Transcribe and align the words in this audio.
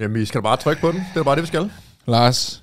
Jamen, 0.00 0.14
vi 0.20 0.24
skal 0.24 0.38
da 0.38 0.42
bare 0.42 0.56
trykke 0.56 0.80
på 0.80 0.92
den. 0.92 1.00
Det 1.14 1.20
er 1.20 1.24
bare 1.24 1.34
det, 1.36 1.42
vi 1.42 1.46
skal. 1.46 1.70
Lars, 2.06 2.62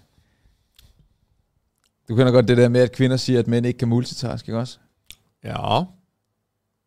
du 2.09 2.15
kender 2.15 2.31
godt 2.31 2.47
det 2.47 2.57
der 2.57 2.69
med, 2.69 2.81
at 2.81 2.91
kvinder 2.91 3.17
siger, 3.17 3.39
at 3.39 3.47
mænd 3.47 3.65
ikke 3.65 3.79
kan 3.79 3.87
multitask, 3.87 4.47
ikke 4.47 4.59
også? 4.59 4.77
Ja. 5.43 5.81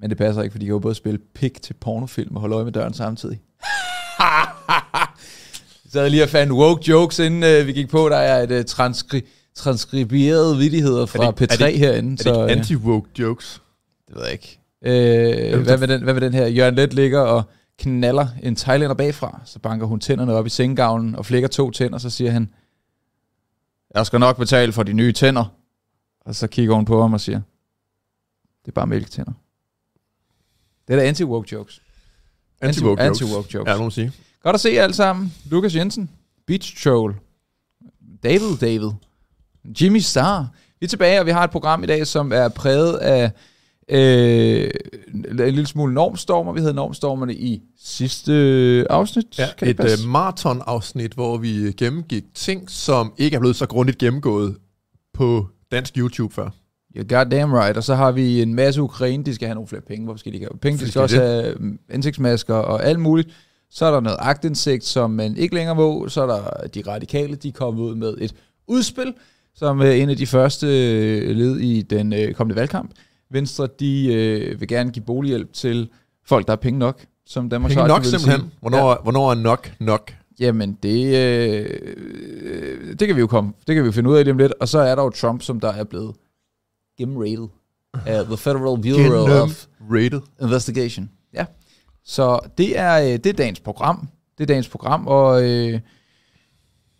Men 0.00 0.10
det 0.10 0.18
passer 0.18 0.42
ikke, 0.42 0.52
for 0.52 0.58
de 0.58 0.64
kan 0.64 0.70
jo 0.72 0.78
både 0.78 0.94
spille 0.94 1.18
pik 1.34 1.62
til 1.62 1.74
pornofilm 1.74 2.34
og 2.36 2.40
holde 2.40 2.54
øje 2.56 2.64
med 2.64 2.72
døren 2.72 2.94
samtidig. 2.94 3.40
Vi 5.84 5.90
sad 5.92 6.10
lige 6.10 6.22
og 6.22 6.28
fandt 6.28 6.52
woke 6.52 6.82
jokes, 6.90 7.18
inden 7.18 7.60
uh, 7.60 7.66
vi 7.66 7.72
gik 7.72 7.88
på. 7.88 8.08
Der 8.08 8.16
er 8.16 8.42
et 8.42 8.58
uh, 8.58 8.64
transkri 8.64 9.22
transkriberet 9.54 10.58
vidigheder 10.58 11.06
fra 11.06 11.24
Er 11.26 11.30
det- 11.30 11.52
P3 11.52 11.62
er 11.64 11.66
det- 11.66 11.78
herinde. 11.78 12.12
Er 12.12 12.16
det 12.16 12.20
så, 12.22 12.44
øh, 12.44 12.50
anti-woke 12.52 13.10
jokes? 13.18 13.62
Det 14.08 14.16
ved 14.16 14.22
jeg 14.24 14.32
ikke. 14.32 14.58
Øh, 15.54 15.62
hvad, 15.62 15.78
med 15.78 15.88
den, 15.88 16.02
hvad 16.02 16.14
med 16.14 16.20
den 16.20 16.34
her? 16.34 16.46
Jørgen 16.46 16.74
Let 16.74 16.92
ligger 16.94 17.20
og 17.20 17.42
knaller 17.80 18.28
en 18.42 18.56
thailander 18.56 18.94
bagfra. 18.94 19.40
Så 19.44 19.58
banker 19.58 19.86
hun 19.86 20.00
tænderne 20.00 20.34
op 20.34 20.46
i 20.46 20.50
sengegavlen 20.50 21.14
og 21.14 21.26
flækker 21.26 21.48
to 21.48 21.70
tænder. 21.70 21.98
Så 21.98 22.10
siger 22.10 22.30
han, 22.30 22.50
jeg 23.94 24.06
skal 24.06 24.20
nok 24.20 24.36
betale 24.36 24.72
for 24.72 24.82
de 24.82 24.92
nye 24.92 25.12
tænder. 25.12 25.44
Og 26.20 26.34
så 26.34 26.46
kigger 26.46 26.74
hun 26.74 26.84
på 26.84 27.02
ham 27.02 27.12
og 27.12 27.20
siger, 27.20 27.40
det 28.64 28.68
er 28.68 28.72
bare 28.72 28.86
mælketænder. 28.86 29.32
Det 30.88 30.94
er 30.94 30.98
da 30.98 31.12
anti-woke 31.12 31.52
jokes. 31.52 31.82
Anti-woke 32.64 33.04
jokes. 33.04 33.20
Anti-woke 33.20 33.54
jokes. 33.54 33.68
Ja, 33.68 33.72
det 33.72 33.78
må 33.78 33.84
man 33.84 33.90
sige. 33.90 34.12
Godt 34.42 34.54
at 34.54 34.60
se 34.60 34.70
jer 34.74 34.82
alle 34.82 34.94
sammen. 34.94 35.34
Lukas 35.44 35.74
Jensen, 35.76 36.10
Beach 36.46 36.82
Troll, 36.82 37.14
David 38.22 38.56
David, 38.60 38.90
Jimmy 39.80 39.98
Star. 39.98 40.48
Vi 40.80 40.84
er 40.84 40.88
tilbage, 40.88 41.20
og 41.20 41.26
vi 41.26 41.30
har 41.30 41.44
et 41.44 41.50
program 41.50 41.82
i 41.82 41.86
dag, 41.86 42.06
som 42.06 42.32
er 42.32 42.48
præget 42.48 42.96
af 42.96 43.30
øh, 43.90 44.70
en 45.14 45.36
lille 45.36 45.66
smule 45.66 45.94
normstormer. 45.94 46.52
Vi 46.52 46.60
havde 46.60 46.74
normstormerne 46.74 47.34
i 47.34 47.62
sidste 47.80 48.32
afsnit. 48.90 49.38
Ja, 49.38 49.46
Kan 49.58 49.76
det 49.76 49.92
et 49.92 50.04
uh, 50.04 50.10
maraton-afsnit, 50.10 51.12
hvor 51.12 51.36
vi 51.36 51.72
gennemgik 51.72 52.24
ting, 52.34 52.70
som 52.70 53.12
ikke 53.18 53.34
er 53.34 53.40
blevet 53.40 53.56
så 53.56 53.66
grundigt 53.66 53.98
gennemgået 53.98 54.56
på 55.14 55.46
dansk 55.72 55.98
YouTube 55.98 56.34
før. 56.34 56.50
You're 56.98 57.06
goddamn 57.14 57.54
right. 57.54 57.76
Og 57.76 57.84
så 57.84 57.94
har 57.94 58.12
vi 58.12 58.42
en 58.42 58.54
masse 58.54 58.82
Ukraine, 58.82 59.24
de 59.24 59.34
skal 59.34 59.48
have 59.48 59.54
nogle 59.54 59.68
flere 59.68 59.82
penge. 59.82 60.04
Hvorfor 60.04 60.18
skal 60.18 60.32
de 60.32 60.36
ikke 60.36 60.46
have 60.52 60.58
penge? 60.58 60.78
De 60.78 60.78
skal 60.78 60.90
Skal 60.90 61.02
også 61.02 61.16
de 61.16 61.20
have 61.20 61.54
mm, 61.54 61.78
ansigtsmasker 61.88 62.54
og 62.54 62.84
alt 62.84 63.00
muligt. 63.00 63.28
Så 63.70 63.86
er 63.86 63.90
der 63.90 64.00
noget 64.00 64.18
agtindsigt, 64.20 64.84
som 64.84 65.10
man 65.10 65.36
ikke 65.36 65.54
længere 65.54 65.74
må. 65.74 66.08
Så 66.08 66.22
er 66.22 66.26
der 66.26 66.68
de 66.68 66.82
radikale, 66.86 67.36
de 67.36 67.52
kommet 67.52 67.82
ud 67.82 67.94
med 67.94 68.14
et 68.20 68.34
udspil, 68.66 69.14
som 69.54 69.80
er 69.80 69.90
en 69.90 70.10
af 70.10 70.16
de 70.16 70.26
første 70.26 70.66
øh, 70.66 71.36
led 71.36 71.56
i 71.56 71.82
den 71.82 72.12
øh, 72.12 72.34
kommende 72.34 72.60
valgkamp. 72.60 72.90
Venstre, 73.30 73.68
de 73.80 74.14
øh, 74.14 74.60
vil 74.60 74.68
gerne 74.68 74.90
give 74.90 75.04
bolighjælp 75.04 75.52
til 75.52 75.88
folk, 76.24 76.46
der 76.46 76.52
har 76.52 76.56
penge 76.56 76.78
nok, 76.78 77.04
som 77.26 77.48
Danmarks 77.48 77.74
Penge 77.74 77.82
Radio 77.82 77.94
nok 77.94 78.02
vil 78.02 78.10
simpelthen. 78.10 78.40
sige. 78.40 78.58
Hvornår, 78.60 78.90
ja. 78.90 78.96
hvornår 79.02 79.30
er 79.30 79.34
nok 79.34 79.72
nok? 79.80 80.12
Jamen, 80.40 80.78
det, 80.82 81.16
øh, 81.16 81.66
øh, 82.42 82.98
det 82.98 83.08
kan 83.08 83.16
vi 83.16 83.20
jo 83.20 83.26
komme. 83.26 83.52
Det 83.66 83.74
kan 83.74 83.82
vi 83.84 83.86
jo 83.86 83.92
finde 83.92 84.10
ud 84.10 84.16
af 84.16 84.24
lige 84.24 84.32
om 84.32 84.38
lidt. 84.38 84.52
Og 84.60 84.68
så 84.68 84.78
er 84.78 84.94
der 84.94 85.02
jo 85.02 85.10
Trump, 85.10 85.42
som 85.42 85.60
der 85.60 85.72
er 85.72 85.84
blevet 85.84 86.14
gennemrated 86.98 87.48
af 88.06 88.24
The 88.24 88.36
Federal 88.36 88.82
Bureau 88.82 89.42
of 89.42 89.66
rated. 89.90 90.20
Investigation. 90.42 91.10
Ja. 91.34 91.44
Så 92.04 92.38
det 92.58 92.78
er, 92.78 93.00
øh, 93.00 93.08
det 93.08 93.26
er 93.26 93.32
dagens 93.32 93.60
program. 93.60 94.08
Det 94.38 94.44
er 94.44 94.46
dagens 94.46 94.68
program, 94.68 95.06
og, 95.06 95.50
øh, 95.50 95.80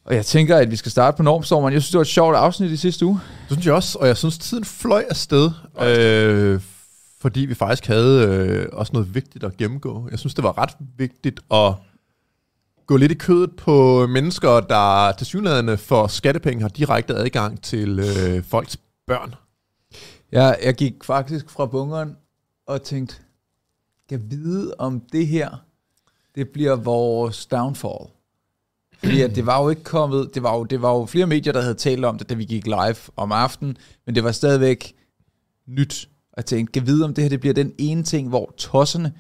og 0.05 0.15
jeg 0.15 0.27
tænker, 0.27 0.57
at 0.57 0.71
vi 0.71 0.77
skal 0.77 0.91
starte 0.91 1.17
på 1.17 1.23
Normstormeren. 1.23 1.75
Jeg 1.75 1.83
synes, 1.83 1.91
det 1.91 1.99
var 1.99 2.03
et 2.03 2.09
sjovt 2.09 2.37
afsnit 2.37 2.71
i 2.71 2.77
sidste 2.77 3.07
uge. 3.07 3.21
Det 3.49 3.51
synes 3.51 3.67
jeg 3.67 3.75
også, 3.75 3.99
og 3.99 4.07
jeg 4.07 4.17
synes, 4.17 4.39
tiden 4.39 4.65
fløj 4.65 5.05
afsted, 5.11 5.51
øh, 5.83 6.61
fordi 7.21 7.41
vi 7.41 7.55
faktisk 7.55 7.87
havde 7.87 8.27
øh, 8.27 8.69
også 8.73 8.93
noget 8.93 9.15
vigtigt 9.15 9.45
at 9.45 9.57
gennemgå. 9.57 10.09
Jeg 10.11 10.19
synes, 10.19 10.35
det 10.35 10.45
var 10.45 10.59
ret 10.59 10.77
vigtigt 10.97 11.41
at 11.51 11.75
gå 12.87 12.97
lidt 12.97 13.13
i 13.13 13.15
kødet 13.15 13.57
på 13.57 14.07
mennesker, 14.07 14.61
der 14.61 15.13
til 15.13 15.27
synligheden 15.27 15.79
for 15.79 16.07
skattepenge 16.07 16.63
har 16.63 16.69
direkte 16.69 17.15
adgang 17.15 17.63
til 17.63 17.99
øh, 17.99 18.45
folks 18.45 18.77
børn. 19.07 19.35
Jeg, 20.33 20.59
jeg 20.63 20.75
gik 20.75 21.05
faktisk 21.05 21.51
fra 21.51 21.67
bunkeren 21.67 22.17
og 22.67 22.83
tænkte, 22.83 23.15
kan 24.09 24.31
vide 24.31 24.75
om 24.79 25.01
det 25.13 25.27
her, 25.27 25.65
det 26.35 26.49
bliver 26.49 26.77
vores 26.77 27.47
downfall. 27.47 28.20
Fordi 29.01 29.21
at 29.23 29.35
det 29.37 29.47
var 29.47 29.63
jo 29.63 29.69
ikke 29.69 29.85
kommet, 29.85 30.35
det 30.35 30.43
var 30.43 30.57
jo, 30.57 30.65
det 30.65 30.83
var 30.83 30.93
jo 30.95 31.07
flere 31.07 31.27
medier, 31.27 31.53
der 31.53 31.61
havde 31.61 31.75
talt 31.75 32.05
om 32.05 32.19
det, 32.19 32.29
da 32.31 32.35
vi 32.35 32.45
gik 32.45 32.67
live 32.67 32.97
om 33.17 33.33
aftenen, 33.33 33.77
men 34.07 34.15
det 34.15 34.25
var 34.25 34.33
stadigvæk 34.33 34.95
nyt. 35.69 36.09
Jeg 36.37 36.47
tænkte, 36.47 36.73
kan 36.73 36.87
vide 36.87 37.05
om 37.05 37.15
det 37.15 37.25
her, 37.25 37.29
det 37.29 37.41
bliver 37.41 37.55
den 37.55 37.73
ene 37.79 38.03
ting, 38.03 38.29
hvor 38.29 38.55
tosserne, 38.57 39.13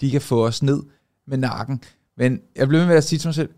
de 0.00 0.10
kan 0.10 0.20
få 0.20 0.46
os 0.46 0.62
ned 0.62 0.82
med 1.26 1.38
nakken. 1.38 1.82
Men 2.16 2.40
jeg 2.56 2.68
blev 2.68 2.86
med 2.86 2.96
at 2.96 3.04
sige 3.04 3.18
til 3.18 3.28
mig 3.28 3.34
selv, 3.34 3.48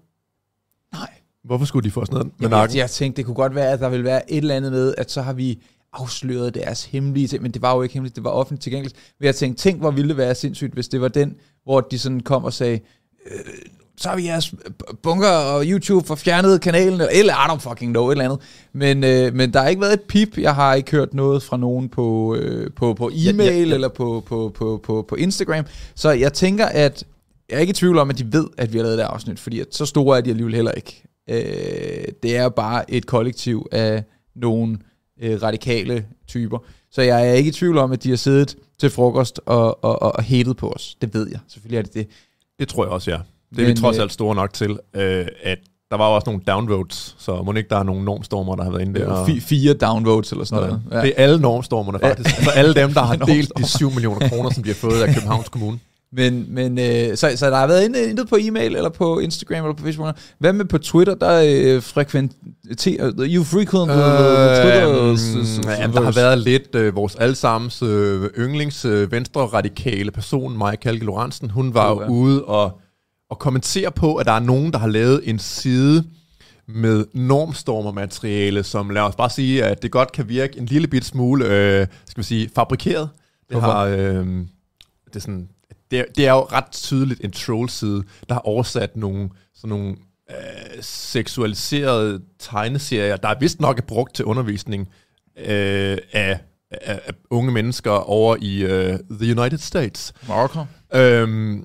nej, 0.92 1.10
Hvorfor 1.44 1.64
skulle 1.64 1.84
de 1.84 1.90
få 1.90 2.04
sådan 2.04 2.14
noget 2.14 2.26
med 2.26 2.32
Jamen, 2.40 2.50
nakken? 2.50 2.76
jeg, 2.76 2.82
jeg 2.82 2.90
tænkte, 2.90 3.16
det 3.16 3.26
kunne 3.26 3.34
godt 3.34 3.54
være, 3.54 3.70
at 3.70 3.80
der 3.80 3.88
ville 3.88 4.04
være 4.04 4.32
et 4.32 4.36
eller 4.38 4.56
andet 4.56 4.72
med, 4.72 4.94
at 4.98 5.10
så 5.10 5.22
har 5.22 5.32
vi 5.32 5.62
afsløret 5.92 6.54
deres 6.54 6.84
hemmelige 6.84 7.28
ting, 7.28 7.42
men 7.42 7.52
det 7.52 7.62
var 7.62 7.74
jo 7.74 7.82
ikke 7.82 7.92
hemmeligt, 7.92 8.16
det 8.16 8.24
var 8.24 8.30
offentligt 8.30 8.62
tilgængeligt. 8.62 8.96
Men 9.18 9.26
jeg 9.26 9.34
tænkte, 9.34 9.62
tænk, 9.62 9.80
hvor 9.80 9.90
ville 9.90 10.08
det 10.08 10.16
være 10.16 10.34
sindssygt, 10.34 10.74
hvis 10.74 10.88
det 10.88 11.00
var 11.00 11.08
den, 11.08 11.36
hvor 11.64 11.80
de 11.80 11.98
sådan 11.98 12.20
kom 12.20 12.44
og 12.44 12.52
sagde, 12.52 12.80
øh, 13.26 13.40
så 14.00 14.08
har 14.08 14.16
vi 14.16 14.26
jeres 14.26 14.54
bunker 15.02 15.28
og 15.28 15.64
YouTube 15.64 16.06
for 16.06 16.14
fjernet 16.14 16.60
kanalen, 16.60 17.00
eller 17.12 17.32
I 17.32 17.50
don't 17.50 17.68
fucking 17.70 17.92
know, 17.92 18.08
et 18.08 18.12
eller 18.12 18.24
andet. 18.24 18.38
Men, 18.72 19.04
øh, 19.04 19.34
men 19.34 19.52
der 19.52 19.60
har 19.60 19.68
ikke 19.68 19.80
været 19.80 19.92
et 19.92 20.00
pip, 20.00 20.38
jeg 20.38 20.54
har 20.54 20.74
ikke 20.74 20.90
hørt 20.90 21.14
noget 21.14 21.42
fra 21.42 21.56
nogen 21.56 21.88
på, 21.88 22.36
øh, 22.36 22.70
på, 22.76 22.94
på 22.94 23.10
e-mail 23.14 23.36
Ja, 23.38 23.44
ja, 23.44 23.66
ja. 23.66 23.74
eller 23.74 23.88
på, 23.88 24.22
på, 24.26 24.52
på, 24.54 24.80
på, 24.82 25.04
på 25.08 25.14
Instagram. 25.14 25.64
Så 25.94 26.10
jeg 26.10 26.32
tænker, 26.32 26.66
at 26.66 27.04
jeg 27.50 27.56
er 27.56 27.60
ikke 27.60 27.70
i 27.70 27.74
tvivl 27.74 27.98
om, 27.98 28.10
at 28.10 28.18
de 28.18 28.32
ved, 28.32 28.46
at 28.58 28.72
vi 28.72 28.78
har 28.78 28.82
lavet 28.82 28.98
det 28.98 29.04
afsnit, 29.04 29.40
fordi 29.40 29.60
at 29.60 29.66
så 29.70 29.86
store 29.86 30.16
er 30.16 30.20
de 30.20 30.30
alligevel 30.30 30.54
heller 30.54 30.72
ikke. 30.72 31.02
Øh, 31.30 32.04
det 32.22 32.36
er 32.36 32.48
bare 32.48 32.90
et 32.90 33.06
kollektiv 33.06 33.66
af 33.72 34.04
nogle 34.36 34.78
øh, 35.22 35.42
radikale 35.42 36.06
typer. 36.28 36.58
Så 36.90 37.02
jeg 37.02 37.28
er 37.28 37.32
ikke 37.32 37.48
i 37.48 37.52
tvivl 37.52 37.78
om, 37.78 37.92
at 37.92 38.02
de 38.02 38.08
har 38.10 38.16
siddet 38.16 38.56
til 38.78 38.90
frokost 38.90 39.40
og, 39.46 39.84
og, 39.84 40.02
og, 40.02 40.14
og 40.16 40.24
hatet 40.24 40.56
på 40.56 40.70
os. 40.70 40.96
Det 41.00 41.14
ved 41.14 41.28
jeg. 41.30 41.40
Selvfølgelig 41.48 41.78
er 41.78 41.82
det 41.82 41.94
det. 41.94 42.06
Det 42.58 42.68
tror 42.68 42.84
jeg 42.84 42.92
også, 42.92 43.10
ja. 43.10 43.18
Det 43.50 43.58
er 43.58 43.62
Men, 43.62 43.76
vi 43.76 43.80
trods 43.80 43.96
øh, 43.96 44.02
alt 44.02 44.12
store 44.12 44.34
nok 44.34 44.52
til, 44.52 44.70
øh, 44.96 45.26
at 45.42 45.58
der 45.90 45.96
var 45.96 46.08
jo 46.08 46.14
også 46.14 46.26
nogle 46.30 46.40
downvotes, 46.46 47.16
så 47.18 47.42
må 47.42 47.52
ikke 47.52 47.68
der 47.68 47.76
er 47.78 47.82
nogle 47.82 48.04
normstormer, 48.04 48.56
der 48.56 48.64
har 48.64 48.70
været 48.70 48.82
inde 48.82 49.00
der. 49.00 49.06
er 49.06 49.10
og- 49.12 49.26
fi, 49.26 49.40
fire 49.40 49.74
downvotes 49.74 50.32
eller 50.32 50.44
sådan 50.44 50.64
noget. 50.64 50.82
Ja. 50.92 51.00
Det 51.00 51.08
er 51.16 51.22
alle 51.24 51.40
normstormerne 51.40 51.98
faktisk. 51.98 52.36
altså 52.36 52.50
alle 52.50 52.74
dem, 52.74 52.92
der 52.92 53.00
har 53.00 53.16
delt 53.32 53.48
de 53.56 53.60
Normstormer. 53.60 53.66
7 53.66 53.90
millioner 53.90 54.28
kroner, 54.28 54.50
som 54.50 54.62
de 54.62 54.68
har 54.68 54.74
fået 54.74 55.02
af 55.02 55.14
Københavns 55.14 55.48
Kommune. 55.48 55.78
Men, 56.12 56.46
men 56.48 56.78
øh, 56.78 57.16
så, 57.16 57.32
så 57.36 57.50
der 57.50 57.56
har 57.56 57.66
været 57.66 57.84
intet, 58.08 58.28
på 58.28 58.36
e-mail, 58.40 58.76
eller 58.76 58.88
på 58.88 59.18
Instagram, 59.18 59.64
eller 59.64 59.76
på 59.76 59.82
Facebook. 59.84 60.16
Hvad 60.38 60.52
med 60.52 60.64
på 60.64 60.78
Twitter? 60.78 61.14
Der 61.14 61.42
øh, 61.46 61.82
frekventerer... 61.82 63.12
You 63.18 63.44
frequent 63.44 63.90
øh, 63.90 63.96
Twitter... 63.96 65.10
Øh, 65.10 65.80
ja, 65.80 65.86
der 65.86 66.00
har 66.00 66.12
været 66.12 66.38
lidt 66.38 66.74
øh, 66.74 66.96
vores 66.96 67.14
allesammens 67.14 67.82
øh, 67.82 68.22
yndlings 68.38 68.84
øh, 68.84 69.12
venstre 69.12 69.40
radikale 69.40 70.10
person, 70.10 70.58
Maja 70.58 70.76
Kalke 70.76 71.04
Lorentzen. 71.04 71.50
Hun 71.50 71.74
var 71.74 71.88
ja. 72.02 72.08
ude 72.08 72.44
og, 72.44 72.80
og 73.30 73.38
kommentere 73.38 73.90
på, 73.90 74.16
at 74.16 74.26
der 74.26 74.32
er 74.32 74.40
nogen, 74.40 74.72
der 74.72 74.78
har 74.78 74.88
lavet 74.88 75.28
en 75.28 75.38
side 75.38 76.04
med 76.66 77.06
normstormermateriale, 77.14 78.62
som 78.62 78.90
lad 78.90 79.02
os 79.02 79.16
bare 79.16 79.30
sige, 79.30 79.64
at 79.64 79.82
det 79.82 79.90
godt 79.90 80.12
kan 80.12 80.28
virke 80.28 80.58
en 80.58 80.66
lille 80.66 80.88
bit 80.88 81.04
smule, 81.04 81.44
øh, 81.44 81.86
skal 82.06 82.20
vi 82.20 82.26
sige, 82.26 82.50
fabrikeret. 82.54 83.08
Det 83.48 83.56
Hvorfor? 83.56 83.72
har... 83.72 83.84
Øh, 83.84 84.26
det 85.06 85.16
er 85.16 85.20
sådan, 85.20 85.48
det 85.90 85.98
er, 85.98 86.04
det 86.16 86.26
er 86.26 86.32
jo 86.32 86.40
ret 86.40 86.70
tydeligt 86.72 87.24
en 87.24 87.30
troll-side, 87.30 88.02
der 88.28 88.34
har 88.34 88.40
oversat 88.40 88.96
nogle, 88.96 89.30
sådan 89.54 89.68
nogle 89.68 89.96
øh, 90.30 90.82
seksualiserede 90.82 92.20
tegneserier, 92.38 93.16
der 93.16 93.28
er 93.28 93.38
vist 93.40 93.60
nok 93.60 93.78
er 93.78 93.82
brugt 93.82 94.14
til 94.14 94.24
undervisning 94.24 94.88
øh, 95.38 95.98
af, 96.12 96.40
af, 96.70 97.00
af 97.04 97.12
unge 97.30 97.52
mennesker 97.52 97.90
over 97.90 98.36
i 98.40 98.62
øh, 98.62 98.98
The 99.10 99.40
United 99.40 99.58
States. 99.58 100.12
Marker. 100.28 100.66
Øhm, 100.94 101.64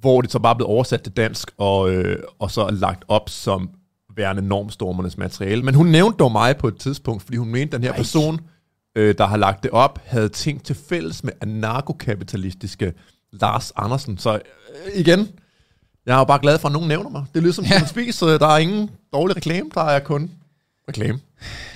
hvor 0.00 0.20
det 0.20 0.32
så 0.32 0.38
bare 0.38 0.54
blevet 0.56 0.70
oversat 0.70 1.02
til 1.02 1.12
dansk, 1.12 1.50
og, 1.58 1.92
øh, 1.92 2.22
og 2.38 2.50
så 2.50 2.70
lagt 2.70 3.04
op 3.08 3.28
som 3.28 3.70
værende 4.16 4.42
normstormernes 4.42 5.16
materiale. 5.18 5.62
Men 5.62 5.74
hun 5.74 5.86
nævnte 5.86 6.16
dog 6.16 6.32
mig 6.32 6.56
på 6.56 6.68
et 6.68 6.76
tidspunkt, 6.76 7.22
fordi 7.22 7.36
hun 7.36 7.48
mente, 7.48 7.74
at 7.74 7.80
den 7.80 7.82
her 7.82 7.90
Ej. 7.92 7.96
person, 7.96 8.40
øh, 8.96 9.14
der 9.18 9.26
har 9.26 9.36
lagt 9.36 9.62
det 9.62 9.70
op, 9.70 9.98
havde 10.04 10.28
ting 10.28 10.64
til 10.64 10.76
fælles 10.88 11.24
med 11.24 11.32
anarkokapitalistiske 11.40 12.92
Lars 13.32 13.72
Andersen. 13.76 14.18
Så 14.18 14.34
øh, 14.34 14.92
igen, 15.00 15.28
jeg 16.06 16.14
er 16.14 16.18
jo 16.18 16.24
bare 16.24 16.38
glad 16.42 16.58
for, 16.58 16.68
at 16.68 16.72
nogen 16.72 16.88
nævner 16.88 17.10
mig. 17.10 17.24
Det 17.34 17.42
lyder 17.42 17.54
som 17.54 17.64
Ja. 17.64 17.86
spis, 17.86 18.14
så 18.14 18.38
der 18.38 18.46
er 18.46 18.58
ingen 18.58 18.90
dårlig 19.12 19.36
reklame, 19.36 19.70
der 19.74 19.80
er 19.80 20.00
kun 20.00 20.30
reklame. 20.88 21.18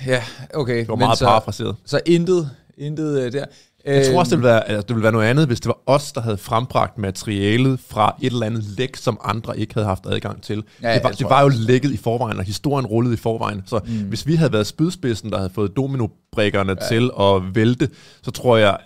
Ja, 0.05 0.23
okay. 0.53 0.79
Det 0.79 0.87
var 0.87 0.95
meget 0.95 1.17
så, 1.17 1.25
parafraseret. 1.25 1.75
så 1.85 2.01
intet, 2.05 2.49
intet 2.77 3.21
øh, 3.21 3.31
der. 3.31 3.45
Jeg 3.85 4.05
tror 4.05 4.19
også, 4.19 4.29
det 4.29 4.37
ville, 4.37 4.49
være, 4.49 4.69
altså, 4.69 4.81
det 4.81 4.89
ville 4.89 5.03
være 5.03 5.11
noget 5.11 5.27
andet, 5.27 5.47
hvis 5.47 5.59
det 5.59 5.67
var 5.67 5.79
os, 5.85 6.11
der 6.11 6.21
havde 6.21 6.37
frembragt 6.37 6.97
materialet 6.97 7.79
fra 7.79 8.15
et 8.21 8.33
eller 8.33 8.45
andet 8.45 8.63
læk, 8.63 8.95
som 8.95 9.19
andre 9.23 9.59
ikke 9.59 9.73
havde 9.73 9.87
haft 9.87 10.05
adgang 10.05 10.41
til. 10.43 10.63
Ja, 10.81 10.89
Ja, 10.89 10.95
det 10.95 11.03
var, 11.03 11.11
det 11.11 11.29
var 11.29 11.41
jo 11.41 11.47
lækket 11.47 11.91
i 11.91 11.97
forvejen, 11.97 12.37
og 12.37 12.43
historien 12.43 12.85
rullede 12.85 13.13
i 13.13 13.17
forvejen. 13.17 13.63
Så 13.65 13.79
mm. 13.85 13.91
hvis 13.91 14.27
vi 14.27 14.35
havde 14.35 14.53
været 14.53 14.67
spydspidsen, 14.67 15.31
der 15.31 15.37
havde 15.37 15.49
fået 15.49 15.75
dominobrikkerne 15.75 16.75
ja. 16.81 16.87
til 16.87 17.11
at 17.19 17.55
vælte, 17.55 17.89
så 18.21 18.31
tror 18.31 18.57
jeg, 18.57 18.77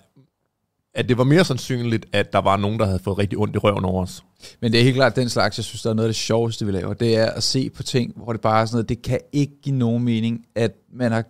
at 0.96 1.10
det 1.10 1.18
var 1.18 1.24
mere 1.24 1.46
sandsynligt, 1.46 2.06
at 2.14 2.34
der 2.34 2.40
var 2.40 2.58
nogen, 2.58 2.80
der 2.80 2.86
havde 2.86 3.00
fået 3.00 3.18
rigtig 3.18 3.40
ondt 3.40 3.56
i 3.56 3.58
røven 3.58 3.86
over 3.86 4.04
os. 4.04 4.24
Men 4.62 4.72
det 4.72 4.80
er 4.80 4.84
helt 4.84 4.96
klart 4.96 5.16
den 5.16 5.30
slags, 5.30 5.58
jeg 5.58 5.64
synes, 5.66 5.82
der 5.82 5.90
er 5.90 5.94
noget 5.94 6.08
af 6.08 6.10
det 6.10 6.16
sjoveste, 6.16 6.66
vi 6.66 6.72
laver. 6.72 6.94
Det 6.94 7.18
er 7.18 7.32
at 7.32 7.44
se 7.44 7.70
på 7.70 7.84
ting, 7.84 8.14
hvor 8.16 8.32
det 8.32 8.42
bare 8.42 8.62
er 8.62 8.66
sådan 8.66 8.76
noget, 8.76 8.90
det 8.90 9.02
kan 9.02 9.20
ikke 9.32 9.54
give 9.62 9.76
nogen 9.76 10.04
mening, 10.04 10.46
at 10.56 10.72
man 10.94 11.12
har 11.12 11.24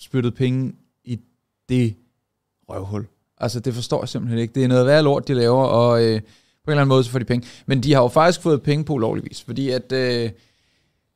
spyttet 0.00 0.34
penge 0.34 0.72
i 1.04 1.18
det 1.68 1.94
røvhul. 2.68 3.06
Altså, 3.38 3.60
det 3.60 3.74
forstår 3.74 4.02
jeg 4.02 4.08
simpelthen 4.08 4.38
ikke. 4.38 4.54
Det 4.54 4.64
er 4.64 4.68
noget 4.68 4.86
værd 4.86 5.04
lort, 5.04 5.28
de 5.28 5.34
laver, 5.34 5.64
og 5.64 6.04
øh, 6.04 6.20
på 6.20 6.70
en 6.70 6.72
eller 6.72 6.82
anden 6.82 6.88
måde 6.88 7.04
så 7.04 7.10
får 7.10 7.18
de 7.18 7.24
penge. 7.24 7.48
Men 7.66 7.82
de 7.82 7.92
har 7.92 8.02
jo 8.02 8.08
faktisk 8.08 8.42
fået 8.42 8.62
penge 8.62 8.84
på 8.84 8.92
ulovligvis, 8.92 9.42
fordi 9.42 9.70
at 9.70 9.92
øh, 9.92 10.30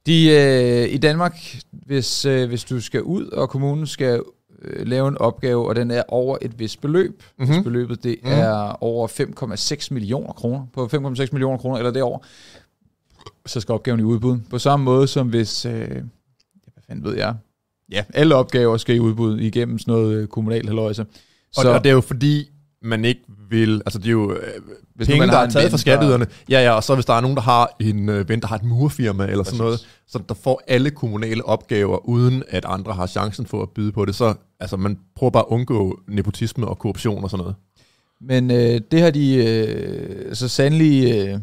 de 0.07 0.31
øh, 0.31 0.95
i 0.95 0.99
Danmark, 0.99 1.39
hvis, 1.71 2.25
øh, 2.25 2.49
hvis 2.49 2.65
du 2.65 2.81
skal 2.81 3.03
ud, 3.03 3.27
og 3.27 3.49
kommunen 3.49 3.87
skal 3.87 4.23
øh, 4.63 4.87
lave 4.87 5.09
en 5.09 5.19
opgave, 5.19 5.69
og 5.69 5.77
den 5.77 5.91
er 5.91 6.03
over 6.09 6.39
et 6.43 6.59
vist 6.59 6.81
beløb, 6.81 7.23
mm-hmm. 7.39 7.55
hvis 7.55 7.65
beløbet 7.65 8.05
det 8.05 8.17
mm-hmm. 8.23 8.39
er 8.39 8.83
over 8.83 9.09
5,6 9.09 9.89
millioner 9.91 10.33
kroner, 10.33 10.67
på 10.73 10.85
5,6 10.85 10.99
millioner 11.33 11.59
kroner 11.59 11.79
eller 11.79 11.91
derover, 11.91 12.19
så 13.47 13.61
skal 13.61 13.73
opgaven 13.73 14.01
i 14.01 14.03
udbud. 14.03 14.39
På 14.51 14.59
samme 14.59 14.85
måde 14.85 15.07
som 15.07 15.29
hvis, 15.29 15.67
øh, 15.67 15.89
hvad 15.89 16.83
fanden 16.87 17.05
ved 17.05 17.17
jeg, 17.17 17.35
ja, 17.91 18.05
alle 18.15 18.35
opgaver 18.35 18.77
skal 18.77 18.97
i 18.97 18.99
udbud 18.99 19.41
igennem 19.41 19.79
sådan 19.79 19.95
noget 19.95 20.15
øh, 20.15 20.27
kommunal 20.27 20.67
haløjse. 21.57 21.75
Og, 21.75 21.79
og 21.79 21.85
det 21.85 21.91
er 21.91 21.95
jo 21.95 22.01
fordi, 22.01 22.49
man 22.83 23.05
ikke 23.05 23.21
vil, 23.51 23.83
altså 23.87 23.99
det 23.99 24.07
er 24.07 24.11
jo 24.11 24.33
øh, 24.33 24.39
hvis 24.95 25.09
penge, 25.09 25.27
der 25.27 25.39
er 25.39 25.51
taget 25.51 25.71
fra 25.71 25.79
skatteyderne. 25.79 26.27
Ja, 26.49 26.65
ja, 26.65 26.73
og 26.73 26.85
så 26.85 26.95
hvis 26.95 27.05
der 27.05 27.15
er 27.15 27.21
nogen, 27.21 27.37
der 27.37 27.43
har 27.43 27.77
en 27.81 28.09
øh, 28.09 28.29
ven, 28.29 28.41
der 28.41 28.47
har 28.47 28.57
et 28.57 28.65
murfirma 28.65 29.25
eller 29.25 29.45
Præcis. 29.45 29.57
sådan 29.57 29.65
noget, 29.65 29.87
så 30.09 30.21
der 30.29 30.35
får 30.35 30.63
alle 30.67 30.91
kommunale 30.91 31.45
opgaver, 31.45 32.09
uden 32.09 32.43
at 32.49 32.65
andre 32.69 32.93
har 32.93 33.07
chancen 33.07 33.47
for 33.47 33.63
at 33.63 33.69
byde 33.71 33.93
på 33.93 34.05
det, 34.05 34.15
så 34.15 34.35
altså, 34.61 34.77
man 34.77 34.99
prøver 35.17 35.31
bare 35.31 35.43
at 35.43 35.53
undgå 35.53 36.01
nepotisme 36.09 36.69
og 36.69 36.79
korruption 36.79 37.25
og 37.25 37.31
sådan 37.31 37.43
noget. 37.43 37.55
Men 38.21 38.51
øh, 38.51 38.81
det 38.91 39.01
har 39.01 39.11
de 39.11 39.35
øh, 39.35 40.35
så 40.35 40.49
sandelig 40.49 41.15
øh, 41.15 41.39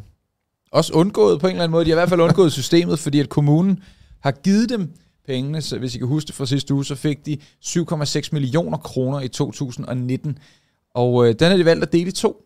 også 0.72 0.94
undgået 0.94 1.40
på 1.40 1.48
en 1.48 1.52
eller 1.52 1.64
anden 1.64 1.72
måde. 1.72 1.86
De 1.86 1.90
har 1.90 1.96
i 1.96 2.00
hvert 2.00 2.10
fald 2.10 2.22
undgået 2.22 2.52
systemet, 2.60 3.00
fordi 3.00 3.20
at 3.20 3.30
kommunen 3.30 3.80
har 4.20 4.32
givet 4.32 4.70
dem 4.70 4.92
pengene. 5.30 5.62
Så 5.62 5.78
hvis 5.78 5.96
I 5.96 5.98
kan 5.98 6.08
huske 6.08 6.28
det 6.28 6.36
fra 6.36 6.46
sidste 6.46 6.74
uge, 6.74 6.86
så 6.86 6.96
fik 6.96 7.26
de 7.26 7.38
7,6 7.66 8.30
millioner 8.32 8.78
kroner 8.78 9.20
i 9.20 9.28
2019. 9.28 10.38
Og 10.94 11.28
øh, 11.28 11.36
den 11.40 11.50
har 11.50 11.58
de 11.58 11.66
valgt 11.66 11.84
at 11.84 11.92
dele 11.92 12.08
i 12.08 12.12
to. 12.12 12.46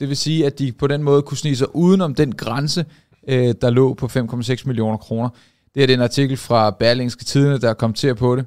Det 0.00 0.08
vil 0.08 0.16
sige, 0.16 0.46
at 0.46 0.58
de 0.58 0.72
på 0.72 0.86
den 0.86 1.02
måde 1.02 1.22
kunne 1.22 1.38
snige 1.38 1.56
sig 1.56 1.76
udenom 1.76 2.14
den 2.14 2.34
grænse, 2.34 2.84
øh, 3.28 3.54
der 3.60 3.70
lå 3.70 3.94
på 3.94 4.06
5,6 4.06 4.66
millioner 4.66 4.96
kroner. 4.96 5.28
Det 5.74 5.82
er 5.82 5.86
den 5.86 6.00
artikel 6.00 6.36
fra 6.36 6.70
Berlingske 6.70 7.24
Tidene, 7.24 7.58
der 7.58 7.74
kom 7.74 7.92
til 7.92 8.14
på 8.14 8.36
det. 8.36 8.44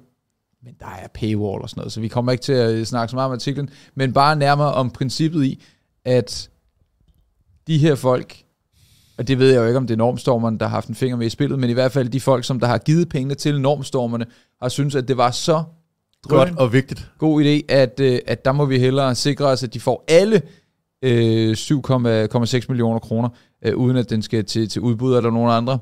Men 0.63 0.73
der 0.79 0.85
er 0.85 1.07
paywall 1.13 1.61
og 1.61 1.69
sådan 1.69 1.79
noget, 1.79 1.93
så 1.93 2.01
vi 2.01 2.07
kommer 2.07 2.31
ikke 2.31 2.41
til 2.41 2.53
at 2.53 2.87
snakke 2.87 3.09
så 3.09 3.15
meget 3.15 3.25
om 3.25 3.33
artiklen, 3.33 3.69
men 3.95 4.13
bare 4.13 4.35
nærmere 4.35 4.73
om 4.73 4.89
princippet 4.89 5.45
i, 5.45 5.63
at 6.05 6.49
de 7.67 7.77
her 7.77 7.95
folk, 7.95 8.44
og 9.17 9.27
det 9.27 9.39
ved 9.39 9.51
jeg 9.51 9.59
jo 9.59 9.65
ikke, 9.65 9.77
om 9.77 9.87
det 9.87 9.93
er 9.93 9.97
normstormerne, 9.97 10.59
der 10.59 10.65
har 10.65 10.75
haft 10.75 10.87
en 10.87 10.95
finger 10.95 11.17
med 11.17 11.27
i 11.27 11.29
spillet, 11.29 11.59
men 11.59 11.69
i 11.69 11.73
hvert 11.73 11.91
fald 11.91 12.09
de 12.09 12.21
folk, 12.21 12.43
som 12.43 12.59
der 12.59 12.67
har 12.67 12.77
givet 12.77 13.09
pengene 13.09 13.35
til 13.35 13.61
normstormerne, 13.61 14.25
har 14.61 14.69
synes 14.69 14.95
at 14.95 15.07
det 15.07 15.17
var 15.17 15.31
så 15.31 15.63
Godt 16.27 16.53
og 16.57 16.73
vigtigt. 16.73 17.11
God 17.17 17.43
idé, 17.43 17.65
at, 17.69 17.99
øh, 17.99 18.19
at 18.27 18.45
der 18.45 18.51
må 18.51 18.65
vi 18.65 18.79
hellere 18.79 19.15
sikre 19.15 19.45
os, 19.45 19.63
at 19.63 19.73
de 19.73 19.79
får 19.79 20.03
alle 20.07 20.41
øh, 21.01 21.51
7,6 21.51 22.65
millioner 22.69 22.99
kroner, 22.99 23.29
øh, 23.65 23.75
uden 23.75 23.97
at 23.97 24.09
den 24.09 24.21
skal 24.21 24.45
til, 24.45 24.69
til 24.69 24.81
udbud 24.81 25.17
eller 25.17 25.31
nogen 25.31 25.51
andre. 25.51 25.79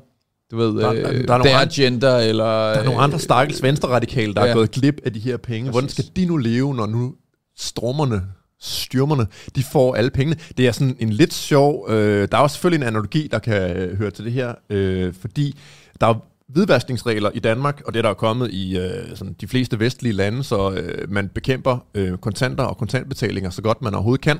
Du 0.50 0.56
ved, 0.56 0.82
der, 0.82 0.92
øh, 0.92 0.96
der, 0.96 1.26
der, 1.26 1.34
er 1.34 1.38
nogle 1.38 1.60
agenda, 1.60 2.28
eller... 2.28 2.44
Der 2.44 2.80
er 2.80 2.84
nogle 2.84 3.00
andre 3.00 3.18
stakkels 3.18 3.62
venstre 3.62 3.88
radikale, 3.88 4.34
der 4.34 4.44
ja. 4.44 4.50
er 4.50 4.54
gået 4.54 4.70
glip 4.70 5.00
af 5.04 5.12
de 5.12 5.20
her 5.20 5.36
penge. 5.36 5.60
Præcis. 5.60 5.72
Hvordan 5.72 5.88
skal 5.88 6.04
de 6.16 6.26
nu 6.26 6.36
leve, 6.36 6.74
når 6.74 6.86
nu 6.86 7.14
stormerne 7.56 8.22
styrmerne, 8.60 9.26
de 9.56 9.62
får 9.62 9.94
alle 9.94 10.10
pengene. 10.10 10.36
Det 10.56 10.66
er 10.66 10.72
sådan 10.72 10.96
en 10.98 11.10
lidt 11.10 11.34
sjov... 11.34 11.86
Øh, 11.90 12.28
der 12.32 12.38
er 12.38 12.42
også 12.42 12.54
selvfølgelig 12.54 12.84
en 12.84 12.88
analogi, 12.88 13.28
der 13.32 13.38
kan 13.38 13.76
øh, 13.76 13.98
høre 13.98 14.10
til 14.10 14.24
det 14.24 14.32
her, 14.32 14.54
øh, 14.70 15.14
fordi 15.20 15.58
der 16.00 16.06
er 16.06 16.14
hvidvaskningsregler 16.48 17.30
i 17.34 17.38
Danmark, 17.38 17.82
og 17.86 17.94
det 17.94 18.04
der 18.04 18.10
er 18.10 18.14
kommet 18.14 18.50
i 18.50 18.78
øh, 18.78 19.16
sådan 19.16 19.36
de 19.40 19.48
fleste 19.48 19.80
vestlige 19.80 20.12
lande, 20.12 20.44
så 20.44 20.70
øh, 20.70 21.10
man 21.10 21.28
bekæmper 21.28 21.78
øh, 21.94 22.18
kontanter 22.18 22.64
og 22.64 22.76
kontantbetalinger 22.76 23.50
så 23.50 23.62
godt 23.62 23.82
man 23.82 23.94
overhovedet 23.94 24.24
kan, 24.24 24.38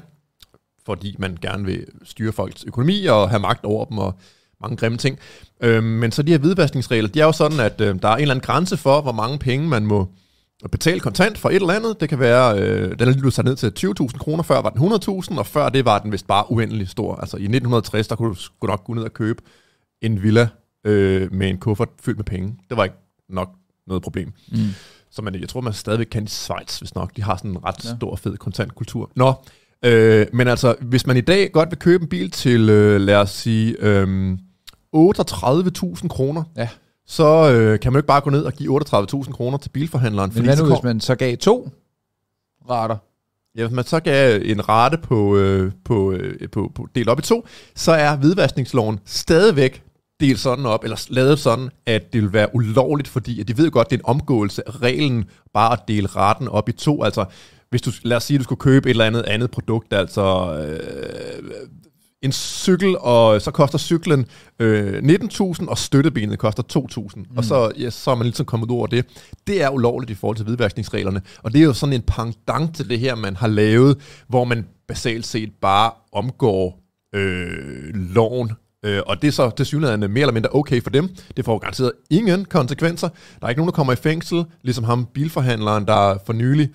fordi 0.86 1.16
man 1.18 1.38
gerne 1.42 1.64
vil 1.64 1.86
styre 2.04 2.32
folks 2.32 2.64
økonomi 2.64 3.06
og 3.06 3.30
have 3.30 3.40
magt 3.40 3.64
over 3.64 3.84
dem 3.84 3.98
og 3.98 4.14
mange 4.60 4.76
grimme 4.76 4.98
ting. 4.98 5.18
Øh, 5.60 5.82
men 5.82 6.12
så 6.12 6.22
de 6.22 6.32
her 6.32 6.38
hvidvaskningsregler, 6.38 7.08
de 7.08 7.20
er 7.20 7.24
jo 7.24 7.32
sådan, 7.32 7.60
at 7.60 7.80
øh, 7.80 8.02
der 8.02 8.08
er 8.08 8.14
en 8.14 8.22
eller 8.22 8.34
anden 8.34 8.46
grænse 8.46 8.76
for, 8.76 9.00
hvor 9.00 9.12
mange 9.12 9.38
penge 9.38 9.68
man 9.68 9.86
må 9.86 10.08
betale 10.72 11.00
kontant 11.00 11.38
for 11.38 11.48
et 11.48 11.54
eller 11.54 11.72
andet. 11.72 12.00
Det 12.00 12.08
kan 12.08 12.18
være, 12.18 12.58
øh, 12.58 12.98
den 12.98 13.08
er 13.08 13.12
lige 13.12 13.30
sat 13.30 13.44
ned 13.44 13.56
til 13.56 13.72
20.000 13.78 14.18
kroner, 14.18 14.42
før 14.42 14.60
var 14.62 14.70
den 14.70 14.92
100.000, 14.92 15.38
og 15.38 15.46
før 15.46 15.68
det 15.68 15.84
var 15.84 15.98
den 15.98 16.12
vist 16.12 16.26
bare 16.26 16.50
uendelig 16.50 16.88
stor. 16.88 17.16
Altså 17.16 17.36
i 17.36 17.40
1960, 17.40 18.08
der 18.08 18.16
kunne 18.16 18.28
du 18.28 18.34
sgu 18.34 18.66
nok 18.66 18.84
gå 18.84 18.94
ned 18.94 19.02
og 19.02 19.12
købe 19.12 19.42
en 20.02 20.22
villa 20.22 20.48
øh, 20.86 21.32
med 21.32 21.48
en 21.48 21.58
kuffert 21.58 21.88
fyldt 22.02 22.18
med 22.18 22.24
penge. 22.24 22.56
Det 22.68 22.76
var 22.76 22.84
ikke 22.84 22.96
nok 23.28 23.50
noget 23.86 24.02
problem. 24.02 24.32
Mm. 24.48 24.58
Så 25.10 25.22
man, 25.22 25.40
jeg 25.40 25.48
tror, 25.48 25.60
man 25.60 25.72
stadigvæk 25.72 26.06
kan 26.06 26.24
i 26.24 26.26
Schweiz, 26.26 26.78
hvis 26.78 26.94
nok. 26.94 27.16
De 27.16 27.22
har 27.22 27.36
sådan 27.36 27.50
en 27.50 27.64
ret 27.64 27.84
ja. 27.84 27.96
stor, 27.96 28.16
fed 28.16 28.36
kontantkultur. 28.36 29.10
Nå, 29.16 29.34
øh, 29.84 30.26
men 30.32 30.48
altså, 30.48 30.76
hvis 30.80 31.06
man 31.06 31.16
i 31.16 31.20
dag 31.20 31.52
godt 31.52 31.70
vil 31.70 31.78
købe 31.78 32.02
en 32.02 32.08
bil 32.08 32.30
til, 32.30 32.70
øh, 32.70 33.00
lad 33.00 33.16
os 33.16 33.30
sige, 33.30 33.76
øh, 33.80 34.38
38.000 34.92 36.08
kroner, 36.08 36.42
ja. 36.56 36.68
Så 37.06 37.52
øh, 37.52 37.80
kan 37.80 37.92
man 37.92 37.96
jo 37.96 37.98
ikke 37.98 38.06
bare 38.06 38.20
gå 38.20 38.30
ned 38.30 38.44
og 38.44 38.52
give 38.52 38.80
38.000 38.80 39.32
kroner 39.32 39.58
til 39.58 39.68
bilforhandleren. 39.68 40.32
Men 40.34 40.44
hvad 40.44 40.56
nu, 40.56 40.64
hvis 40.64 40.82
man 40.82 41.00
så 41.00 41.14
gav 41.14 41.36
to 41.36 41.70
rater? 42.70 42.96
Ja, 43.56 43.66
hvis 43.66 43.74
man 43.74 43.84
så 43.84 44.00
gav 44.00 44.40
en 44.44 44.68
rate 44.68 44.98
på, 44.98 45.36
øh, 45.36 45.72
på, 45.84 46.12
øh, 46.12 46.48
på, 46.48 46.72
på 46.74 46.88
delt 46.94 47.08
op 47.08 47.18
i 47.18 47.22
to, 47.22 47.46
så 47.74 47.92
er 47.92 48.16
hvidvaskningsloven 48.16 49.00
stadigvæk 49.04 49.82
delt 50.20 50.38
sådan 50.38 50.66
op, 50.66 50.84
eller 50.84 51.06
lavet 51.08 51.38
sådan, 51.38 51.70
at 51.86 52.12
det 52.12 52.22
vil 52.22 52.32
være 52.32 52.54
ulovligt, 52.54 53.08
fordi 53.08 53.40
at 53.40 53.48
de 53.48 53.58
ved 53.58 53.70
godt, 53.70 53.90
det 53.90 53.96
er 53.96 54.00
en 54.00 54.06
omgåelse 54.06 54.68
af 54.68 54.82
reglen, 54.82 55.24
bare 55.54 55.72
at 55.72 55.80
dele 55.88 56.06
retten 56.06 56.48
op 56.48 56.68
i 56.68 56.72
to. 56.72 57.02
Altså, 57.02 57.24
hvis 57.70 57.82
du, 57.82 57.90
lad 58.02 58.16
os 58.16 58.24
sige, 58.24 58.34
at 58.34 58.38
du 58.38 58.44
skulle 58.44 58.60
købe 58.60 58.86
et 58.88 58.90
eller 58.90 59.04
andet 59.04 59.22
andet 59.22 59.50
produkt, 59.50 59.92
altså 59.92 60.56
øh, 60.58 61.42
en 62.24 62.32
cykel, 62.32 62.96
og 62.98 63.42
så 63.42 63.50
koster 63.50 63.78
cyklen 63.78 64.26
øh, 64.58 64.98
19.000, 64.98 65.68
og 65.68 65.78
støttebenet 65.78 66.38
koster 66.38 66.62
2.000. 66.98 67.16
Mm. 67.16 67.24
Og 67.36 67.44
så, 67.44 67.72
ja, 67.78 67.90
så 67.90 68.10
er 68.10 68.14
man 68.14 68.24
ligesom 68.24 68.46
kommet 68.46 68.70
over 68.70 68.86
det. 68.86 69.06
Det 69.46 69.62
er 69.62 69.70
ulovligt 69.70 70.10
i 70.10 70.14
forhold 70.14 70.36
til 70.36 70.44
hvidvaskningsreglerne. 70.44 71.22
Og 71.42 71.52
det 71.52 71.60
er 71.60 71.64
jo 71.64 71.72
sådan 71.72 71.92
en 71.92 72.02
pendant 72.02 72.76
til 72.76 72.88
det 72.88 72.98
her, 72.98 73.14
man 73.14 73.36
har 73.36 73.48
lavet, 73.48 73.98
hvor 74.28 74.44
man 74.44 74.66
basalt 74.88 75.26
set 75.26 75.52
bare 75.60 75.90
omgår 76.12 76.80
øh, 77.14 77.94
loven 77.94 78.50
Øh, 78.84 79.02
og 79.06 79.22
det 79.22 79.28
er 79.28 79.32
så 79.32 79.50
til 79.50 79.66
synligheden 79.66 80.00
mere 80.00 80.20
eller 80.20 80.32
mindre 80.32 80.50
okay 80.52 80.82
for 80.82 80.90
dem. 80.90 81.08
Det 81.36 81.44
får 81.44 81.58
garanteret 81.58 81.92
ingen 82.10 82.44
konsekvenser. 82.44 83.08
Der 83.40 83.46
er 83.46 83.48
ikke 83.48 83.58
nogen, 83.58 83.68
der 83.68 83.76
kommer 83.76 83.92
i 83.92 83.96
fængsel, 83.96 84.44
ligesom 84.62 84.84
ham 84.84 85.06
bilforhandleren, 85.14 85.86
der 85.86 86.18
for 86.26 86.32
nylig, 86.32 86.68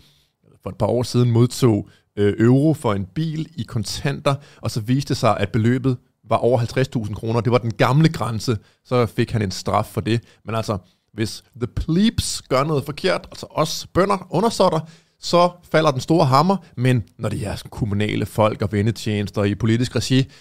for 0.63 0.69
et 0.69 0.75
par 0.75 0.85
år 0.85 1.03
siden, 1.03 1.31
modtog 1.31 1.89
øh, 2.17 2.33
euro 2.39 2.73
for 2.73 2.93
en 2.93 3.05
bil 3.05 3.47
i 3.55 3.63
kontanter, 3.63 4.35
og 4.61 4.71
så 4.71 4.81
viste 4.81 5.09
det 5.09 5.17
sig, 5.17 5.37
at 5.37 5.49
beløbet 5.49 5.97
var 6.29 6.37
over 6.37 6.59
50.000 7.05 7.13
kroner. 7.13 7.41
Det 7.41 7.51
var 7.51 7.57
den 7.57 7.73
gamle 7.73 8.09
grænse, 8.09 8.57
så 8.85 9.05
fik 9.05 9.31
han 9.31 9.41
en 9.41 9.51
straf 9.51 9.85
for 9.85 10.01
det. 10.01 10.23
Men 10.45 10.55
altså, 10.55 10.77
hvis 11.13 11.43
the 11.55 11.67
plebes 11.67 12.41
gør 12.49 12.63
noget 12.63 12.85
forkert, 12.85 13.27
altså 13.31 13.45
os 13.49 13.87
bønder, 13.93 14.27
undersåtter, 14.29 14.79
så 15.19 15.49
falder 15.71 15.91
den 15.91 16.01
store 16.01 16.25
hammer, 16.25 16.57
men 16.77 17.03
når 17.17 17.29
det 17.29 17.47
er 17.47 17.63
kommunale 17.69 18.25
folk 18.25 18.61
og 18.61 18.71
vendetjenester 18.71 19.43
i 19.43 19.55
politisk 19.55 19.95
regi, 19.95 20.31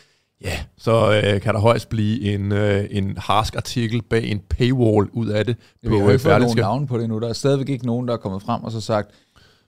Ja, 0.45 0.61
så 0.77 1.23
øh, 1.25 1.41
kan 1.41 1.55
der 1.55 1.61
højst 1.61 1.89
blive 1.89 2.35
en, 2.35 2.53
øh, 2.53 2.87
en 2.91 3.17
harsk 3.17 3.57
artikel 3.57 4.03
bag 4.03 4.25
en 4.31 4.41
paywall 4.51 5.09
ud 5.13 5.29
af 5.29 5.47
det. 5.47 5.57
På, 5.57 5.91
vi 5.91 5.99
har 5.99 6.11
ikke 6.11 6.23
fået 6.23 6.41
nogen 6.41 6.57
navn 6.59 6.87
på 6.87 6.99
det 6.99 7.09
nu. 7.09 7.21
Der 7.21 7.29
er 7.29 7.33
stadigvæk 7.33 7.69
ikke 7.69 7.87
nogen, 7.87 8.09
der 8.09 8.15
er 8.15 8.19
kommet 8.19 8.43
frem 8.43 8.65
og 8.65 8.73
så 8.73 8.81
sagt, 8.81 9.11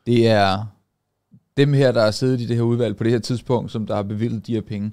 det 0.07 0.29
er 0.29 0.65
dem 1.61 1.73
her, 1.73 1.93
der 1.93 2.05
har 2.05 2.11
siddet 2.11 2.41
i 2.41 2.47
det 2.47 2.57
her 2.57 2.63
udvalg 2.63 2.97
på 2.97 3.05
det 3.05 3.13
her 3.13 3.19
tidspunkt, 3.19 3.73
som 3.73 3.87
der 3.87 3.95
har 3.95 4.03
bevilget 4.03 4.47
de 4.47 4.55
her 4.55 4.61
penge. 4.61 4.93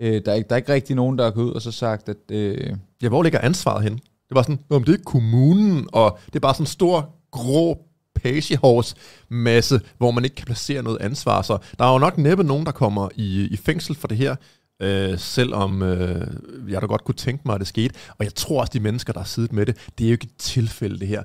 Øh, 0.00 0.22
der, 0.24 0.32
er 0.32 0.36
ikke, 0.36 0.48
der 0.48 0.54
er 0.54 0.56
ikke 0.56 0.72
rigtig 0.72 0.96
nogen, 0.96 1.18
der 1.18 1.24
har 1.24 1.30
gået 1.30 1.44
ud 1.44 1.52
og 1.52 1.62
så 1.62 1.72
sagt, 1.72 2.08
at... 2.08 2.16
Øh, 2.30 2.76
ja, 3.02 3.08
hvor 3.08 3.22
ligger 3.22 3.40
ansvaret 3.40 3.82
hen? 3.82 3.92
Det 4.28 4.34
var 4.34 4.42
sådan, 4.42 4.58
om 4.70 4.84
det 4.84 4.94
er 4.94 5.04
kommunen, 5.04 5.88
og 5.92 6.18
det 6.26 6.36
er 6.36 6.40
bare 6.40 6.54
sådan 6.54 6.62
en 6.62 6.66
stor, 6.66 7.14
grå 7.30 7.78
pagehors 8.14 8.94
masse, 9.28 9.80
hvor 9.98 10.10
man 10.10 10.24
ikke 10.24 10.36
kan 10.36 10.46
placere 10.46 10.82
noget 10.82 10.98
ansvar. 11.00 11.42
Så 11.42 11.58
der 11.78 11.84
er 11.84 11.92
jo 11.92 11.98
nok 11.98 12.18
næppe 12.18 12.44
nogen, 12.44 12.66
der 12.66 12.72
kommer 12.72 13.08
i, 13.14 13.48
i 13.50 13.56
fængsel 13.56 13.94
for 13.96 14.08
det 14.08 14.16
her 14.16 14.36
øh, 14.82 15.18
selvom 15.18 15.82
øh, 15.82 16.26
jeg 16.68 16.80
da 16.82 16.86
godt 16.86 17.04
kunne 17.04 17.14
tænke 17.14 17.42
mig, 17.46 17.54
at 17.54 17.60
det 17.60 17.68
skete. 17.68 17.94
Og 18.18 18.24
jeg 18.24 18.34
tror 18.34 18.60
også, 18.60 18.70
de 18.74 18.80
mennesker, 18.80 19.12
der 19.12 19.20
har 19.20 19.26
siddet 19.26 19.52
med 19.52 19.66
det, 19.66 19.76
det 19.98 20.04
er 20.04 20.08
jo 20.08 20.12
ikke 20.12 20.24
et 20.24 20.36
tilfælde, 20.38 21.00
det 21.00 21.08
her. 21.08 21.22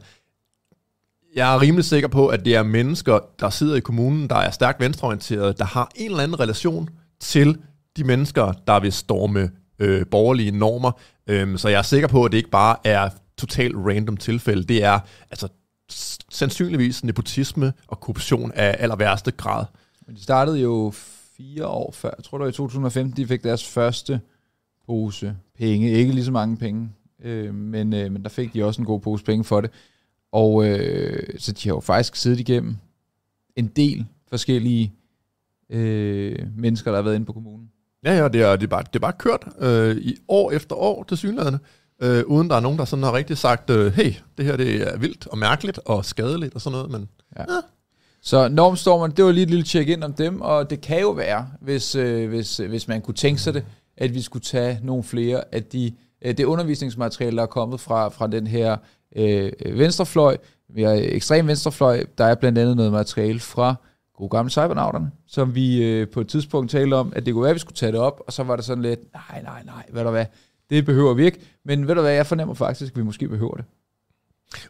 Jeg 1.35 1.55
er 1.55 1.61
rimelig 1.61 1.85
sikker 1.85 2.07
på, 2.07 2.27
at 2.27 2.45
det 2.45 2.55
er 2.55 2.63
mennesker, 2.63 3.19
der 3.39 3.49
sidder 3.49 3.75
i 3.75 3.79
kommunen, 3.79 4.29
der 4.29 4.35
er 4.35 4.51
stærkt 4.51 4.79
venstreorienterede, 4.79 5.53
der 5.53 5.65
har 5.65 5.91
en 5.95 6.05
eller 6.05 6.23
anden 6.23 6.39
relation 6.39 6.89
til 7.19 7.57
de 7.97 8.03
mennesker, 8.03 8.51
der 8.67 8.79
vil 8.79 8.91
storme 8.91 9.51
øh, 9.79 10.05
borgerlige 10.11 10.51
normer. 10.51 10.91
Øhm, 11.27 11.57
så 11.57 11.69
jeg 11.69 11.77
er 11.77 11.81
sikker 11.81 12.07
på, 12.07 12.25
at 12.25 12.31
det 12.31 12.37
ikke 12.37 12.49
bare 12.49 12.75
er 12.83 13.09
totalt 13.37 13.75
random 13.75 14.17
tilfælde. 14.17 14.63
Det 14.63 14.83
er 14.83 14.99
altså 15.31 15.47
sandsynligvis 16.29 17.03
nepotisme 17.03 17.73
og 17.87 17.99
korruption 17.99 18.51
af 18.51 18.75
aller 18.79 18.95
værste 18.95 19.31
grad. 19.31 19.65
Men 20.07 20.15
de 20.15 20.23
startede 20.23 20.59
jo 20.59 20.93
fire 21.37 21.67
år 21.67 21.91
før. 21.91 22.11
Jeg 22.17 22.23
tror, 22.23 22.37
det 22.37 22.43
var 22.43 22.49
i 22.49 22.53
2015, 22.53 23.17
de 23.17 23.27
fik 23.27 23.43
deres 23.43 23.67
første 23.67 24.21
pose 24.87 25.35
penge. 25.57 25.91
Ikke 25.91 26.13
lige 26.13 26.25
så 26.25 26.31
mange 26.31 26.57
penge, 26.57 26.89
øh, 27.23 27.53
men, 27.55 27.93
øh, 27.93 28.11
men 28.11 28.23
der 28.23 28.29
fik 28.29 28.53
de 28.53 28.65
også 28.65 28.81
en 28.81 28.85
god 28.85 28.99
pose 28.99 29.23
penge 29.23 29.43
for 29.43 29.61
det. 29.61 29.71
Og 30.33 30.65
øh, 30.65 31.23
så 31.39 31.51
de 31.51 31.69
har 31.69 31.75
jo 31.75 31.79
faktisk 31.79 32.15
siddet 32.15 32.39
igennem 32.39 32.77
en 33.55 33.67
del 33.67 34.05
forskellige 34.29 34.93
øh, 35.69 36.39
mennesker, 36.57 36.91
der 36.91 36.97
har 36.97 37.03
været 37.03 37.15
inde 37.15 37.25
på 37.25 37.33
kommunen. 37.33 37.69
Ja, 38.05 38.17
ja, 38.17 38.27
det 38.27 38.41
er, 38.41 38.55
det 38.55 38.63
er, 38.63 38.67
bare, 38.67 38.83
det 38.83 38.95
er 38.95 38.99
bare 38.99 39.13
kørt 39.13 39.47
øh, 39.59 39.97
i 39.97 40.15
år 40.27 40.51
efter 40.51 40.75
år 40.75 41.03
til 41.03 41.17
synligheden, 41.17 41.57
øh, 42.01 42.23
uden 42.25 42.49
der 42.49 42.55
er 42.55 42.59
nogen, 42.59 42.77
der 42.79 42.85
sådan 42.85 43.03
har 43.03 43.13
rigtig 43.13 43.37
sagt, 43.37 43.69
øh, 43.69 43.93
hey, 43.93 44.13
det 44.37 44.45
her 44.45 44.57
det 44.57 44.93
er 44.93 44.97
vildt 44.97 45.27
og 45.27 45.37
mærkeligt 45.37 45.79
og 45.85 46.05
skadeligt 46.05 46.55
og 46.55 46.61
sådan 46.61 46.77
noget, 46.77 46.91
men 46.91 47.09
Ja. 47.37 47.41
ja. 47.41 47.59
Så 48.21 48.49
normstormerne, 48.49 49.13
det 49.17 49.25
var 49.25 49.31
lige 49.31 49.43
et 49.43 49.49
lille 49.49 49.65
check 49.65 49.89
ind 49.89 50.03
om 50.03 50.13
dem, 50.13 50.41
og 50.41 50.69
det 50.69 50.81
kan 50.81 51.01
jo 51.01 51.09
være, 51.11 51.47
hvis, 51.61 51.95
øh, 51.95 52.29
hvis, 52.29 52.57
hvis 52.57 52.87
man 52.87 53.01
kunne 53.01 53.13
tænke 53.13 53.41
sig 53.41 53.53
det, 53.53 53.65
at 53.97 54.13
vi 54.13 54.21
skulle 54.21 54.43
tage 54.43 54.79
nogle 54.83 55.03
flere 55.03 55.43
af 55.51 55.63
de, 55.63 55.91
øh, 56.21 56.37
det 56.37 56.43
undervisningsmateriale, 56.43 57.37
der 57.37 57.43
er 57.43 57.47
kommet 57.47 57.79
fra, 57.79 58.09
fra 58.09 58.27
den 58.27 58.47
her 58.47 58.77
øh, 59.15 59.51
venstrefløj. 59.77 60.37
Vi 60.69 60.83
har 60.83 60.99
ekstrem 61.01 61.47
venstrefløj. 61.47 62.05
Der 62.17 62.25
er 62.25 62.35
blandt 62.35 62.57
andet 62.57 62.75
noget 62.75 62.91
materiale 62.91 63.39
fra 63.39 63.75
gode 64.17 64.29
gamle 64.29 64.49
cybernauterne, 64.49 65.11
som 65.27 65.55
vi 65.55 65.83
øh, 65.83 66.07
på 66.09 66.21
et 66.21 66.27
tidspunkt 66.27 66.71
talte 66.71 66.93
om, 66.93 67.13
at 67.15 67.25
det 67.25 67.33
kunne 67.33 67.41
være, 67.41 67.49
at 67.49 67.55
vi 67.55 67.59
skulle 67.59 67.75
tage 67.75 67.91
det 67.91 67.99
op, 67.99 68.21
og 68.27 68.33
så 68.33 68.43
var 68.43 68.55
det 68.55 68.65
sådan 68.65 68.81
lidt, 68.81 68.99
nej, 69.13 69.41
nej, 69.41 69.63
nej, 69.65 69.83
hvad 69.89 70.03
der 70.03 70.11
hvad, 70.11 70.25
det 70.69 70.85
behøver 70.85 71.13
vi 71.13 71.25
ikke. 71.25 71.39
Men 71.65 71.87
ved 71.87 71.95
du 71.95 72.01
hvad, 72.01 72.11
jeg 72.11 72.27
fornemmer 72.27 72.53
faktisk, 72.53 72.93
at 72.93 72.97
vi 72.97 73.03
måske 73.03 73.27
behøver 73.27 73.55
det. 73.55 73.65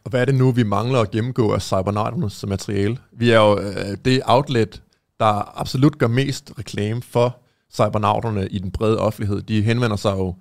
Og 0.03 0.09
hvad 0.09 0.21
er 0.21 0.25
det 0.25 0.35
nu, 0.35 0.51
vi 0.51 0.63
mangler 0.63 0.99
at 0.99 1.11
gennemgå 1.11 1.53
af 1.53 1.61
Cybernauternes 1.61 2.45
materiale? 2.47 2.97
Vi 3.11 3.31
er 3.31 3.39
jo 3.39 3.59
øh, 3.59 3.97
det 4.05 4.21
outlet, 4.25 4.81
der 5.19 5.59
absolut 5.59 5.97
gør 5.97 6.07
mest 6.07 6.51
reklame 6.59 7.01
for 7.01 7.37
Cybernauterne 7.73 8.47
i 8.47 8.59
den 8.59 8.71
brede 8.71 8.99
offentlighed. 8.99 9.41
De 9.41 9.61
henvender 9.61 9.97
sig 9.97 10.11
jo 10.17 10.35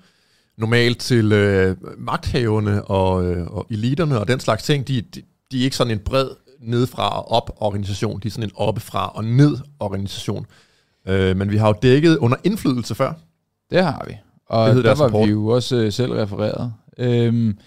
normalt 0.59 0.99
til 0.99 1.33
øh, 1.33 1.77
magthaverne 1.99 2.85
og, 2.85 3.25
øh, 3.25 3.47
og 3.47 3.67
eliterne 3.71 4.21
og 4.21 4.29
den 4.29 4.41
slags 4.41 4.63
ting. 4.63 4.89
De, 4.89 5.01
de, 5.01 5.23
de 5.53 5.61
er 5.61 5.65
ikke 5.65 5.77
sådan 5.77 5.91
en 5.91 5.99
bred 5.99 6.29
nedfra 6.61 7.19
og 7.19 7.31
op 7.31 7.57
organisation. 7.57 8.21
De 8.21 8.29
er 8.29 8.33
sådan 8.33 8.49
en 8.49 8.53
oppefra 8.55 9.13
og 9.15 9.25
ned 9.25 9.57
organisation. 9.81 10.47
Øh, 11.09 11.37
men 11.37 11.51
vi 11.51 11.57
har 11.57 11.67
jo 11.69 11.75
dækket 11.83 12.17
under 12.17 12.37
indflydelse 12.45 12.95
før. 12.95 13.13
Det 13.71 13.85
har 13.85 14.05
vi. 14.09 14.17
Og 14.47 14.75
Det 14.75 14.85
der 14.85 14.95
var 14.95 15.05
rapport. 15.05 15.27
vi 15.27 15.31
jo 15.31 15.47
også 15.47 15.77
øh, 15.77 15.93
selv 15.93 16.13
refereret. 16.13 16.73
Øhm, 16.99 17.59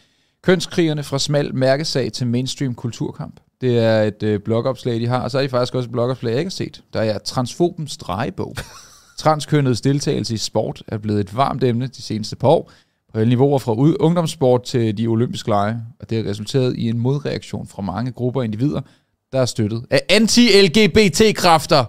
kønskrigerne 0.43 1.03
fra 1.03 1.19
smal 1.19 1.55
mærkesag 1.55 2.11
til 2.11 2.27
mainstream 2.27 2.75
kulturkamp. 2.75 3.39
Det 3.61 3.79
er 3.79 4.03
et 4.03 4.23
øh, 4.23 4.39
blogopslag, 4.39 4.99
de 4.99 5.07
har. 5.07 5.19
Og 5.21 5.31
så 5.31 5.37
er 5.37 5.41
de 5.41 5.49
faktisk 5.49 5.75
også 5.75 5.87
et 5.87 5.91
blogopslag, 5.91 6.31
jeg 6.31 6.39
ikke 6.39 6.49
har 6.49 6.51
set. 6.51 6.83
Der 6.93 7.01
er 7.01 7.17
transfobens 7.17 7.97
drejebog. 7.97 8.55
Transkønnets 9.17 9.81
deltagelse 9.81 10.33
i 10.33 10.37
sport 10.37 10.83
er 10.87 10.97
blevet 10.97 11.19
et 11.19 11.37
varmt 11.37 11.63
emne 11.63 11.87
de 11.87 12.01
seneste 12.01 12.35
par 12.35 12.47
år. 12.47 12.71
På 13.13 13.19
alle 13.19 13.29
niveauer 13.29 13.59
fra 13.59 13.73
ungdomssport 13.99 14.63
til 14.63 14.97
de 14.97 15.07
olympiske 15.07 15.49
lege. 15.49 15.77
Og 15.99 16.09
det 16.09 16.23
har 16.23 16.31
resulteret 16.31 16.75
i 16.77 16.89
en 16.89 16.99
modreaktion 16.99 17.67
fra 17.67 17.81
mange 17.81 18.11
grupper 18.11 18.41
og 18.41 18.45
individer, 18.45 18.81
der 19.31 19.41
er 19.41 19.45
støttet 19.45 19.85
af 19.89 20.01
anti-LGBT-kræfter. 20.09 21.85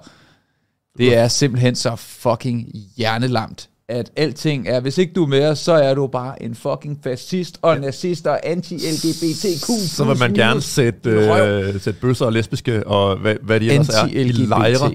Det 0.98 1.16
er 1.16 1.28
simpelthen 1.28 1.74
så 1.74 1.96
fucking 1.96 2.68
hjernelamt, 2.96 3.68
at 3.88 4.10
alting 4.16 4.68
er, 4.68 4.80
hvis 4.80 4.98
ikke 4.98 5.12
du 5.12 5.22
er 5.22 5.26
med 5.26 5.48
os, 5.48 5.58
så 5.58 5.72
er 5.72 5.94
du 5.94 6.06
bare 6.06 6.42
en 6.42 6.54
fucking 6.54 7.00
fascist 7.02 7.58
og 7.62 7.80
nazist 7.80 8.26
og 8.26 8.46
anti-LGBTQ. 8.46 9.88
Så 9.88 10.04
vil 10.04 10.18
man 10.18 10.34
gerne 10.34 10.60
sætte, 10.60 11.10
øh, 11.10 11.80
sætte 11.80 12.00
bøsser 12.00 12.26
og 12.26 12.32
lesbiske 12.32 12.86
og 12.86 13.16
hvad, 13.16 13.34
hvad 13.42 13.60
de 13.60 13.70
ellers 13.70 13.88
er 13.88 14.06
i 14.06 14.22
lejre. 14.22 14.94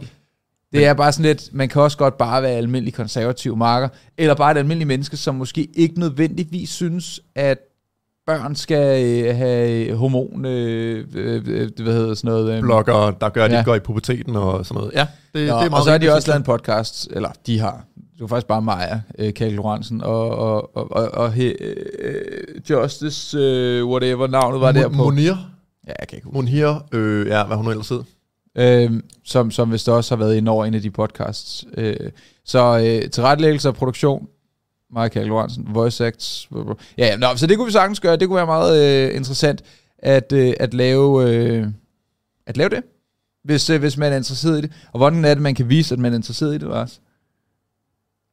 Det 0.74 0.86
er 0.86 0.94
bare 0.94 1.12
sådan 1.12 1.25
lidt, 1.25 1.50
man 1.54 1.70
kan 1.70 1.82
også 1.82 1.98
godt 1.98 2.18
bare 2.18 2.42
være 2.44 2.51
almindelig 2.51 2.94
konservativ 2.94 3.58
marker, 3.58 3.88
eller 4.18 4.36
bare 4.36 4.51
et 4.51 4.58
almindeligt 4.58 4.88
menneske, 4.88 5.18
som 5.18 5.36
måske 5.36 5.68
ikke 5.74 6.00
nødvendigvis 6.00 6.70
synes, 6.70 7.20
at 7.36 7.58
børn 8.28 8.56
skal 8.56 9.04
øh, 9.25 9.36
have 9.36 9.96
hormon, 9.96 10.46
øh, 10.46 11.06
øh, 11.13 11.44
øh, 11.48 11.70
hvad 11.84 11.94
hedder 11.94 12.13
sådan 12.13 12.32
noget? 12.32 12.54
Øh, 12.56 12.62
Blogger, 12.62 13.12
der 13.12 13.30
gør, 13.30 13.46
at 13.46 13.51
de 13.51 13.56
Ja. 13.56 13.63
går 13.63 13.75
i 13.75 13.80
puberteten 13.80 14.36
og 14.36 14.66
sådan 14.66 14.80
noget. 14.80 14.94
Ja, 14.96 15.08
det, 15.34 15.34
Nå, 15.34 15.40
det 15.42 15.50
er 15.50 15.56
meget 15.56 15.74
og 15.74 15.84
så 15.84 15.92
har 15.92 15.98
de 15.98 16.13
også 16.13 16.28
lavet 16.28 16.40
en 16.40 16.44
podcast, 16.46 17.08
eller 17.12 17.30
de 17.48 17.60
har, 17.60 17.86
det 17.96 18.22
var 18.22 18.28
faktisk 18.28 18.48
bare 18.48 18.62
Maja, 18.62 19.01
øh, 19.20 19.34
Kjell 19.34 19.56
Lorentzen 19.56 20.01
og, 20.01 20.30
og, 20.30 20.78
og, 20.78 20.92
og, 20.92 21.12
og 21.13 21.32
he, 21.32 21.63
øh, 21.63 22.62
Justice, 22.70 23.38
øh, 23.38 23.86
whatever 23.86 24.28
navnet 24.28 24.62
var 24.62 24.68
jeg. 24.68 24.75
der 24.75 24.90
på. 24.90 24.96
Monir, 24.96 25.34
Ja, 25.88 25.94
jeg 26.00 26.08
kan 26.08 26.16
ikke 26.18 26.25
huske. 26.25 26.36
Monir, 26.36 26.86
øh, 26.92 27.28
ja, 27.28 27.44
hvad 27.44 27.58
hun 27.58 27.68
ellers 27.70 27.90
hed 27.90 28.01
øh, 28.55 28.91
som, 29.24 29.51
som 29.51 29.72
vist 29.72 29.89
også 29.89 30.15
har 30.15 30.24
været 30.24 30.36
inde 30.36 30.51
over 30.51 30.65
en 30.65 30.74
af 30.74 30.81
de 30.81 30.91
podcasts. 30.91 31.65
Øh, 31.77 32.12
så 32.46 32.79
øh, 32.79 33.10
tilrettelæggelse 33.10 33.70
og 33.70 33.75
produktion, 33.75 34.27
Michael 34.93 35.27
Lorentzen, 35.27 35.67
voice 35.70 36.05
acts. 36.05 36.50
Ja, 36.98 37.05
ja, 37.05 37.17
nå, 37.17 37.27
så 37.36 37.48
det 37.48 37.58
kunne 37.58 37.65
vi 37.65 37.72
sagtens 37.72 38.00
gøre. 38.00 38.15
Det 38.15 38.27
kunne 38.27 38.36
være 38.36 38.46
meget 38.46 39.08
øh, 39.10 39.15
interessant 39.15 39.63
at, 39.98 40.31
øh, 40.31 40.53
at, 40.60 40.74
lave, 40.74 41.29
øh, 41.29 41.67
at 42.48 42.58
lave 42.58 42.70
det, 42.70 42.84
hvis, 43.43 43.70
øh, 43.70 43.79
hvis 43.79 43.98
man 43.98 44.13
er 44.13 44.17
interesseret 44.17 44.58
i 44.58 44.62
det. 44.62 44.72
Og 44.91 44.98
hvordan 44.98 45.25
er 45.25 45.34
det, 45.34 45.43
man 45.43 45.55
kan 45.55 45.70
vise, 45.70 45.93
at 45.96 46.00
man 46.00 46.13
er 46.13 46.17
interesseret 46.17 46.55
i 46.55 46.58
det, 46.58 46.67
Lars? 46.67 47.01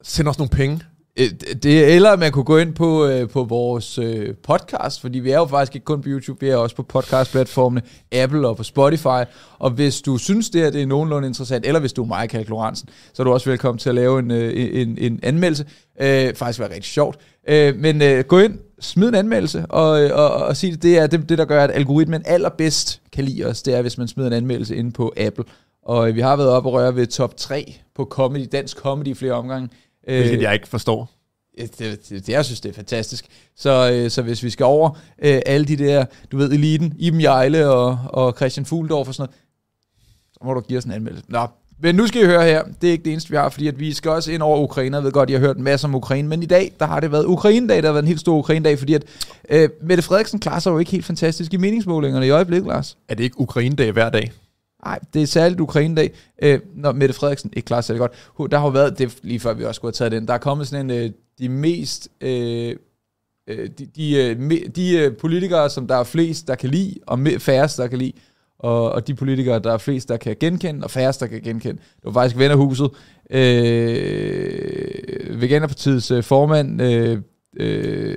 Send 0.02 0.28
os 0.28 0.38
nogle 0.38 0.50
penge. 0.50 0.80
Øh, 1.18 1.30
det, 1.62 1.94
eller 1.94 2.16
man 2.16 2.32
kunne 2.32 2.44
gå 2.44 2.58
ind 2.58 2.74
på, 2.74 3.06
øh, 3.06 3.28
på 3.28 3.44
vores 3.44 3.98
øh, 3.98 4.34
podcast, 4.42 5.00
fordi 5.00 5.18
vi 5.18 5.30
er 5.30 5.38
jo 5.38 5.46
faktisk 5.46 5.74
ikke 5.74 5.84
kun 5.84 6.02
på 6.02 6.08
YouTube, 6.08 6.40
vi 6.40 6.48
er 6.48 6.56
også 6.56 6.76
på 6.76 6.82
podcastplatformene 6.82 7.82
Apple 8.12 8.48
og 8.48 8.56
på 8.56 8.62
Spotify. 8.62 9.24
Og 9.58 9.70
hvis 9.70 10.00
du 10.00 10.18
synes 10.18 10.50
det 10.50 10.60
her 10.60 10.70
det 10.70 10.82
er 10.82 10.86
nogenlunde 10.86 11.28
interessant, 11.28 11.66
eller 11.66 11.80
hvis 11.80 11.92
du 11.92 12.02
er 12.02 12.20
Michael 12.20 12.46
Lorentzen, 12.46 12.88
så 13.12 13.22
er 13.22 13.24
du 13.24 13.32
også 13.32 13.50
velkommen 13.50 13.78
til 13.78 13.88
at 13.88 13.94
lave 13.94 14.18
en, 14.18 14.30
øh, 14.30 14.80
en, 14.80 14.98
en 15.00 15.20
anmeldelse. 15.22 15.66
Øh, 16.00 16.34
faktisk 16.34 16.58
var 16.58 16.68
rigtig 16.68 16.84
sjovt. 16.84 17.18
Øh, 17.48 17.76
men 17.76 18.02
øh, 18.02 18.24
gå 18.24 18.38
ind, 18.38 18.58
smid 18.80 19.08
en 19.08 19.14
anmeldelse, 19.14 19.66
og, 19.66 20.02
øh, 20.02 20.10
og, 20.14 20.30
og 20.30 20.56
sig 20.56 20.72
det, 20.72 20.82
det 20.82 20.98
er 20.98 21.06
det, 21.06 21.28
det, 21.28 21.38
der 21.38 21.44
gør, 21.44 21.64
at 21.64 21.70
algoritmen 21.74 22.22
allerbedst 22.26 23.00
kan 23.12 23.24
lide 23.24 23.44
os, 23.44 23.62
det 23.62 23.74
er, 23.74 23.82
hvis 23.82 23.98
man 23.98 24.08
smider 24.08 24.28
en 24.28 24.34
anmeldelse 24.34 24.76
ind 24.76 24.92
på 24.92 25.12
Apple. 25.16 25.44
Og 25.82 26.08
øh, 26.08 26.16
vi 26.16 26.20
har 26.20 26.36
været 26.36 26.50
op 26.50 26.66
og 26.66 26.72
røre 26.72 26.96
ved 26.96 27.06
top 27.06 27.36
3 27.36 27.74
på 27.94 28.04
comedy, 28.04 28.46
dansk 28.52 28.76
comedy 28.76 29.06
i 29.06 29.14
flere 29.14 29.32
omgange. 29.32 29.68
Øh, 30.08 30.20
Hvilket 30.20 30.42
jeg 30.42 30.54
ikke 30.54 30.68
forstår. 30.68 31.10
det, 31.58 31.78
det, 31.78 32.08
det, 32.08 32.28
jeg 32.28 32.44
synes, 32.44 32.60
det 32.60 32.68
er 32.68 32.74
fantastisk. 32.74 33.26
Så, 33.56 33.90
øh, 33.92 34.10
så 34.10 34.22
hvis 34.22 34.42
vi 34.42 34.50
skal 34.50 34.64
over 34.66 34.90
øh, 35.22 35.40
alle 35.46 35.66
de 35.66 35.76
der, 35.76 36.04
du 36.32 36.36
ved, 36.36 36.52
eliten, 36.52 36.94
Iben 36.98 37.20
Jejle 37.20 37.68
og, 37.70 37.98
og 38.04 38.34
Christian 38.36 38.66
Fuglendorf 38.66 39.08
og 39.08 39.14
sådan 39.14 39.22
noget, 39.22 39.36
så 40.32 40.38
må 40.44 40.54
du 40.54 40.60
give 40.60 40.78
os 40.78 40.84
en 40.84 40.92
anmeldelse. 40.92 41.24
Nå, 41.28 41.46
men 41.80 41.94
nu 41.94 42.06
skal 42.06 42.22
I 42.22 42.24
høre 42.24 42.44
her, 42.44 42.62
det 42.80 42.88
er 42.88 42.92
ikke 42.92 43.04
det 43.04 43.12
eneste, 43.12 43.30
vi 43.30 43.36
har, 43.36 43.48
fordi 43.48 43.68
at 43.68 43.80
vi 43.80 43.92
skal 43.92 44.10
også 44.10 44.32
ind 44.32 44.42
over 44.42 44.58
Ukraine. 44.58 44.96
Jeg 44.96 45.04
ved 45.04 45.12
godt, 45.12 45.30
I 45.30 45.32
har 45.32 45.40
hørt 45.40 45.56
en 45.56 45.62
masse 45.62 45.84
om 45.84 45.94
Ukraine, 45.94 46.28
men 46.28 46.42
i 46.42 46.46
dag, 46.46 46.72
der 46.80 46.86
har 46.86 47.00
det 47.00 47.12
været 47.12 47.24
Ukraine-dag, 47.24 47.82
der 47.82 47.88
har 47.88 47.92
været 47.92 48.02
en 48.02 48.08
helt 48.08 48.20
stor 48.20 48.36
Ukraine-dag, 48.38 48.78
fordi 48.78 48.94
at 48.94 49.04
øh, 49.50 49.68
Mette 49.82 50.02
Frederiksen 50.02 50.40
klarer 50.40 50.58
sig 50.58 50.70
jo 50.70 50.78
ikke 50.78 50.90
helt 50.90 51.04
fantastisk 51.04 51.54
i 51.54 51.56
meningsmålingerne 51.56 52.26
i 52.26 52.30
øjeblikket, 52.30 52.68
Lars. 52.68 52.96
Er 53.08 53.14
det 53.14 53.24
ikke 53.24 53.40
Ukraine-dag 53.40 53.92
hver 53.92 54.10
dag? 54.10 54.32
Nej, 54.84 54.98
det 55.14 55.22
er 55.22 55.26
særligt 55.26 55.60
Ukraine-dag, 55.60 56.10
øh, 56.42 56.60
når 56.74 56.92
Mette 56.92 57.14
Frederiksen 57.14 57.52
ikke 57.56 57.66
klarer 57.66 57.80
sig 57.80 57.86
særlig 57.86 58.10
godt. 58.36 58.50
Der 58.50 58.58
har 58.58 58.66
jo 58.66 58.70
været, 58.70 58.98
det 58.98 59.18
lige 59.22 59.40
før 59.40 59.54
vi 59.54 59.64
også 59.64 59.78
skulle 59.78 59.88
have 59.88 60.10
taget 60.10 60.12
den, 60.12 60.28
der 60.28 60.34
er 60.34 60.38
kommet 60.38 60.68
sådan 60.68 60.90
en, 60.90 61.04
øh, 61.04 61.10
de 61.38 61.48
mest, 61.48 62.08
øh, 62.20 62.76
øh, 63.48 63.68
de, 63.78 63.86
de, 63.96 64.16
øh, 64.16 64.40
me, 64.40 64.58
de 64.58 64.98
øh, 64.98 65.16
politikere, 65.16 65.70
som 65.70 65.86
der 65.86 65.96
er 65.96 66.04
flest, 66.04 66.48
der 66.48 66.54
kan 66.54 66.70
lide, 66.70 66.94
og 67.06 67.18
færrest, 67.38 67.78
der 67.78 67.86
kan 67.86 67.98
lide, 67.98 68.12
og, 68.58 68.92
og 68.92 69.06
de 69.06 69.14
politikere, 69.14 69.58
der 69.58 69.72
er 69.72 69.78
flest, 69.78 70.08
der 70.08 70.16
kan 70.16 70.36
genkende, 70.40 70.84
og 70.84 70.90
færrest, 70.90 71.20
der 71.20 71.26
kan 71.26 71.40
genkende. 71.40 71.76
Det 71.76 72.04
var 72.04 72.12
faktisk 72.12 72.38
Vennerhuset, 72.38 72.90
øh, 73.30 75.40
Veganerpartiets 75.40 76.10
øh, 76.10 76.22
formand, 76.22 76.82
øh, 76.82 77.18
øh, 77.60 78.16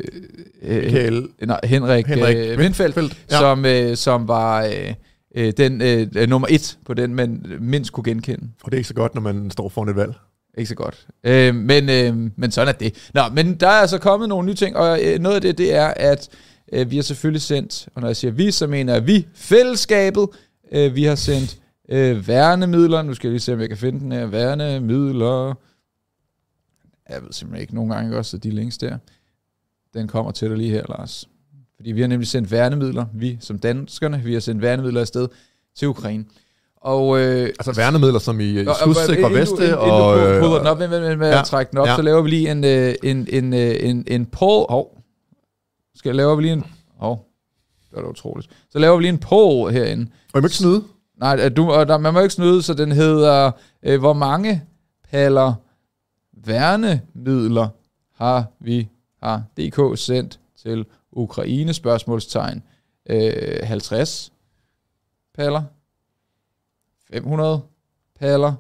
øh, 0.64 1.24
nej, 1.42 1.60
Henrik, 1.64 2.06
Henrik 2.06 2.38
øh, 2.38 2.60
Vindfeldt, 2.60 2.96
Feldt, 2.96 3.26
ja. 3.32 3.40
som, 3.40 3.66
øh, 3.66 3.96
som 3.96 4.28
var 4.28 4.66
øh, 4.66 4.94
øh, 5.36 5.54
den 5.58 5.82
øh, 5.82 6.30
nummer 6.30 6.48
et 6.52 6.78
på 6.86 6.94
den, 6.94 7.16
man 7.16 7.46
mindst 7.60 7.92
kunne 7.92 8.04
genkende. 8.04 8.50
Og 8.64 8.72
det 8.72 8.74
er 8.74 8.80
ikke 8.80 8.88
så 8.88 8.94
godt, 8.94 9.16
når 9.16 9.22
man 9.22 9.52
står 9.52 9.70
foran 9.70 9.90
et 9.90 9.96
valg. 9.96 10.14
Ikke 10.58 10.70
så 10.70 10.76
godt. 10.76 11.08
Øh, 11.24 11.56
men, 11.56 11.90
øh, 11.90 12.32
men 12.36 12.52
sådan 12.52 12.68
er 12.68 12.78
det. 12.78 13.10
Nå, 13.14 13.22
men 13.34 13.56
der 13.56 13.68
er 13.68 13.72
altså 13.82 13.98
kommet 13.98 14.30
nogle 14.30 14.46
nye 14.46 14.54
ting, 14.54 14.76
og 14.76 15.00
øh, 15.04 15.20
noget 15.20 15.36
af 15.36 15.42
det, 15.42 15.58
det 15.58 15.74
er, 15.76 15.88
at 15.88 16.30
øh, 16.74 16.92
vi 16.92 16.96
har 16.96 17.04
selvfølgelig 17.04 17.42
sendt, 17.42 17.90
og 17.96 18.02
når 18.02 18.08
jeg 18.08 18.16
siger 18.16 18.32
vi, 18.32 18.52
så 18.52 18.68
mener 18.68 18.94
jeg 18.94 19.08
vi, 19.08 19.28
fællesskabet. 19.34 20.28
Øh, 20.72 20.96
vi 20.96 21.04
har 21.04 21.16
sendt 21.16 21.58
øh, 21.90 22.28
værnemidler. 22.28 23.02
Nu 23.02 23.14
skal 23.14 23.28
jeg 23.28 23.32
lige 23.32 23.42
se, 23.42 23.54
om 23.54 23.60
jeg 23.60 23.70
kan 23.70 23.78
finde 23.78 24.00
den 24.00 24.12
her. 24.12 24.26
Værnemidler. 24.26 25.54
Jeg 27.10 27.22
ved 27.24 27.32
simpelthen 27.32 27.62
ikke 27.62 27.76
nogle 27.76 27.96
gange 27.96 28.18
også, 28.18 28.38
de 28.38 28.50
links 28.50 28.78
der. 28.78 28.98
Den 29.94 30.08
kommer 30.08 30.32
til 30.32 30.50
dig 30.50 30.58
lige 30.58 30.72
her, 30.72 30.86
Lars. 30.90 31.28
Fordi 31.82 31.92
vi 31.92 32.02
har 32.02 32.08
nemlig 32.08 32.28
sendt 32.28 32.52
værnemidler, 32.52 33.06
vi 33.14 33.38
som 33.40 33.60
danskerne, 33.60 34.22
vi 34.24 34.34
har 34.34 34.40
sendt 34.40 34.62
værnemidler 34.62 35.02
afsted 35.02 35.28
til 35.76 35.88
Ukraine. 35.88 36.26
Og 36.76 37.20
øh, 37.20 37.42
Altså 37.46 37.74
værnemidler, 37.76 38.20
som 38.20 38.40
i 38.40 38.64
du- 38.64 38.72
veste 39.34 39.56
inden- 39.64 39.74
og... 39.78 40.18
Inden 40.18 40.28
du 40.30 40.34
øh, 40.34 40.42
puder 40.42 40.58
den 40.58 40.68
op, 40.68 40.80
med, 40.80 40.88
med, 40.88 41.16
med 41.16 41.30
ja, 41.30 41.40
at 41.40 41.46
trække 41.46 41.70
den 41.70 41.78
op, 41.80 41.88
ja. 41.88 41.96
så 41.96 42.02
laver 42.02 42.22
vi 42.22 42.30
lige 42.30 42.52
en, 42.52 42.64
øh, 42.64 42.96
en, 43.04 43.28
en, 43.30 43.54
øh, 43.54 43.76
en, 43.80 44.04
en 44.08 44.26
poll. 44.26 44.66
Hov. 44.70 45.02
Skal 45.96 46.10
jeg 46.10 46.16
lave 46.16 46.38
vi 46.38 46.44
lige 46.44 46.54
en... 46.54 46.64
Hov. 46.98 47.28
Det 47.90 47.96
var 47.96 48.02
da 48.02 48.08
utroligt. 48.08 48.50
Så 48.70 48.80
laver 48.80 48.96
vi 48.98 49.02
lige 49.04 49.14
en 49.14 49.18
poll 49.20 49.74
herinde. 49.74 50.08
Og 50.34 50.40
I 50.40 50.42
må 50.42 50.46
ikke 50.48 50.56
snyde. 50.58 50.84
Nej, 51.20 51.50
du, 51.50 51.72
og 51.72 51.88
der, 51.88 51.98
man 51.98 52.14
må 52.14 52.20
ikke 52.20 52.34
snyde, 52.34 52.62
så 52.62 52.74
den 52.74 52.92
hedder, 52.92 53.52
øh, 53.84 54.00
hvor 54.00 54.14
mange 54.14 54.64
paller 55.12 55.54
værnemidler 56.46 57.68
har 58.24 58.46
vi, 58.60 58.88
har 59.24 59.44
DK 59.58 59.98
sendt 60.00 60.40
til 60.64 60.86
Ukraine, 61.12 61.74
spørgsmålstegn, 61.74 62.64
øh, 63.10 63.60
50 63.64 64.32
paller, 65.36 65.64
500 67.14 67.62
paller, 68.20 68.54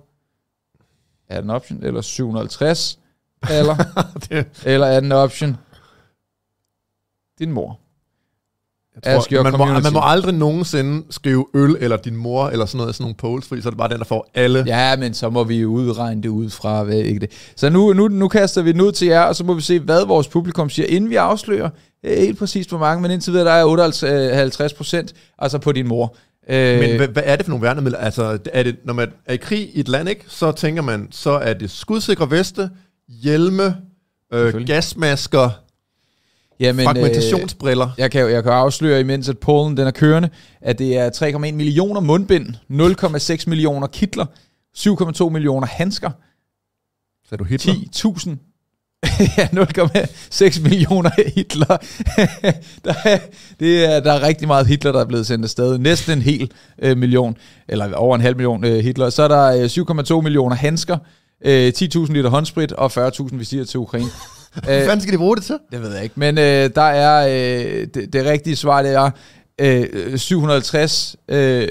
er 1.29 1.41
den 1.41 1.49
option, 1.49 1.83
eller 1.83 2.01
750 2.01 2.99
paller, 3.41 3.75
det, 4.29 4.47
eller 4.65 4.87
er 4.87 4.99
den 4.99 5.11
option, 5.11 5.57
din 7.39 7.51
mor. 7.51 7.79
jeg 9.05 9.13
Ask 9.15 9.31
your 9.31 9.37
tror, 9.37 9.43
man, 9.43 9.51
må, 9.51 9.57
community. 9.57 9.83
man 9.83 9.93
må 9.93 9.99
aldrig 10.03 10.33
nogensinde 10.33 11.05
skrive 11.09 11.45
øl, 11.53 11.77
eller 11.79 11.97
din 11.97 12.15
mor, 12.15 12.47
eller 12.47 12.65
sådan 12.65 12.77
noget, 12.77 12.95
sådan 12.95 13.03
nogle 13.03 13.15
polls, 13.15 13.47
fordi 13.47 13.61
så 13.61 13.69
er 13.69 13.71
det 13.71 13.77
bare 13.77 13.89
den, 13.89 13.99
der 13.99 14.05
får 14.05 14.29
alle. 14.33 14.63
Ja, 14.67 14.95
men 14.95 15.13
så 15.13 15.29
må 15.29 15.43
vi 15.43 15.55
jo 15.57 15.69
udregne 15.69 16.23
det 16.23 16.29
ud 16.29 16.49
fra, 16.49 16.83
hvad 16.83 16.97
ikke 16.97 17.19
det. 17.19 17.31
Så 17.55 17.69
nu, 17.69 17.93
nu, 17.93 18.07
nu 18.07 18.27
kaster 18.27 18.61
vi 18.61 18.71
den 18.71 18.81
ud 18.81 18.91
til 18.91 19.07
jer, 19.07 19.21
og 19.21 19.35
så 19.35 19.43
må 19.43 19.53
vi 19.53 19.61
se, 19.61 19.79
hvad 19.79 20.05
vores 20.05 20.27
publikum 20.27 20.69
siger, 20.69 20.85
inden 20.87 21.09
vi 21.09 21.15
afslører 21.15 21.69
helt 22.03 22.39
præcist 22.39 22.69
hvor 22.69 22.77
mange, 22.77 23.01
men 23.01 23.11
indtil 23.11 23.33
videre, 23.33 23.45
der 23.45 23.51
er 23.51 23.65
58 23.65 24.73
procent, 24.73 25.13
altså 25.37 25.57
på 25.57 25.71
din 25.71 25.87
mor. 25.87 26.15
Øh, 26.49 26.79
Men 26.79 26.97
hvad, 26.97 27.07
hvad 27.07 27.23
er 27.25 27.35
det 27.35 27.45
for 27.45 27.49
nogle 27.49 27.63
værnemidler? 27.63 27.97
Altså, 27.97 28.39
er 28.53 28.63
det, 28.63 28.77
når 28.85 28.93
man 28.93 29.11
er 29.25 29.33
i 29.33 29.37
krig 29.37 29.69
i 29.75 29.79
et 29.79 29.87
land, 29.87 30.09
ikke, 30.09 30.23
så 30.27 30.51
tænker 30.51 30.81
man, 30.81 31.07
så 31.11 31.31
er 31.31 31.53
det 31.53 31.71
skudsikre 31.71 32.31
veste, 32.31 32.69
hjelme, 33.07 33.77
øh, 34.33 34.65
gasmasker, 34.65 35.49
jamen, 36.59 36.85
fragmentationsbriller. 36.85 37.85
Øh, 37.87 37.93
jeg, 37.97 38.11
kan, 38.11 38.31
jeg 38.31 38.43
kan 38.43 38.51
afsløre, 38.51 38.99
imens 38.99 39.29
at 39.29 39.37
pollen 39.37 39.77
den 39.77 39.87
er 39.87 39.91
kørende, 39.91 40.29
at 40.61 40.79
det 40.79 40.97
er 40.97 41.09
3,1 41.09 41.37
millioner 41.37 42.01
mundbind, 42.01 42.47
0,6 43.39 43.49
millioner 43.49 43.87
kitler, 43.87 44.25
7,2 44.77 45.29
millioner 45.29 45.67
handsker, 45.67 46.11
Så 47.25 47.35
er 47.35 47.37
du 47.37 47.43
Hitler? 47.43 47.73
10.000 47.73 48.50
ja, 49.37 49.47
0,6 49.53 50.61
millioner 50.61 51.09
Hitler. 51.35 51.65
der, 52.85 52.93
er, 53.05 53.19
det 53.59 53.85
er, 53.85 53.99
der 53.99 54.11
er 54.13 54.21
rigtig 54.21 54.47
meget 54.47 54.67
Hitler, 54.67 54.91
der 54.91 54.99
er 54.99 55.05
blevet 55.05 55.27
sendt 55.27 55.45
afsted. 55.45 55.77
Næsten 55.77 56.17
en 56.17 56.21
hel 56.21 56.51
øh, 56.81 56.97
million, 56.97 57.37
eller 57.67 57.93
over 57.93 58.15
en 58.15 58.21
halv 58.21 58.35
million 58.35 58.65
øh, 58.65 58.79
Hitler. 58.79 59.09
Så 59.09 59.23
er 59.23 59.27
der 59.27 59.45
øh, 60.13 60.15
7,2 60.17 60.21
millioner 60.21 60.55
handsker, 60.55 60.97
øh, 61.45 61.73
10.000 61.77 62.13
liter 62.13 62.29
håndsprit 62.29 62.71
og 62.71 63.07
40.000 63.07 63.35
visirer 63.35 63.65
til 63.65 63.79
Ukraine. 63.79 64.09
Hvad 64.63 64.85
fanden 64.85 65.01
skal 65.01 65.13
de 65.13 65.17
bruge 65.17 65.35
det 65.35 65.43
til? 65.43 65.57
det 65.71 65.81
ved 65.81 65.93
jeg 65.93 66.03
ikke. 66.03 66.15
Men 66.17 66.37
øh, 66.37 66.69
der 66.75 66.81
er 66.81 67.27
øh, 67.27 67.87
det, 67.93 68.13
det 68.13 68.25
rigtige 68.25 68.55
svar, 68.55 68.81
det 68.81 68.93
er 68.93 69.11
øh, 69.61 70.17
750 70.17 71.15
øh, 71.29 71.67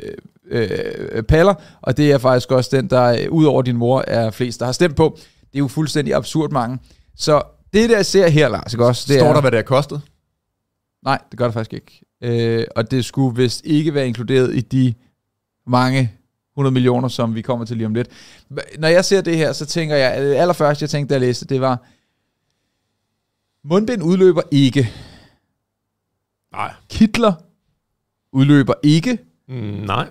øh, 0.51 1.23
paller, 1.23 1.55
og 1.83 1.97
det 1.97 2.13
er 2.13 2.19
faktisk 2.19 2.53
også 2.53 2.77
den, 2.77 2.91
der 2.91 3.05
øh, 3.05 3.27
ud 3.31 3.45
over 3.45 3.63
din 3.63 3.77
mor 3.77 4.05
er 4.07 4.31
flest, 4.31 4.61
der 4.61 4.67
har 4.67 4.73
stemt 4.73 4.97
på. 4.97 5.19
Det 5.19 5.55
er 5.55 5.59
jo 5.59 5.69
fuldstændig 5.69 6.15
absurd 6.15 6.51
mange. 6.51 6.79
Så 7.17 7.43
det, 7.73 7.91
der 7.91 7.97
jeg 7.97 8.07
ser 8.07 8.29
her, 8.29 8.49
Lars, 8.49 8.73
ikke 8.75 8.87
også? 8.87 9.05
Det 9.09 9.21
Står 9.21 9.29
er, 9.29 9.33
der, 9.33 9.41
hvad 9.41 9.51
det 9.51 9.59
har 9.59 9.63
kostet? 9.63 10.03
Nej, 11.05 11.19
det 11.31 11.39
gør 11.39 11.45
det 11.45 11.55
faktisk 11.55 11.73
ikke. 11.73 12.05
Øh, 12.23 12.67
og 12.77 12.91
det 12.91 13.05
skulle 13.05 13.37
vist 13.43 13.65
ikke 13.65 13.95
være 13.95 14.07
inkluderet 14.07 14.55
i 14.57 14.61
de 14.61 14.95
mange 15.67 16.13
100 16.55 16.73
millioner, 16.73 17.09
som 17.09 17.35
vi 17.35 17.43
kommer 17.43 17.65
til 17.65 17.77
lige 17.77 17.87
om 17.87 17.95
lidt. 17.95 18.09
Når 18.79 18.89
jeg 18.89 19.05
ser 19.05 19.21
det 19.21 19.37
her, 19.37 19.53
så 19.53 19.67
tænker 19.67 19.97
jeg, 19.97 20.23
det 20.23 20.35
allerførste 20.35 20.83
jeg 20.83 20.91
tænkte, 20.91 21.09
da 21.09 21.15
jeg 21.15 21.21
læste, 21.21 21.47
det 21.47 21.61
var, 21.61 21.79
mundbind 23.69 24.03
udløber 24.03 24.43
ikke. 24.51 24.93
Nej. 26.53 26.75
Kitler 26.89 27.33
udløber 28.33 28.75
ikke. 28.83 29.19
Mm, 29.49 29.55
nej. 29.55 30.11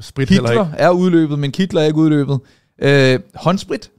Sprit 0.00 0.28
heller 0.28 0.48
Kitler 0.48 0.66
ikke. 0.66 0.76
er 0.78 0.90
udløbet, 0.90 1.38
men 1.38 1.52
kitler 1.52 1.80
er 1.80 1.84
ikke 1.84 1.98
udløbet. 1.98 2.40
Øh, 2.78 3.20
håndsprit. 3.34 3.90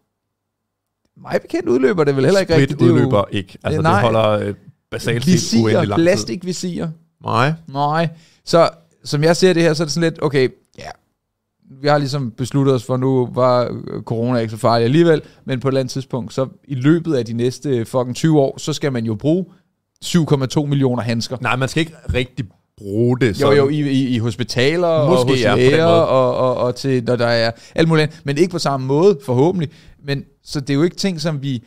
Mig 1.21 1.39
bekendt 1.41 1.69
udløber 1.69 2.03
det 2.03 2.15
vel 2.15 2.25
heller 2.25 2.39
ikke 2.39 2.53
Sprit 2.53 2.61
rigtigt. 2.61 2.79
Det 2.79 2.85
er 2.85 2.89
jo 2.89 2.95
udløber 2.95 3.23
ikke. 3.31 3.57
Altså, 3.63 3.77
det 3.77 3.83
nej. 3.83 4.01
holder 4.01 4.29
øh, 4.29 4.53
basalt 4.91 5.25
set 5.25 5.59
uendelig 5.59 5.87
lang 5.87 5.97
tid. 5.97 6.05
plastikvisir. 6.05 6.87
Nej. 7.23 7.53
Nej. 7.67 8.09
Så 8.45 8.69
som 9.03 9.23
jeg 9.23 9.35
ser 9.35 9.53
det 9.53 9.63
her, 9.63 9.73
så 9.73 9.83
er 9.83 9.85
det 9.85 9.93
sådan 9.93 10.09
lidt, 10.09 10.23
okay, 10.23 10.49
ja, 10.79 10.89
vi 11.81 11.87
har 11.87 11.97
ligesom 11.97 12.31
besluttet 12.31 12.75
os 12.75 12.83
for, 12.83 12.97
nu 12.97 13.29
var 13.33 13.63
øh, 13.63 14.01
corona 14.01 14.39
ikke 14.39 14.51
så 14.51 14.57
farlig 14.57 14.85
alligevel, 14.85 15.21
men 15.45 15.59
på 15.59 15.67
et 15.67 15.71
eller 15.71 15.79
andet 15.79 15.91
tidspunkt, 15.91 16.33
så 16.33 16.47
i 16.63 16.75
løbet 16.75 17.15
af 17.15 17.25
de 17.25 17.33
næste 17.33 17.85
fucking 17.85 18.15
20 18.15 18.39
år, 18.39 18.57
så 18.57 18.73
skal 18.73 18.91
man 18.91 19.05
jo 19.05 19.15
bruge 19.15 19.45
7,2 20.05 20.65
millioner 20.65 21.03
handsker. 21.03 21.37
Nej, 21.41 21.55
man 21.55 21.69
skal 21.69 21.81
ikke 21.81 21.95
rigtig 22.13 22.45
bruge 22.77 23.19
det. 23.19 23.27
Jo, 23.27 23.33
sådan. 23.33 23.57
jo, 23.57 23.69
i, 23.69 23.79
i, 23.79 24.07
i 24.07 24.17
hospitaler 24.17 25.09
Måske, 25.09 25.21
og 25.21 25.29
hos 25.29 25.41
ja, 25.41 25.55
læger 25.55 25.85
og, 25.85 26.35
og, 26.35 26.57
og 26.57 26.75
til, 26.75 27.03
når 27.03 27.15
der 27.15 27.27
er 27.27 27.51
alt 27.75 27.87
muligt 27.87 28.03
andet, 28.03 28.21
men 28.23 28.37
ikke 28.37 28.51
på 28.51 28.59
samme 28.59 28.87
måde, 28.87 29.19
forhåbentlig. 29.25 29.69
Men 30.03 30.23
så 30.49 30.59
det 30.59 30.69
er 30.69 30.73
jo 30.73 30.83
ikke 30.83 30.95
ting, 30.95 31.21
som 31.21 31.41
vi, 31.41 31.63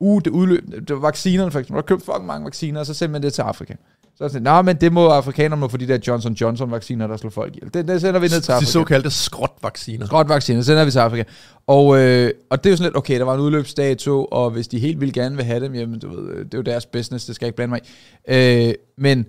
uh, 0.00 0.22
det 0.24 0.30
udløb, 0.30 0.64
det 0.88 0.90
var 0.90 1.00
vaccinerne 1.00 1.50
for 1.50 1.58
eksempel, 1.58 1.82
der 1.82 1.86
købt 1.86 2.04
fucking 2.04 2.26
mange 2.26 2.44
vacciner, 2.44 2.80
og 2.80 2.86
så 2.86 2.94
sender 2.94 3.12
man 3.12 3.22
det 3.22 3.32
til 3.32 3.42
Afrika. 3.42 3.74
Så 4.16 4.24
er 4.24 4.28
det 4.28 4.32
sådan, 4.32 4.42
nej, 4.42 4.62
men 4.62 4.76
det 4.76 4.92
må 4.92 5.08
afrikanerne 5.08 5.60
må 5.60 5.68
få 5.68 5.76
de 5.76 5.88
der 5.88 5.98
Johnson 6.06 6.32
Johnson 6.32 6.70
vacciner, 6.70 7.06
der 7.06 7.16
slår 7.16 7.30
folk 7.30 7.56
ihjel. 7.56 7.74
Det, 7.74 7.88
det 7.88 8.00
sender 8.00 8.20
vi 8.20 8.26
ned 8.26 8.40
til 8.40 8.48
De 8.48 8.52
Afrika. 8.52 8.70
såkaldte 8.70 9.10
skrotvacciner. 9.10 10.08
Godt 10.08 10.28
vacciner, 10.28 10.60
så 10.60 10.66
sender 10.66 10.84
vi 10.84 10.90
til 10.90 10.98
Afrika. 10.98 11.24
Og, 11.66 11.98
øh, 11.98 12.30
og 12.50 12.64
det 12.64 12.70
er 12.70 12.72
jo 12.72 12.76
sådan 12.76 12.86
lidt, 12.86 12.96
okay, 12.96 13.18
der 13.18 13.24
var 13.24 13.34
en 13.34 13.40
udløbsdato, 13.40 14.24
og 14.24 14.50
hvis 14.50 14.68
de 14.68 14.78
helt 14.78 15.00
vildt 15.00 15.14
gerne 15.14 15.36
vil 15.36 15.44
have 15.44 15.60
dem, 15.64 15.74
jamen 15.74 15.98
du 15.98 16.08
ved, 16.08 16.28
øh, 16.28 16.44
det 16.44 16.54
er 16.54 16.58
jo 16.58 16.62
deres 16.62 16.86
business, 16.86 17.26
det 17.26 17.34
skal 17.34 17.46
jeg 17.46 17.48
ikke 17.48 17.56
blande 17.56 17.70
mig 17.70 17.80
i. 18.28 18.68
Øh, 18.68 18.74
men 18.98 19.26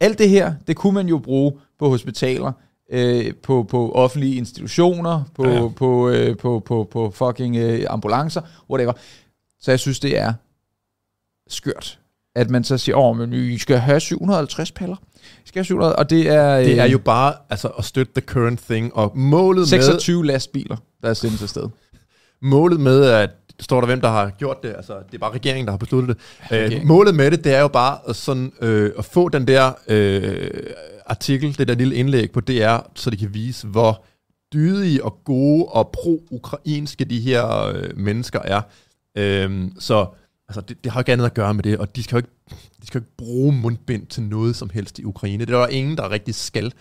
alt 0.00 0.18
det 0.18 0.28
her, 0.28 0.54
det 0.66 0.76
kunne 0.76 0.94
man 0.94 1.06
jo 1.08 1.18
bruge 1.18 1.52
på 1.78 1.88
hospitaler, 1.88 2.52
øh, 2.92 3.34
på, 3.42 3.66
på 3.70 3.92
offentlige 3.92 4.36
institutioner, 4.36 5.22
på, 5.34 5.46
Ja, 5.48 5.54
ja, 5.54 5.68
på, 5.68 6.08
øh, 6.10 6.36
på, 6.36 6.62
på, 6.66 6.88
på 6.90 7.10
fucking 7.14 7.56
øh, 7.56 7.86
ambulancer, 7.88 8.40
whatever. 8.70 8.92
Så 9.60 9.70
jeg 9.70 9.80
synes, 9.80 10.00
det 10.00 10.18
er 10.18 10.32
skørt, 11.48 11.98
at 12.36 12.50
man 12.50 12.64
så 12.64 12.78
siger, 12.78 12.96
åh, 12.96 13.16
men 13.16 13.32
I 13.32 13.58
skal 13.58 13.78
have 13.78 14.00
750 14.00 14.72
paller. 14.72 14.96
I 15.16 15.48
skal 15.48 15.58
have 15.58 15.64
700, 15.64 15.96
og 15.96 16.10
det 16.10 16.28
er, 16.28 16.58
øh, 16.58 16.64
Det 16.64 16.78
er 16.78 16.84
jo 16.84 16.98
bare 16.98 17.34
altså, 17.50 17.68
at 17.68 17.84
støtte 17.84 18.12
the 18.20 18.26
current 18.26 18.60
thing, 18.70 18.96
og 18.96 19.12
målet 19.18 19.58
med, 19.60 19.66
26 19.66 20.26
lastbiler, 20.26 20.76
der 21.02 21.08
er 21.08 21.14
sendt 21.14 21.42
afsted. 21.42 21.68
målet 22.42 22.80
med, 22.80 23.04
at 23.04 23.30
står 23.60 23.80
der, 23.80 23.86
hvem 23.86 24.00
der 24.00 24.08
har 24.08 24.30
gjort 24.30 24.62
det, 24.62 24.68
altså 24.76 24.94
det 25.06 25.14
er 25.14 25.18
bare 25.18 25.32
regeringen, 25.32 25.66
der 25.66 25.72
har 25.72 25.78
besluttet 25.78 26.16
det. 26.16 26.22
Øh, 26.42 26.58
Regeringen. 26.58 26.88
målet 26.88 27.14
med 27.14 27.30
det, 27.30 27.44
det 27.44 27.54
er 27.54 27.60
jo 27.60 27.68
bare 27.68 27.98
at, 28.08 28.16
sådan, 28.16 28.52
øh, 28.60 28.90
at 28.98 29.04
få 29.04 29.28
den 29.28 29.46
der 29.46 29.72
øh, 29.88 30.50
artikel, 31.12 31.58
det 31.58 31.68
der 31.68 31.74
lille 31.74 31.94
indlæg 31.94 32.32
på 32.32 32.40
DR, 32.40 32.78
så 32.94 33.10
de 33.10 33.16
kan 33.16 33.34
vise, 33.34 33.66
hvor 33.66 34.04
dydige 34.52 35.04
og 35.04 35.24
gode 35.24 35.64
og 35.64 35.90
pro-ukrainske 35.92 37.04
de 37.04 37.20
her 37.20 37.66
øh, 37.66 37.98
mennesker 37.98 38.40
er. 38.44 38.60
Øhm, 39.18 39.72
så 39.78 40.06
altså, 40.48 40.60
det, 40.60 40.84
det 40.84 40.92
har 40.92 40.98
jo 40.98 41.00
ikke 41.00 41.12
andet 41.12 41.26
at 41.26 41.34
gøre 41.34 41.54
med 41.54 41.62
det, 41.62 41.78
og 41.78 41.96
de 41.96 42.02
skal 42.02 42.14
jo 42.14 42.18
ikke, 42.18 42.30
de 42.80 42.86
skal 42.86 42.98
jo 42.98 43.02
ikke 43.02 43.16
bruge 43.16 43.52
mundbind 43.52 44.06
til 44.06 44.22
noget 44.22 44.56
som 44.56 44.70
helst 44.70 44.98
i 44.98 45.04
Ukraine. 45.04 45.44
Det 45.44 45.54
er 45.54 45.58
der 45.58 45.66
ingen, 45.66 45.96
der 45.96 46.10
rigtig 46.10 46.34
skal. 46.34 46.72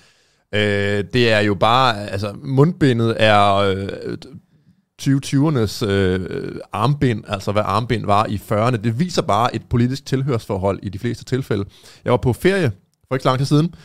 Øh, 0.53 1.03
det 1.13 1.31
er 1.31 1.39
jo 1.39 1.55
bare, 1.55 2.09
altså 2.09 2.35
mundbindet 2.43 3.15
er 3.19 3.55
øh, 3.55 4.17
2020'ernes 5.01 5.85
øh, 5.85 6.55
armbind, 6.71 7.23
altså 7.27 7.51
hvad 7.51 7.63
armbind 7.65 8.05
var 8.05 8.25
i 8.25 8.35
40'erne. 8.35 8.77
Det 8.77 8.99
viser 8.99 9.21
bare 9.21 9.55
et 9.55 9.61
politisk 9.69 10.05
tilhørsforhold 10.05 10.79
i 10.83 10.89
de 10.89 10.99
fleste 10.99 11.23
tilfælde. 11.23 11.65
Jeg 12.05 12.11
var 12.11 12.17
på 12.17 12.33
ferie 12.33 12.71
for 13.07 13.15
ikke 13.15 13.23
så 13.23 13.29
lang 13.29 13.39
tid 13.39 13.45
siden, 13.45 13.75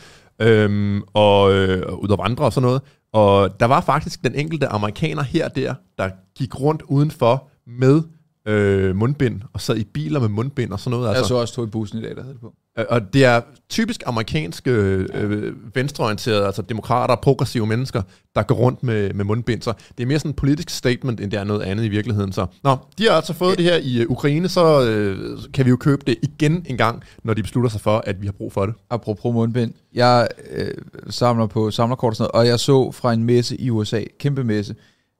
øhm, 0.41 1.01
og 1.13 1.53
øh, 1.53 1.93
ud 1.93 2.09
og 2.09 2.17
vandre 2.17 2.45
og 2.45 2.53
sådan 2.53 2.65
noget, 2.65 2.81
og 3.13 3.59
der 3.59 3.65
var 3.65 3.81
faktisk 3.81 4.23
den 4.23 4.35
enkelte 4.35 4.67
amerikaner 4.67 5.23
her 5.23 5.45
og 5.45 5.55
der, 5.55 5.75
der 5.97 6.09
gik 6.37 6.59
rundt 6.59 6.81
udenfor 6.81 7.47
med 7.67 8.01
øh, 8.47 8.95
mundbind, 8.95 9.41
og 9.53 9.61
sad 9.61 9.77
i 9.77 9.83
biler 9.83 10.19
med 10.19 10.29
mundbind 10.29 10.71
og 10.71 10.79
sådan 10.79 10.91
noget. 10.91 11.07
Altså. 11.07 11.21
Jeg 11.21 11.27
så 11.27 11.35
også 11.35 11.53
tog 11.53 11.63
i 11.65 11.67
bussen 11.69 11.99
i 11.99 12.01
dag, 12.01 12.15
der 12.15 12.21
havde 12.21 12.33
det 12.33 12.41
på. 12.41 12.53
Øh, 12.79 12.85
Og 12.89 13.13
det 13.13 13.25
er 13.25 13.41
typisk 13.69 14.03
amerikanske 14.05 14.71
øh, 14.71 15.53
venstreorienterede, 15.75 16.45
altså 16.45 16.61
demokrater 16.61 17.15
og 17.15 17.21
progressive 17.21 17.67
mennesker, 17.67 18.01
der 18.35 18.43
går 18.43 18.55
rundt 18.55 18.83
med, 18.83 19.13
med 19.13 19.25
mundbind. 19.25 19.61
Så 19.61 19.73
det 19.97 20.03
er 20.03 20.07
mere 20.07 20.19
sådan 20.19 20.31
en 20.31 20.35
politisk 20.35 20.69
statement, 20.69 21.21
end 21.21 21.31
det 21.31 21.39
er 21.39 21.43
noget 21.43 21.61
andet 21.61 21.85
i 21.85 21.87
virkeligheden. 21.87 22.31
Så 22.33 22.45
nå, 22.63 22.77
de 22.97 23.03
har 23.03 23.11
altså 23.11 23.33
fået 23.33 23.57
det 23.57 23.65
her 23.65 23.75
i 23.77 24.01
øh, 24.01 24.09
Ukraine, 24.09 24.49
så 24.49 24.85
øh, 24.85 25.37
kan 25.53 25.65
vi 25.65 25.69
jo 25.69 25.75
købe 25.77 26.01
det 26.07 26.15
igen 26.21 26.65
en 26.69 26.77
gang, 26.77 27.03
når 27.23 27.33
de 27.33 27.41
beslutter 27.43 27.69
sig 27.69 27.81
for, 27.81 28.03
at 28.05 28.21
vi 28.21 28.27
har 28.27 28.33
brug 28.33 28.53
for 28.53 28.65
det. 28.65 28.75
Apropos 28.89 29.33
mundbind. 29.33 29.73
Jeg 29.93 30.27
øh, 30.51 30.71
samler 31.09 31.47
på 31.47 31.71
samlerkort 31.71 32.11
og 32.11 32.15
sådan 32.15 32.29
noget, 32.33 32.45
og 32.45 32.49
jeg 32.51 32.59
så 32.59 32.91
fra 32.91 33.13
en 33.13 33.23
messe 33.23 33.61
i 33.61 33.69
USA, 33.69 34.03
kæmpe 34.19 34.43
messe, 34.43 34.75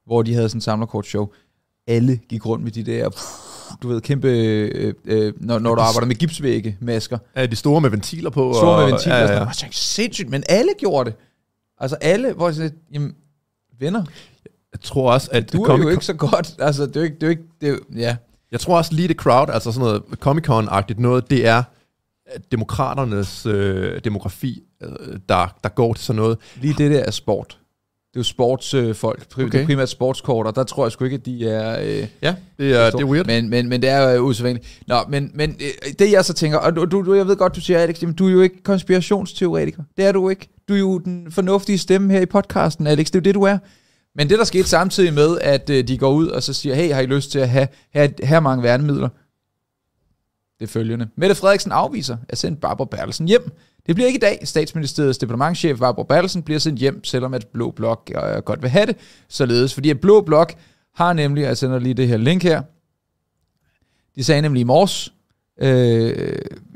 hvor 0.05 0.21
de 0.21 0.33
havde 0.33 0.49
sådan 0.49 0.57
en 0.57 0.61
samlerkortshow. 0.61 1.31
Alle 1.87 2.19
gik 2.29 2.45
rundt 2.45 2.63
med 2.63 2.71
de 2.71 2.83
der, 2.83 3.09
du 3.83 3.87
ved, 3.87 4.01
kæmpe, 4.01 4.27
øh, 4.27 4.93
øh, 5.05 5.33
når, 5.37 5.59
når 5.59 5.75
du 5.75 5.81
arbejder 5.81 6.07
med 6.07 6.15
gipsvægge, 6.15 6.77
masker. 6.81 7.17
Er 7.35 7.47
de 7.47 7.55
store 7.55 7.81
med 7.81 7.89
ventiler 7.89 8.29
på? 8.29 8.53
Store 8.53 8.75
og, 8.75 8.81
med 8.81 8.91
ventiler. 8.91 9.15
Ja, 9.15 9.21
Ja, 9.21 9.27
ja, 9.27 9.33
ja. 9.33 9.39
ja. 9.41 9.45
Jeg 9.45 9.55
tænkte, 9.55 9.77
sindssygt, 9.77 10.29
men 10.29 10.43
alle 10.49 10.71
gjorde 10.79 11.09
det. 11.09 11.19
Altså 11.79 11.97
alle, 12.01 12.33
hvor 12.33 12.47
jeg 12.47 12.55
sådan 12.55 12.71
jamen, 12.93 13.15
venner, 13.79 14.03
Jeg 14.73 14.81
tror 14.81 15.13
også, 15.13 15.29
at 15.31 15.53
du 15.53 15.63
er 15.63 15.77
jo 15.77 15.89
ikke 15.89 16.05
så 16.05 16.13
godt. 16.13 16.55
Altså, 16.59 16.85
det 16.85 16.95
er 16.95 16.99
jo 16.99 17.05
ikke, 17.05 17.15
det 17.15 17.23
er 17.23 17.27
jo 17.27 17.31
ikke, 17.31 17.43
det 17.61 17.69
er, 17.69 17.75
ja. 17.95 18.15
Jeg 18.51 18.59
tror 18.59 18.77
også 18.77 18.93
lige 18.93 19.07
det 19.07 19.17
crowd, 19.17 19.49
altså 19.49 19.71
sådan 19.71 19.87
noget 19.87 20.03
Comic-Con-agtigt 20.19 20.99
noget, 20.99 21.29
det 21.29 21.47
er 21.47 21.63
demokraternes 22.51 23.45
øh, 23.45 24.01
demografi, 24.03 24.63
øh, 24.83 24.89
der, 25.29 25.55
der 25.63 25.69
går 25.69 25.93
til 25.93 26.05
sådan 26.05 26.21
noget. 26.21 26.37
Lige 26.61 26.73
det 26.77 26.91
der 26.91 26.99
er 26.99 27.11
sport. 27.11 27.57
Det 28.17 28.21
er 28.21 28.25
jo 28.25 28.33
sportsfolk, 28.33 29.25
øh, 29.37 29.45
okay. 29.45 29.65
primært 29.65 29.89
sportskort, 29.89 30.47
og 30.47 30.55
der 30.55 30.63
tror 30.63 30.85
jeg 30.85 30.91
sgu 30.91 31.05
ikke, 31.05 31.15
at 31.15 31.25
de 31.25 31.49
er... 31.49 31.79
Øh, 31.79 32.07
ja, 32.21 32.35
det 32.57 32.75
er, 32.75 32.89
det 32.89 33.01
er 33.01 33.05
weird. 33.05 33.25
Men, 33.25 33.49
men, 33.49 33.69
men 33.69 33.81
det 33.81 33.89
er 33.89 34.11
jo 34.11 34.21
usædvanligt. 34.21 34.79
Nå, 34.87 34.95
men, 35.09 35.31
men 35.33 35.49
øh, 35.61 35.93
det 35.99 36.11
jeg 36.11 36.25
så 36.25 36.33
tænker, 36.33 36.57
og 36.57 36.75
du, 36.75 36.85
du, 36.85 37.13
jeg 37.13 37.27
ved 37.27 37.35
godt, 37.35 37.55
du 37.55 37.61
siger, 37.61 37.79
Alex, 37.79 38.01
jamen, 38.01 38.15
du 38.15 38.27
er 38.27 38.31
jo 38.31 38.41
ikke 38.41 38.63
konspirationsteoretiker. 38.63 39.83
Det 39.97 40.05
er 40.05 40.11
du 40.11 40.29
ikke. 40.29 40.49
Du 40.69 40.73
er 40.73 40.77
jo 40.77 40.97
den 40.97 41.31
fornuftige 41.31 41.77
stemme 41.77 42.13
her 42.13 42.21
i 42.21 42.25
podcasten, 42.25 42.87
Alex. 42.87 43.05
Det 43.05 43.15
er 43.15 43.19
jo 43.19 43.23
det, 43.23 43.35
du 43.35 43.43
er. 43.43 43.57
Men 44.15 44.29
det, 44.29 44.39
der 44.39 44.45
skete 44.45 44.67
samtidig 44.67 45.13
med, 45.13 45.37
at 45.41 45.69
øh, 45.69 45.87
de 45.87 45.97
går 45.97 46.11
ud 46.11 46.27
og 46.27 46.43
så 46.43 46.53
siger, 46.53 46.75
hey, 46.75 46.93
har 46.93 47.01
I 47.01 47.05
lyst 47.05 47.31
til 47.31 47.39
at 47.39 47.49
have 47.49 47.67
her, 47.93 48.07
her 48.23 48.39
mange 48.39 48.63
værnemidler? 48.63 49.09
Det 50.59 50.69
følgende. 50.69 51.07
Mette 51.15 51.35
Frederiksen 51.35 51.71
afviser 51.71 52.17
at 52.29 52.37
sende 52.37 52.57
Barbara 52.57 52.87
Bertelsen 52.91 53.27
hjem. 53.27 53.51
Det 53.85 53.95
bliver 53.95 54.07
ikke 54.07 54.17
i 54.17 54.19
dag. 54.19 54.39
Statsministeriets 54.43 55.17
departementchef 55.17 55.79
Barbara 55.79 56.05
Bertelsen 56.05 56.43
bliver 56.43 56.59
sendt 56.59 56.79
hjem, 56.79 57.03
selvom 57.03 57.33
at 57.33 57.47
Blå 57.47 57.71
Blok 57.71 58.11
øh, 58.15 58.41
godt 58.41 58.61
vil 58.61 58.69
have 58.69 58.85
det. 58.85 58.95
Således, 59.27 59.73
fordi 59.73 59.89
at 59.89 59.99
Blå 59.99 60.21
Blok 60.21 60.53
har 60.95 61.13
nemlig, 61.13 61.41
jeg 61.41 61.57
sender 61.57 61.79
lige 61.79 61.93
det 61.93 62.07
her 62.07 62.17
link 62.17 62.43
her, 62.43 62.61
de 64.15 64.23
sagde 64.23 64.41
nemlig 64.41 64.61
i 64.61 64.63
morges, 64.63 65.13
øh, 65.61 66.13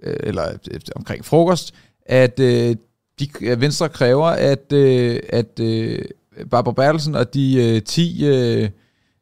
øh 0.03 0.15
eller 0.19 0.49
øh, 0.71 0.79
omkring 0.95 1.25
frokost, 1.25 1.73
at 2.05 2.39
øh, 2.39 2.75
de, 3.19 3.29
Venstre 3.57 3.89
kræver, 3.89 4.27
at, 4.27 4.73
øh, 4.73 5.19
at 5.29 5.59
øh, 5.59 6.05
Barbara 6.51 6.73
Bertelsen 6.73 7.15
og 7.15 7.33
de 7.33 7.75
øh, 7.75 7.81
10 7.81 8.25
øh, 8.25 8.69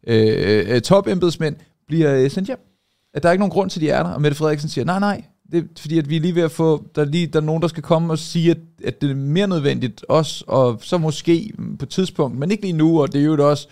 øh, 0.07 0.65
øh, 0.75 0.81
topembedsmænd 0.81 1.55
bliver 1.87 2.15
øh, 2.15 2.31
sendt 2.31 2.47
hjem. 2.47 2.68
At 3.13 3.23
der 3.23 3.29
er 3.29 3.33
ikke 3.33 3.41
nogen 3.41 3.51
grund 3.51 3.69
til, 3.69 3.79
at 3.79 3.81
de 3.81 3.89
er 3.89 4.03
der. 4.03 4.09
Og 4.09 4.21
Mette 4.21 4.37
Frederiksen 4.37 4.69
siger, 4.69 4.85
nej, 4.85 4.99
nej, 4.99 5.23
det 5.51 5.63
er 5.63 5.67
fordi, 5.79 5.97
at 5.97 6.09
vi 6.09 6.15
er 6.15 6.19
lige 6.19 6.35
ved 6.35 6.43
at 6.43 6.51
få, 6.51 6.85
der 6.95 7.01
er, 7.01 7.05
lige, 7.05 7.27
der 7.27 7.39
er 7.39 7.43
nogen, 7.43 7.61
der 7.61 7.67
skal 7.67 7.83
komme 7.83 8.13
og 8.13 8.19
sige, 8.19 8.51
at, 8.51 8.57
at 8.83 9.01
det 9.01 9.11
er 9.11 9.15
mere 9.15 9.47
nødvendigt 9.47 10.05
os, 10.09 10.43
og 10.47 10.79
så 10.81 10.97
måske 10.97 11.53
på 11.79 11.85
et 11.85 11.89
tidspunkt, 11.89 12.37
men 12.37 12.51
ikke 12.51 12.63
lige 12.63 12.73
nu, 12.73 13.01
og 13.01 13.13
det 13.13 13.21
er 13.21 13.25
jo 13.25 13.49
også 13.49 13.67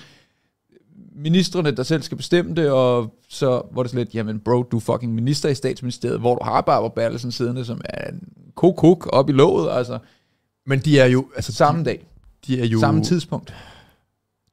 ministerne, 1.15 1.71
der 1.71 1.83
selv 1.83 2.01
skal 2.01 2.17
bestemme 2.17 2.55
det, 2.55 2.69
og 2.69 3.13
så 3.29 3.61
var 3.71 3.83
det 3.83 3.93
lidt, 3.93 4.15
jamen 4.15 4.39
bro, 4.39 4.63
du 4.63 4.77
er 4.77 4.81
fucking 4.81 5.13
minister 5.13 5.49
i 5.49 5.55
statsministeriet, 5.55 6.19
hvor 6.19 6.35
du 6.35 6.43
har 6.43 6.61
Barbara 6.61 6.89
Bertelsen 6.95 7.31
siddende, 7.31 7.65
som 7.65 7.81
er 7.85 8.09
en 8.09 8.21
kok 8.55 9.07
op 9.13 9.29
i 9.29 9.33
låget, 9.33 9.71
altså. 9.71 9.99
Men 10.65 10.79
de 10.79 10.99
er 10.99 11.05
jo... 11.05 11.25
Altså, 11.35 11.53
samme 11.53 11.83
dag. 11.83 12.07
De 12.47 12.61
er 12.61 12.65
jo... 12.65 12.79
Samme 12.79 13.03
tidspunkt. 13.03 13.53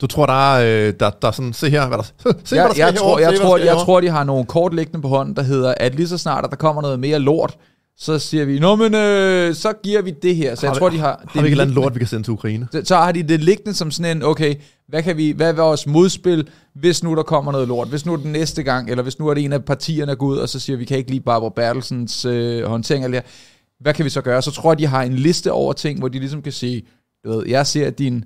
Du 0.04 0.08
tror, 0.08 0.26
der 0.26 0.54
er, 0.54 0.86
øh, 0.88 0.94
der, 1.00 1.10
der 1.10 1.28
er 1.28 1.32
sådan, 1.32 1.52
se 1.52 1.70
her, 1.70 1.88
hvad 1.88 1.98
der, 1.98 2.04
se, 2.44 2.56
ja, 2.56 2.62
hvad 2.62 2.74
der 2.74 2.86
jeg, 2.86 2.94
tror, 2.94 3.18
jeg, 3.18 3.34
tror, 3.40 3.58
jeg 3.58 3.76
tror, 3.76 4.00
de 4.00 4.08
har 4.08 4.24
nogle 4.24 4.44
kort 4.44 4.74
liggende 4.74 5.02
på 5.02 5.08
hånden, 5.08 5.36
der 5.36 5.42
hedder, 5.42 5.74
at 5.76 5.94
lige 5.94 6.08
så 6.08 6.18
snart, 6.18 6.44
at 6.44 6.50
der 6.50 6.56
kommer 6.56 6.82
noget 6.82 7.00
mere 7.00 7.18
lort, 7.18 7.56
så 7.96 8.18
siger 8.18 8.44
vi, 8.44 8.58
nå 8.58 8.76
men, 8.76 8.94
øh, 8.94 9.54
så 9.54 9.72
giver 9.82 10.02
vi 10.02 10.10
det 10.22 10.36
her. 10.36 10.54
Så 10.54 10.66
har 10.66 10.74
jeg 10.74 10.78
tror, 10.78 10.90
vi, 10.90 10.96
de 10.96 11.00
har... 11.00 11.24
Har 11.28 11.42
vi 11.42 11.48
ikke 11.48 11.62
et 11.62 11.68
lort, 11.68 11.94
vi 11.94 11.98
kan 11.98 12.08
sende 12.08 12.24
til 12.24 12.32
Ukraine? 12.32 12.68
Så, 12.72 12.82
så 12.84 12.96
har 12.96 13.12
de 13.12 13.22
det 13.22 13.40
liggende 13.40 13.74
som 13.74 13.90
sådan 13.90 14.16
en, 14.16 14.22
okay, 14.22 14.54
hvad, 14.88 15.02
kan 15.02 15.16
vi, 15.16 15.30
hvad 15.30 15.48
er 15.48 15.52
vores 15.52 15.86
modspil, 15.86 16.48
hvis 16.74 17.02
nu 17.02 17.14
der 17.14 17.22
kommer 17.22 17.52
noget 17.52 17.68
lort? 17.68 17.88
Hvis 17.88 18.06
nu 18.06 18.12
er 18.12 18.16
det 18.16 18.26
næste 18.26 18.62
gang, 18.62 18.90
eller 18.90 19.02
hvis 19.02 19.18
nu 19.18 19.28
er 19.28 19.34
det 19.34 19.44
en 19.44 19.52
af 19.52 19.64
partierne, 19.64 20.16
går 20.16 20.26
ud, 20.26 20.36
og 20.36 20.48
så 20.48 20.60
siger 20.60 20.76
vi, 20.76 20.84
kan 20.84 20.98
ikke 20.98 21.10
lide 21.10 21.24
Barbara 21.24 21.52
Bertelsens 21.56 22.24
øh, 22.24 22.64
håndtering 22.64 23.04
eller 23.04 23.20
hvad 23.80 23.94
kan 23.94 24.04
vi 24.04 24.10
så 24.10 24.20
gøre? 24.20 24.42
Så 24.42 24.50
tror 24.50 24.70
jeg, 24.72 24.78
de 24.78 24.86
har 24.86 25.02
en 25.02 25.14
liste 25.14 25.52
over 25.52 25.72
ting, 25.72 25.98
hvor 25.98 26.08
de 26.08 26.18
ligesom 26.18 26.42
kan 26.42 26.52
sige, 26.52 26.82
du 27.24 27.30
ved, 27.30 27.46
jeg 27.46 27.66
ser 27.66 27.90
din 27.90 28.24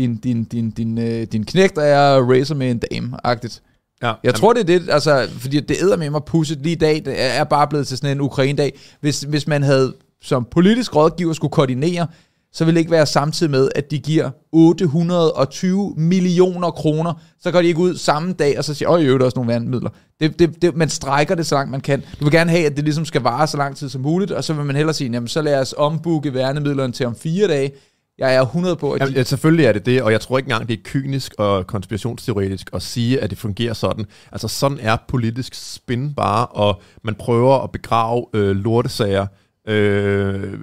din, 0.00 0.16
din, 0.16 0.44
din, 0.44 0.70
din, 0.70 0.98
øh, 0.98 1.26
din 1.32 1.44
knægt 1.44 1.78
er 1.78 2.30
racer 2.30 2.54
med 2.54 2.70
en 2.70 2.78
dame-agtigt. 2.78 3.62
Ja, 4.02 4.06
jeg 4.06 4.16
jamen. 4.24 4.34
tror, 4.34 4.52
det 4.52 4.60
er 4.60 4.78
det, 4.78 4.90
altså, 4.90 5.28
fordi 5.38 5.60
det 5.60 5.76
æder 5.82 5.96
med 5.96 6.10
mig 6.10 6.24
pusset 6.24 6.58
lige 6.62 6.72
i 6.72 6.78
dag, 6.78 7.02
det 7.04 7.14
er 7.16 7.44
bare 7.44 7.68
blevet 7.68 7.86
til 7.86 7.96
sådan 7.98 8.16
en 8.16 8.20
Ukraine-dag. 8.20 8.78
Hvis, 9.00 9.20
hvis 9.20 9.46
man 9.46 9.62
havde 9.62 9.94
som 10.22 10.46
politisk 10.50 10.96
rådgiver 10.96 11.32
skulle 11.32 11.50
koordinere, 11.50 12.06
så 12.52 12.64
vil 12.64 12.74
det 12.74 12.78
ikke 12.78 12.90
være 12.90 13.06
samtidig 13.06 13.50
med, 13.50 13.68
at 13.74 13.90
de 13.90 13.98
giver 13.98 14.30
820 14.52 15.94
millioner 15.96 16.70
kroner. 16.70 17.14
Så 17.40 17.50
går 17.50 17.62
de 17.62 17.68
ikke 17.68 17.80
ud 17.80 17.96
samme 17.96 18.32
dag, 18.32 18.58
og 18.58 18.64
så 18.64 18.74
siger, 18.74 18.88
åh, 18.88 19.00
der 19.00 19.24
også 19.24 19.38
nogle 19.38 19.52
vandmidler. 19.52 19.90
Det, 20.20 20.38
det, 20.38 20.62
det, 20.62 20.76
man 20.76 20.88
strækker 20.88 21.34
det 21.34 21.46
så 21.46 21.54
langt 21.54 21.70
man 21.70 21.80
kan. 21.80 22.00
Du 22.00 22.24
vil 22.24 22.32
gerne 22.32 22.50
have, 22.50 22.66
at 22.66 22.76
det 22.76 22.84
ligesom 22.84 23.04
skal 23.04 23.22
vare 23.22 23.46
så 23.46 23.56
lang 23.56 23.76
tid 23.76 23.88
som 23.88 24.00
muligt, 24.00 24.30
og 24.30 24.44
så 24.44 24.52
vil 24.52 24.64
man 24.64 24.76
hellere 24.76 24.94
sige, 24.94 25.10
jamen 25.10 25.28
så 25.28 25.42
lad 25.42 25.60
os 25.60 25.74
ombooke 25.78 26.34
værnemidlerne 26.34 26.92
til 26.92 27.06
om 27.06 27.16
fire 27.16 27.48
dage, 27.48 27.72
jeg 28.20 28.34
er 28.34 28.42
100 28.42 28.76
på, 28.76 28.92
at 28.92 29.00
de... 29.00 29.12
Ja, 29.12 29.22
selvfølgelig 29.22 29.64
er 29.64 29.72
det 29.72 29.86
det, 29.86 30.02
og 30.02 30.12
jeg 30.12 30.20
tror 30.20 30.38
ikke 30.38 30.46
engang, 30.46 30.68
det 30.68 30.78
er 30.78 30.82
kynisk 30.84 31.34
og 31.38 31.66
konspirationsteoretisk 31.66 32.70
at 32.72 32.82
sige, 32.82 33.20
at 33.20 33.30
det 33.30 33.38
fungerer 33.38 33.72
sådan. 33.72 34.06
Altså 34.32 34.48
sådan 34.48 34.78
er 34.80 34.96
politisk 35.08 35.54
spin 35.74 36.14
bare, 36.14 36.46
og 36.46 36.82
man 37.02 37.14
prøver 37.14 37.58
at 37.64 37.70
begrave 37.70 38.26
øh, 38.34 38.56
lortesager 38.56 39.26
øh, 39.68 40.54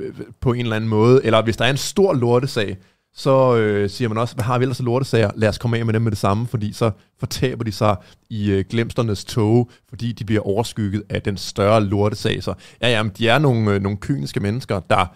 på 0.41 0.53
en 0.53 0.61
eller 0.61 0.75
anden 0.75 0.89
måde. 0.89 1.25
Eller 1.25 1.41
hvis 1.41 1.57
der 1.57 1.65
er 1.65 1.69
en 1.69 1.77
stor 1.77 2.13
lortesag, 2.13 2.77
så 3.17 3.55
øh, 3.55 3.89
siger 3.89 4.09
man 4.09 4.17
også, 4.17 4.35
hvad 4.35 4.43
har 4.43 4.57
vi 4.57 4.63
ellers 4.63 4.81
lortesager? 4.81 5.31
Lad 5.35 5.49
os 5.49 5.57
komme 5.57 5.77
af 5.77 5.85
med 5.85 5.93
dem 5.93 6.01
med 6.01 6.11
det 6.11 6.19
samme, 6.19 6.47
fordi 6.47 6.73
så 6.73 6.91
fortaber 7.19 7.63
de 7.63 7.71
sig 7.71 7.95
i 8.29 8.51
øh, 8.51 8.65
glemsternes 8.69 9.25
tog, 9.25 9.69
fordi 9.89 10.11
de 10.11 10.25
bliver 10.25 10.41
overskygget 10.41 11.03
af 11.09 11.21
den 11.21 11.37
større 11.37 11.83
lortesag. 11.83 12.43
Så 12.43 12.53
ja, 12.81 12.89
jamen, 12.89 13.11
de 13.17 13.29
er 13.29 13.39
nogle, 13.39 13.73
øh, 13.73 13.81
nogle 13.81 13.97
kyniske 13.97 14.39
mennesker, 14.39 14.79
der 14.79 15.15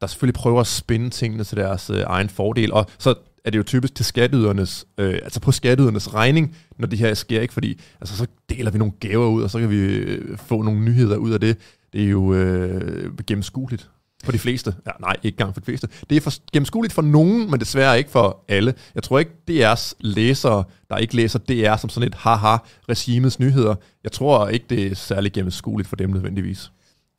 der 0.00 0.06
selvfølgelig 0.06 0.34
prøver 0.34 0.60
at 0.60 0.66
spænde 0.66 1.10
tingene 1.10 1.44
til 1.44 1.56
deres 1.56 1.90
øh, 1.90 2.02
egen 2.06 2.28
fordel, 2.28 2.72
og 2.72 2.86
så 2.98 3.14
er 3.44 3.50
det 3.50 3.58
jo 3.58 3.62
typisk 3.62 3.94
til 3.94 4.04
skatteydernes, 4.04 4.86
øh, 4.98 5.18
altså 5.22 5.40
på 5.40 5.52
skatteydernes 5.52 6.14
regning, 6.14 6.56
når 6.78 6.86
det 6.86 6.98
her 6.98 7.14
sker, 7.14 7.40
ikke? 7.40 7.54
Fordi 7.54 7.80
altså, 8.00 8.16
så 8.16 8.26
deler 8.48 8.70
vi 8.70 8.78
nogle 8.78 8.92
gaver 9.00 9.26
ud, 9.26 9.42
og 9.42 9.50
så 9.50 9.58
kan 9.58 9.70
vi 9.70 9.76
øh, 9.76 10.38
få 10.38 10.62
nogle 10.62 10.80
nyheder 10.80 11.16
ud 11.16 11.30
af 11.30 11.40
det. 11.40 11.56
Det 11.92 12.02
er 12.02 12.08
jo 12.08 12.34
øh, 12.34 13.18
gennemskueligt 13.26 13.90
for 14.24 14.32
de 14.32 14.38
fleste. 14.38 14.74
Ja, 14.86 14.90
nej, 15.00 15.16
ikke 15.22 15.36
gang 15.36 15.54
for 15.54 15.60
de 15.60 15.64
fleste. 15.64 15.88
Det 16.10 16.16
er 16.16 16.20
for, 16.20 16.32
gennemskueligt 16.52 16.94
for 16.94 17.02
nogen, 17.02 17.50
men 17.50 17.60
desværre 17.60 17.98
ikke 17.98 18.10
for 18.10 18.44
alle. 18.48 18.74
Jeg 18.94 19.02
tror 19.02 19.18
ikke, 19.18 19.30
DR's 19.50 19.92
læsere, 20.00 20.64
der 20.90 20.96
ikke 20.96 21.16
læser 21.16 21.38
DR 21.38 21.76
som 21.76 21.90
sådan 21.90 22.06
et 22.06 22.14
haha 22.14 22.56
regimets 22.88 23.38
nyheder, 23.40 23.74
jeg 24.04 24.12
tror 24.12 24.48
ikke, 24.48 24.66
det 24.70 24.86
er 24.86 24.94
særlig 24.94 25.32
gennemskueligt 25.32 25.88
for 25.88 25.96
dem 25.96 26.10
nødvendigvis. 26.10 26.70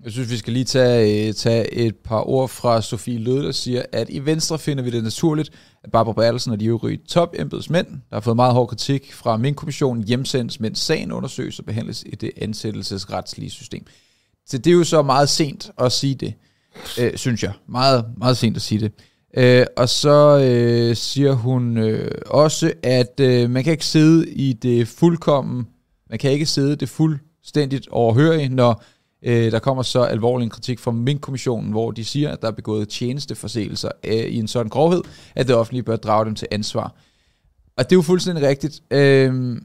Jeg 0.03 0.11
synes, 0.11 0.31
vi 0.31 0.37
skal 0.37 0.53
lige 0.53 0.65
tage, 0.65 1.27
øh, 1.27 1.33
tage 1.33 1.73
et 1.73 1.95
par 1.95 2.29
ord 2.29 2.49
fra 2.49 2.81
Sofie 2.81 3.19
Lød, 3.19 3.43
der 3.43 3.51
siger, 3.51 3.83
at 3.91 4.09
i 4.09 4.19
Venstre 4.19 4.59
finder 4.59 4.83
vi 4.83 4.89
det 4.89 5.03
naturligt, 5.03 5.49
at 5.83 5.91
Barbara 5.91 6.13
Bertelsen 6.13 6.51
og 6.51 6.59
de 6.59 6.65
øvrige 6.65 6.99
topembedsmænd, 7.07 7.87
der 7.87 8.15
har 8.15 8.19
fået 8.19 8.35
meget 8.35 8.53
hård 8.53 8.67
kritik 8.67 9.13
fra 9.13 9.37
min 9.37 9.53
kommission, 9.53 10.03
hjemsendes, 10.03 10.59
mens 10.59 10.79
sagen 10.79 11.11
undersøges 11.11 11.59
og 11.59 11.65
behandles 11.65 12.03
i 12.05 12.15
det 12.15 12.31
ansættelsesretslige 12.37 13.49
system. 13.49 13.85
Så 14.45 14.57
det 14.57 14.71
er 14.71 14.75
jo 14.75 14.83
så 14.83 15.01
meget 15.01 15.29
sent 15.29 15.71
at 15.77 15.91
sige 15.91 16.15
det, 16.15 16.33
øh, 16.99 17.17
synes 17.17 17.43
jeg. 17.43 17.51
Meget, 17.67 18.05
meget 18.17 18.37
sent 18.37 18.55
at 18.55 18.61
sige 18.61 18.79
det. 18.79 18.91
Øh, 19.37 19.65
og 19.77 19.89
så 19.89 20.39
øh, 20.39 20.95
siger 20.95 21.33
hun 21.33 21.77
øh, 21.77 22.11
også, 22.25 22.73
at 22.83 23.19
øh, 23.19 23.49
man 23.49 23.63
kan 23.63 23.71
ikke 23.71 23.85
sidde 23.85 24.29
i 24.29 24.53
det 24.53 24.87
fuldkommen, 24.87 25.67
man 26.09 26.19
kan 26.19 26.31
ikke 26.31 26.45
sidde 26.45 26.75
det 26.75 26.89
fuldstændigt 26.89 27.87
overhørige, 27.87 28.49
når 28.49 28.83
Øh, 29.23 29.51
der 29.51 29.59
kommer 29.59 29.83
så 29.83 30.01
alvorlig 30.01 30.43
en 30.43 30.49
kritik 30.49 30.79
fra 30.79 30.91
Mink-kommissionen, 30.91 31.71
hvor 31.71 31.91
de 31.91 32.05
siger, 32.05 32.31
at 32.31 32.41
der 32.41 32.47
er 32.47 32.51
begået 32.51 32.89
tjenesteforseelser 32.89 33.89
øh, 34.03 34.13
i 34.13 34.37
en 34.37 34.47
sådan 34.47 34.69
grovhed, 34.69 35.01
at 35.35 35.47
det 35.47 35.55
offentlige 35.55 35.83
bør 35.83 35.95
drage 35.95 36.25
dem 36.25 36.35
til 36.35 36.47
ansvar. 36.51 36.95
Og 37.77 37.83
det 37.83 37.91
er 37.91 37.97
jo 37.97 38.01
fuldstændig 38.01 38.47
rigtigt. 38.47 38.81
Øh, 38.91 39.57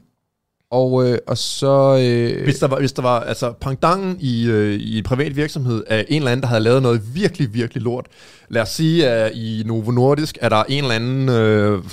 og, 0.71 1.09
øh, 1.09 1.17
og 1.27 1.37
så... 1.37 1.97
Øh, 2.01 2.43
hvis, 2.43 2.59
der 2.59 2.67
var, 2.67 2.79
hvis 2.79 2.93
der 2.93 3.01
var 3.01 3.19
altså 3.19 3.51
pangdangen 3.51 4.17
i, 4.19 4.47
øh, 4.47 4.73
i 4.73 4.97
en 4.97 5.03
privat 5.03 5.35
virksomhed 5.35 5.83
af 5.87 6.05
en 6.09 6.15
eller 6.15 6.31
anden, 6.31 6.41
der 6.41 6.47
havde 6.47 6.63
lavet 6.63 6.81
noget 6.81 7.15
virkelig, 7.15 7.53
virkelig 7.53 7.83
lort. 7.83 8.07
Lad 8.49 8.61
os 8.61 8.69
sige, 8.69 9.09
at 9.09 9.31
i 9.35 9.63
Novo 9.65 9.91
Nordisk 9.91 10.37
er 10.41 10.49
der 10.49 10.63
en 10.63 10.83
eller 10.83 10.95
anden 10.95 11.29
øh, 11.29 11.83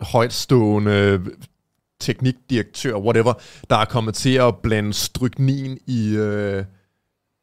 højtstående 0.00 1.20
teknikdirektør, 2.02 2.96
whatever, 2.96 3.32
der 3.70 3.76
er 3.76 3.84
kommet 3.84 4.14
til 4.14 4.34
at 4.34 4.56
blande 4.56 4.92
stryknin 4.92 5.78
i, 5.86 6.16
øh, 6.16 6.64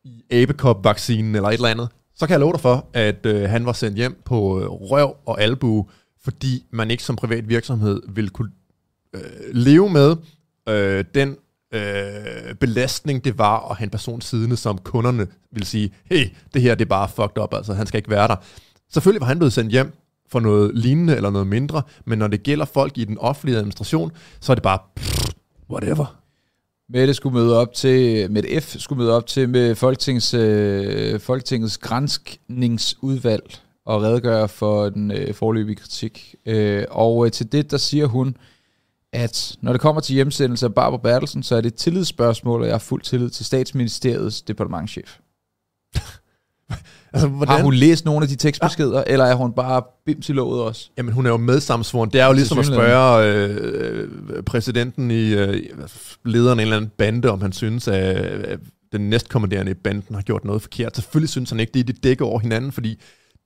i 0.03 0.23
abekop-vaccinen 0.31 1.35
eller 1.35 1.49
et 1.49 1.53
eller 1.53 1.69
andet, 1.69 1.89
så 2.15 2.27
kan 2.27 2.31
jeg 2.31 2.39
love 2.39 2.53
dig 2.53 2.59
for, 2.59 2.89
at 2.93 3.25
øh, 3.25 3.49
han 3.49 3.65
var 3.65 3.73
sendt 3.73 3.97
hjem 3.97 4.21
på 4.25 4.61
øh, 4.61 4.67
røv 4.67 5.15
og 5.25 5.41
albu, 5.41 5.89
fordi 6.23 6.65
man 6.71 6.91
ikke 6.91 7.03
som 7.03 7.15
privat 7.15 7.49
virksomhed 7.49 8.01
vil 8.09 8.29
kunne 8.29 8.51
øh, 9.13 9.21
leve 9.53 9.89
med 9.89 10.15
øh, 10.69 11.05
den 11.15 11.37
øh, 11.73 12.55
belastning, 12.59 13.25
det 13.25 13.37
var 13.37 13.71
at 13.71 13.77
have 13.77 13.83
en 13.83 13.89
person 13.89 14.21
siddende, 14.21 14.57
som 14.57 14.77
kunderne 14.77 15.27
vil 15.51 15.65
sige, 15.65 15.93
hey, 16.05 16.29
det 16.53 16.61
her 16.61 16.75
det 16.75 16.85
er 16.85 16.89
bare 16.89 17.09
fucked 17.09 17.43
up, 17.43 17.53
altså 17.53 17.73
han 17.73 17.87
skal 17.87 17.97
ikke 17.97 18.09
være 18.09 18.27
der. 18.27 18.35
Selvfølgelig 18.89 19.21
var 19.21 19.27
han 19.27 19.37
blevet 19.39 19.53
sendt 19.53 19.71
hjem, 19.71 19.93
for 20.31 20.39
noget 20.39 20.71
lignende 20.75 21.15
eller 21.15 21.29
noget 21.29 21.47
mindre, 21.47 21.81
men 22.05 22.19
når 22.19 22.27
det 22.27 22.43
gælder 22.43 22.65
folk 22.65 22.97
i 22.97 23.05
den 23.05 23.17
offentlige 23.17 23.57
administration, 23.57 24.11
så 24.39 24.51
er 24.51 24.55
det 24.55 24.63
bare 24.63 24.79
pff, 24.95 25.31
whatever. 25.69 26.19
Mette 26.89 27.13
skulle 27.13 27.33
møde 27.33 27.57
op 27.57 27.73
til, 27.73 28.31
med 28.31 28.61
F 28.61 28.75
skulle 28.79 29.03
møde 29.03 29.15
op 29.15 29.27
til 29.27 29.49
med 29.49 29.75
Folketingets, 29.75 30.33
øh, 30.33 31.19
Folketingets 31.19 31.77
grænskningsudvalg 31.77 33.59
og 33.85 34.01
redegøre 34.01 34.47
for 34.47 34.89
den 34.89 35.11
øh, 35.11 35.33
forløbige 35.33 35.75
kritik. 35.75 36.35
Øh, 36.45 36.85
og 36.89 37.25
øh, 37.25 37.31
til 37.31 37.51
det, 37.51 37.71
der 37.71 37.77
siger 37.77 38.05
hun, 38.05 38.37
at 39.13 39.57
når 39.61 39.71
det 39.71 39.81
kommer 39.81 40.01
til 40.01 40.15
hjemsendelse 40.15 40.65
af 40.65 40.73
Barbara 40.73 41.01
Bertelsen, 41.01 41.43
så 41.43 41.55
er 41.55 41.61
det 41.61 41.71
et 41.71 41.75
tillidsspørgsmål, 41.75 42.61
og 42.61 42.67
jeg 42.67 42.73
har 42.73 42.79
fuld 42.79 43.01
tillid 43.01 43.29
til 43.29 43.45
statsministeriets 43.45 44.41
departementchef. 44.41 45.17
altså, 47.13 47.27
hvordan? 47.27 47.55
Har 47.55 47.63
hun 47.63 47.73
læst 47.73 48.05
nogle 48.05 48.23
af 48.23 48.27
de 48.27 48.35
tekstbeskeder, 48.35 48.97
ja. 49.07 49.13
eller 49.13 49.25
er 49.25 49.35
hun 49.35 49.53
bare 49.53 49.81
bims 50.05 50.29
i 50.29 50.33
låget 50.33 50.61
også? 50.61 50.89
Jamen, 50.97 51.13
hun 51.13 51.25
er 51.25 51.29
jo 51.29 51.37
medsamsvoren. 51.37 52.09
Det 52.09 52.21
er 52.21 52.25
jo 52.25 52.33
ligesom 52.33 52.59
at 52.59 52.65
spørge 52.65 53.33
øh, 53.33 54.43
præsidenten 54.43 55.11
i 55.11 55.33
øh, 55.33 55.63
lederen 56.25 56.59
af 56.59 56.63
en 56.63 56.67
eller 56.67 56.77
anden 56.77 56.91
bande, 56.97 57.29
om 57.29 57.41
han 57.41 57.51
synes, 57.51 57.87
at 57.87 58.59
den 58.91 59.09
næstkommanderende 59.09 59.71
i 59.71 59.75
banden 59.75 60.15
har 60.15 60.21
gjort 60.21 60.45
noget 60.45 60.61
forkert. 60.61 60.95
Selvfølgelig 60.95 61.29
synes 61.29 61.49
han 61.49 61.59
ikke 61.59 61.71
det. 61.73 61.87
De 61.87 61.93
dækker 61.93 62.25
over 62.25 62.39
hinanden, 62.39 62.71
fordi 62.71 62.99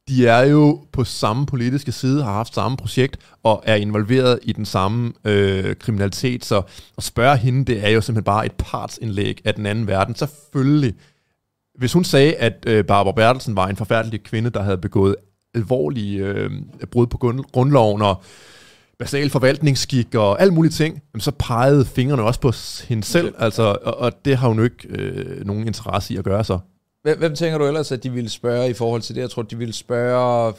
de 0.08 0.28
er 0.28 0.42
jo 0.42 0.82
på 0.92 1.04
samme 1.04 1.46
politiske 1.46 1.92
side, 1.92 2.24
har 2.24 2.34
haft 2.34 2.56
samme 2.56 2.78
projekt 2.78 3.18
og 3.44 3.64
er 3.66 3.76
involveret 3.76 4.40
i 4.44 4.52
den 4.52 4.66
samme 4.66 5.14
øh, 5.26 5.76
kriminalitet. 5.76 6.46
Så 6.46 6.62
at 6.98 7.04
spørge 7.04 7.38
hende, 7.38 7.66
det 7.66 7.86
er 7.86 7.90
jo 7.90 8.02
simpelthen 8.02 8.24
bare 8.24 8.46
et 8.46 8.52
partsindlæg 8.52 9.42
af 9.46 9.54
den 9.54 9.66
anden 9.66 9.88
verden. 9.88 10.16
Selvfølgelig, 10.16 10.94
hvis 11.76 11.94
hun 11.94 12.04
sagde, 12.04 12.36
at 12.36 12.64
øh, 12.68 12.86
Barbara 12.86 13.14
Bertelsen 13.14 13.56
var 13.56 13.68
en 13.68 13.76
forfærdelig 13.76 14.24
kvinde, 14.24 14.50
der 14.50 14.62
havde 14.62 14.78
begået 14.78 15.16
alvorlige 15.56 16.26
øh, 16.26 16.52
brud 16.92 17.08
på 17.08 17.18
grundloven 17.52 18.02
og 18.02 18.24
basal 19.00 19.30
forvaltningsskik 19.30 20.16
og 20.16 20.42
alle 20.42 20.54
mulige 20.54 20.72
ting, 20.72 21.02
så 21.20 21.32
pegede 21.32 21.86
fingrene 21.86 22.24
også 22.24 22.40
på 22.40 22.52
hende 22.88 23.04
selv, 23.04 23.36
altså, 23.38 23.78
og, 23.82 23.98
og 23.98 24.26
det 24.26 24.38
har 24.38 24.48
hun 24.48 24.58
jo 24.58 24.64
ikke 24.64 24.88
øh, 24.90 25.46
nogen 25.46 25.68
interesse 25.68 26.14
i 26.14 26.18
at 26.18 26.24
gøre 26.24 26.44
så. 26.44 26.60
Hvem, 27.04 27.18
hvem 27.18 27.36
tænker 27.36 27.58
du 27.58 27.66
ellers, 27.66 27.92
at 27.92 28.04
de 28.04 28.12
ville 28.12 28.30
spørge 28.30 28.70
i 28.70 28.74
forhold 28.74 29.02
til 29.02 29.16
det? 29.16 29.22
Jeg 29.22 29.30
tror, 29.30 29.42
de 29.42 29.58
ville 29.58 29.74
spørge 29.74 30.54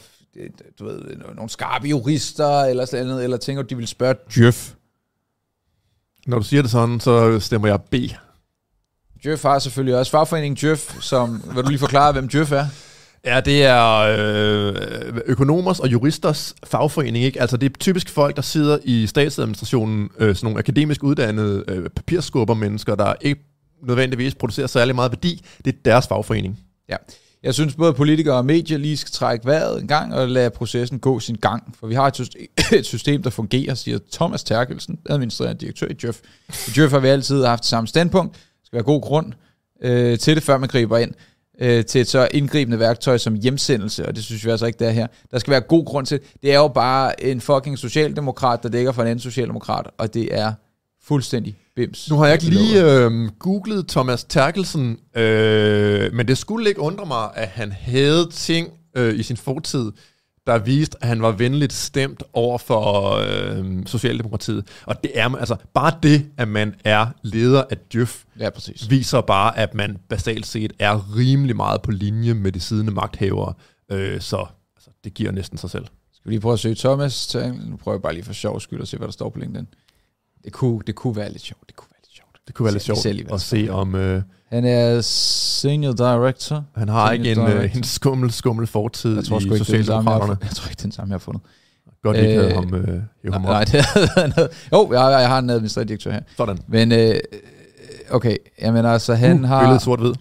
du 0.79 0.85
ved, 0.85 1.01
nogle 1.35 1.49
skarpe 1.49 1.87
jurister 1.87 2.61
eller 2.61 2.85
sådan 2.85 3.07
noget, 3.07 3.23
eller 3.23 3.37
tænker 3.37 3.61
du, 3.63 3.67
de 3.67 3.75
ville 3.75 3.87
spørge 3.87 4.15
Jeff? 4.37 4.73
Når 6.27 6.37
du 6.37 6.43
siger 6.43 6.61
det 6.61 6.71
sådan, 6.71 6.99
så 6.99 7.39
stemmer 7.39 7.67
jeg 7.67 7.81
B. 7.81 7.95
Jeff 9.25 9.43
har 9.43 9.59
selvfølgelig 9.59 9.97
også 9.97 10.11
fagforeningen 10.11 10.69
Jeff, 10.69 11.01
som, 11.01 11.43
vil 11.53 11.63
du 11.63 11.69
lige 11.69 11.79
forklare, 11.79 12.11
hvem 12.11 12.29
Jeff 12.33 12.51
er? 12.51 12.65
Ja, 13.25 13.41
det 13.41 13.65
er 13.65 13.97
øh, 14.19 15.21
økonomers 15.25 15.79
og 15.79 15.91
juristers 15.91 16.55
fagforening. 16.63 17.25
Ikke? 17.25 17.41
Altså, 17.41 17.57
det 17.57 17.71
er 17.71 17.77
typisk 17.79 18.09
folk, 18.09 18.35
der 18.35 18.41
sidder 18.41 18.77
i 18.83 19.07
statsadministrationen, 19.07 20.09
øh, 20.19 20.35
sådan 20.35 20.45
nogle 20.47 20.59
akademisk 20.59 21.03
uddannede 21.03 21.63
øh, 21.67 21.89
papirskubber 21.89 22.53
mennesker, 22.53 22.95
der 22.95 23.13
ikke 23.21 23.41
nødvendigvis 23.83 24.35
producerer 24.35 24.67
særlig 24.67 24.95
meget 24.95 25.11
værdi. 25.11 25.45
Det 25.65 25.73
er 25.73 25.77
deres 25.85 26.07
fagforening. 26.07 26.59
Ja. 26.89 26.95
Jeg 27.43 27.53
synes 27.53 27.75
både 27.75 27.93
politikere 27.93 28.35
og 28.35 28.45
medier 28.45 28.77
lige 28.77 28.97
skal 28.97 29.11
trække 29.11 29.45
vejret 29.45 29.81
en 29.81 29.87
gang 29.87 30.15
og 30.15 30.27
lade 30.27 30.49
processen 30.49 30.99
gå 30.99 31.19
sin 31.19 31.35
gang. 31.35 31.75
For 31.79 31.87
vi 31.87 31.95
har 31.95 32.07
et 32.73 32.85
system, 32.95 33.23
der 33.23 33.29
fungerer, 33.29 33.73
siger 33.75 33.99
Thomas 34.11 34.43
Terkelsen, 34.43 34.99
administrerende 35.09 35.61
direktør 35.61 35.87
i 35.87 35.95
Jeff. 36.03 36.19
I 36.49 36.81
Jeff 36.81 36.91
har 36.93 36.99
vi 36.99 37.07
altid 37.07 37.45
haft 37.45 37.65
samme 37.65 37.87
standpunkt. 37.87 38.37
Skal 38.65 38.77
være 38.77 38.83
god 38.83 39.01
grund 39.01 39.33
øh, 39.81 40.19
til 40.19 40.35
det, 40.35 40.43
før 40.43 40.57
man 40.57 40.69
griber 40.69 40.97
ind 40.97 41.13
øh, 41.61 41.85
til 41.85 42.01
et 42.01 42.07
så 42.07 42.27
indgribende 42.31 42.79
værktøj 42.79 43.17
som 43.17 43.35
hjemsendelse, 43.35 44.05
og 44.05 44.15
det 44.15 44.23
synes 44.23 44.45
vi 44.45 44.49
altså 44.49 44.65
ikke, 44.65 44.79
det 44.79 44.87
er 44.87 44.91
her. 44.91 45.07
Der 45.31 45.39
skal 45.39 45.51
være 45.51 45.61
god 45.61 45.85
grund 45.85 46.05
til 46.05 46.19
det. 46.41 46.51
er 46.51 46.57
jo 46.57 46.67
bare 46.67 47.23
en 47.23 47.41
fucking 47.41 47.79
socialdemokrat, 47.79 48.63
der 48.63 48.69
dækker 48.69 48.91
for 48.91 49.01
en 49.01 49.07
anden 49.07 49.21
socialdemokrat, 49.21 49.87
og 49.97 50.13
det 50.13 50.35
er 50.35 50.53
fuldstændig 51.03 51.57
bims. 51.75 52.09
Nu 52.09 52.17
har 52.17 52.25
jeg 52.25 52.33
ikke 52.33 52.45
lige 52.45 52.83
øh, 52.83 53.29
googlet 53.39 53.87
Thomas 53.87 54.23
Terkelsen, 54.23 54.99
øh, 55.15 56.13
men 56.13 56.27
det 56.27 56.37
skulle 56.37 56.69
ikke 56.69 56.81
undre 56.81 57.05
mig, 57.05 57.29
at 57.35 57.47
han 57.47 57.71
havde 57.71 58.29
ting 58.31 58.69
øh, 58.97 59.19
i 59.19 59.23
sin 59.23 59.37
fortid, 59.37 59.91
der 60.47 60.57
viste, 60.57 60.97
at 61.01 61.07
han 61.07 61.21
var 61.21 61.31
venligt 61.31 61.73
stemt 61.73 62.23
over 62.33 62.57
for 62.57 63.11
øh, 63.11 63.85
Socialdemokratiet. 63.85 64.67
Og 64.85 65.03
det 65.03 65.11
er 65.19 65.35
altså 65.35 65.55
bare 65.73 65.93
det, 66.03 66.31
at 66.37 66.47
man 66.47 66.75
er 66.83 67.07
leder 67.21 67.63
af 67.69 67.77
Djøf, 67.77 68.23
ja, 68.39 68.49
præcis. 68.49 68.89
viser 68.89 69.21
bare, 69.21 69.57
at 69.57 69.73
man 69.73 69.97
basalt 70.09 70.45
set 70.45 70.73
er 70.79 71.15
rimelig 71.15 71.55
meget 71.55 71.81
på 71.81 71.91
linje 71.91 72.33
med 72.33 72.51
de 72.51 72.59
siddende 72.59 72.91
magthavere. 72.91 73.53
Øh, 73.91 74.21
så 74.21 74.45
altså, 74.75 74.89
det 75.03 75.13
giver 75.13 75.31
næsten 75.31 75.57
sig 75.57 75.69
selv. 75.69 75.85
Skal 76.13 76.29
vi 76.29 76.33
lige 76.33 76.41
prøve 76.41 76.53
at 76.53 76.59
søge 76.59 76.75
Thomas? 76.75 77.35
Nu 77.65 77.75
prøver 77.75 77.95
jeg 77.95 78.01
bare 78.01 78.13
lige 78.13 78.23
for 78.23 78.33
sjov 78.33 78.59
skyld 78.59 78.81
at 78.81 78.87
se, 78.87 78.97
hvad 78.97 79.07
der 79.07 79.11
står 79.11 79.29
på 79.29 79.39
LinkedIn. 79.39 79.67
Det 80.43 80.53
kunne, 80.53 80.81
det 80.87 80.95
kunne 80.95 81.15
være 81.15 81.31
lidt 81.31 81.41
sjovt. 81.41 81.63
Det 81.67 81.75
kunne 81.75 81.87
være 81.91 81.91
lidt 81.91 81.93
sjovt. 81.93 81.94
Det 82.47 82.55
kunne 82.55 82.63
være 82.63 82.73
lidt 82.73 82.83
sjovt 82.83 83.31
at 83.33 83.41
se 83.41 83.67
om... 83.69 83.95
Øh, 83.95 84.21
han 84.45 84.65
er 84.65 85.01
senior 85.01 85.93
director. 85.93 86.63
Han 86.75 86.89
har 86.89 87.11
ikke 87.11 87.31
en, 87.31 87.39
uh, 87.39 87.75
en 87.75 87.83
skummel, 87.83 88.31
skummel 88.31 88.67
fortid 88.67 89.15
jeg 89.15 89.23
tror, 89.23 89.39
i 89.39 89.57
Socialdemokraterne. 89.57 90.37
Jeg 90.41 90.49
tror 90.49 90.67
ikke, 90.69 90.75
det 90.75 90.81
er 90.81 90.83
den 90.83 90.91
samme, 90.91 91.09
jeg 91.09 91.13
har 91.13 91.19
fundet. 91.19 91.41
Godt, 92.03 92.17
ikke 92.17 92.45
øh, 92.45 92.53
ham, 92.53 92.73
øh, 92.73 93.33
ham 93.33 93.41
Nej, 93.41 93.63
det 93.63 93.79
er 93.79 94.47
Jo, 94.71 94.91
jeg, 94.91 95.19
jeg 95.21 95.29
har 95.29 95.39
en 95.39 95.49
administrativ 95.49 95.87
direktør 95.87 96.11
her. 96.11 96.21
Sådan. 96.37 96.57
Men, 96.67 96.91
øh, 96.91 97.15
okay, 98.11 98.37
mener 98.61 98.89
altså, 98.89 99.13
han 99.13 99.43
uh, 99.43 99.49
har... 99.49 99.61
Billedet 99.61 99.81
sort-hvid. 99.81 100.13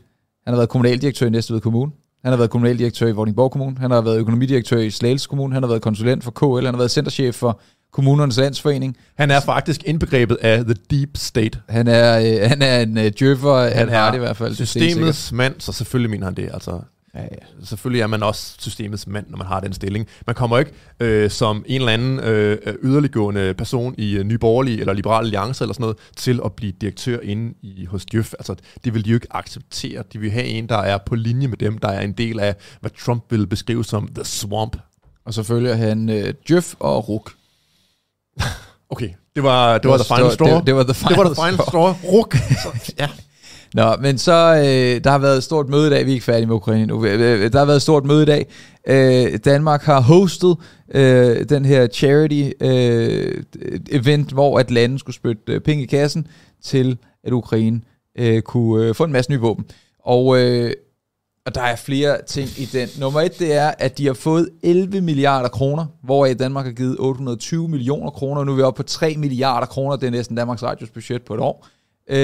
Han 0.44 0.52
har 0.52 0.56
været 0.56 0.68
kommunaldirektør 0.68 1.26
i 1.26 1.30
Næstved 1.30 1.60
Kommune. 1.60 1.92
Han 2.22 2.32
har 2.32 2.36
været 2.36 2.50
kommunaldirektør 2.50 3.06
i 3.06 3.12
Vordingborg 3.12 3.50
Kommune. 3.50 3.76
Han 3.78 3.90
har 3.90 4.00
været 4.00 4.18
økonomidirektør 4.18 4.78
i 4.78 4.90
Slagelse 4.90 5.28
Kommune. 5.28 5.54
Han 5.54 5.62
har 5.62 5.68
været 5.68 5.82
konsulent 5.82 6.24
for 6.24 6.30
KL. 6.30 6.64
Han 6.64 6.74
har 6.74 6.78
været 6.78 6.90
centerchef 6.90 7.34
for 7.34 7.60
kommunernes 7.94 8.36
landsforening. 8.36 8.96
Han 9.14 9.30
er 9.30 9.40
faktisk 9.40 9.82
indbegrebet 9.86 10.36
af 10.40 10.64
The 10.64 10.74
Deep 10.90 11.10
State. 11.16 11.60
Han 11.68 11.88
er, 11.88 12.18
øh, 12.18 12.48
han 12.48 12.62
er 12.62 12.80
en 12.80 12.98
øh, 12.98 13.12
djøffer, 13.18 13.62
han, 13.62 13.72
han 13.72 13.88
er 13.88 14.10
det 14.10 14.16
i 14.16 14.18
hvert 14.18 14.36
fald. 14.36 14.54
Systemets 14.54 15.32
mand, 15.32 15.54
så 15.58 15.72
selvfølgelig 15.72 16.10
mener 16.10 16.24
han 16.24 16.34
det. 16.34 16.50
Altså, 16.54 16.80
ja, 17.14 17.22
ja. 17.22 17.64
Selvfølgelig 17.64 18.00
er 18.00 18.06
man 18.06 18.22
også 18.22 18.54
systemets 18.58 19.06
mand, 19.06 19.26
når 19.28 19.38
man 19.38 19.46
har 19.46 19.60
den 19.60 19.72
stilling. 19.72 20.06
Man 20.26 20.34
kommer 20.34 20.58
ikke 20.58 20.70
øh, 21.00 21.30
som 21.30 21.64
en 21.66 21.80
eller 21.80 21.92
anden 21.92 22.20
øh, 22.20 22.58
yderliggående 22.82 23.54
person 23.54 23.94
i 23.98 24.16
øh, 24.16 24.24
Nyborgerlige 24.24 24.80
eller 24.80 24.92
Liberale 24.92 25.24
Alliance 25.24 25.64
eller 25.64 25.74
sådan 25.74 25.82
noget, 25.82 25.96
til 26.16 26.40
at 26.44 26.52
blive 26.52 26.72
direktør 26.80 27.18
inde 27.22 27.54
i, 27.62 27.84
hos 27.84 28.06
Djøf. 28.06 28.32
Altså, 28.38 28.54
det 28.84 28.94
vil 28.94 29.04
de 29.04 29.10
jo 29.10 29.16
ikke 29.16 29.26
acceptere. 29.30 30.02
De 30.12 30.18
vil 30.18 30.30
have 30.30 30.46
en, 30.46 30.68
der 30.68 30.78
er 30.78 30.98
på 31.06 31.14
linje 31.14 31.48
med 31.48 31.56
dem, 31.56 31.78
der 31.78 31.88
er 31.88 32.00
en 32.00 32.12
del 32.12 32.40
af, 32.40 32.54
hvad 32.80 32.90
Trump 33.04 33.24
vil 33.30 33.46
beskrive 33.46 33.84
som 33.84 34.08
The 34.14 34.24
Swamp. 34.24 34.76
Og 35.24 35.34
så 35.34 35.42
følger 35.42 35.74
han 35.74 36.10
øh, 36.10 36.34
Djøf 36.48 36.74
og 36.78 37.08
Ruk. 37.08 37.32
Okay, 38.90 39.08
det 39.34 39.42
var, 39.42 39.78
det 39.78 39.90
var, 39.90 39.96
the 39.96 40.04
final 40.16 40.32
straw. 40.32 40.58
Det, 40.58 40.66
det, 40.66 40.74
var 40.74 40.82
the 40.82 40.94
final, 40.94 41.10
det 41.10 41.18
var 41.18 41.34
the 41.34 41.34
final 41.34 41.66
straw. 41.68 41.94
Ruk. 42.12 42.36
ja. 43.00 43.08
Nå, 43.74 43.96
men 44.00 44.18
så, 44.18 44.54
øh, 44.56 45.04
der 45.04 45.10
har 45.10 45.18
været 45.18 45.36
et 45.36 45.44
stort 45.44 45.68
møde 45.68 45.86
i 45.86 45.90
dag, 45.90 46.06
vi 46.06 46.10
er 46.10 46.14
ikke 46.14 46.24
færdige 46.24 46.46
med 46.46 46.54
Ukraine 46.54 46.86
nu, 46.86 47.04
der 47.04 47.58
har 47.58 47.64
været 47.64 47.76
et 47.76 47.82
stort 47.82 48.04
møde 48.04 48.22
i 48.22 48.26
dag. 48.26 48.46
Øh, 48.88 49.38
Danmark 49.44 49.82
har 49.82 50.00
hostet 50.00 50.56
øh, 50.94 51.48
den 51.48 51.64
her 51.64 51.86
charity 51.86 52.50
øh, 52.60 53.42
event, 53.90 54.32
hvor 54.32 54.58
at 54.58 54.70
landet 54.70 55.00
skulle 55.00 55.16
spytte 55.16 55.42
øh, 55.48 55.60
penge 55.60 55.82
i 55.82 55.86
kassen 55.86 56.26
til, 56.64 56.98
at 57.24 57.32
Ukraine 57.32 57.80
øh, 58.18 58.42
kunne 58.42 58.84
øh, 58.84 58.94
få 58.94 59.04
en 59.04 59.12
masse 59.12 59.30
nye 59.30 59.40
våben. 59.40 59.64
Og 60.04 60.40
øh, 60.40 60.72
og 61.46 61.54
der 61.54 61.62
er 61.62 61.76
flere 61.76 62.22
ting 62.26 62.48
i 62.58 62.64
den. 62.64 62.88
Nummer 62.98 63.20
et, 63.20 63.38
det 63.38 63.52
er, 63.52 63.74
at 63.78 63.98
de 63.98 64.06
har 64.06 64.14
fået 64.14 64.50
11 64.62 65.00
milliarder 65.00 65.48
kroner, 65.48 65.86
hvoraf 66.02 66.36
Danmark 66.36 66.64
har 66.64 66.72
givet 66.72 66.96
820 66.98 67.68
millioner 67.68 68.10
kroner. 68.10 68.44
Nu 68.44 68.52
er 68.52 68.56
vi 68.56 68.62
oppe 68.62 68.76
på 68.76 68.82
3 68.82 69.14
milliarder 69.16 69.66
kroner. 69.66 69.96
Det 69.96 70.06
er 70.06 70.10
næsten 70.10 70.36
Danmarks 70.36 70.62
Radios 70.62 70.90
budget 70.90 71.22
på 71.22 71.34
et 71.34 71.40
år. 71.40 71.66
Øh, 72.08 72.16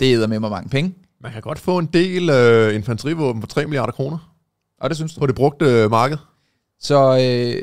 det 0.00 0.02
æder 0.02 0.26
med 0.26 0.40
mig 0.40 0.50
mange 0.50 0.68
penge. 0.68 0.94
Man 1.20 1.32
kan 1.32 1.42
godt 1.42 1.58
få 1.58 1.78
en 1.78 1.86
del 1.86 2.30
øh, 2.30 2.74
infanterivåben 2.74 3.42
for 3.42 3.46
3 3.46 3.66
milliarder 3.66 3.92
kroner. 3.92 4.34
Og 4.80 4.90
det 4.90 4.96
synes 4.96 5.14
du? 5.14 5.20
På 5.20 5.26
det 5.26 5.34
brugte 5.34 5.64
øh, 5.64 5.90
marked. 5.90 6.18
Så, 6.80 7.18
øh, 7.20 7.62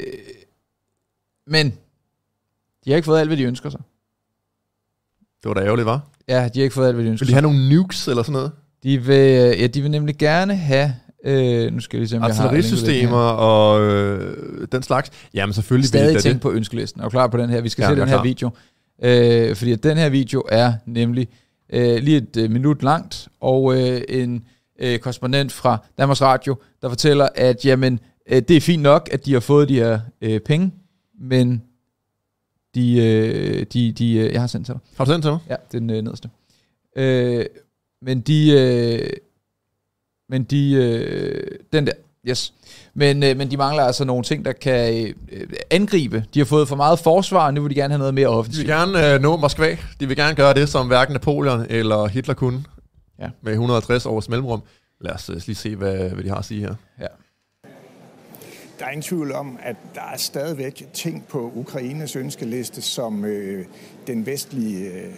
men, 1.48 1.70
de 2.86 2.91
har 2.91 2.96
ikke 2.96 3.06
fået 3.06 3.20
alt, 3.20 3.30
hvad 3.30 3.38
de 3.38 3.44
ønsker 3.44 3.70
sig. 3.70 3.82
Det 5.44 5.50
var 5.50 5.54
da 5.54 5.62
ærgerligt, 5.62 5.86
var? 5.86 6.02
Ja, 6.28 6.50
de 6.54 6.60
har 6.60 6.63
ikke 6.63 6.74
fået 6.74 6.88
alt, 6.88 6.96
hvad 6.96 7.06
de 7.06 7.10
ønsker 7.10 7.26
Vil 7.26 7.30
de 7.30 7.34
have 7.34 7.41
nogle 7.41 7.70
nukes 7.70 8.08
eller 8.08 8.24
sådan 8.24 8.34
noget? 8.34 8.52
De 8.86 9.04
vil, 9.04 9.58
ja, 9.60 9.67
de 9.67 9.82
vil 9.82 9.91
nemlig 9.91 10.17
gerne 10.17 10.56
have 10.56 10.93
Øh, 11.26 11.74
nu 11.74 11.80
skal 11.80 12.00
vi 12.00 12.08
se, 12.08 12.17
om 12.17 12.24
jeg 12.24 12.36
har 12.36 12.62
systemer 12.62 13.17
og 13.17 13.82
øh, 13.82 14.67
den 14.71 14.84
slags. 14.84 15.12
Jamen 15.34 15.54
selvfølgelig 15.54 15.88
Stadig 15.88 16.13
vil 16.13 16.21
tænke 16.21 16.39
på 16.39 16.52
ønskelisten. 16.52 17.02
Er 17.02 17.10
klar 17.10 17.28
på 17.28 17.38
den 17.38 17.50
her? 17.50 17.62
Vi 17.62 17.69
skal 17.69 17.84
ja, 17.84 17.89
se 17.89 17.95
den 17.95 18.08
her 18.08 18.15
klar. 18.15 18.24
video. 18.24 18.50
Øh, 19.04 19.56
fordi 19.56 19.76
den 19.76 19.98
her 19.98 20.10
video 20.10 20.43
er 20.50 20.74
nemlig 20.86 21.28
øh, 21.74 21.98
lige 21.98 22.17
et 22.17 22.38
øh, 22.38 22.52
minut 22.52 22.84
langt, 22.84 23.28
og 23.41 23.82
øh, 23.82 24.02
en 24.10 24.43
øh, 24.80 25.00
korrespondent 25.00 25.52
fra 25.52 25.78
Danmarks 25.98 26.21
Radio, 26.21 26.56
der 26.82 26.89
fortæller, 26.89 27.28
at 27.36 27.65
jamen, 27.65 28.00
øh, 28.30 28.41
det 28.48 28.58
er 28.58 28.62
fint 28.62 28.84
nok, 28.84 29.10
at 29.12 29.26
de 29.26 29.34
har 29.34 29.39
fået 29.39 29.69
de 29.69 29.76
her 29.76 30.00
øh, 30.21 30.39
penge, 30.39 30.71
men 31.19 31.63
de, 32.76 32.98
øh, 32.98 33.65
de, 33.74 33.91
de, 33.91 34.13
øh, 34.13 34.34
jeg 34.34 34.41
har 34.41 34.48
sendt 34.48 34.65
til 34.65 34.74
dig. 34.74 34.82
Har 34.98 35.06
du 35.06 35.12
sendt 35.12 35.24
til 35.24 35.32
mig? 35.32 35.39
Ja, 35.50 35.56
den 35.71 35.89
øh, 35.89 36.02
nederste. 36.02 36.30
Øh, 36.95 37.45
men 38.01 38.21
de... 38.21 38.51
Øh, 38.51 39.10
men 40.29 40.43
de... 40.43 40.73
Øh, 40.73 41.47
den 41.73 41.88
der. 41.88 41.93
Yes. 42.29 42.53
Men, 42.93 43.23
øh, 43.23 43.38
men 43.38 43.51
de 43.51 43.58
mangler 43.58 43.84
altså 43.84 44.05
nogle 44.05 44.23
ting, 44.23 44.45
der 44.45 44.51
kan 44.51 45.13
øh, 45.31 45.47
angribe. 45.71 46.25
De 46.34 46.39
har 46.39 46.45
fået 46.45 46.67
for 46.67 46.75
meget 46.75 46.99
forsvar, 46.99 47.45
og 47.45 47.53
nu 47.53 47.62
vil 47.62 47.69
de 47.69 47.75
gerne 47.75 47.91
have 47.91 47.99
noget 47.99 48.13
mere 48.13 48.27
offensivt. 48.27 48.67
De 48.67 48.73
vil 48.73 48.77
gerne 48.77 49.13
øh, 49.13 49.21
nå 49.21 49.38
Moskva. 49.38 49.77
De 49.99 50.08
vil 50.08 50.17
gerne 50.17 50.36
gøre 50.36 50.53
det, 50.53 50.69
som 50.69 50.88
hverken 50.88 51.13
Napoleon 51.13 51.65
eller 51.69 52.08
Hitler 52.08 52.34
kunne. 52.34 52.63
Ja. 53.19 53.29
Med 53.41 53.51
150 53.51 54.05
års 54.05 54.29
mellemrum. 54.29 54.62
Lad 55.01 55.12
os 55.12 55.29
øh, 55.29 55.36
lige 55.36 55.55
se, 55.55 55.75
hvad, 55.75 56.10
hvad 56.10 56.23
de 56.23 56.29
har 56.29 56.38
at 56.38 56.45
sige 56.45 56.62
her. 56.62 56.75
Ja. 56.99 57.08
Der 58.79 58.86
er 58.86 58.89
ingen 58.89 59.01
tvivl 59.01 59.31
om, 59.31 59.60
at 59.63 59.75
der 59.95 60.01
er 60.13 60.17
stadigvæk 60.17 60.84
ting 60.93 61.27
på 61.27 61.51
Ukraines 61.55 62.15
ønskeliste, 62.15 62.81
som 62.81 63.25
øh, 63.25 63.65
den 64.08 64.25
vestlige 64.25 64.91
øh, 64.91 65.13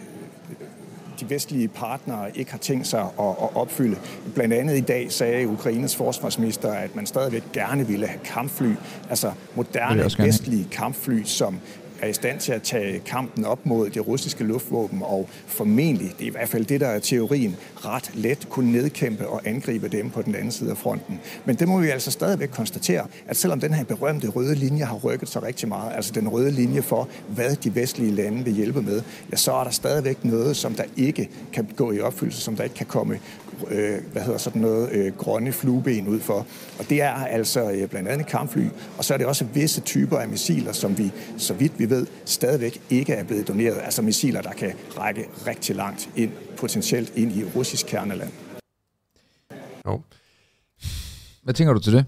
de 1.20 1.30
vestlige 1.30 1.68
partnere 1.68 2.38
ikke 2.38 2.52
har 2.52 2.58
tænkt 2.58 2.88
sig 2.88 3.02
at, 3.02 3.10
at 3.20 3.56
opfylde. 3.56 3.98
Blandt 4.36 4.54
andet 4.54 4.78
i 4.78 4.82
dag 4.82 5.12
sagde 5.12 5.48
Ukraines 5.48 5.96
forsvarsminister, 5.96 6.72
at 6.72 6.96
man 6.96 7.06
stadigvæk 7.06 7.44
gerne 7.54 7.88
ville 7.88 8.08
have 8.08 8.20
kampfly, 8.24 8.74
altså 9.10 9.32
moderne 9.56 10.04
vestlige 10.04 10.68
kampfly, 10.72 11.24
som 11.24 11.60
er 12.02 12.08
i 12.08 12.14
stand 12.14 12.40
til 12.40 12.52
at 12.52 12.62
tage 12.62 13.00
kampen 13.00 13.46
op 13.46 13.66
mod 13.66 13.90
det 13.90 14.08
russiske 14.08 14.44
luftvåben, 14.44 15.02
og 15.02 15.30
formentlig, 15.48 16.12
det 16.18 16.24
er 16.24 16.28
i 16.28 16.32
hvert 16.32 16.50
fald 16.50 16.66
det, 16.66 16.82
der 16.82 16.88
er 16.88 17.00
teorien, 17.00 17.56
ret 17.76 18.12
let 18.14 18.48
kunne 18.50 18.72
nedkæmpe 18.72 19.28
og 19.28 19.42
angribe 19.46 19.88
dem 19.88 20.10
på 20.10 20.22
den 20.22 20.36
anden 20.36 20.52
side 20.52 20.72
af 20.72 20.78
fronten. 20.78 21.20
Men 21.46 21.56
det 21.56 21.68
må 21.68 21.80
vi 21.80 21.90
altså 21.90 22.12
stadigvæk 22.12 22.50
konstatere, 22.50 23.08
at 23.28 23.38
selvom 23.38 23.60
den 23.60 23.74
her 23.74 23.84
berømte 23.84 24.28
røde 24.28 24.56
linje 24.56 24.84
har 24.84 24.96
rykket 24.96 25.30
sig 25.30 25.44
rigtig 25.44 25.68
meget, 25.68 25.96
altså 25.96 26.12
den 26.12 26.28
røde 26.30 26.52
linje 26.52 26.82
for, 26.82 27.10
hvad 27.28 27.56
de 27.56 27.76
vestlige 27.76 28.12
lande 28.12 28.44
vil 28.44 28.54
hjælpe 28.54 28.82
med, 28.82 29.02
ja, 29.32 29.36
så 29.38 29.54
er 29.54 29.64
der 29.64 29.72
stadigvæk 29.72 30.26
noget, 30.26 30.58
som 30.58 30.74
der 30.74 30.84
ikke 30.98 31.30
kan 31.54 31.68
gå 31.76 31.92
i 31.92 32.00
opfyldelse, 32.00 32.42
som 32.42 32.56
der 32.56 32.64
ikke 32.64 32.76
kan 32.76 32.86
komme 32.86 33.20
øh, 33.72 33.98
hvad 34.12 34.22
hedder 34.22 34.38
sådan 34.38 34.62
noget, 34.62 34.92
øh, 34.92 35.18
grønne 35.18 35.52
flueben 35.52 36.08
ud 36.08 36.20
for. 36.20 36.46
Og 36.80 36.90
det 36.90 37.02
er 37.02 37.12
altså 37.12 37.72
øh, 37.72 37.90
blandt 37.90 38.10
andet 38.10 38.28
kampfly, 38.28 38.66
og 38.98 39.06
så 39.06 39.14
er 39.14 39.18
det 39.18 39.28
også 39.28 39.46
visse 39.46 39.82
typer 39.82 40.18
af 40.18 40.28
missiler, 40.28 40.72
som 40.72 40.98
vi, 40.98 41.12
så 41.38 41.54
vidt 41.54 41.80
vi 41.80 41.90
ved, 41.90 42.08
stadigvæk 42.26 42.82
ikke 42.90 43.14
er 43.14 43.24
blevet 43.24 43.48
doneret. 43.48 43.78
Altså 43.84 44.02
missiler, 44.02 44.42
der 44.42 44.52
kan 44.52 44.74
række 44.98 45.26
rigtig 45.48 45.76
langt 45.76 46.10
ind, 46.16 46.32
potentielt 46.58 47.14
ind 47.16 47.32
i 47.32 47.44
russisk 47.56 47.86
kerneland. 47.86 48.32
Jo. 49.88 50.02
Hvad 51.44 51.54
tænker 51.54 51.74
du 51.74 51.80
til 51.80 51.94
det? 51.94 52.06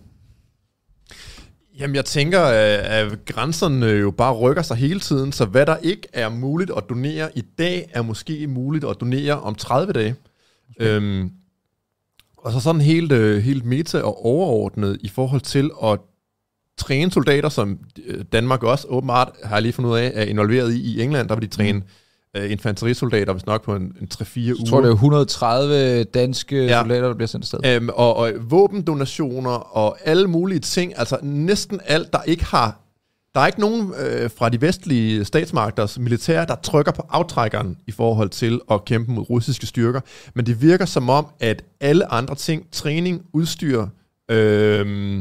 Jamen, 1.79 1.95
jeg 1.95 2.05
tænker, 2.05 2.41
at 2.41 3.25
grænserne 3.25 3.85
jo 3.85 4.11
bare 4.11 4.33
rykker 4.33 4.61
sig 4.61 4.77
hele 4.77 4.99
tiden, 4.99 5.31
så 5.31 5.45
hvad 5.45 5.65
der 5.65 5.77
ikke 5.77 6.07
er 6.13 6.29
muligt 6.29 6.71
at 6.77 6.83
donere 6.89 7.37
i 7.37 7.41
dag, 7.41 7.89
er 7.93 8.01
måske 8.01 8.47
muligt 8.47 8.85
at 8.85 8.95
donere 9.01 9.39
om 9.39 9.55
30 9.55 9.93
dage. 9.93 10.15
Okay. 10.69 10.89
Øhm, 10.89 11.31
og 12.43 12.51
så 12.51 12.59
sådan 12.59 12.81
helt, 12.81 13.11
øh, 13.11 13.43
helt 13.43 13.65
meta 13.65 14.01
og 14.01 14.25
overordnet 14.25 14.97
i 15.01 15.07
forhold 15.09 15.41
til 15.41 15.71
at 15.83 15.99
træne 16.77 17.11
soldater, 17.11 17.49
som 17.49 17.79
øh, 18.05 18.25
Danmark 18.33 18.63
også 18.63 18.87
åbenbart, 18.89 19.31
har 19.43 19.55
jeg 19.55 19.61
lige 19.61 19.73
fundet 19.73 19.91
ud 19.91 19.97
af, 19.97 20.11
er 20.15 20.23
involveret 20.23 20.73
i 20.73 20.97
i 20.97 21.01
England. 21.01 21.29
Der 21.29 21.35
vil 21.35 21.51
de 21.51 21.55
træne 21.55 21.81
uh, 22.37 22.51
infanterisoldater, 22.51 23.33
hvis 23.33 23.45
nok 23.45 23.63
på 23.63 23.75
en, 23.75 23.81
en 23.81 24.07
3-4 24.13 24.39
uger. 24.39 24.55
Jeg 24.59 24.67
tror, 24.69 24.81
det 24.81 24.87
er 24.87 24.93
130 24.93 26.03
danske 26.03 26.65
ja. 26.65 26.81
soldater, 26.81 27.07
der 27.07 27.15
bliver 27.15 27.27
sendt 27.27 27.43
afsted. 27.43 27.75
Øhm, 27.75 27.89
og, 27.93 28.15
og 28.15 28.31
våbendonationer 28.39 29.77
og 29.77 29.97
alle 30.05 30.27
mulige 30.27 30.59
ting, 30.59 30.93
altså 30.97 31.17
næsten 31.21 31.79
alt, 31.85 32.13
der 32.13 32.21
ikke 32.21 32.45
har 32.45 32.79
der 33.39 33.43
er 33.43 33.47
ikke 33.47 33.59
nogen 33.59 33.93
øh, 33.99 34.29
fra 34.37 34.49
de 34.49 34.61
vestlige 34.61 35.25
statsmagters 35.25 35.99
militær, 35.99 36.45
der 36.45 36.55
trykker 36.55 36.91
på 36.91 37.03
aftrækkeren 37.09 37.77
i 37.87 37.91
forhold 37.91 38.29
til 38.29 38.59
at 38.71 38.85
kæmpe 38.85 39.11
mod 39.11 39.29
russiske 39.29 39.65
styrker, 39.65 40.01
men 40.33 40.45
det 40.45 40.61
virker 40.61 40.85
som 40.85 41.09
om, 41.09 41.27
at 41.39 41.63
alle 41.81 42.11
andre 42.11 42.35
ting, 42.35 42.71
træning, 42.71 43.21
udstyr, 43.33 43.87
øh, 44.31 45.19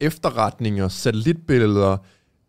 efterretninger, 0.00 0.88
satellitbilleder, 0.88 1.96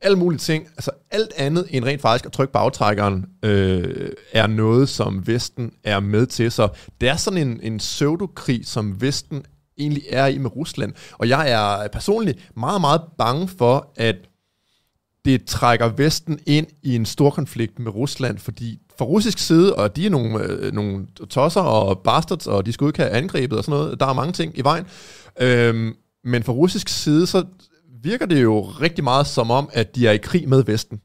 alle 0.01 0.17
mulige 0.17 0.39
ting, 0.39 0.67
altså 0.77 0.91
alt 1.11 1.33
andet 1.37 1.65
end 1.69 1.85
rent 1.85 2.01
faktisk 2.01 2.25
at 2.25 2.31
trykke 2.31 2.53
på 2.53 2.59
aftrækkeren, 2.59 3.25
øh, 3.43 4.09
er 4.33 4.47
noget, 4.47 4.89
som 4.89 5.27
Vesten 5.27 5.71
er 5.83 5.99
med 5.99 6.25
til. 6.25 6.51
Så 6.51 6.67
det 7.01 7.09
er 7.09 7.15
sådan 7.15 7.47
en, 7.47 7.59
en 7.63 7.77
pseudokrig, 7.77 8.65
som 8.65 9.01
Vesten 9.01 9.45
egentlig 9.77 10.03
er 10.09 10.27
i 10.27 10.37
med 10.37 10.55
Rusland. 10.55 10.93
Og 11.11 11.29
jeg 11.29 11.51
er 11.51 11.87
personligt 11.87 12.51
meget, 12.55 12.81
meget 12.81 13.01
bange 13.17 13.47
for, 13.47 13.93
at 13.95 14.15
det 15.25 15.45
trækker 15.45 15.89
Vesten 15.89 16.39
ind 16.45 16.67
i 16.83 16.95
en 16.95 17.05
stor 17.05 17.29
konflikt 17.29 17.79
med 17.79 17.95
Rusland, 17.95 18.37
fordi 18.37 18.79
fra 18.97 19.05
russisk 19.05 19.37
side, 19.37 19.75
og 19.75 19.95
de 19.95 20.05
er 20.05 20.09
nogle, 20.09 20.43
øh, 20.43 20.73
nogle 20.73 21.07
tosser 21.29 21.61
og 21.61 21.99
bastards, 21.99 22.47
og 22.47 22.65
de 22.65 22.71
skal 22.71 22.87
ikke 22.87 22.99
have 22.99 23.11
angrebet 23.11 23.57
og 23.57 23.63
sådan 23.63 23.79
noget, 23.79 23.99
der 23.99 24.05
er 24.05 24.13
mange 24.13 24.33
ting 24.33 24.57
i 24.57 24.61
vejen. 24.61 24.85
Øhm, 25.41 25.95
men 26.23 26.43
fra 26.43 26.53
russisk 26.53 26.89
side, 26.89 27.27
så 27.27 27.43
virker 28.03 28.25
det 28.25 28.43
jo 28.43 28.61
rigtig 28.61 29.03
meget 29.03 29.27
som 29.27 29.51
om, 29.51 29.69
at 29.73 29.95
de 29.95 30.07
er 30.07 30.11
i 30.11 30.17
krig 30.17 30.49
med 30.49 30.63
Vesten. 30.63 31.01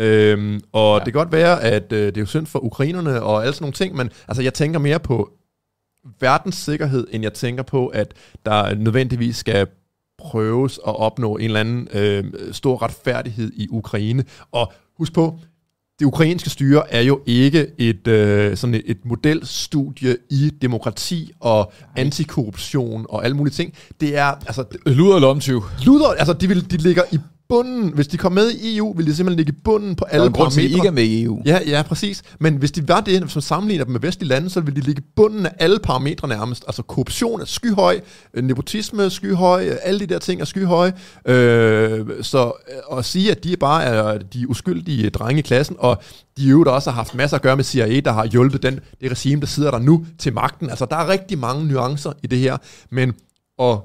Øhm, 0.00 0.60
og 0.72 0.98
ja. 0.98 1.04
det 1.04 1.12
kan 1.12 1.20
godt 1.20 1.32
være, 1.32 1.62
at 1.62 1.92
øh, 1.92 2.06
det 2.06 2.16
er 2.16 2.20
jo 2.20 2.26
synd 2.26 2.46
for 2.46 2.64
ukrainerne 2.64 3.22
og 3.22 3.42
alle 3.42 3.54
sådan 3.54 3.64
nogle 3.64 3.72
ting, 3.72 3.96
men 3.96 4.10
altså, 4.28 4.42
jeg 4.42 4.54
tænker 4.54 4.78
mere 4.78 5.00
på 5.00 5.30
verdens 6.20 6.54
sikkerhed, 6.54 7.06
end 7.10 7.22
jeg 7.22 7.32
tænker 7.32 7.62
på, 7.62 7.86
at 7.86 8.14
der 8.46 8.74
nødvendigvis 8.74 9.36
skal 9.36 9.66
prøves 10.30 10.80
at 10.86 10.96
opnå 10.96 11.36
en 11.36 11.44
eller 11.44 11.60
anden 11.60 11.88
øh, 11.92 12.24
stor 12.52 12.82
retfærdighed 12.82 13.52
i 13.56 13.68
Ukraine. 13.70 14.24
Og 14.52 14.72
husk 14.98 15.12
på, 15.12 15.38
det 15.98 16.06
ukrainske 16.06 16.50
styre 16.50 16.92
er 16.92 17.00
jo 17.00 17.20
ikke 17.26 17.66
et, 17.78 18.06
øh, 18.06 18.56
sådan 18.56 18.74
et, 18.74 18.82
et 18.86 19.04
modelstudie 19.04 20.16
i 20.30 20.50
demokrati 20.62 21.32
og 21.40 21.72
antikorruption 21.96 23.06
og 23.08 23.24
alle 23.24 23.36
mulige 23.36 23.54
ting. 23.54 23.74
Det 24.00 24.16
er, 24.16 24.26
altså... 24.26 24.64
Luder 24.86 25.14
eller 25.14 25.28
omtyv? 25.28 25.62
Luder, 25.84 26.08
altså 26.08 26.32
de, 26.32 26.48
vil, 26.48 26.70
de 26.70 26.76
ligger 26.76 27.02
i 27.12 27.18
bunden, 27.48 27.92
hvis 27.94 28.08
de 28.08 28.16
kom 28.16 28.32
med 28.32 28.50
i 28.50 28.76
EU, 28.76 28.92
ville 28.96 29.10
de 29.10 29.16
simpelthen 29.16 29.36
ligge 29.36 29.52
i 29.52 29.60
bunden 29.64 29.94
på 29.94 30.04
alle 30.04 30.30
parametre. 30.30 30.50
Til, 30.50 30.74
ikke 30.74 30.86
er 30.86 30.90
med 30.90 31.02
i 31.02 31.22
EU. 31.22 31.42
Ja, 31.46 31.58
ja, 31.66 31.82
præcis. 31.82 32.22
Men 32.40 32.56
hvis 32.56 32.72
de 32.72 32.88
var 32.88 33.00
det, 33.00 33.30
som 33.30 33.42
sammenligner 33.42 33.84
dem 33.84 33.92
med 33.92 34.00
vestlige 34.00 34.28
lande, 34.28 34.50
så 34.50 34.60
ville 34.60 34.80
de 34.80 34.86
ligge 34.86 35.02
i 35.02 35.04
bunden 35.16 35.46
af 35.46 35.52
alle 35.58 35.78
parametre 35.78 36.28
nærmest. 36.28 36.64
Altså 36.66 36.82
korruption 36.82 37.40
er 37.40 37.44
skyhøj, 37.44 38.00
øh, 38.34 38.44
nepotisme 38.44 39.02
er 39.02 39.08
skyhøj, 39.08 39.66
øh, 39.68 39.76
alle 39.82 40.00
de 40.00 40.06
der 40.06 40.18
ting 40.18 40.40
er 40.40 40.44
skyhøje. 40.44 40.92
Øh, 41.26 42.06
så 42.22 42.52
øh, 42.90 42.98
at 42.98 43.04
sige, 43.04 43.30
at 43.30 43.44
de 43.44 43.56
bare 43.56 43.84
er 43.84 44.18
de 44.18 44.48
uskyldige 44.48 45.10
drenge 45.10 45.38
i 45.38 45.42
klassen, 45.42 45.76
og 45.78 46.02
de 46.38 46.48
jo 46.48 46.64
også 46.66 46.90
har 46.90 46.96
haft 46.96 47.14
masser 47.14 47.36
at 47.36 47.42
gøre 47.42 47.56
med 47.56 47.64
CIA, 47.64 48.00
der 48.00 48.12
har 48.12 48.26
hjulpet 48.26 48.62
den, 48.62 48.80
det 49.00 49.10
regime, 49.10 49.40
der 49.40 49.46
sidder 49.46 49.70
der 49.70 49.78
nu 49.78 50.06
til 50.18 50.32
magten. 50.32 50.70
Altså, 50.70 50.86
der 50.90 50.96
er 50.96 51.08
rigtig 51.08 51.38
mange 51.38 51.66
nuancer 51.66 52.12
i 52.22 52.26
det 52.26 52.38
her, 52.38 52.56
men 52.90 53.14
at 53.58 53.78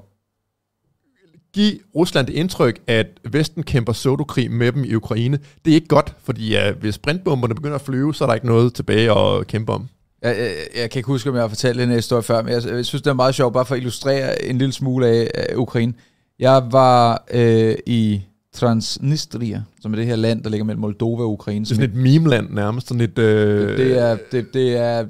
give 1.54 1.78
Rusland 1.96 2.26
det 2.26 2.32
indtryk, 2.32 2.80
at 2.86 3.06
Vesten 3.30 3.62
kæmper 3.62 3.92
sodokrig 3.92 4.50
med 4.50 4.72
dem 4.72 4.84
i 4.84 4.94
Ukraine. 4.94 5.38
Det 5.64 5.70
er 5.70 5.74
ikke 5.74 5.88
godt, 5.88 6.14
fordi 6.22 6.50
ja, 6.50 6.72
hvis 6.72 6.94
sprintbomberne 6.94 7.54
begynder 7.54 7.74
at 7.74 7.80
flyve, 7.80 8.14
så 8.14 8.24
er 8.24 8.28
der 8.28 8.34
ikke 8.34 8.46
noget 8.46 8.74
tilbage 8.74 9.18
at 9.18 9.46
kæmpe 9.46 9.72
om. 9.72 9.88
Jeg, 10.22 10.36
jeg, 10.38 10.52
jeg 10.82 10.90
kan 10.90 10.98
ikke 10.98 11.06
huske, 11.06 11.30
om 11.30 11.36
jeg 11.36 11.42
har 11.42 11.48
fortalt 11.48 11.78
den 11.78 11.90
historie 11.90 12.22
før, 12.22 12.42
men 12.42 12.52
jeg, 12.52 12.62
jeg 12.66 12.86
synes, 12.86 13.02
det 13.02 13.10
er 13.10 13.14
meget 13.14 13.34
sjovt, 13.34 13.54
bare 13.54 13.64
for 13.66 13.74
at 13.74 13.78
illustrere 13.78 14.44
en 14.44 14.58
lille 14.58 14.72
smule 14.72 15.06
af, 15.06 15.30
af 15.34 15.56
Ukraine. 15.56 15.94
Jeg 16.38 16.62
var 16.70 17.24
øh, 17.30 17.74
i 17.86 18.22
Transnistria, 18.54 19.62
som 19.80 19.92
er 19.92 19.96
det 19.96 20.06
her 20.06 20.16
land, 20.16 20.42
der 20.42 20.50
ligger 20.50 20.64
mellem 20.64 20.80
Moldova 20.80 21.22
og 21.22 21.32
Ukraine. 21.32 21.64
Det 21.64 21.70
er 21.70 21.74
sådan 21.74 21.90
et 21.90 21.96
meme-land 21.96 22.50
nærmest. 22.50 22.88
Sådan 22.88 23.00
et, 23.00 23.18
øh... 23.18 23.68
det, 23.68 23.78
det, 23.78 23.98
er, 23.98 24.16
det, 24.32 24.54
det 24.54 24.76
er 24.76 25.06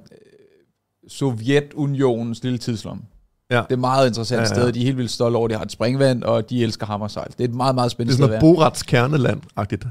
Sovjetunionens 1.09 2.43
lille 2.43 2.59
tidslomme. 2.59 3.03
Ja. 3.51 3.57
Det 3.57 3.63
er 3.69 3.73
et 3.73 3.79
meget 3.79 4.09
interessant 4.09 4.39
ja, 4.39 4.47
ja. 4.47 4.55
sted. 4.55 4.73
De 4.73 4.81
er 4.81 4.85
helt 4.85 4.97
vildt 4.97 5.11
stolte 5.11 5.37
over, 5.37 5.47
at 5.47 5.51
de 5.51 5.57
har 5.57 5.65
et 5.65 5.73
springvand, 5.73 6.23
og 6.23 6.51
de 6.51 6.63
elsker 6.63 6.87
hammersejl. 6.87 7.31
Det 7.31 7.41
er 7.41 7.49
et 7.49 7.55
meget, 7.55 7.75
meget 7.75 7.91
spændende 7.91 8.15
sted. 8.15 8.29
Det 8.29 8.35
er 8.35 8.41
sådan 8.41 8.47
noget 8.47 8.57
Borats 8.57 8.83
kerneland-agtigt. 8.83 9.87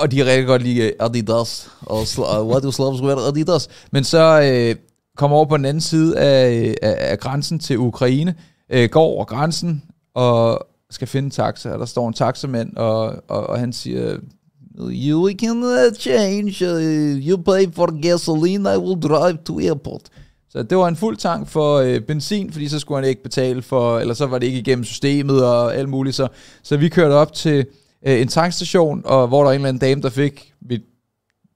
Og 0.00 0.10
de 0.10 0.20
er 0.20 0.24
rigtig 0.24 0.46
godt 0.46 0.62
lide 0.62 0.92
Adidas. 1.00 1.70
Og 1.80 2.48
what 2.48 2.62
do 2.62 2.70
Slavs 2.70 3.02
wear 3.02 3.16
Adidas? 3.16 3.68
Men 3.90 4.04
så 4.04 4.40
øh, 4.42 4.76
kommer 5.16 5.36
over 5.36 5.46
på 5.46 5.56
den 5.56 5.64
anden 5.64 5.80
side 5.80 6.18
af, 6.18 6.74
af, 6.82 6.96
af 7.10 7.18
grænsen 7.18 7.58
til 7.58 7.78
Ukraine, 7.78 8.34
øh, 8.70 8.88
går 8.88 9.02
over 9.02 9.24
grænsen 9.24 9.82
og 10.14 10.66
skal 10.90 11.08
finde 11.08 11.26
en 11.26 11.30
taxa. 11.30 11.70
Og 11.70 11.78
der 11.78 11.86
står 11.86 12.08
en 12.08 12.14
taxamand, 12.14 12.76
og, 12.76 13.22
og, 13.28 13.46
og 13.46 13.58
han 13.58 13.72
siger, 13.72 14.16
You 14.78 15.30
can 15.38 15.62
uh, 15.62 15.94
change, 15.98 16.72
uh, 16.72 17.28
you 17.28 17.36
pay 17.36 17.74
for 17.74 18.00
gasoline, 18.00 18.74
I 18.74 18.76
will 18.76 19.00
drive 19.02 19.38
to 19.44 19.60
airport. 19.60 20.02
Så 20.50 20.62
det 20.62 20.78
var 20.78 20.88
en 20.88 20.96
fuld 20.96 21.16
tank 21.16 21.48
for 21.48 21.76
øh, 21.76 22.00
benzin, 22.00 22.52
fordi 22.52 22.68
så 22.68 22.78
skulle 22.78 23.00
han 23.00 23.08
ikke 23.08 23.22
betale 23.22 23.62
for, 23.62 23.98
eller 23.98 24.14
så 24.14 24.26
var 24.26 24.38
det 24.38 24.46
ikke 24.46 24.58
igennem 24.58 24.84
systemet 24.84 25.44
og 25.44 25.74
alt 25.74 25.88
muligt. 25.88 26.16
Så, 26.16 26.28
så 26.62 26.76
vi 26.76 26.88
kørte 26.88 27.12
op 27.12 27.32
til 27.32 27.66
øh, 28.06 28.20
en 28.20 28.28
tankstation, 28.28 29.02
og 29.04 29.28
hvor 29.28 29.38
der 29.38 29.44
var 29.44 29.52
en 29.52 29.54
eller 29.54 29.68
anden 29.68 29.80
dame, 29.80 30.02
der 30.02 30.10
fik 30.10 30.52
mit 30.70 30.82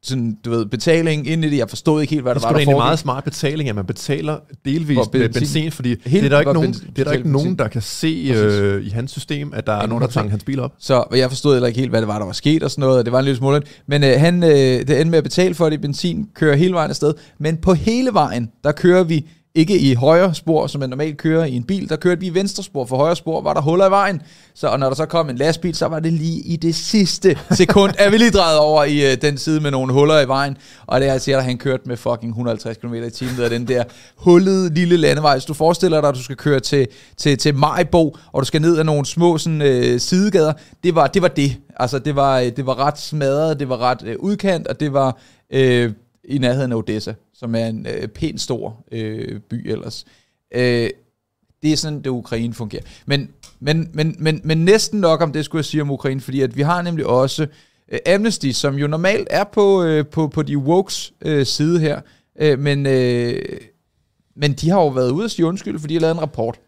sådan, 0.06 0.36
du 0.44 0.50
ved, 0.50 0.66
betaling 0.66 1.28
ind 1.28 1.44
i 1.44 1.50
det. 1.50 1.56
Jeg 1.56 1.68
forstod 1.68 2.00
ikke 2.00 2.10
helt, 2.10 2.22
hvad 2.22 2.34
der 2.34 2.40
var, 2.40 2.48
der 2.48 2.58
Det 2.58 2.66
er 2.66 2.70
en 2.70 2.76
meget 2.76 2.98
smart 2.98 3.24
betaling, 3.24 3.68
at 3.68 3.74
man 3.74 3.84
betaler 3.84 4.38
delvis 4.64 4.98
benzin, 4.98 5.20
med 5.20 5.28
benzin, 5.28 5.72
fordi 5.72 5.88
helt 5.88 6.04
det 6.06 6.24
er 6.24 6.28
der 6.28 6.38
ikke, 6.38 6.52
nogen, 6.52 6.72
det 6.72 6.98
er 6.98 7.04
der 7.04 7.12
ikke 7.12 7.32
nogen, 7.32 7.58
der 7.58 7.68
kan 7.68 7.82
se 7.82 8.32
øh, 8.36 8.86
i 8.86 8.88
hans 8.88 9.10
system, 9.10 9.52
at 9.54 9.66
der 9.66 9.72
er 9.72 9.86
nogen, 9.86 10.02
der 10.02 10.08
tager 10.08 10.28
hans 10.28 10.44
bil 10.44 10.60
op. 10.60 10.72
Så 10.78 11.04
jeg 11.16 11.28
forstod 11.30 11.54
heller 11.54 11.66
ikke 11.66 11.80
helt, 11.80 11.90
hvad 11.90 12.00
det 12.00 12.08
var, 12.08 12.18
der 12.18 12.26
var 12.26 12.32
sket 12.32 12.62
og 12.62 12.70
sådan 12.70 12.82
noget, 12.82 12.98
og 12.98 13.04
det 13.04 13.12
var 13.12 13.18
en 13.18 13.24
lille 13.24 13.38
smule. 13.38 13.62
Men 13.86 14.04
øh, 14.04 14.20
han, 14.20 14.42
øh, 14.42 14.50
det 14.50 14.90
endte 14.90 15.04
med 15.04 15.18
at 15.18 15.24
betale 15.24 15.54
for 15.54 15.70
det, 15.70 15.80
benzin 15.80 16.26
kører 16.34 16.56
hele 16.56 16.74
vejen 16.74 16.90
afsted. 16.90 17.14
Men 17.38 17.56
på 17.56 17.74
hele 17.74 18.10
vejen, 18.12 18.50
der 18.64 18.72
kører 18.72 19.04
vi 19.04 19.26
ikke 19.56 19.78
i 19.78 19.94
højre 19.94 20.34
spor, 20.34 20.66
som 20.66 20.80
man 20.80 20.90
normalt 20.90 21.18
kører 21.18 21.44
i 21.44 21.56
en 21.56 21.64
bil. 21.64 21.88
Der 21.88 21.96
kørte 21.96 22.20
vi 22.20 22.26
i 22.26 22.34
venstre 22.34 22.62
spor. 22.62 22.84
For 22.84 22.96
højre 22.96 23.16
spor 23.16 23.40
var 23.40 23.54
der 23.54 23.60
huller 23.60 23.86
i 23.86 23.90
vejen. 23.90 24.22
Så 24.54 24.68
og 24.68 24.78
når 24.78 24.88
der 24.88 24.94
så 24.94 25.06
kom 25.06 25.30
en 25.30 25.36
lastbil, 25.36 25.74
så 25.74 25.86
var 25.86 26.00
det 26.00 26.12
lige 26.12 26.40
i 26.40 26.56
det 26.56 26.74
sidste 26.74 27.38
sekund, 27.50 27.92
at 27.98 28.12
vi 28.12 28.18
lige 28.18 28.30
drejede 28.30 28.60
over 28.60 28.84
i 28.84 29.12
øh, 29.12 29.22
den 29.22 29.38
side 29.38 29.60
med 29.60 29.70
nogle 29.70 29.92
huller 29.92 30.20
i 30.20 30.28
vejen. 30.28 30.56
Og 30.86 31.00
det 31.00 31.08
er 31.08 31.12
altså, 31.12 31.36
at 31.36 31.44
han 31.44 31.58
kørte 31.58 31.82
med 31.86 31.96
fucking 31.96 32.30
150 32.30 32.76
km 32.76 32.94
i 32.94 33.10
timen 33.10 33.38
ved 33.38 33.50
den 33.50 33.68
der 33.68 33.84
hullede 34.16 34.74
lille 34.74 34.96
landevej. 34.96 35.38
Så 35.38 35.46
du 35.46 35.54
forestiller 35.54 36.00
dig, 36.00 36.08
at 36.08 36.14
du 36.14 36.22
skal 36.22 36.36
køre 36.36 36.60
til, 36.60 36.86
til, 37.16 37.38
til 37.38 37.54
Majbo, 37.54 38.16
og 38.32 38.40
du 38.40 38.46
skal 38.46 38.60
ned 38.60 38.78
ad 38.78 38.84
nogle 38.84 39.06
små 39.06 39.38
sådan, 39.38 39.62
øh, 39.62 40.00
sidegader. 40.00 40.52
Det 40.84 40.94
var 40.94 41.06
det. 41.06 41.22
Var 41.22 41.28
det. 41.28 41.56
Altså, 41.76 41.98
det 41.98 42.16
var, 42.16 42.40
øh, 42.40 42.46
det 42.56 42.66
var 42.66 42.78
ret 42.78 42.98
smadret, 42.98 43.60
det 43.60 43.68
var 43.68 43.78
ret 43.78 44.02
øh, 44.04 44.16
udkant, 44.18 44.66
og 44.66 44.80
det 44.80 44.92
var... 44.92 45.18
Øh, 45.52 45.92
i 46.24 46.38
nærheden 46.38 46.72
af 46.72 46.76
Odessa, 46.76 47.12
som 47.34 47.54
er 47.54 47.66
en 47.66 47.86
øh, 47.86 48.08
pænt 48.08 48.40
stor 48.40 48.84
øh, 48.92 49.40
by 49.40 49.70
ellers. 49.70 50.04
Øh, 50.54 50.90
det 51.62 51.72
er 51.72 51.76
sådan, 51.76 51.98
det 51.98 52.06
Ukraine 52.06 52.54
fungerer. 52.54 52.82
Men, 53.06 53.28
men, 53.60 53.90
men, 53.92 54.16
men, 54.18 54.40
men 54.44 54.64
næsten 54.64 55.00
nok 55.00 55.20
om 55.20 55.32
det, 55.32 55.44
skulle 55.44 55.60
jeg 55.60 55.64
sige 55.64 55.80
om 55.80 55.90
Ukraine, 55.90 56.20
fordi 56.20 56.40
at 56.40 56.56
vi 56.56 56.62
har 56.62 56.82
nemlig 56.82 57.06
også 57.06 57.46
øh, 57.92 58.14
Amnesty, 58.14 58.50
som 58.50 58.74
jo 58.74 58.86
normalt 58.86 59.28
er 59.30 59.44
på, 59.44 59.82
øh, 59.82 60.06
på, 60.06 60.28
på 60.28 60.42
de 60.42 60.58
wokes 60.58 61.12
øh, 61.22 61.46
side 61.46 61.80
her, 61.80 62.00
øh, 62.40 62.58
men, 62.58 62.86
øh, 62.86 63.42
men 64.36 64.52
de 64.52 64.70
har 64.70 64.80
jo 64.80 64.88
været 64.88 65.10
ude 65.10 65.24
og 65.24 65.30
sige 65.30 65.46
undskyld, 65.46 65.78
fordi 65.78 65.94
de 65.94 65.98
har 65.98 66.00
lavet 66.00 66.14
en 66.14 66.22
rapport. 66.22 66.60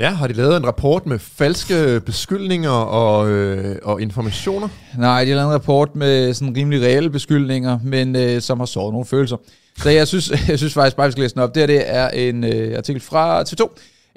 Ja, 0.00 0.10
har 0.10 0.26
de 0.26 0.32
lavet 0.32 0.56
en 0.56 0.66
rapport 0.66 1.06
med 1.06 1.18
falske 1.18 2.00
beskyldninger 2.06 2.70
og, 2.70 3.30
øh, 3.30 3.76
og 3.82 4.02
informationer? 4.02 4.68
Nej, 4.98 5.24
de 5.24 5.30
har 5.30 5.36
lavet 5.36 5.48
en 5.48 5.54
rapport 5.54 5.96
med 5.96 6.34
sådan 6.34 6.56
rimelig 6.56 6.82
reelle 6.82 7.10
beskyldninger, 7.10 7.78
men 7.84 8.16
øh, 8.16 8.40
som 8.40 8.58
har 8.58 8.66
såret 8.66 8.92
nogle 8.92 9.06
følelser. 9.06 9.36
Så 9.78 9.90
jeg 9.90 10.08
synes, 10.08 10.30
jeg 10.48 10.58
synes 10.58 10.74
faktisk 10.74 10.96
bare, 10.96 11.06
vi 11.06 11.12
skal 11.12 11.22
læse 11.22 11.34
den 11.34 11.42
op. 11.42 11.54
Det, 11.54 11.60
her, 11.60 11.66
det 11.66 11.82
er 11.86 12.08
en 12.08 12.44
øh, 12.44 12.76
artikel 12.76 13.02
fra 13.02 13.42
TV2. 13.42 13.68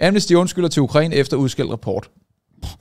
Amnesty 0.02 0.34
undskylder 0.34 0.70
til 0.70 0.82
Ukraine 0.82 1.16
efter 1.16 1.38
udskældt 1.38 1.72
rapport. 1.72 2.10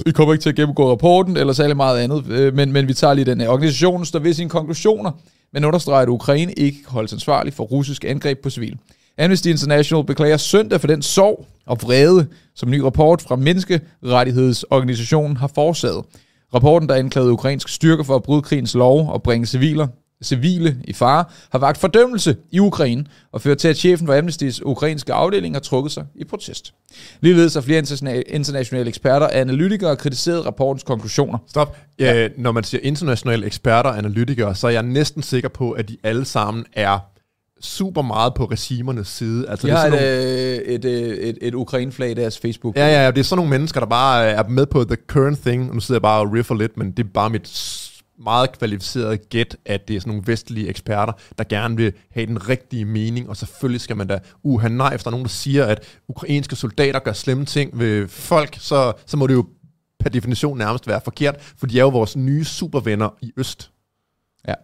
Vi 0.07 0.13
kommer 0.13 0.35
ikke 0.35 0.43
til 0.43 0.51
at 0.51 0.57
gennemgå 0.57 0.91
rapporten 0.91 1.37
eller 1.37 1.53
særlig 1.53 1.77
meget 1.77 1.99
andet, 2.01 2.27
øh, 2.31 2.55
men, 2.55 2.73
men 2.73 2.89
vi 2.89 2.95
tager 2.95 3.15
lige 3.15 3.25
den 3.25 3.41
her. 3.41 3.49
Organisationen 3.49 4.05
står 4.07 4.19
ved 4.19 4.35
sine 4.35 4.51
konklusioner, 4.51 5.11
men 5.53 5.65
understreger, 5.65 6.03
at 6.03 6.09
Ukraine 6.09 6.53
ikke 6.53 6.79
holdes 6.87 7.13
ansvarlig 7.13 7.55
for 7.55 7.65
russisk 7.65 8.05
angreb 8.05 8.39
på 8.43 8.51
civil. 8.51 8.79
Amnesty 9.19 9.49
International 9.49 10.05
beklager 10.05 10.37
søndag 10.37 10.81
for 10.81 10.89
den 10.89 11.03
sorg 11.03 11.47
og 11.67 11.83
vrede, 11.83 12.27
som 12.55 12.71
ny 12.71 12.79
rapport 12.79 13.23
fra 13.23 13.37
Menneskerettighedsorganisationen 13.37 15.37
har 15.37 15.51
forårsaget. 15.55 16.05
Rapporten, 16.55 16.89
der 16.89 16.95
anklagede 16.95 17.33
ukrainske 17.33 17.71
styrker 17.71 18.05
for 18.05 18.17
at 18.17 18.23
bryde 18.23 18.43
krigens 18.43 18.75
lov 18.75 19.11
og 19.11 19.23
bringe 19.23 19.47
civiler, 19.47 19.87
civile 20.23 20.77
i 20.85 20.93
fare, 20.93 21.25
har 21.53 21.59
vagt 21.59 21.79
fordømmelse 21.79 22.37
i 22.51 22.59
Ukraine 22.59 23.05
og 23.33 23.41
ført 23.41 23.59
til, 23.59 23.69
at 23.69 23.77
chefen 23.77 24.07
for 24.07 24.21
Amnesty's 24.21 24.61
ukrainske 24.65 25.13
afdeling 25.13 25.55
har 25.55 25.61
trukket 25.61 25.93
sig 25.93 26.05
i 26.15 26.25
protest. 26.25 26.75
Ligeledes 27.21 27.55
har 27.55 27.61
flere 27.61 27.79
internationale 28.29 28.89
eksperter 28.89 29.27
og 29.27 29.39
analytikere 29.39 29.97
kritiseret 29.97 30.47
rapportens 30.47 30.83
konklusioner. 30.83 31.39
Stop. 31.49 31.77
Ja. 31.99 32.25
Øh, 32.25 32.31
når 32.39 32.53
man 32.53 32.65
siger 32.65 32.81
internationale 32.85 33.47
eksperter 33.47 33.91
og 33.91 33.99
analytikere, 33.99 34.55
så 34.55 34.67
er 34.67 34.71
jeg 34.71 34.83
næsten 34.83 35.23
sikker 35.23 35.49
på, 35.49 35.71
at 35.71 35.89
de 35.89 35.97
alle 36.03 36.25
sammen 36.25 36.65
er 36.73 36.99
super 37.63 38.03
meget 38.03 38.35
på 38.35 38.45
regimernes 38.45 39.09
side. 39.09 39.49
Altså, 39.49 39.67
de 39.67 39.73
det 39.73 39.77
er 39.77 39.81
har 39.81 39.87
et, 39.87 39.93
nogle... 39.93 40.65
et, 40.65 40.85
et, 40.85 41.29
et, 41.29 41.39
et 41.41 41.55
Ukraine-flag 41.55 42.11
i 42.11 42.15
deres 42.15 42.39
Facebook. 42.39 42.77
Ja, 42.77 43.03
ja, 43.03 43.11
det 43.11 43.19
er 43.19 43.25
sådan 43.25 43.37
nogle 43.37 43.51
mennesker, 43.51 43.81
der 43.81 43.87
bare 43.87 44.25
er 44.25 44.49
med 44.49 44.67
på 44.67 44.85
the 44.85 44.97
current 45.07 45.41
thing. 45.41 45.75
Nu 45.75 45.81
sidder 45.81 45.97
jeg 45.97 46.03
bare 46.03 46.21
og 46.21 46.33
riffer 46.33 46.55
lidt, 46.55 46.77
men 46.77 46.91
det 46.91 47.05
er 47.05 47.09
bare 47.15 47.31
mit 47.31 47.49
meget 48.25 48.59
kvalificeret 48.59 49.29
gæt, 49.29 49.57
at 49.67 49.89
det 49.89 49.97
er 49.97 50.01
sådan 50.01 50.11
nogle 50.11 50.23
vestlige 50.27 50.69
eksperter, 50.69 51.13
der 51.39 51.45
gerne 51.45 51.77
vil 51.77 51.93
have 52.11 52.27
den 52.27 52.49
rigtige 52.49 52.85
mening, 52.85 53.29
og 53.29 53.37
selvfølgelig 53.37 53.81
skal 53.81 53.97
man 53.97 54.07
da 54.07 54.19
uha 54.43 54.69
nej, 54.69 54.91
hvis 54.91 55.03
der 55.03 55.09
er 55.09 55.11
nogen, 55.11 55.25
der 55.25 55.31
siger, 55.31 55.65
at 55.65 55.99
ukrainske 56.09 56.57
soldater 56.57 56.99
gør 56.99 57.13
slemme 57.13 57.45
ting 57.45 57.79
ved 57.79 58.09
folk, 58.09 58.57
så, 58.61 58.93
så 59.07 59.17
må 59.17 59.27
det 59.27 59.35
jo 59.35 59.47
per 60.01 60.11
definition 60.11 60.59
nærmest 60.59 60.89
være 60.89 61.01
forkert, 61.05 61.55
for 61.59 61.67
de 61.67 61.79
er 61.79 61.83
jo 61.83 61.89
vores 61.89 62.17
nye 62.17 62.45
supervenner 62.45 63.09
i 63.21 63.33
Øst. 63.37 63.71
Ja. 64.49 64.55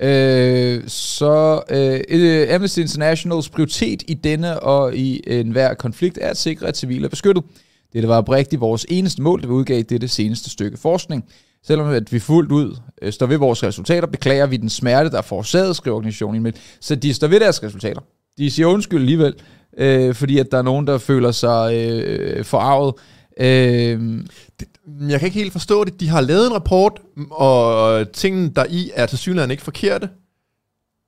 Øh, 0.00 0.82
så 0.86 1.62
øh, 1.70 2.00
øh, 2.08 2.54
Amnesty 2.54 2.78
Internationals 2.78 3.48
prioritet 3.48 4.02
i 4.08 4.14
denne 4.14 4.60
og 4.60 4.96
i 4.96 5.20
enhver 5.26 5.74
konflikt 5.74 6.18
er 6.20 6.30
at 6.30 6.36
sikre, 6.36 6.66
at 6.66 6.76
civile 6.76 7.04
er 7.04 7.08
beskyttet. 7.08 7.44
Det 7.92 8.08
var 8.08 8.18
oprigtigt 8.18 8.60
vores 8.60 8.86
eneste 8.88 9.22
mål, 9.22 9.42
da 9.42 9.46
vi 9.46 9.52
udgav 9.52 9.82
dette 9.82 10.08
seneste 10.08 10.50
stykke 10.50 10.76
forskning. 10.76 11.24
Selvom 11.66 11.88
at 11.88 12.12
vi 12.12 12.18
fuldt 12.18 12.52
ud 12.52 12.76
øh, 13.02 13.12
står 13.12 13.26
ved 13.26 13.36
vores 13.36 13.62
resultater, 13.62 14.06
beklager 14.06 14.46
vi 14.46 14.56
den 14.56 14.68
smerte, 14.68 15.10
der 15.10 15.18
er 15.18 15.22
forårsaget, 15.22 15.76
skriver 15.76 15.96
organisationen. 15.96 16.42
Men, 16.42 16.54
så 16.80 16.94
de 16.94 17.14
står 17.14 17.26
ved 17.26 17.40
deres 17.40 17.62
resultater. 17.62 18.00
De 18.38 18.50
siger 18.50 18.66
undskyld 18.66 19.00
alligevel, 19.00 19.34
øh, 19.78 20.14
fordi 20.14 20.38
at 20.38 20.52
der 20.52 20.58
er 20.58 20.62
nogen, 20.62 20.86
der 20.86 20.98
føler 20.98 21.30
sig 21.30 21.74
øh, 21.74 22.38
øh 22.38 22.44
forarvet. 22.44 22.94
Øh, 23.40 24.24
det, 24.60 24.68
jeg 25.08 25.20
kan 25.20 25.26
ikke 25.26 25.38
helt 25.38 25.52
forstå 25.52 25.84
det. 25.84 26.00
De 26.00 26.08
har 26.08 26.20
lavet 26.20 26.46
en 26.46 26.54
rapport, 26.54 27.00
og 27.30 28.12
tingene 28.12 28.52
der 28.56 28.64
i 28.70 28.90
er 28.94 29.06
til 29.06 29.18
synligheden 29.18 29.50
ikke 29.50 29.62
forkerte. 29.62 30.08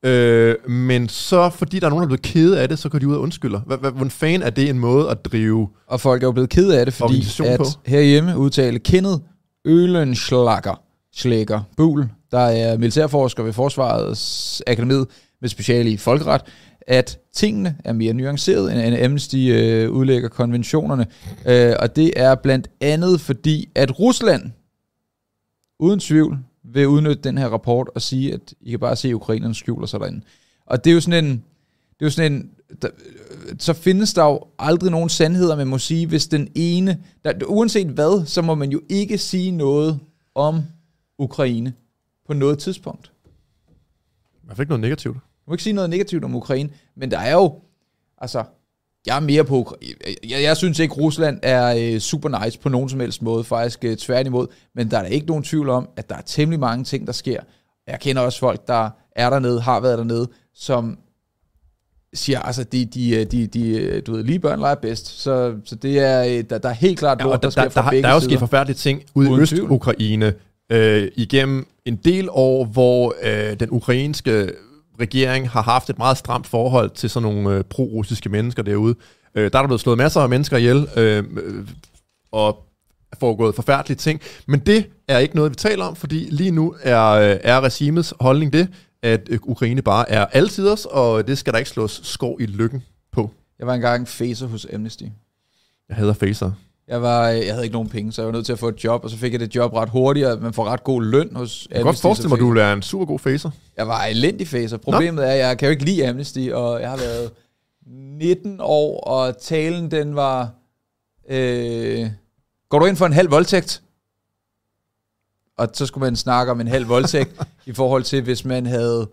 Øh, 0.05 0.71
men 0.71 1.09
så, 1.09 1.51
fordi 1.51 1.79
der 1.79 1.87
er 1.87 1.91
nogen, 1.91 2.03
der 2.03 2.07
er 2.07 2.09
blevet 2.09 2.23
kede 2.23 2.61
af 2.61 2.69
det, 2.69 2.79
så 2.79 2.89
går 2.89 2.99
de 2.99 3.09
ud 3.09 3.15
og 3.15 3.21
undskylder. 3.21 3.61
Hvordan 3.61 4.11
fan 4.11 4.43
er 4.43 4.51
det 4.51 4.71
en 4.71 4.79
måde 4.79 5.11
at 5.11 5.25
drive 5.25 5.69
Og 5.87 6.01
folk 6.01 6.23
er 6.23 6.27
jo 6.27 6.33
blevet 6.33 6.51
kede 6.51 6.81
af 6.81 6.87
det, 6.87 6.95
fordi 6.95 7.27
at 7.45 7.59
på? 7.59 7.65
herhjemme 7.87 8.39
udtale 8.39 8.79
Kenneth 8.79 9.23
Ølenschlager 9.65 10.81
Schlæger 11.17 11.61
Buhl, 11.77 12.09
der 12.31 12.39
er 12.39 12.79
militærforsker 12.79 13.43
ved 13.43 13.53
Forsvarets 13.53 14.63
Akademi 14.67 15.05
med 15.41 15.49
speciale 15.49 15.91
i 15.91 15.97
folkeret, 15.97 16.43
at 16.87 17.19
tingene 17.33 17.77
er 17.85 17.93
mere 17.93 18.13
nuanceret, 18.13 18.87
end 18.87 19.05
Amnesty 19.05 19.37
øh, 19.37 19.91
udlægger 19.91 20.29
konventionerne. 20.29 21.07
Øh, 21.47 21.75
og 21.81 21.97
det 21.97 22.13
er 22.17 22.35
blandt 22.35 22.71
andet 22.81 23.21
fordi, 23.21 23.69
at 23.75 23.99
Rusland 23.99 24.51
uden 25.79 26.01
tvivl 26.01 26.39
vil 26.65 26.89
udnytte 26.89 27.23
den 27.23 27.39
her 27.39 27.49
rapport 27.49 27.91
og 27.95 28.03
sige, 28.03 28.35
at 28.35 28.55
I 28.61 28.71
kan 28.71 28.79
bare 28.79 28.97
se, 28.97 29.09
at 29.09 29.15
ukrainerne 29.15 29.55
skjuler 29.55 29.87
sig 29.87 30.01
derinde. 30.01 30.21
Og 30.67 30.85
det 30.85 30.91
er 30.91 30.95
jo 30.95 31.01
sådan 31.01 31.25
en, 31.25 31.31
det 31.31 32.01
er 32.01 32.07
jo 32.07 32.11
sådan 32.11 32.33
en, 32.33 32.51
der, 32.83 32.89
øh, 33.07 33.57
så 33.59 33.73
findes 33.73 34.15
der 34.15 34.25
jo 34.25 34.45
aldrig 34.59 34.91
nogen 34.91 35.09
sandheder, 35.09 35.57
man 35.57 35.67
må 35.67 35.79
sige, 35.79 36.07
hvis 36.07 36.27
den 36.27 36.49
ene, 36.55 37.03
der, 37.25 37.33
uanset 37.47 37.87
hvad, 37.87 38.27
så 38.27 38.43
må 38.43 38.55
man 38.55 38.71
jo 38.71 38.81
ikke 38.89 39.19
sige 39.19 39.51
noget 39.51 40.01
om 40.35 40.63
Ukraine 41.19 41.73
på 42.27 42.35
noget 42.35 42.59
tidspunkt. 42.59 43.13
Man 44.47 44.57
fik 44.57 44.69
noget 44.69 44.81
negativt. 44.81 45.17
Må 45.49 45.55
ikke 45.55 45.65
sige 45.65 45.73
noget 45.73 45.91
negativt 45.91 46.25
om 46.25 46.35
Ukraine, 46.35 46.71
men 46.97 47.11
der 47.11 47.19
er 47.19 47.33
jo, 47.33 47.55
altså, 48.19 48.45
jeg 49.07 49.17
er 49.17 49.21
mere 49.21 49.45
på, 49.45 49.77
jeg, 50.29 50.43
jeg 50.43 50.57
synes 50.57 50.79
ikke, 50.79 50.95
Rusland 50.95 51.39
er 51.43 51.93
øh, 51.95 51.99
super 51.99 52.45
nice 52.45 52.59
på 52.59 52.69
nogen 52.69 52.89
som 52.89 53.01
helst 53.01 53.23
måde, 53.23 53.45
faktisk 53.45 53.85
øh, 53.85 53.97
tværtimod, 53.97 54.47
men 54.75 54.91
der 54.91 54.99
er 54.99 55.03
da 55.03 55.09
ikke 55.09 55.27
nogen 55.27 55.45
tvivl 55.45 55.69
om, 55.69 55.89
at 55.97 56.09
der 56.09 56.17
er 56.17 56.21
temmelig 56.21 56.61
mange 56.61 56.85
ting, 56.85 57.07
der 57.07 57.13
sker. 57.13 57.41
Jeg 57.87 58.01
kender 58.01 58.23
også 58.23 58.39
folk, 58.39 58.69
der 58.69 58.91
er 59.17 59.31
dernede, 59.31 59.61
har 59.61 59.81
været 59.81 59.99
dernede, 59.99 60.29
som 60.55 60.99
siger, 62.15 62.41
altså, 62.41 62.65
de, 62.65 62.85
de, 62.85 63.11
øh, 63.11 63.27
de, 63.27 63.47
de, 63.47 63.71
øh, 63.71 64.03
du 64.07 64.13
ved, 64.13 64.25
lige 64.25 64.39
børn 64.39 64.61
leger 64.61 64.75
bedst, 64.75 65.07
så, 65.07 65.55
så 65.65 65.75
det 65.75 65.99
er, 65.99 66.25
øh, 66.25 66.45
der, 66.51 66.59
der 66.59 66.69
er 66.69 66.73
helt 66.73 66.99
klart, 66.99 67.21
ja, 67.21 67.25
der, 67.25 67.37
der, 67.37 67.51
sker 67.51 67.69
fra 67.69 67.83
der, 67.83 67.91
begge 67.91 68.03
Der 68.03 68.09
er 68.09 68.15
jo 68.15 68.21
sket 68.21 68.39
forfærdelige 68.39 68.77
ting 68.77 69.03
ude 69.15 69.31
i 69.31 69.41
Øst-Ukraine 69.41 70.35
øh, 70.71 71.09
igennem 71.17 71.67
en 71.85 71.97
del 71.97 72.29
år, 72.31 72.65
hvor 72.65 73.15
øh, 73.23 73.61
den 73.61 73.71
ukrainske 73.71 74.51
regering 75.01 75.51
har 75.51 75.63
haft 75.63 75.91
et 75.91 75.99
meget 75.99 76.19
stramt 76.19 76.47
forhold 76.47 76.91
til 76.91 77.11
sådan 77.11 77.33
nogle 77.33 77.59
øh, 77.59 77.65
pro-russiske 77.65 78.29
mennesker 78.29 78.63
derude. 78.63 78.95
Øh, 79.35 79.51
der 79.53 79.59
er 79.59 79.63
der 79.63 79.67
blevet 79.67 79.81
slået 79.81 79.99
masser 79.99 80.21
af 80.21 80.29
mennesker 80.29 80.57
ihjel, 80.57 80.89
øh, 80.97 81.25
og 82.33 82.65
foregået 83.21 83.55
forfærdelige 83.55 83.97
ting. 83.97 84.21
Men 84.47 84.61
det 84.61 84.87
er 85.09 85.19
ikke 85.19 85.37
noget, 85.37 85.51
vi 85.51 85.55
taler 85.55 85.85
om, 85.85 85.97
fordi 85.97 86.29
lige 86.31 86.51
nu 86.51 86.75
er, 86.83 87.09
øh, 87.09 87.37
er 87.43 87.61
regimets 87.61 88.15
holdning 88.21 88.53
det, 88.53 88.69
at 89.03 89.21
øh, 89.31 89.39
Ukraine 89.43 89.83
bare 89.83 90.11
er 90.11 90.27
altiders, 90.27 90.85
og 90.85 91.27
det 91.27 91.39
skal 91.39 91.53
der 91.53 91.59
ikke 91.59 91.71
slås 91.71 92.01
skov 92.05 92.37
i 92.41 92.47
lykken 92.47 92.83
på. 93.13 93.31
Jeg 93.59 93.67
var 93.67 93.75
engang 93.75 94.09
facer 94.09 94.47
hos 94.47 94.67
Amnesty. 94.75 95.05
Jeg 95.89 95.97
hader 95.97 96.13
facer. 96.13 96.53
Jeg, 96.89 97.03
var, 97.03 97.29
jeg 97.29 97.53
havde 97.53 97.65
ikke 97.65 97.73
nogen 97.73 97.89
penge, 97.89 98.13
så 98.13 98.23
jeg 98.23 98.27
var 98.27 98.33
nødt 98.33 98.47
til 98.47 98.53
at 98.53 98.59
få 98.59 98.69
et 98.69 98.85
job, 98.85 99.05
og 99.05 99.11
så 99.11 99.17
fik 99.17 99.33
jeg 99.33 99.41
det 99.41 99.57
job 99.57 99.73
ret 99.73 99.89
hurtigt, 99.89 100.27
og 100.27 100.43
man 100.43 100.53
får 100.53 100.65
ret 100.65 100.85
god 100.85 101.03
løn 101.03 101.37
hos. 101.37 101.67
Jeg 101.71 101.77
kan 101.77 101.85
godt 101.85 102.01
forestille 102.01 102.29
mig, 102.29 102.37
at 102.37 102.41
du 102.41 102.57
er 102.57 102.73
en 102.73 102.83
super 102.83 103.05
god 103.05 103.19
facer. 103.19 103.51
Jeg 103.77 103.89
var 103.89 104.05
elendig 104.05 104.49
facer. 104.49 104.77
Problemet 104.77 105.15
Nå. 105.15 105.23
er, 105.23 105.33
at 105.33 105.39
jeg 105.39 105.59
kan 105.59 105.67
jo 105.67 105.71
ikke 105.71 105.85
lide 105.85 106.09
Amnesty, 106.09 106.49
og 106.53 106.81
jeg 106.81 106.91
har 106.91 106.97
været 106.97 107.31
19 108.19 108.57
år, 108.61 109.01
og 109.01 109.39
talen 109.39 109.91
den 109.91 110.17
var... 110.17 110.51
Øh, 111.31 112.07
går 112.69 112.79
du 112.79 112.87
ind 112.87 112.97
for 112.97 113.07
en 113.07 113.13
halv 113.13 113.31
voldtægt? 113.31 113.83
Og 115.59 115.69
så 115.73 115.87
skulle 115.87 116.05
man 116.05 116.17
snakke 116.17 116.53
om 116.53 116.61
en 116.61 116.69
halv 116.69 116.89
voldtægt, 116.89 117.41
i 117.67 117.73
forhold 117.73 118.03
til, 118.03 118.23
hvis 118.23 118.45
man 118.45 118.67
havde 118.67 119.09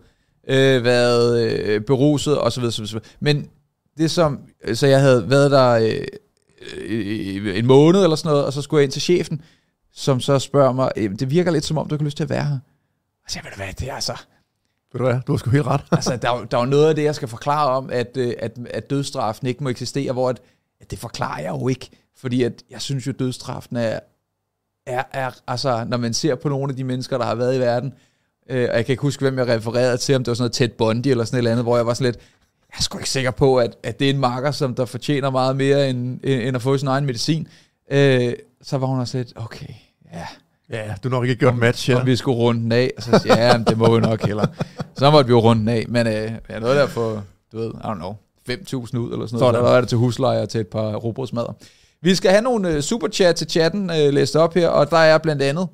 øh, 0.48 0.84
været 0.84 1.50
øh, 1.50 1.80
beruset, 1.80 2.38
og 2.38 2.52
så 2.52 2.60
videre, 2.60 2.72
så 2.72 2.82
videre. 2.82 3.00
Men 3.20 3.48
det 3.98 4.10
som... 4.10 4.40
Så 4.74 4.86
jeg 4.86 5.00
havde 5.00 5.30
været 5.30 5.50
der... 5.50 5.70
Øh, 5.70 6.06
øh, 6.76 7.58
en 7.58 7.66
måned 7.66 8.02
eller 8.02 8.16
sådan 8.16 8.30
noget, 8.30 8.46
og 8.46 8.52
så 8.52 8.62
skulle 8.62 8.78
jeg 8.78 8.84
ind 8.84 8.92
til 8.92 9.02
chefen, 9.02 9.42
som 9.92 10.20
så 10.20 10.38
spørger 10.38 10.72
mig, 10.72 10.90
det 10.96 11.30
virker 11.30 11.50
lidt 11.50 11.64
som 11.64 11.78
om, 11.78 11.88
du 11.88 11.96
har 11.96 12.04
lyst 12.04 12.16
til 12.16 12.24
at 12.24 12.30
være 12.30 12.44
her. 12.44 12.58
Og 13.24 13.30
så 13.30 13.32
siger 13.32 13.42
jeg, 13.44 13.44
ved 13.44 13.50
du 13.50 13.56
hvad, 13.56 13.74
det 13.74 13.90
er 13.90 13.94
altså... 13.94 14.12
Ved 14.92 14.98
du 14.98 15.04
hvad, 15.04 15.20
du 15.26 15.32
har 15.32 15.36
sgu 15.36 15.50
helt 15.50 15.66
ret. 15.66 15.80
altså, 15.92 16.16
der, 16.16 16.44
der 16.50 16.56
er 16.56 16.62
jo 16.62 16.70
noget 16.70 16.88
af 16.88 16.94
det, 16.94 17.04
jeg 17.04 17.14
skal 17.14 17.28
forklare 17.28 17.70
om, 17.70 17.90
at, 17.90 18.16
øh, 18.16 18.34
at, 18.38 18.58
at 18.70 18.90
dødstraffen 18.90 19.46
ikke 19.46 19.64
må 19.64 19.68
eksistere, 19.68 20.12
hvor 20.12 20.28
at, 20.28 20.40
at 20.80 20.90
det 20.90 20.98
forklarer 20.98 21.40
jeg 21.40 21.50
jo 21.50 21.68
ikke, 21.68 21.90
fordi 22.16 22.42
at 22.42 22.62
jeg 22.70 22.80
synes 22.80 23.06
jo, 23.06 23.12
at 23.12 23.18
dødstraffen 23.18 23.76
er, 23.76 24.00
er, 24.86 25.02
er, 25.12 25.30
altså, 25.46 25.84
når 25.88 25.96
man 25.96 26.14
ser 26.14 26.34
på 26.34 26.48
nogle 26.48 26.70
af 26.70 26.76
de 26.76 26.84
mennesker, 26.84 27.18
der 27.18 27.24
har 27.24 27.34
været 27.34 27.56
i 27.56 27.60
verden, 27.60 27.92
øh, 28.50 28.68
og 28.70 28.76
jeg 28.76 28.86
kan 28.86 28.92
ikke 28.92 29.02
huske, 29.02 29.20
hvem 29.20 29.38
jeg 29.38 29.48
refererede 29.48 29.96
til, 29.96 30.14
om 30.14 30.24
det 30.24 30.28
var 30.28 30.34
sådan 30.34 30.42
noget 30.42 30.52
Ted 30.52 30.68
Bundy 30.68 31.06
eller 31.06 31.24
sådan 31.24 31.36
et 31.36 31.38
eller 31.38 31.50
andet, 31.50 31.64
hvor 31.64 31.76
jeg 31.76 31.86
var 31.86 31.94
sådan 31.94 32.12
lidt, 32.12 32.24
jeg 32.76 32.80
er 32.80 32.82
sgu 32.82 32.98
ikke 32.98 33.10
sikker 33.10 33.30
på, 33.30 33.56
at, 33.56 33.76
at 33.82 33.98
det 33.98 34.10
er 34.10 34.14
en 34.14 34.20
marker, 34.20 34.50
som 34.50 34.74
der 34.74 34.84
fortjener 34.84 35.30
meget 35.30 35.56
mere, 35.56 35.90
end, 35.90 36.20
end 36.24 36.56
at 36.56 36.62
få 36.62 36.78
sin 36.78 36.88
egen 36.88 37.06
medicin. 37.06 37.48
Øh, 37.90 38.32
så 38.62 38.78
var 38.78 38.86
hun 38.86 39.00
også 39.00 39.18
lidt, 39.18 39.32
okay, 39.36 39.66
ja, 40.12 40.26
Ja, 40.70 40.94
du 41.02 41.08
har 41.08 41.16
nok 41.16 41.24
ikke 41.24 41.38
gjort 41.38 41.56
match 41.56 41.90
her. 41.90 42.00
Om 42.00 42.06
vi 42.06 42.16
skulle 42.16 42.38
runde 42.38 42.60
den 42.60 42.72
af, 42.72 42.90
så 42.98 43.18
siger 43.18 43.36
jeg, 43.36 43.52
ja, 43.52 43.70
det 43.70 43.78
må 43.78 43.94
vi 43.94 44.00
nok 44.00 44.26
heller. 44.26 44.46
Så 44.98 45.10
måtte 45.10 45.28
vi 45.28 45.32
jo 45.32 45.40
runde 45.40 45.60
den 45.60 45.68
af, 45.68 45.84
men 45.88 46.06
øh, 46.06 46.32
ja, 46.50 46.58
noget 46.58 46.76
der 46.76 46.86
for, 46.86 47.24
du 47.52 47.58
ved, 47.58 47.70
I 47.70 47.86
don't 47.86 47.94
know, 47.94 48.14
5.000 48.50 48.52
ud 48.52 48.82
eller 48.82 48.86
sådan 48.86 49.08
noget. 49.08 49.26
Sådan. 49.30 49.54
Så 49.54 49.66
er 49.66 49.80
det 49.80 49.88
til 49.88 49.98
husleje 49.98 50.42
og 50.42 50.48
til 50.48 50.60
et 50.60 50.66
par 50.66 50.94
robrødsmadder. 50.94 51.52
Vi 52.02 52.14
skal 52.14 52.30
have 52.30 52.42
nogle 52.42 52.76
uh, 52.76 52.80
superchat 52.80 53.36
til 53.36 53.50
chatten 53.50 53.90
uh, 53.90 53.96
læst 53.96 54.36
op 54.36 54.54
her, 54.54 54.68
og 54.68 54.90
der 54.90 54.96
er 54.96 55.18
blandt 55.18 55.42
andet 55.42 55.68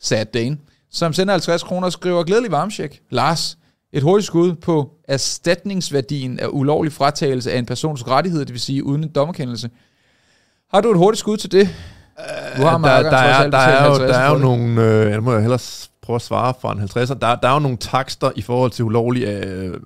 Sad 0.00 0.26
Dane, 0.26 0.58
som 0.90 1.12
sender 1.12 1.32
50 1.34 1.62
kroner 1.62 1.86
og 1.86 1.92
skriver 1.92 2.24
glædelig 2.24 2.50
varmcheck. 2.50 3.00
Lars, 3.10 3.58
et 3.92 4.02
hurtigt 4.02 4.26
skud 4.26 4.54
på 4.54 4.90
erstatningsværdien 5.08 6.38
af 6.38 6.46
ulovlig 6.50 6.92
fratagelse 6.92 7.52
af 7.52 7.58
en 7.58 7.66
persons 7.66 8.08
rettighed, 8.08 8.40
det 8.40 8.52
vil 8.52 8.60
sige 8.60 8.84
uden 8.84 9.04
en 9.04 9.10
dommerkendelse. 9.10 9.70
Har 10.70 10.80
du 10.80 10.90
et 10.90 10.98
hurtigt 10.98 11.18
skud 11.18 11.36
til 11.36 11.52
det? 11.52 11.68
Du 12.56 12.62
har 12.62 12.78
der, 12.78 13.02
der, 13.02 13.16
er, 13.16 13.50
der, 13.50 13.58
er 13.58 13.88
jo, 13.88 13.94
der 13.94 14.18
er 14.18 14.30
jo 14.30 14.38
nogle, 14.38 14.82
øh, 14.82 15.10
jeg 15.10 15.22
må 15.22 15.32
jo 15.32 15.40
hellere 15.40 15.58
prøve 16.02 16.14
at 16.14 16.22
svare 16.22 16.54
for 16.60 16.70
en 16.70 16.78
50'er, 16.78 17.14
der, 17.14 17.34
der 17.34 17.48
er 17.48 17.52
jo 17.52 17.58
nogle 17.58 17.76
takster 17.76 18.30
i 18.36 18.42
forhold 18.42 18.70
til 18.70 18.84
ulovlig 18.84 19.24
øh, 19.24 19.80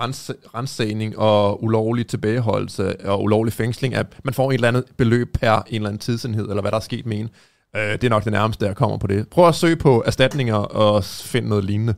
rens, 0.00 0.30
rensagning 0.54 1.18
og 1.18 1.64
ulovlig 1.64 2.06
tilbageholdelse 2.06 3.06
og 3.06 3.22
ulovlig 3.22 3.52
fængsling, 3.52 3.94
at 3.94 4.06
man 4.24 4.34
får 4.34 4.50
et 4.50 4.54
eller 4.54 4.68
andet 4.68 4.84
beløb 4.96 5.28
per 5.34 5.56
en 5.56 5.74
eller 5.74 5.88
anden 5.88 6.00
tidsenhed, 6.00 6.48
eller 6.48 6.60
hvad 6.60 6.70
der 6.70 6.76
er 6.76 6.80
sket 6.80 7.06
med 7.06 7.18
en. 7.18 7.28
Øh, 7.76 7.92
det 7.92 8.04
er 8.04 8.08
nok 8.08 8.24
det 8.24 8.32
nærmeste, 8.32 8.66
jeg 8.66 8.76
kommer 8.76 8.96
på 8.96 9.06
det. 9.06 9.28
Prøv 9.28 9.48
at 9.48 9.54
søge 9.54 9.76
på 9.76 10.02
erstatninger 10.06 10.54
og 10.54 11.04
finde 11.04 11.48
noget 11.48 11.64
lignende. 11.64 11.94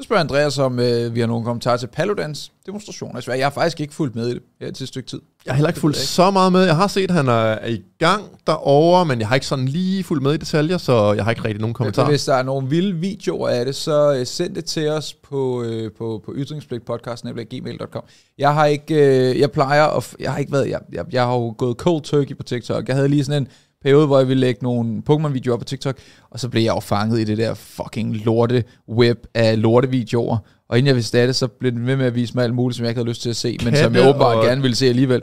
Så 0.00 0.04
spørger 0.04 0.20
Andreas, 0.22 0.58
om 0.58 0.78
øh, 0.78 1.14
vi 1.14 1.20
har 1.20 1.26
nogle 1.26 1.44
kommentarer 1.44 1.76
til 1.76 1.86
Paludans 1.86 2.52
demonstrationer 2.66 3.18
i 3.18 3.22
Sverige. 3.22 3.38
Jeg 3.38 3.46
har 3.46 3.50
faktisk 3.50 3.80
ikke 3.80 3.94
fulgt 3.94 4.14
med 4.14 4.28
i 4.28 4.34
det 4.34 4.42
her 4.60 4.70
til 4.70 4.84
et 4.84 4.88
stykke 4.88 5.08
tid. 5.08 5.20
Jeg 5.46 5.52
har 5.52 5.56
heller 5.56 5.68
ikke 5.68 5.80
fulgt 5.80 5.96
så 5.96 6.30
meget 6.30 6.52
med. 6.52 6.64
Jeg 6.64 6.76
har 6.76 6.86
set, 6.86 7.10
at 7.10 7.16
han 7.16 7.28
er 7.28 7.66
i 7.66 7.82
gang 7.98 8.24
derovre, 8.46 9.04
men 9.04 9.20
jeg 9.20 9.28
har 9.28 9.34
ikke 9.34 9.46
sådan 9.46 9.68
lige 9.68 10.04
fulgt 10.04 10.22
med 10.22 10.34
i 10.34 10.36
detaljer, 10.36 10.78
så 10.78 11.12
jeg 11.12 11.24
har 11.24 11.30
ikke 11.30 11.44
rigtig 11.44 11.60
nogen 11.60 11.74
kommentarer. 11.74 12.06
Ja, 12.06 12.10
hvis 12.10 12.24
der 12.24 12.34
er 12.34 12.42
nogle 12.42 12.68
vilde 12.68 12.94
videoer 12.94 13.48
af 13.48 13.64
det, 13.64 13.74
så 13.74 14.14
øh, 14.14 14.26
send 14.26 14.54
det 14.54 14.64
til 14.64 14.88
os 14.88 15.14
på, 15.14 15.62
øh, 15.62 15.92
på, 15.98 16.22
på 16.24 16.34
ytringspligtpodcast.gmail.com. 16.36 18.02
Jeg 18.38 18.54
har 18.54 18.66
ikke, 18.66 18.94
øh, 19.30 19.40
jeg 19.40 19.50
plejer, 19.50 19.84
at, 19.84 20.14
jeg 20.20 20.32
har 20.32 20.38
ikke 20.38 20.52
været, 20.52 20.70
jeg, 20.70 20.80
jeg, 20.92 21.04
jeg 21.12 21.24
har 21.24 21.34
jo 21.34 21.54
gået 21.58 21.76
cold 21.76 22.02
turkey 22.02 22.36
på 22.36 22.42
TikTok. 22.42 22.88
Jeg 22.88 22.96
havde 22.96 23.08
lige 23.08 23.24
sådan 23.24 23.42
en 23.42 23.48
periode, 23.82 24.06
hvor 24.06 24.18
jeg 24.18 24.28
ville 24.28 24.40
lægge 24.40 24.62
nogle 24.62 25.02
Pokémon-videoer 25.10 25.56
på 25.56 25.64
TikTok, 25.64 25.96
og 26.30 26.40
så 26.40 26.48
blev 26.48 26.62
jeg 26.62 26.74
jo 26.74 26.80
fanget 26.80 27.20
i 27.20 27.24
det 27.24 27.38
der 27.38 27.54
fucking 27.54 28.16
lorte 28.16 28.64
web 28.88 29.26
af 29.34 29.62
lorte-videoer. 29.62 30.38
Og 30.68 30.78
inden 30.78 30.86
jeg 30.86 30.96
vidste 30.96 31.26
det, 31.26 31.36
så 31.36 31.46
blev 31.48 31.72
den 31.72 31.86
ved 31.86 31.96
med 31.96 32.06
at 32.06 32.14
vise 32.14 32.34
mig 32.34 32.44
alt 32.44 32.54
muligt, 32.54 32.76
som 32.76 32.84
jeg 32.84 32.90
ikke 32.90 32.98
havde 32.98 33.08
lyst 33.08 33.22
til 33.22 33.30
at 33.30 33.36
se, 33.36 33.58
men 33.64 33.76
som 33.76 33.94
jeg 33.94 34.08
åbenbart 34.08 34.44
gerne 34.44 34.62
ville 34.62 34.76
se 34.76 34.86
alligevel. 34.86 35.22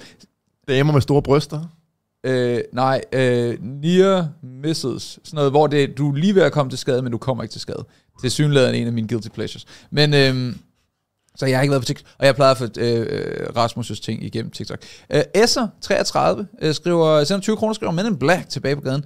Damer 0.68 0.94
med 0.94 1.02
store 1.02 1.22
bryster? 1.22 1.62
Øh, 2.26 2.60
nej, 2.74 3.02
øh, 3.14 3.58
near 3.62 4.28
misses. 4.44 5.20
Sådan 5.24 5.38
noget, 5.38 5.52
hvor 5.52 5.68
det, 5.68 5.98
du 5.98 6.12
er 6.12 6.16
lige 6.16 6.36
ved 6.36 6.42
at 6.42 6.52
komme 6.52 6.70
til 6.70 6.80
skade, 6.80 7.02
men 7.02 7.12
du 7.12 7.18
kommer 7.18 7.44
ikke 7.44 7.54
til 7.54 7.62
skade. 7.62 7.86
Det 8.22 8.28
er 8.28 8.32
synligheden 8.32 8.76
en 8.76 8.88
af 8.88 8.94
mine 8.94 9.08
guilty 9.08 9.30
pleasures. 9.30 9.66
Men 9.92 10.14
øh, 10.14 10.56
så 11.36 11.46
jeg 11.46 11.58
har 11.58 11.62
ikke 11.62 11.72
været 11.72 11.82
på 11.82 11.86
TikTok, 11.86 12.08
og 12.20 12.26
jeg 12.26 12.36
plejer 12.36 12.52
at 12.52 12.58
få 12.58 12.68
øh, 12.78 13.08
øh 13.10 13.48
Rasmus' 13.58 14.02
ting 14.02 14.24
igennem 14.24 14.52
TikTok. 14.52 14.80
Øh, 15.14 15.22
Esser33 15.38 16.46
øh, 16.62 16.74
skriver, 16.74 17.24
sender 17.24 17.42
20 17.42 17.58
kroner, 17.58 17.74
skriver 17.74 17.92
Men 17.92 18.06
in 18.06 18.18
Black 18.18 18.50
tilbage 18.50 18.76
på 18.76 18.82
gaden. 18.82 19.06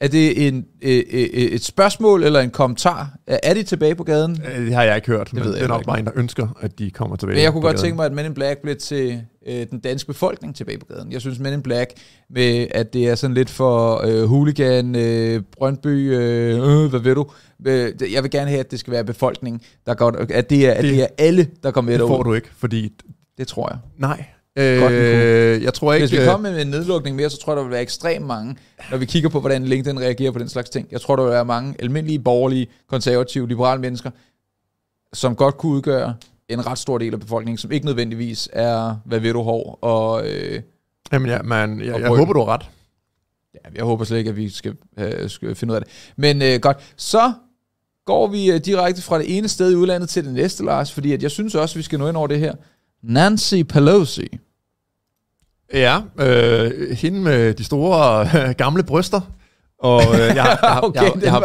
Er 0.00 0.08
det 0.08 0.46
en, 0.48 0.66
øh, 0.82 1.02
øh, 1.10 1.20
et 1.22 1.64
spørgsmål 1.64 2.22
eller 2.22 2.40
en 2.40 2.50
kommentar? 2.50 3.16
Er 3.26 3.54
de 3.54 3.62
tilbage 3.62 3.94
på 3.94 4.04
gaden? 4.04 4.42
Øh, 4.52 4.66
det 4.66 4.74
har 4.74 4.82
jeg 4.82 4.96
ikke 4.96 5.06
hørt, 5.06 5.26
det 5.26 5.34
men 5.34 5.44
det 5.44 5.62
er 5.62 5.68
nok 5.68 5.98
en, 5.98 6.04
der 6.06 6.12
ønsker, 6.14 6.48
at 6.60 6.78
de 6.78 6.90
kommer 6.90 7.16
tilbage 7.16 7.34
Men 7.34 7.42
jeg 7.42 7.52
kunne 7.52 7.62
godt 7.62 7.76
gaden. 7.76 7.84
tænke 7.84 7.96
mig, 7.96 8.06
at 8.06 8.12
Men 8.12 8.26
in 8.26 8.34
Black 8.34 8.62
blev 8.62 8.76
til 8.76 9.20
øh, 9.46 9.66
den 9.70 9.78
danske 9.80 10.06
befolkning 10.06 10.56
tilbage 10.56 10.78
på 10.78 10.86
gaden. 10.86 11.12
Jeg 11.12 11.20
synes, 11.20 11.38
Men 11.38 11.52
in 11.52 11.62
Black, 11.62 11.90
med, 12.30 12.66
at 12.70 12.92
det 12.92 13.08
er 13.08 13.14
sådan 13.14 13.34
lidt 13.34 13.50
for 13.50 14.02
øh, 14.06 14.24
hooligan, 14.24 14.96
øh, 14.96 15.42
Brøndby, 15.58 16.14
øh, 16.14 16.82
øh, 16.84 16.90
hvad 16.90 17.00
ved 17.00 17.14
du? 17.14 17.26
Øh, 17.66 18.12
jeg 18.12 18.22
vil 18.22 18.30
gerne 18.30 18.50
have, 18.50 18.60
at 18.60 18.70
det 18.70 18.80
skal 18.80 18.92
være 18.92 19.04
befolkningen, 19.04 19.60
der 19.86 19.94
går, 19.94 20.10
at 20.30 20.50
det 20.50 20.66
er, 20.68 20.72
at 20.72 20.84
det, 20.84 20.92
det 20.92 21.02
er 21.02 21.08
alle, 21.18 21.48
der 21.62 21.70
kommer 21.70 21.90
med 21.90 21.98
Det 21.98 22.08
får 22.08 22.22
du 22.22 22.34
ikke, 22.34 22.48
fordi... 22.56 22.92
Det 23.38 23.48
tror 23.48 23.68
jeg. 23.70 23.78
Nej, 23.98 24.24
Øh, 24.56 25.62
jeg 25.62 25.74
tror 25.74 25.92
ikke... 25.92 26.06
Hvis 26.06 26.12
vi 26.12 26.18
øh, 26.18 26.28
kommer 26.28 26.50
med 26.50 26.62
en 26.62 26.68
nedlukning 26.68 27.16
mere, 27.16 27.30
så 27.30 27.38
tror 27.38 27.52
jeg, 27.52 27.56
der 27.56 27.62
vil 27.62 27.72
være 27.72 27.82
ekstremt 27.82 28.26
mange, 28.26 28.56
når 28.90 28.98
vi 28.98 29.04
kigger 29.04 29.28
på, 29.28 29.40
hvordan 29.40 29.64
LinkedIn 29.64 30.00
reagerer 30.00 30.30
på 30.30 30.38
den 30.38 30.48
slags 30.48 30.70
ting. 30.70 30.88
Jeg 30.90 31.00
tror, 31.00 31.16
der 31.16 31.22
vil 31.22 31.32
være 31.32 31.44
mange 31.44 31.74
almindelige, 31.78 32.18
borgerlige, 32.18 32.66
konservative, 32.88 33.48
liberale 33.48 33.80
mennesker, 33.80 34.10
som 35.12 35.36
godt 35.36 35.56
kunne 35.56 35.72
udgøre 35.72 36.14
en 36.48 36.66
ret 36.66 36.78
stor 36.78 36.98
del 36.98 37.14
af 37.14 37.20
befolkningen, 37.20 37.58
som 37.58 37.72
ikke 37.72 37.86
nødvendigvis 37.86 38.48
er, 38.52 38.96
hvad 39.04 39.18
ved 39.20 39.32
du, 39.32 39.42
hår 39.42 39.78
og... 39.82 40.28
Øh, 40.28 40.60
Jamen 41.12 41.28
ja, 41.28 41.42
man, 41.42 41.80
jeg, 41.80 42.00
jeg 42.00 42.08
håber, 42.08 42.32
du 42.32 42.38
har 42.38 42.46
ret. 42.46 42.62
Ja, 43.54 43.58
jeg 43.74 43.84
håber 43.84 44.04
slet 44.04 44.18
ikke, 44.18 44.30
at 44.30 44.36
vi 44.36 44.48
skal, 44.48 44.74
øh, 44.98 45.30
skal 45.30 45.54
finde 45.54 45.72
ud 45.72 45.76
af 45.76 45.82
det. 45.82 46.12
Men 46.16 46.42
øh, 46.42 46.60
godt, 46.60 46.76
så 46.96 47.32
går 48.04 48.26
vi 48.26 48.50
øh, 48.50 48.60
direkte 48.60 49.02
fra 49.02 49.18
det 49.18 49.36
ene 49.36 49.48
sted 49.48 49.72
i 49.72 49.74
udlandet 49.74 50.08
til 50.08 50.24
det 50.24 50.32
næste, 50.32 50.64
Lars, 50.64 50.92
fordi 50.92 51.12
at 51.12 51.22
jeg 51.22 51.30
synes 51.30 51.54
også, 51.54 51.72
at 51.72 51.76
vi 51.76 51.82
skal 51.82 51.98
nå 51.98 52.08
ind 52.08 52.16
over 52.16 52.26
det 52.26 52.38
her. 52.38 52.54
Nancy 53.06 53.62
Pelosi 53.68 54.28
Ja, 55.72 56.00
øh, 56.18 56.90
hende 56.96 57.20
med 57.20 57.54
de 57.54 57.64
store 57.64 58.28
øh, 58.34 58.54
gamle 58.64 58.82
bryster. 58.82 59.20
Og 59.78 60.02
øh, 60.14 60.20
jeg, 60.20 60.34
jeg, 60.62 60.80
okay, 60.82 61.02
jeg, 61.02 61.12
jeg, 61.14 61.22
jeg, 61.22 61.32
har, 61.32 61.40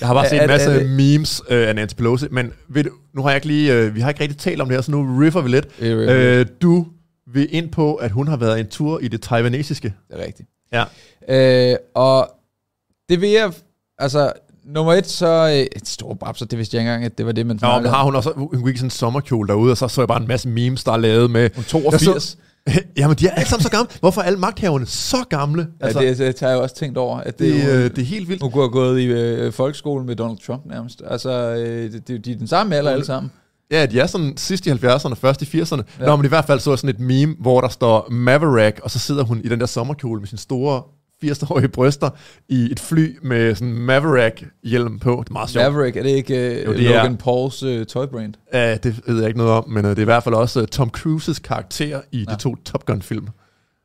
jeg 0.00 0.08
har 0.08 0.14
bare 0.14 0.28
set 0.28 0.42
en 0.42 0.48
masse 0.48 0.70
er 0.70 0.88
memes 0.88 1.42
øh, 1.48 1.68
af 1.68 1.74
Nancy 1.74 1.94
Pelosi, 1.94 2.26
men 2.30 2.52
ved 2.68 2.84
nu 3.14 3.22
har 3.22 3.30
jeg 3.30 3.36
ikke 3.36 3.46
lige, 3.46 3.74
øh, 3.74 3.94
vi 3.94 4.00
har 4.00 4.08
ikke 4.08 4.20
rigtig 4.20 4.38
talt 4.38 4.60
om 4.60 4.68
det 4.68 4.76
her, 4.76 4.82
så 4.82 4.90
nu 4.90 5.18
riffer 5.20 5.40
vi 5.40 5.48
lidt. 5.48 5.66
Øh, 5.80 6.46
du 6.62 6.86
vil 7.32 7.48
ind 7.50 7.70
på, 7.70 7.94
at 7.94 8.10
hun 8.10 8.28
har 8.28 8.36
været 8.36 8.60
en 8.60 8.66
tur 8.66 8.98
i 9.00 9.08
det 9.08 9.22
taiwanesiske. 9.22 9.94
Det 10.08 10.20
er 10.20 10.26
rigtigt. 10.26 10.48
Ja. 10.72 10.84
Øh, 11.28 11.76
og 11.94 12.30
det 13.08 13.20
vil 13.20 13.30
jeg, 13.30 13.52
altså, 13.98 14.32
nummer 14.66 14.92
et, 14.92 15.06
så 15.06 15.26
øh, 15.26 15.78
et 15.80 15.88
stort 15.88 16.18
babser, 16.18 16.46
det 16.46 16.58
vidste 16.58 16.76
jeg 16.76 16.82
ikke 16.82 16.90
engang, 16.90 17.04
at 17.04 17.18
det 17.18 17.26
var 17.26 17.32
det, 17.32 17.46
man 17.46 17.58
Nå, 17.62 17.80
men 17.80 17.90
har 17.90 18.04
hun 18.04 18.16
også, 18.16 18.32
hun 18.36 18.64
gik 18.64 18.76
sådan 18.76 18.86
en 18.86 18.90
sommerkjole 18.90 19.48
derude, 19.48 19.70
og 19.70 19.76
så 19.76 19.88
så 19.88 20.00
jeg 20.00 20.08
bare 20.08 20.20
en 20.20 20.28
masse 20.28 20.48
memes, 20.48 20.84
der 20.84 20.92
er 20.92 20.96
lavet 20.96 21.30
med... 21.30 21.50
Hun 21.54 21.64
82. 21.64 22.38
Jamen, 22.96 23.16
de 23.16 23.26
er 23.26 23.30
alle 23.30 23.48
sammen 23.48 23.62
så 23.62 23.70
gamle. 23.70 23.88
Hvorfor 24.00 24.20
er 24.20 24.24
alle 24.24 24.38
magthaverne 24.38 24.86
så 24.86 25.16
gamle? 25.30 25.66
Altså, 25.80 26.00
ja, 26.00 26.08
det, 26.08 26.18
det 26.18 26.40
har 26.40 26.48
jeg 26.48 26.58
også 26.58 26.74
tænkt 26.74 26.98
over. 26.98 27.18
At 27.18 27.38
det, 27.38 27.54
det, 27.54 27.70
øh, 27.70 27.90
det 27.90 27.98
er 27.98 28.02
helt 28.02 28.28
vildt. 28.28 28.42
Hun 28.42 28.50
kunne 28.50 28.62
have 28.62 28.70
gået 28.70 29.00
i 29.00 29.04
øh, 29.04 29.52
folkeskolen 29.52 30.06
med 30.06 30.16
Donald 30.16 30.38
Trump 30.46 30.66
nærmest. 30.66 31.02
Altså, 31.06 31.30
øh, 31.30 31.92
de, 31.92 32.00
de, 32.00 32.18
de 32.18 32.32
er 32.32 32.36
den 32.36 32.46
samme 32.46 32.76
alder 32.76 32.90
alle 32.90 33.04
sammen. 33.04 33.32
Ja, 33.70 33.86
de 33.86 34.00
er 34.00 34.06
sådan 34.06 34.36
sidst 34.36 34.66
i 34.66 34.70
70'erne, 34.70 35.14
først 35.14 35.42
i 35.42 35.60
80'erne. 35.60 35.82
Ja. 36.00 36.06
Nå, 36.06 36.16
men 36.16 36.24
i 36.24 36.28
hvert 36.28 36.44
fald 36.44 36.60
så 36.60 36.70
er 36.70 36.76
sådan 36.76 36.90
et 36.90 37.00
meme, 37.00 37.36
hvor 37.40 37.60
der 37.60 37.68
står 37.68 38.08
Maverick, 38.10 38.80
og 38.82 38.90
så 38.90 38.98
sidder 38.98 39.24
hun 39.24 39.40
i 39.44 39.48
den 39.48 39.60
der 39.60 39.66
sommerkjole 39.66 40.20
med 40.20 40.28
sin 40.28 40.38
store 40.38 40.82
80-årige 41.24 41.68
bryster 41.68 42.10
i 42.48 42.72
et 42.72 42.80
fly 42.80 43.18
med 43.22 43.54
sådan 43.54 43.74
Maverick-hjelm 43.74 44.98
på. 44.98 45.22
Det 45.24 45.28
er 45.28 45.32
meget 45.32 45.50
sjovt. 45.50 45.64
Maverick, 45.64 45.96
er 45.96 46.02
det 46.02 46.10
ikke 46.10 46.34
uh, 46.34 46.66
jo, 46.66 46.72
det 46.72 46.80
Logan 46.80 47.12
er, 47.12 47.16
Pauls 47.16 47.62
uh, 47.62 47.84
tøjbrand? 47.84 48.34
Ja, 48.52 48.76
det 48.76 49.00
ved 49.06 49.18
jeg 49.18 49.26
ikke 49.26 49.38
noget 49.38 49.52
om, 49.52 49.68
men 49.68 49.84
uh, 49.84 49.90
det 49.90 49.98
er 49.98 50.02
i 50.02 50.04
hvert 50.04 50.24
fald 50.24 50.34
også 50.34 50.60
uh, 50.60 50.66
Tom 50.66 50.90
Cruises 50.90 51.38
karakter 51.38 52.00
i 52.12 52.24
ja. 52.28 52.34
de 52.34 52.40
to 52.40 52.56
Top 52.64 52.86
Gun-film. 52.86 53.28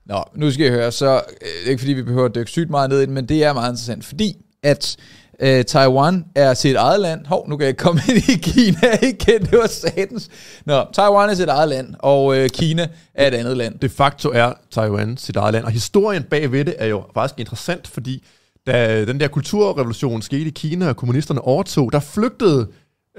Nå, 0.06 0.24
nu 0.36 0.52
skal 0.52 0.64
jeg 0.64 0.74
høre, 0.74 0.92
så 0.92 1.16
uh, 1.16 1.70
ikke 1.70 1.80
fordi 1.80 1.94
vi 1.94 2.04
behøver 2.04 2.26
at 2.26 2.36
dykke 2.36 2.52
sygt 2.52 2.70
meget 2.70 2.90
ned 2.90 2.98
i 2.98 3.02
det, 3.02 3.10
men 3.10 3.26
det 3.26 3.44
er 3.44 3.54
meget 3.54 3.72
interessant, 3.72 4.06
fordi 4.06 4.36
at 4.64 4.98
Øh, 5.42 5.66
Taiwan 5.66 6.26
er 6.36 6.54
sit 6.54 6.76
eget 6.76 7.00
land. 7.00 7.26
Hov, 7.26 7.50
nu 7.50 7.58
kan 7.58 7.68
jeg 7.68 7.78
komme 7.78 8.02
ind 8.10 8.18
i 8.30 8.38
Kina 8.38 8.98
igen. 9.14 9.42
Det 9.42 9.60
var 9.60 9.68
satans. 9.68 10.30
Nå, 10.66 10.86
Taiwan 10.94 11.30
er 11.30 11.34
sit 11.34 11.48
eget 11.48 11.70
land, 11.70 11.96
og 12.00 12.38
øh, 12.38 12.50
Kina 12.50 12.88
er 13.14 13.28
et 13.28 13.34
andet 13.34 13.58
land. 13.58 13.80
De 13.80 13.90
facto 13.90 14.30
er 14.34 14.54
Taiwan 14.72 15.18
sit 15.18 15.36
eget 15.36 15.54
land. 15.54 15.66
Og 15.66 15.72
historien 15.72 16.24
bagved 16.24 16.66
det 16.66 16.76
er 16.78 16.86
jo 16.86 17.04
faktisk 17.14 17.40
interessant, 17.40 17.88
fordi 17.88 18.24
da 18.68 19.06
den 19.06 19.20
der 19.20 19.28
kulturrevolution 19.28 20.22
skete 20.22 20.46
i 20.46 20.50
Kina, 20.50 20.90
og 20.90 20.96
kommunisterne 20.96 21.42
overtog, 21.42 21.92
der 21.92 22.00
flygtede 22.00 22.68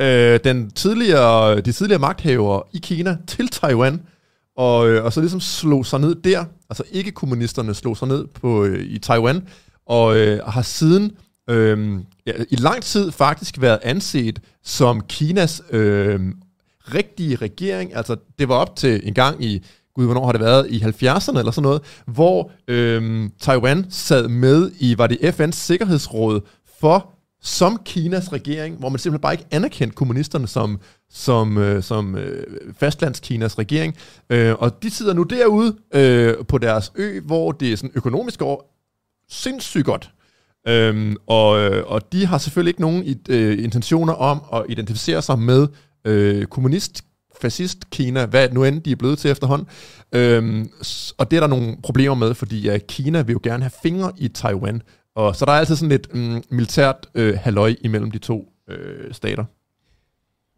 øh, 0.00 0.40
den 0.44 0.70
tidligere, 0.70 1.60
de 1.60 1.72
tidligere 1.72 2.00
magthavere 2.00 2.62
i 2.72 2.78
Kina 2.82 3.16
til 3.26 3.48
Taiwan, 3.48 4.02
og, 4.56 4.88
øh, 4.88 5.04
og 5.04 5.12
så 5.12 5.20
ligesom 5.20 5.40
slog 5.40 5.86
sig 5.86 6.00
ned 6.00 6.14
der. 6.14 6.44
Altså 6.70 6.82
ikke 6.92 7.10
kommunisterne 7.10 7.74
slog 7.74 7.96
sig 7.96 8.08
ned 8.08 8.26
på, 8.26 8.64
øh, 8.64 8.84
i 8.84 8.98
Taiwan, 8.98 9.42
og 9.86 10.16
øh, 10.16 10.40
har 10.46 10.62
siden 10.62 11.12
øhm, 11.50 12.04
ja, 12.26 12.32
i 12.50 12.56
lang 12.56 12.82
tid 12.82 13.12
faktisk 13.12 13.60
været 13.60 13.78
anset 13.82 14.40
som 14.64 15.00
Kinas 15.08 15.62
øhm, 15.70 16.34
rigtige 16.94 17.36
regering. 17.36 17.96
Altså, 17.96 18.16
det 18.38 18.48
var 18.48 18.54
op 18.54 18.76
til 18.76 19.00
en 19.08 19.14
gang 19.14 19.44
i, 19.44 19.66
gud, 19.94 20.04
hvornår 20.04 20.24
har 20.24 20.32
det 20.32 20.40
været, 20.40 20.70
i 20.70 20.78
70'erne 20.78 21.38
eller 21.38 21.50
sådan 21.50 21.62
noget, 21.62 21.82
hvor 22.06 22.50
øhm, 22.68 23.30
Taiwan 23.40 23.86
sad 23.90 24.28
med 24.28 24.70
i, 24.78 24.98
var 24.98 25.06
det 25.06 25.16
FN's 25.16 25.50
Sikkerhedsråd 25.52 26.40
for 26.80 27.10
som 27.42 27.80
Kinas 27.84 28.32
regering, 28.32 28.76
hvor 28.76 28.88
man 28.88 28.98
simpelthen 28.98 29.20
bare 29.20 29.32
ikke 29.32 29.46
anerkendte 29.50 29.94
kommunisterne 29.94 30.46
som, 30.46 30.80
som, 31.10 31.58
øh, 31.58 31.82
som 31.82 32.16
øh, 32.16 32.46
fastlandskinas 32.78 33.58
regering. 33.58 33.96
Øh, 34.30 34.54
og 34.58 34.82
de 34.82 34.90
sidder 34.90 35.14
nu 35.14 35.22
derude 35.22 35.76
øh, 35.94 36.34
på 36.48 36.58
deres 36.58 36.92
ø, 36.94 37.20
hvor 37.20 37.52
det 37.52 37.72
er 37.72 37.76
sådan 37.76 37.90
økonomisk 37.94 38.42
år 38.42 38.76
sindssygt 39.28 39.84
godt. 39.84 40.10
Øhm, 40.68 41.16
og, 41.26 41.60
øh, 41.60 41.84
og 41.86 42.12
de 42.12 42.26
har 42.26 42.38
selvfølgelig 42.38 42.70
ikke 42.70 42.80
nogen 42.80 43.18
øh, 43.28 43.64
intentioner 43.64 44.12
om 44.12 44.42
at 44.52 44.64
identificere 44.68 45.22
sig 45.22 45.38
med 45.38 45.68
øh, 46.04 46.46
kommunist, 46.46 47.04
fascist 47.42 47.90
Kina, 47.90 48.26
hvad 48.26 48.48
nu 48.52 48.64
end 48.64 48.82
de 48.82 48.92
er 48.92 48.96
blevet 48.96 49.18
til 49.18 49.30
efterhånden. 49.30 49.66
Øhm, 50.12 50.70
og 51.18 51.30
det 51.30 51.36
er 51.36 51.40
der 51.40 51.46
nogle 51.46 51.76
problemer 51.82 52.14
med, 52.14 52.34
fordi 52.34 52.68
uh, 52.68 52.76
Kina 52.88 53.22
vil 53.22 53.32
jo 53.32 53.40
gerne 53.42 53.62
have 53.62 53.72
fingre 53.82 54.12
i 54.18 54.28
Taiwan, 54.28 54.82
Og 55.16 55.36
så 55.36 55.44
der 55.44 55.52
er 55.52 55.56
altid 55.56 55.76
sådan 55.76 55.88
lidt 55.88 56.14
mm, 56.14 56.42
militært 56.50 56.96
øh, 57.14 57.38
halløj 57.40 57.74
imellem 57.80 58.10
de 58.10 58.18
to 58.18 58.44
øh, 58.70 59.14
stater. 59.14 59.44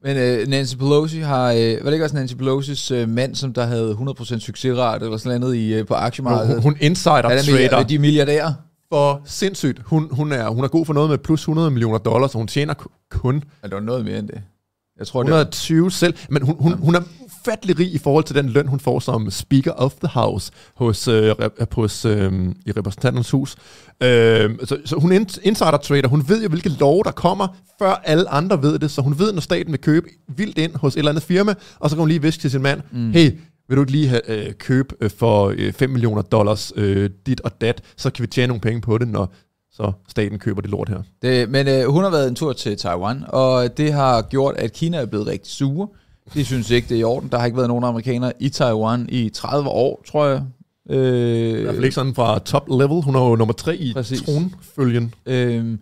Men 0.04 0.16
øh, 0.16 0.48
Nancy 0.48 0.76
Pelosi 0.76 1.18
har, 1.18 1.52
øh, 1.52 1.58
var 1.58 1.84
det 1.84 1.92
ikke 1.92 2.04
også 2.04 2.16
Nancy 2.16 2.34
Pelosi's 2.34 2.94
øh, 2.94 3.08
mand, 3.08 3.34
som 3.34 3.52
der 3.52 3.64
havde 3.64 3.96
100% 4.00 4.38
succesrate 4.38 5.04
eller 5.04 5.16
sådan 5.16 5.40
noget 5.40 5.56
i, 5.56 5.74
øh, 5.74 5.86
på 5.86 5.94
aktiemarkedet? 5.94 6.54
Hun, 6.54 6.62
hun 6.62 6.76
insider 6.80 7.14
er 7.14 7.36
det 7.36 7.44
trader. 7.44 7.76
Er 7.76 7.82
de 7.82 7.98
milliardærer? 7.98 8.52
For 8.92 9.22
sindssygt. 9.24 9.82
Hun, 9.84 10.08
hun, 10.10 10.32
er, 10.32 10.48
hun 10.48 10.64
er 10.64 10.68
god 10.68 10.86
for 10.86 10.92
noget 10.92 11.10
med 11.10 11.18
plus 11.18 11.40
100 11.40 11.70
millioner 11.70 11.98
dollars, 11.98 12.34
og 12.34 12.38
hun 12.38 12.48
tjener 12.48 12.74
kun... 13.10 13.44
Er 13.62 13.68
der 13.68 13.80
noget 13.80 14.04
mere 14.04 14.18
end 14.18 14.28
det? 14.28 14.42
Jeg 14.98 15.06
tror, 15.06 15.20
120 15.20 15.84
det 15.84 15.92
selv. 15.92 16.14
Men 16.28 16.42
hun, 16.42 16.56
hun, 16.58 16.72
hun 16.72 16.94
er 16.94 17.00
ufattelig 17.20 17.78
rig 17.78 17.94
i 17.94 17.98
forhold 17.98 18.24
til 18.24 18.36
den 18.36 18.48
løn, 18.48 18.66
hun 18.66 18.80
får 18.80 19.00
som 19.00 19.30
Speaker 19.30 19.72
of 19.72 19.92
the 19.92 20.08
House 20.08 20.52
hos, 20.74 21.08
øh, 21.08 21.34
hos, 21.72 22.04
øh, 22.04 22.32
i 22.66 22.72
repræsentanternes 22.72 23.30
hus. 23.30 23.56
Øh, 24.02 24.50
så, 24.64 24.78
så 24.84 24.96
hun 24.96 25.12
insider 25.42 25.76
trader. 25.76 26.08
Hun 26.08 26.28
ved 26.28 26.42
jo, 26.42 26.48
hvilke 26.48 26.68
lov 26.68 27.04
der 27.04 27.10
kommer, 27.10 27.56
før 27.78 27.90
alle 28.04 28.28
andre 28.28 28.62
ved 28.62 28.78
det. 28.78 28.90
Så 28.90 29.02
hun 29.02 29.18
ved, 29.18 29.32
når 29.32 29.40
staten 29.40 29.72
vil 29.72 29.80
købe 29.80 30.06
vildt 30.36 30.58
ind 30.58 30.76
hos 30.76 30.94
et 30.94 30.98
eller 30.98 31.10
andet 31.10 31.24
firma, 31.24 31.54
og 31.78 31.90
så 31.90 31.96
kan 31.96 32.00
hun 32.00 32.08
lige 32.08 32.22
viske 32.22 32.40
til 32.40 32.50
sin 32.50 32.62
mand, 32.62 32.80
mm. 32.92 33.12
hey, 33.12 33.30
vil 33.72 33.76
du 33.76 33.82
ikke 33.82 33.92
lige 33.92 34.08
have, 34.08 34.46
øh, 34.46 34.52
købe 34.54 34.94
øh, 35.00 35.10
for 35.10 35.54
øh, 35.58 35.72
5 35.72 35.90
millioner 35.90 36.22
dollars 36.22 36.72
øh, 36.76 37.10
dit 37.26 37.40
og 37.40 37.60
dat, 37.60 37.82
så 37.96 38.10
kan 38.10 38.22
vi 38.22 38.26
tjene 38.26 38.46
nogle 38.46 38.60
penge 38.60 38.80
på 38.80 38.98
det, 38.98 39.08
når 39.08 39.32
så 39.72 39.92
staten 40.08 40.38
køber 40.38 40.60
det 40.60 40.70
lort 40.70 40.88
her. 40.88 41.02
Det, 41.22 41.50
men 41.50 41.68
øh, 41.68 41.84
hun 41.84 42.02
har 42.04 42.10
været 42.10 42.28
en 42.28 42.34
tur 42.34 42.52
til 42.52 42.76
Taiwan, 42.76 43.24
og 43.28 43.76
det 43.76 43.92
har 43.92 44.22
gjort, 44.22 44.56
at 44.56 44.72
Kina 44.72 44.96
er 44.96 45.06
blevet 45.06 45.26
rigtig 45.26 45.52
sure. 45.52 45.88
De 46.34 46.44
synes 46.44 46.70
ikke, 46.70 46.88
det 46.88 46.94
er 46.94 47.00
i 47.00 47.04
orden. 47.04 47.28
Der 47.28 47.38
har 47.38 47.44
ikke 47.44 47.56
været 47.56 47.68
nogen 47.68 47.84
amerikanere 47.84 48.32
i 48.40 48.48
Taiwan 48.48 49.06
i 49.08 49.28
30 49.28 49.68
år, 49.68 50.02
tror 50.08 50.26
jeg. 50.26 50.42
Øh, 50.90 51.58
I 51.58 51.62
hvert 51.62 51.74
fald 51.74 51.84
ikke 51.84 51.94
sådan 51.94 52.14
fra 52.14 52.38
top 52.38 52.68
level. 52.68 53.02
Hun 53.02 53.14
er 53.14 53.20
jo 53.28 53.36
nummer 53.36 53.54
tre 53.54 53.76
i 53.76 53.92
præcis. 53.92 54.22
tronfølgen. 54.22 55.14
Øh, 55.26 55.78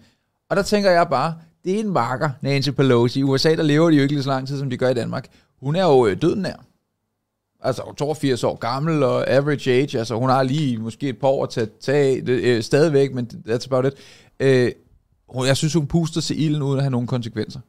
og 0.50 0.56
der 0.56 0.62
tænker 0.62 0.90
jeg 0.90 1.06
bare, 1.10 1.34
det 1.64 1.74
er 1.74 1.80
en 1.80 1.90
marker, 1.90 2.30
Nancy 2.42 2.70
Pelosi. 2.70 3.20
I 3.20 3.22
USA, 3.22 3.54
der 3.54 3.62
lever 3.62 3.90
de 3.90 3.96
jo 3.96 4.02
ikke 4.02 4.14
lige 4.14 4.22
så 4.22 4.30
lang 4.30 4.48
tid, 4.48 4.58
som 4.58 4.70
de 4.70 4.76
gør 4.76 4.88
i 4.88 4.94
Danmark. 4.94 5.26
Hun 5.60 5.76
er 5.76 5.84
jo 5.84 6.06
øh, 6.06 6.22
døden 6.22 6.42
nær. 6.42 6.64
Altså 7.62 7.94
82 7.96 8.44
år 8.44 8.56
gammel 8.56 9.02
og 9.02 9.30
average 9.30 9.70
age, 9.70 9.98
altså 9.98 10.14
hun 10.14 10.30
har 10.30 10.42
lige 10.42 10.78
måske 10.78 11.08
et 11.08 11.18
par 11.18 11.28
år 11.28 11.46
til 11.46 11.60
at 11.60 11.68
tage 11.80 12.20
det, 12.20 12.42
øh, 12.42 12.62
stadigvæk, 12.62 13.14
men 13.14 13.30
that's 13.48 13.66
about 13.66 13.86
it. 13.86 13.92
Øh, 14.40 14.72
jeg 15.46 15.56
synes, 15.56 15.74
hun 15.74 15.86
puster 15.86 16.20
til 16.20 16.42
ilden 16.42 16.62
uden 16.62 16.78
at 16.78 16.82
have 16.82 16.90
nogen 16.90 17.06
konsekvenser. 17.06 17.60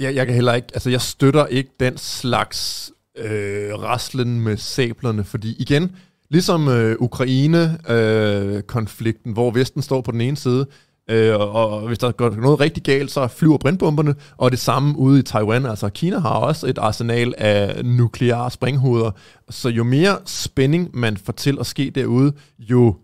Jeg, 0.00 0.14
jeg 0.14 0.26
kan 0.26 0.34
heller 0.34 0.54
ikke, 0.54 0.68
altså 0.74 0.90
jeg 0.90 1.00
støtter 1.00 1.46
ikke 1.46 1.70
den 1.80 1.96
slags 1.96 2.92
øh, 3.18 3.74
raslen 3.74 4.40
med 4.40 4.56
sablerne, 4.56 5.24
fordi 5.24 5.56
igen, 5.58 5.96
ligesom 6.30 6.68
øh, 6.68 6.96
Ukraine-konflikten, 7.00 9.30
øh, 9.30 9.34
hvor 9.34 9.50
Vesten 9.50 9.82
står 9.82 10.00
på 10.00 10.10
den 10.10 10.20
ene 10.20 10.36
side, 10.36 10.66
øh, 11.10 11.34
og, 11.40 11.52
og 11.52 11.86
hvis 11.86 11.98
der 11.98 12.12
går 12.12 12.30
noget 12.30 12.60
rigtig 12.60 12.82
galt, 12.82 13.10
så 13.10 13.28
flyver 13.28 13.58
brintbomberne, 13.58 14.14
og 14.36 14.50
det 14.50 14.58
samme 14.58 14.98
ude 14.98 15.18
i 15.18 15.22
Taiwan, 15.22 15.66
altså 15.66 15.88
Kina 15.88 16.18
har 16.18 16.34
også 16.34 16.66
et 16.66 16.78
arsenal 16.78 17.34
af 17.38 17.84
nukleare 17.84 18.50
springhoveder, 18.50 19.10
så 19.50 19.68
jo 19.68 19.84
mere 19.84 20.18
spænding 20.24 20.90
man 20.92 21.16
får 21.16 21.32
til 21.32 21.56
at 21.60 21.66
ske 21.66 21.92
derude, 21.94 22.32
jo 22.58 22.96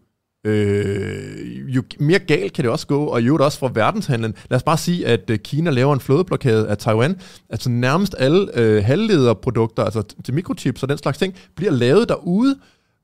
øh, 0.46 1.76
jo 1.76 1.82
mere 2.01 2.18
galt 2.18 2.53
kan 2.53 2.64
det 2.64 2.72
også 2.72 2.86
gå, 2.86 3.05
og 3.05 3.22
jo 3.22 3.36
også 3.36 3.59
for 3.59 3.68
verdenshandlen. 3.68 4.34
Lad 4.51 4.57
os 4.57 4.62
bare 4.62 4.76
sige, 4.76 5.07
at 5.07 5.30
øh, 5.30 5.38
Kina 5.38 5.70
laver 5.70 5.94
en 5.94 6.01
flådeblokade 6.01 6.68
af 6.68 6.78
Taiwan. 6.78 7.20
Altså 7.51 7.70
nærmest 7.70 8.14
alle 8.18 8.59
øh, 8.59 8.84
halvlederprodukter, 8.84 9.84
altså 9.84 10.03
til 10.24 10.34
mikrochips 10.34 10.82
og 10.82 10.88
den 10.88 10.99
slags 10.99 11.18
ting, 11.18 11.34
bliver 11.57 11.72
lavet 11.72 12.09
derude. 12.09 12.59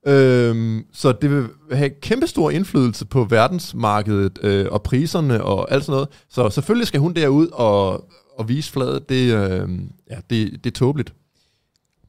Øh, 0.07 0.81
så 0.93 1.11
det 1.11 1.31
vil 1.31 1.45
have 1.71 1.89
kæmpestor 2.01 2.49
indflydelse 2.49 3.05
på 3.05 3.23
verdensmarkedet 3.23 4.39
øh, 4.43 4.65
og 4.71 4.83
priserne 4.83 5.43
og 5.43 5.71
alt 5.71 5.85
sådan 5.85 5.93
noget. 5.93 6.07
Så 6.29 6.49
selvfølgelig 6.49 6.87
skal 6.87 6.99
hun 6.99 7.13
derud 7.13 7.47
og, 7.53 8.05
og 8.37 8.49
vise 8.49 8.71
fladet. 8.71 9.09
Det, 9.09 9.33
øh, 9.33 9.69
ja, 10.11 10.15
det, 10.29 10.51
det 10.63 10.65
er 10.65 10.71
tåbeligt. 10.75 11.13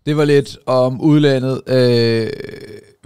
Det 0.07 0.17
var 0.17 0.25
lidt 0.25 0.59
om 0.67 1.01
udlandet. 1.01 1.61
Øh, 1.67 2.31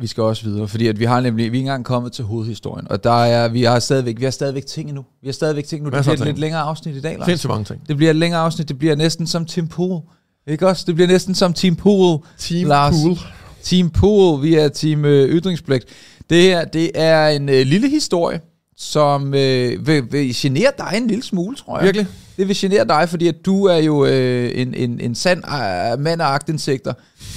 vi 0.01 0.07
skal 0.07 0.23
også 0.23 0.45
videre, 0.45 0.69
fordi 0.69 0.87
at 0.87 1.01
vi 1.01 1.05
har 1.05 1.21
nemlig, 1.21 1.37
vi 1.37 1.43
er 1.43 1.45
ikke 1.47 1.59
engang 1.59 1.85
kommet 1.85 2.13
til 2.13 2.25
hovedhistorien, 2.25 2.91
og 2.91 3.05
der 3.05 3.25
er, 3.25 3.49
vi 3.49 3.63
har 3.63 3.79
stadigvæk, 3.79 4.19
vi 4.19 4.25
har 4.25 4.31
stadigvæk 4.31 4.67
ting 4.67 4.89
endnu. 4.89 5.05
Vi 5.23 5.29
har 5.29 5.33
stadigvæk 5.33 5.65
ting 5.65 5.83
nu. 5.83 5.91
Det 5.91 6.03
bliver 6.03 6.13
et 6.13 6.25
lidt 6.25 6.39
længere 6.39 6.61
afsnit 6.63 6.97
i 6.97 7.01
dag, 7.01 7.19
Lars. 7.19 7.27
Findes 7.27 7.41
så 7.41 7.49
mange 7.49 7.65
ting. 7.65 7.89
Det 7.89 7.97
bliver 7.97 8.11
et 8.11 8.17
længere 8.17 8.41
afsnit, 8.41 8.69
det 8.69 8.79
bliver 8.79 8.95
næsten 8.97 9.27
som 9.27 9.45
Tim 9.45 9.69
Pool. 9.69 10.01
Ikke 10.47 10.69
også? 10.69 10.85
Det 10.87 10.95
bliver 10.95 11.09
næsten 11.09 11.35
som 11.35 11.53
Team 11.53 11.77
Pool. 11.77 12.19
Team 12.39 12.69
Lars. 12.69 12.95
Pool. 13.03 13.17
Team 13.63 13.91
Pool, 13.91 14.43
vi 14.43 14.55
er 14.55 14.69
Team 14.69 15.05
øh, 15.05 15.29
Ytringspligt. 15.29 15.85
Det 16.31 16.43
her, 16.43 16.65
det 16.65 16.91
er 16.95 17.29
en 17.29 17.49
øh, 17.49 17.67
lille 17.67 17.89
historie, 17.89 18.41
som 18.77 19.35
øh, 19.35 19.87
vil, 19.87 20.13
vil 20.13 20.35
genere 20.35 20.73
dig 20.79 20.91
en 20.95 21.07
lille 21.07 21.23
smule, 21.23 21.57
tror 21.57 21.79
jeg. 21.79 21.85
Virkelig? 21.85 22.07
Det 22.37 22.49
vil 22.49 22.57
genere 22.57 22.85
dig, 22.85 23.09
fordi 23.09 23.29
at 23.29 23.47
du 23.47 23.65
er 23.65 23.77
jo 23.77 24.05
øh, 24.05 24.51
en, 24.55 24.75
en, 24.75 25.01
en 25.01 25.15
sand 25.15 25.39
øh, 25.39 26.01
mand 26.01 26.23
af 26.23 26.27
agtindsigter. 26.27 26.93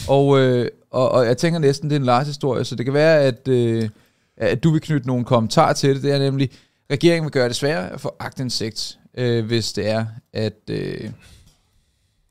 Og, 0.08 0.40
øh, 0.40 0.68
og, 0.92 1.12
og 1.12 1.26
jeg 1.26 1.38
tænker 1.38 1.60
næsten, 1.60 1.90
det 1.90 1.96
er 1.96 2.00
en 2.00 2.06
Lars-historie, 2.06 2.66
så 2.66 2.76
det 2.76 2.86
kan 2.86 2.94
være, 2.94 3.22
at, 3.22 3.48
øh, 3.48 3.90
at 4.38 4.64
du 4.64 4.72
vil 4.72 4.82
knytte 4.82 5.08
nogle 5.08 5.26
kommentarer 5.26 5.74
til 5.74 5.96
det. 5.96 6.04
Det 6.04 6.12
er 6.12 6.20
nemlig, 6.20 6.50
regeringen 6.92 7.24
vil 7.24 7.32
gøre 7.32 7.48
det 7.48 7.56
sværere 7.56 7.94
at 7.94 8.02
få 8.02 8.16
agtindsigt, 8.20 8.98
øh, 9.18 9.46
hvis 9.46 9.74
det 9.74 9.90
er, 9.90 10.06
at... 10.34 10.60
Øh, 10.70 11.10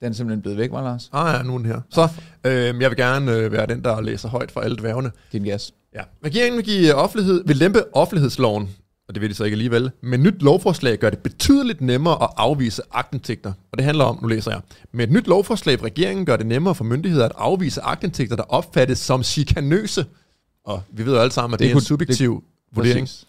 den 0.03 0.11
er 0.11 0.15
simpelthen 0.15 0.43
blevet 0.43 0.59
væk, 0.59 0.71
var 0.71 0.83
Lars? 0.83 1.11
Ah 1.13 1.35
ja, 1.35 1.43
nu 1.43 1.55
er 1.55 1.59
den 1.59 1.67
her. 1.67 1.81
Så 1.91 2.09
øh, 2.47 2.53
jeg 2.53 2.91
vil 2.91 2.97
gerne 2.97 3.33
øh, 3.33 3.53
være 3.53 3.67
den, 3.67 3.85
der 3.85 4.01
læser 4.01 4.29
højt 4.29 4.51
for 4.51 4.61
alle 4.61 4.77
dværgene. 4.77 5.11
Din 5.33 5.45
gas. 5.45 5.73
Ja. 5.95 6.03
Regeringen 6.25 6.57
vil 6.57 6.65
give 6.65 6.95
offentlighed, 6.95 7.43
vil 7.47 7.57
lempe 7.57 7.97
offentlighedsloven, 7.97 8.71
og 9.09 9.15
det 9.15 9.21
vil 9.21 9.31
de 9.31 9.35
så 9.35 9.45
ikke 9.45 9.55
alligevel, 9.55 9.91
men 10.03 10.23
nyt 10.23 10.43
lovforslag 10.43 10.99
gør 10.99 11.11
det 11.11 11.19
betydeligt 11.19 11.81
nemmere 11.81 12.23
at 12.23 12.29
afvise 12.37 12.83
agtindtægter. 12.93 13.53
Og 13.73 13.79
det 13.79 13.85
handler 13.85 14.05
om, 14.05 14.19
nu 14.23 14.29
læser 14.29 14.51
jeg, 14.51 14.61
med 14.93 15.05
et 15.05 15.13
nyt 15.13 15.27
lovforslag 15.27 15.75
vil 15.75 15.83
regeringen 15.83 16.27
gøre 16.27 16.37
det 16.37 16.47
nemmere 16.47 16.75
for 16.75 16.85
myndigheder 16.85 17.25
at 17.25 17.33
afvise 17.37 17.81
agtindtægter, 17.81 18.37
der 18.37 18.43
opfattes 18.43 18.99
som 18.99 19.23
chikanøse. 19.23 20.07
Og 20.65 20.83
vi 20.93 21.07
ved 21.07 21.13
jo 21.13 21.21
alle 21.21 21.33
sammen, 21.33 21.55
at 21.55 21.59
det, 21.59 21.65
det 21.65 21.73
er 21.73 21.77
en 21.77 21.81
subjektiv 21.81 22.35
det, 22.35 22.77
vurdering. 22.77 23.07
Præcis. 23.07 23.27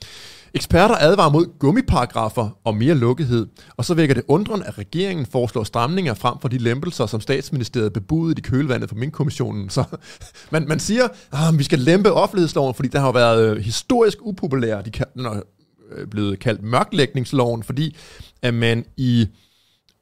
Eksperter 0.55 0.95
advarer 0.95 1.31
mod 1.31 1.59
gummiparagrafer 1.59 2.49
og 2.63 2.75
mere 2.75 2.95
lukkethed, 2.95 3.47
og 3.77 3.85
så 3.85 3.93
vækker 3.93 4.15
det 4.15 4.23
undren, 4.27 4.63
at 4.63 4.77
regeringen 4.77 5.25
foreslår 5.25 5.63
stramninger 5.63 6.13
frem 6.13 6.35
for 6.41 6.47
de 6.47 6.57
lempelser, 6.57 7.05
som 7.05 7.21
statsministeriet 7.21 7.93
bebudede 7.93 8.39
i 8.39 8.41
kølvandet 8.41 8.89
for 8.89 8.95
min 8.95 9.11
kommissionen. 9.11 9.69
Så 9.69 9.83
man, 10.51 10.67
man 10.67 10.79
siger, 10.79 11.03
at 11.03 11.11
ah, 11.31 11.59
vi 11.59 11.63
skal 11.63 11.79
lempe 11.79 12.13
offentlighedsloven, 12.13 12.73
fordi 12.73 12.89
der 12.89 12.99
har 12.99 13.11
været 13.11 13.49
øh, 13.49 13.57
historisk 13.57 14.17
upopulær. 14.21 14.81
De 14.81 14.91
kan, 14.91 15.05
øh, 15.17 16.07
blevet 16.07 16.39
kaldt 16.39 16.63
mørklægningsloven, 16.63 17.63
fordi 17.63 17.95
at 18.41 18.53
man 18.53 18.85
i, 18.97 19.27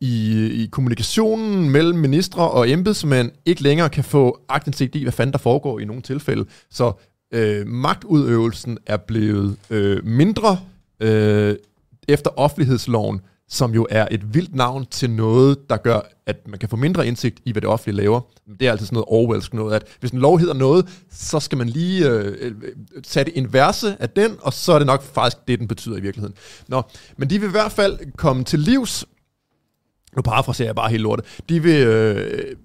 i, 0.02 0.46
i 0.64 0.70
kommunikationen 0.72 1.70
mellem 1.70 2.00
ministre 2.00 2.52
og 2.52 2.70
embedsmænd 2.70 3.32
ikke 3.46 3.64
længere 3.64 3.90
kan 3.90 4.04
få 4.04 4.40
agtindsigt 4.50 4.96
i, 4.96 5.04
hvad 5.04 5.14
fanden 5.14 5.32
der 5.32 5.40
foregår 5.40 5.80
i 5.80 5.86
nogle 5.86 6.02
tilfælde. 6.02 6.46
Så 6.72 6.94
øh, 7.32 7.68
magtudøvelsen 7.68 8.78
er 8.86 8.98
blevet 8.98 9.58
øh, 9.70 10.06
mindre 10.06 10.60
øh, 11.00 11.56
efter 12.08 12.30
offentlighedsloven, 12.38 13.22
som 13.50 13.74
jo 13.74 13.88
er 13.90 14.08
et 14.12 14.34
vildt 14.34 14.56
navn 14.56 14.86
til 14.86 15.10
noget, 15.10 15.70
der 15.70 15.78
gør, 15.78 16.00
at 16.26 16.48
man 16.48 16.60
kan 16.60 16.70
få 16.70 16.76
mindre 16.76 17.08
indsigt 17.08 17.40
i, 17.46 17.52
hvad 17.52 17.62
det 17.62 17.70
offentlige 17.70 17.96
laver. 17.96 18.22
Det 18.60 18.68
er 18.68 18.72
altid 18.72 18.86
sådan 18.86 18.96
noget 18.96 19.06
Orwellsk 19.08 19.54
noget, 19.54 19.76
at 19.76 19.84
hvis 20.00 20.12
en 20.12 20.20
lov 20.20 20.40
hedder 20.40 20.54
noget, 20.54 21.04
så 21.12 21.40
skal 21.40 21.58
man 21.58 21.70
lige 21.70 22.10
øh, 22.10 22.36
øh 22.42 22.54
tage 23.04 23.24
det 23.24 23.34
inverse 23.36 23.96
af 24.00 24.10
den, 24.10 24.38
og 24.42 24.54
så 24.54 24.74
er 24.74 24.78
det 24.78 24.88
nok 24.88 25.04
faktisk 25.04 25.38
det, 25.48 25.60
den 25.60 25.68
betyder 25.68 25.98
i 25.98 26.02
virkeligheden. 26.02 26.36
Nå, 26.68 26.82
men 27.18 27.30
de 27.30 27.40
vil 27.40 27.48
i 27.48 27.52
hvert 27.52 27.72
fald 27.72 28.00
komme 28.18 28.44
til 28.44 28.60
livs, 28.60 29.06
nu 30.16 30.22
parafraserer 30.22 30.68
jeg 30.68 30.76
bare 30.76 30.90
helt 30.90 31.04
lortet, 31.04 31.26
de 31.50 31.64
vil... 31.64 31.88
Øh, 31.88 32.56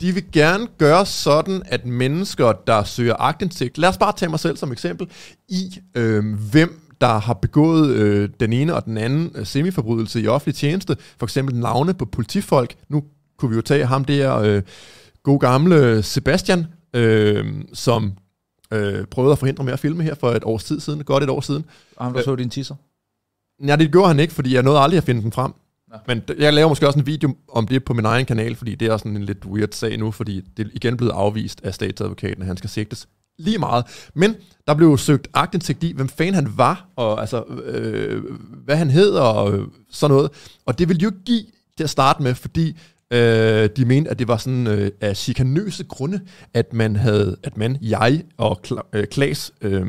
de 0.00 0.12
vil 0.12 0.24
gerne 0.32 0.66
gøre 0.78 1.06
sådan, 1.06 1.62
at 1.66 1.86
mennesker, 1.86 2.52
der 2.66 2.84
søger 2.84 3.14
agtindsigt, 3.18 3.78
lad 3.78 3.88
os 3.88 3.98
bare 3.98 4.12
tage 4.16 4.30
mig 4.30 4.40
selv 4.40 4.56
som 4.56 4.72
eksempel, 4.72 5.08
i 5.48 5.78
øh, 5.94 6.34
hvem 6.50 6.80
der 7.00 7.18
har 7.18 7.34
begået 7.34 7.90
øh, 7.90 8.28
den 8.40 8.52
ene 8.52 8.74
og 8.74 8.84
den 8.84 8.98
anden 8.98 9.30
øh, 9.34 9.46
semiforbrydelse 9.46 10.20
i 10.20 10.26
offentlig 10.26 10.54
tjeneste, 10.54 10.96
for 11.18 11.26
eksempel 11.26 11.56
navne 11.56 11.94
på 11.94 12.04
politifolk. 12.04 12.74
Nu 12.88 13.04
kunne 13.38 13.50
vi 13.50 13.56
jo 13.56 13.62
tage 13.62 13.86
ham 13.86 14.04
der 14.04 14.38
øh, 14.38 14.62
god 15.22 15.40
gamle 15.40 16.02
Sebastian, 16.02 16.66
øh, 16.94 17.46
som 17.72 18.12
øh, 18.72 19.06
prøvede 19.06 19.32
at 19.32 19.38
forhindre 19.38 19.64
mig 19.64 19.72
at 19.72 19.80
filme 19.80 20.02
her 20.02 20.14
for 20.14 20.30
et 20.30 20.44
års 20.44 20.64
tid 20.64 20.80
siden, 20.80 21.04
godt 21.04 21.22
et 21.22 21.30
år 21.30 21.40
siden. 21.40 21.64
Og 21.96 22.04
han 22.04 22.14
der 22.14 22.22
så 22.22 22.36
din 22.36 22.50
tisser? 22.50 22.74
Ja, 23.66 23.76
det 23.76 23.92
gjorde 23.92 24.08
han 24.08 24.20
ikke, 24.20 24.34
fordi 24.34 24.54
jeg 24.54 24.62
nåede 24.62 24.78
aldrig 24.78 24.98
at 24.98 25.04
finde 25.04 25.22
den 25.22 25.32
frem. 25.32 25.52
Ja. 26.08 26.14
Men 26.14 26.22
jeg 26.38 26.52
laver 26.52 26.68
måske 26.68 26.86
også 26.86 26.98
en 26.98 27.06
video 27.06 27.34
om 27.48 27.66
det 27.66 27.84
på 27.84 27.94
min 27.94 28.04
egen 28.04 28.26
kanal, 28.26 28.56
fordi 28.56 28.74
det 28.74 28.88
er 28.88 28.96
sådan 28.96 29.16
en 29.16 29.22
lidt 29.22 29.46
weird 29.46 29.72
sag 29.72 29.98
nu, 29.98 30.10
fordi 30.10 30.40
det 30.56 30.66
er 30.66 30.70
igen 30.74 30.96
blevet 30.96 31.12
afvist 31.12 31.60
af 31.64 31.74
statsadvokaten, 31.74 32.42
at 32.42 32.46
han 32.46 32.56
skal 32.56 32.70
sigtes 32.70 33.08
lige 33.38 33.58
meget. 33.58 33.84
Men 34.14 34.34
der 34.66 34.74
blev 34.74 34.98
søgt 34.98 35.28
agtindsigt 35.34 35.84
i, 35.84 35.92
hvem 35.92 36.08
fanden 36.08 36.34
han 36.34 36.48
var, 36.56 36.88
og 36.96 37.20
altså, 37.20 37.44
øh, 37.64 38.24
hvad 38.64 38.76
han 38.76 38.90
hed, 38.90 39.10
og 39.10 39.54
øh, 39.54 39.66
sådan 39.90 40.14
noget. 40.14 40.30
Og 40.66 40.78
det 40.78 40.88
ville 40.88 41.02
jo 41.02 41.12
give 41.24 41.42
til 41.76 41.84
at 41.84 41.90
starte 41.90 42.22
med, 42.22 42.34
fordi 42.34 42.76
øh, 43.10 43.68
de 43.76 43.84
mente, 43.84 44.10
at 44.10 44.18
det 44.18 44.28
var 44.28 44.36
sådan 44.36 44.66
øh, 44.66 44.90
af 45.00 45.16
chikanøse 45.16 45.84
grunde, 45.84 46.20
at 46.54 46.72
man 46.72 46.96
havde, 46.96 47.36
at 47.42 47.56
man, 47.56 47.78
jeg 47.82 48.22
og 48.36 48.62
Kla, 48.62 48.80
øh, 48.92 49.06
Klaas, 49.06 49.52
øh, 49.60 49.86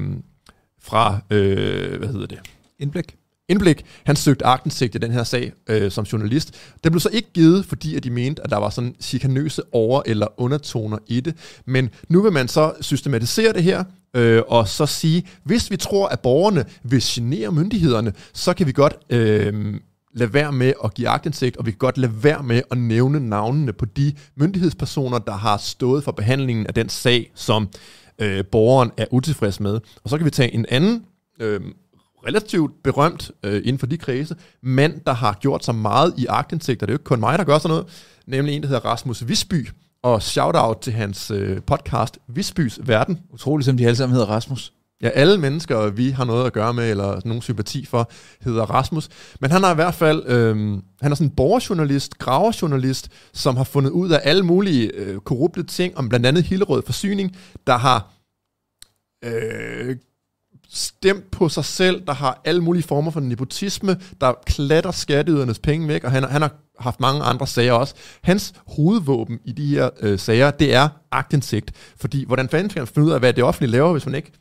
fra, 0.82 1.20
øh, 1.30 1.98
hvad 1.98 2.08
hedder 2.08 2.28
det? 2.28 2.40
Indblik. 2.80 3.16
Indblik. 3.50 3.86
Han 4.04 4.16
søgte 4.16 4.46
agtindsigt 4.46 4.96
i 4.96 4.98
den 4.98 5.12
her 5.12 5.24
sag 5.24 5.52
øh, 5.70 5.92
som 5.92 6.04
journalist. 6.06 6.56
Den 6.84 6.92
blev 6.92 7.00
så 7.00 7.10
ikke 7.10 7.34
givet, 7.34 7.66
fordi 7.66 7.96
at 7.96 8.04
de 8.04 8.10
mente, 8.10 8.44
at 8.44 8.50
der 8.50 8.58
var 8.58 8.70
sådan 8.70 8.96
chikanøse 9.02 9.62
over- 9.72 10.02
eller 10.06 10.28
undertoner 10.38 10.98
i 11.08 11.20
det. 11.20 11.36
Men 11.66 11.90
nu 12.10 12.22
vil 12.22 12.32
man 12.32 12.48
så 12.48 12.74
systematisere 12.82 13.54
det 13.54 13.64
her, 13.64 13.84
øh, 14.14 14.42
og 14.48 14.68
så 14.68 14.86
sige, 14.86 15.28
hvis 15.44 15.72
vi 15.72 15.78
tror, 15.78 16.08
at 16.08 16.20
borgerne 16.20 16.66
vil 16.84 17.02
genere 17.04 17.52
myndighederne, 17.52 18.14
så 18.34 18.54
kan 18.54 18.68
vi 18.68 18.72
godt 18.72 18.96
øh, 19.10 19.74
lade 20.14 20.34
være 20.34 20.52
med 20.52 20.74
at 20.84 20.94
give 20.94 21.10
agtindsigt, 21.10 21.58
og 21.58 21.66
vi 21.66 21.72
kan 21.72 21.78
godt 21.78 21.98
lade 21.98 22.24
være 22.24 22.44
med 22.44 22.62
at 22.72 22.78
nævne 22.78 23.30
navnene 23.30 23.74
på 23.74 23.86
de 23.86 24.14
myndighedspersoner, 24.36 25.20
der 25.20 25.34
har 25.34 25.58
stået 25.58 26.04
for 26.04 26.12
behandlingen 26.12 26.68
af 26.68 26.74
den 26.74 26.90
sag, 26.90 27.32
som 27.36 27.70
øh, 28.20 28.46
borgeren 28.46 28.92
er 28.98 29.06
utilfreds 29.12 29.60
med. 29.60 29.80
Og 30.04 30.10
så 30.10 30.18
kan 30.18 30.26
vi 30.26 30.32
tage 30.32 30.54
en 30.54 30.66
anden 30.70 31.04
øh, 31.40 31.62
relativt 32.28 32.84
berømt 32.84 33.32
øh, 33.44 33.62
inden 33.66 33.80
for 33.80 33.88
de 33.88 33.98
kredse, 33.98 34.36
mand, 34.62 35.02
der 35.06 35.14
har 35.14 35.38
gjort 35.42 35.66
så 35.66 35.72
meget 35.72 36.14
i 36.18 36.26
agtindsigt, 36.30 36.82
og 36.82 36.88
det 36.88 36.92
er 36.92 36.96
jo 36.96 36.98
ikke 36.98 37.04
kun 37.04 37.20
mig, 37.20 37.40
der 37.40 37.46
gør 37.46 37.58
sådan 37.58 37.70
noget, 37.70 38.06
nemlig 38.28 38.56
en, 38.56 38.62
der 38.62 38.68
hedder 38.68 38.86
Rasmus 38.86 39.28
Visby, 39.28 39.70
og 40.04 40.22
shout-out 40.22 40.78
til 40.82 40.94
hans 40.94 41.32
øh, 41.32 41.62
podcast 41.62 42.20
Visbys 42.28 42.80
Verden. 42.84 43.20
Utroligt, 43.34 43.66
som 43.66 43.78
de 43.78 43.86
alle 43.86 43.96
sammen 43.96 44.14
hedder 44.14 44.30
Rasmus. 44.30 44.74
Ja, 45.02 45.10
alle 45.10 45.38
mennesker, 45.38 45.90
vi 45.90 46.10
har 46.10 46.26
noget 46.26 46.46
at 46.46 46.54
gøre 46.54 46.74
med, 46.74 46.92
eller 46.92 47.22
nogen 47.26 47.42
sympati 47.42 47.86
for, 47.86 48.12
hedder 48.42 48.66
Rasmus. 48.66 49.10
Men 49.42 49.52
han 49.52 49.64
er 49.64 49.72
i 49.72 49.76
hvert 49.76 49.94
fald, 49.94 50.24
øh, 50.26 50.58
han 51.02 51.12
er 51.12 51.16
sådan 51.16 51.28
en 51.28 51.36
borgerjournalist, 51.36 52.18
graverjournalist, 52.18 53.10
som 53.34 53.58
har 53.58 53.64
fundet 53.64 53.92
ud 53.92 54.10
af 54.10 54.22
alle 54.24 54.44
mulige 54.44 54.92
øh, 54.94 55.20
korrupte 55.20 55.64
ting, 55.64 55.98
om 55.98 56.10
blandt 56.10 56.26
andet 56.26 56.44
Hillerød 56.44 56.84
Forsyning, 56.86 57.38
der 57.68 57.78
har 57.78 58.14
øh, 59.26 59.96
stemt 60.70 61.32
på 61.32 61.50
sig 61.50 61.66
selv, 61.66 62.02
der 62.08 62.14
har 62.14 62.42
alle 62.46 62.62
mulige 62.62 62.84
former 62.84 63.12
for 63.12 63.20
nepotisme, 63.20 63.98
der 64.22 64.34
klatter 64.46 64.92
skatteydernes 64.92 65.60
penge 65.60 65.88
væk, 65.88 66.04
og 66.04 66.12
han, 66.12 66.24
han 66.24 66.42
har 66.42 66.56
haft 66.80 67.00
mange 67.00 67.24
andre 67.24 67.48
sager 67.48 67.74
også. 67.74 67.96
Hans 68.22 68.54
hovedvåben 68.68 69.40
i 69.46 69.52
de 69.52 69.68
her 69.68 69.90
øh, 70.02 70.20
sager, 70.20 70.52
det 70.52 70.74
er 70.76 70.90
agtindsigt. 71.12 71.72
Fordi 71.98 72.26
hvordan 72.26 72.50
fanden 72.50 72.70
skal 72.70 72.80
man 72.80 72.88
finde 72.88 73.08
ud 73.08 73.14
af, 73.14 73.20
hvad 73.20 73.34
det 73.34 73.44
offentlige 73.44 73.72
laver, 73.72 73.92
hvis 73.92 74.06
man 74.06 74.16
ikke 74.16 74.32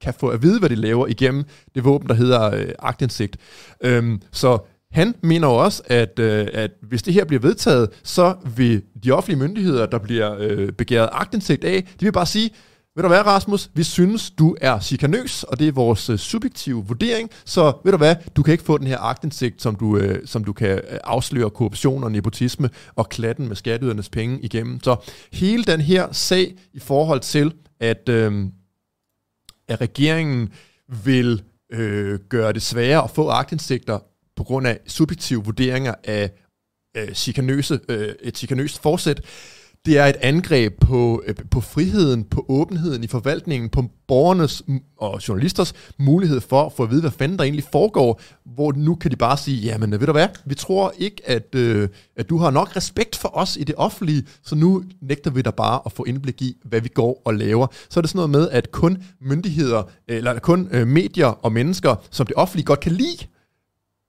kan 0.00 0.14
få 0.14 0.28
at 0.28 0.42
vide, 0.42 0.58
hvad 0.58 0.68
de 0.68 0.74
laver 0.74 1.06
igennem 1.06 1.44
det 1.74 1.84
våben, 1.84 2.08
der 2.08 2.14
hedder 2.14 2.54
øh, 2.54 2.68
agtindsigt. 2.78 3.36
Øhm, 3.80 4.22
så 4.32 4.58
han 4.90 5.14
mener 5.22 5.48
også, 5.48 5.82
at, 5.86 6.18
øh, 6.18 6.48
at 6.52 6.70
hvis 6.82 7.02
det 7.02 7.14
her 7.14 7.24
bliver 7.24 7.40
vedtaget, 7.40 7.88
så 8.02 8.34
vil 8.56 8.82
de 9.04 9.10
offentlige 9.10 9.38
myndigheder, 9.38 9.86
der 9.86 9.98
bliver 9.98 10.36
øh, 10.38 10.72
begæret 10.72 11.08
agtindsigt 11.12 11.64
af, 11.64 11.84
de 12.00 12.06
vil 12.06 12.12
bare 12.12 12.26
sige, 12.26 12.50
ved 12.98 13.02
du 13.02 13.08
hvad, 13.08 13.26
Rasmus? 13.26 13.70
Vi 13.74 13.82
synes, 13.82 14.30
du 14.30 14.56
er 14.60 14.80
chikanøs, 14.80 15.42
og 15.42 15.58
det 15.58 15.68
er 15.68 15.72
vores 15.72 16.10
øh, 16.10 16.18
subjektive 16.18 16.84
vurdering. 16.86 17.30
Så 17.44 17.72
ved 17.84 17.92
du 17.92 17.98
hvad, 17.98 18.16
du 18.36 18.42
kan 18.42 18.52
ikke 18.52 18.64
få 18.64 18.78
den 18.78 18.86
her 18.86 18.98
agtindsigt, 18.98 19.62
som 19.62 19.76
du, 19.76 19.96
øh, 19.96 20.26
som 20.26 20.44
du 20.44 20.52
kan 20.52 20.68
øh, 20.68 20.98
afsløre 21.04 21.50
korruption 21.50 22.04
og 22.04 22.12
nepotisme 22.12 22.70
og 22.94 23.08
klatten 23.08 23.48
med 23.48 23.56
skatteydernes 23.56 24.08
penge 24.08 24.40
igennem. 24.40 24.82
Så 24.82 24.96
hele 25.32 25.64
den 25.64 25.80
her 25.80 26.12
sag 26.12 26.54
i 26.72 26.78
forhold 26.78 27.20
til, 27.20 27.54
at, 27.80 28.08
øh, 28.08 28.44
at 29.68 29.80
regeringen 29.80 30.52
vil 31.04 31.42
øh, 31.72 32.18
gøre 32.28 32.52
det 32.52 32.62
sværere 32.62 33.04
at 33.04 33.10
få 33.10 33.28
agtindsigter 33.28 33.98
på 34.36 34.44
grund 34.44 34.66
af 34.66 34.78
subjektive 34.86 35.44
vurderinger 35.44 35.94
af 36.04 36.30
øh, 36.96 37.14
chikanøse, 37.14 37.80
øh, 37.88 38.14
et 38.22 38.38
chikanøst 38.38 38.82
forsæt, 38.82 39.20
det 39.86 39.98
er 39.98 40.04
et 40.04 40.16
angreb 40.20 40.80
på, 40.80 41.22
øh, 41.26 41.34
på 41.50 41.60
friheden, 41.60 42.24
på 42.24 42.44
åbenheden 42.48 43.04
i 43.04 43.06
forvaltningen, 43.06 43.70
på 43.70 43.84
borgernes 44.08 44.62
og 44.98 45.28
journalisters 45.28 45.74
mulighed 45.98 46.40
for 46.40 46.66
at 46.66 46.72
få 46.72 46.82
at 46.82 46.90
vide, 46.90 47.00
hvad 47.00 47.10
fanden 47.10 47.38
der 47.38 47.44
egentlig 47.44 47.64
foregår, 47.72 48.20
hvor 48.44 48.72
nu 48.72 48.94
kan 48.94 49.10
de 49.10 49.16
bare 49.16 49.36
sige, 49.36 49.60
jamen 49.60 49.92
ved 49.92 50.06
du 50.06 50.12
hvad, 50.12 50.28
vi 50.44 50.54
tror 50.54 50.92
ikke, 50.98 51.22
at, 51.24 51.54
øh, 51.54 51.88
at 52.16 52.28
du 52.28 52.38
har 52.38 52.50
nok 52.50 52.76
respekt 52.76 53.16
for 53.16 53.36
os 53.36 53.56
i 53.56 53.64
det 53.64 53.74
offentlige, 53.78 54.26
så 54.44 54.54
nu 54.54 54.84
nægter 55.02 55.30
vi 55.30 55.42
dig 55.42 55.54
bare 55.54 55.80
at 55.86 55.92
få 55.92 56.04
indblik 56.04 56.42
i, 56.42 56.56
hvad 56.64 56.80
vi 56.80 56.88
går 56.88 57.22
og 57.24 57.34
laver. 57.34 57.66
Så 57.90 58.00
er 58.00 58.02
det 58.02 58.10
sådan 58.10 58.18
noget 58.18 58.30
med, 58.30 58.50
at 58.50 58.70
kun 58.70 59.02
myndigheder, 59.20 59.82
eller 60.08 60.38
kun 60.38 60.68
øh, 60.70 60.86
medier 60.86 61.26
og 61.26 61.52
mennesker, 61.52 61.94
som 62.10 62.26
det 62.26 62.36
offentlige 62.36 62.66
godt 62.66 62.80
kan 62.80 62.92
lide, 62.92 63.26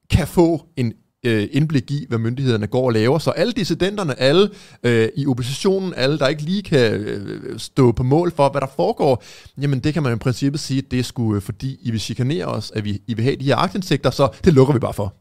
kan 0.10 0.28
få 0.28 0.66
en 0.78 0.94
øh, 1.26 1.48
indblik 1.52 1.92
i, 1.92 2.06
hvad 2.10 2.18
myndighederne 2.18 2.68
går 2.68 2.86
og 2.86 2.94
laver. 2.94 3.20
Så 3.20 3.32
alle 3.32 3.54
dissidenterne, 3.54 4.20
alle 4.20 4.50
øh, 4.84 5.10
i 5.16 5.28
oppositionen, 5.28 5.94
alle 5.94 6.20
der 6.20 6.28
ikke 6.28 6.42
lige 6.42 6.64
kan 6.64 6.94
øh, 6.94 7.60
stå 7.60 7.92
på 7.92 8.04
mål 8.04 8.32
for, 8.32 8.50
hvad 8.50 8.62
der 8.62 8.68
foregår, 8.76 9.24
jamen 9.62 9.80
det 9.80 9.94
kan 9.94 10.04
man 10.04 10.14
i 10.14 10.18
princippet 10.18 10.60
sige, 10.60 10.82
det 10.82 11.00
er 11.00 11.04
sgu 11.04 11.36
øh, 11.36 11.42
fordi, 11.42 11.80
I 11.82 11.92
vil 11.92 12.00
chikanere 12.00 12.46
os, 12.46 12.72
at 12.76 12.86
vi, 12.86 13.02
I 13.08 13.14
vil 13.14 13.24
have 13.24 13.36
de 13.36 13.46
her 13.46 13.56
agtindsigter, 13.56 14.10
så 14.10 14.30
det 14.44 14.54
lukker 14.54 14.74
vi 14.74 14.80
bare 14.80 14.94
for. 14.94 15.16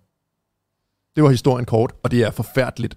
Det 1.16 1.24
var 1.24 1.30
historien 1.30 1.66
kort, 1.66 1.94
og 2.02 2.10
det 2.10 2.22
er 2.22 2.30
forfærdeligt. 2.30 2.96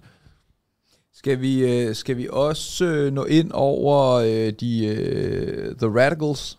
Skal 1.14 1.40
vi, 1.40 1.64
øh, 1.64 1.94
skal 1.94 2.16
vi 2.16 2.28
også 2.30 2.84
øh, 2.84 3.12
nå 3.12 3.24
ind 3.24 3.50
over 3.52 4.12
øh, 4.12 4.52
de 4.60 4.86
øh, 4.86 5.76
The 5.76 5.86
Radicals? 5.86 6.58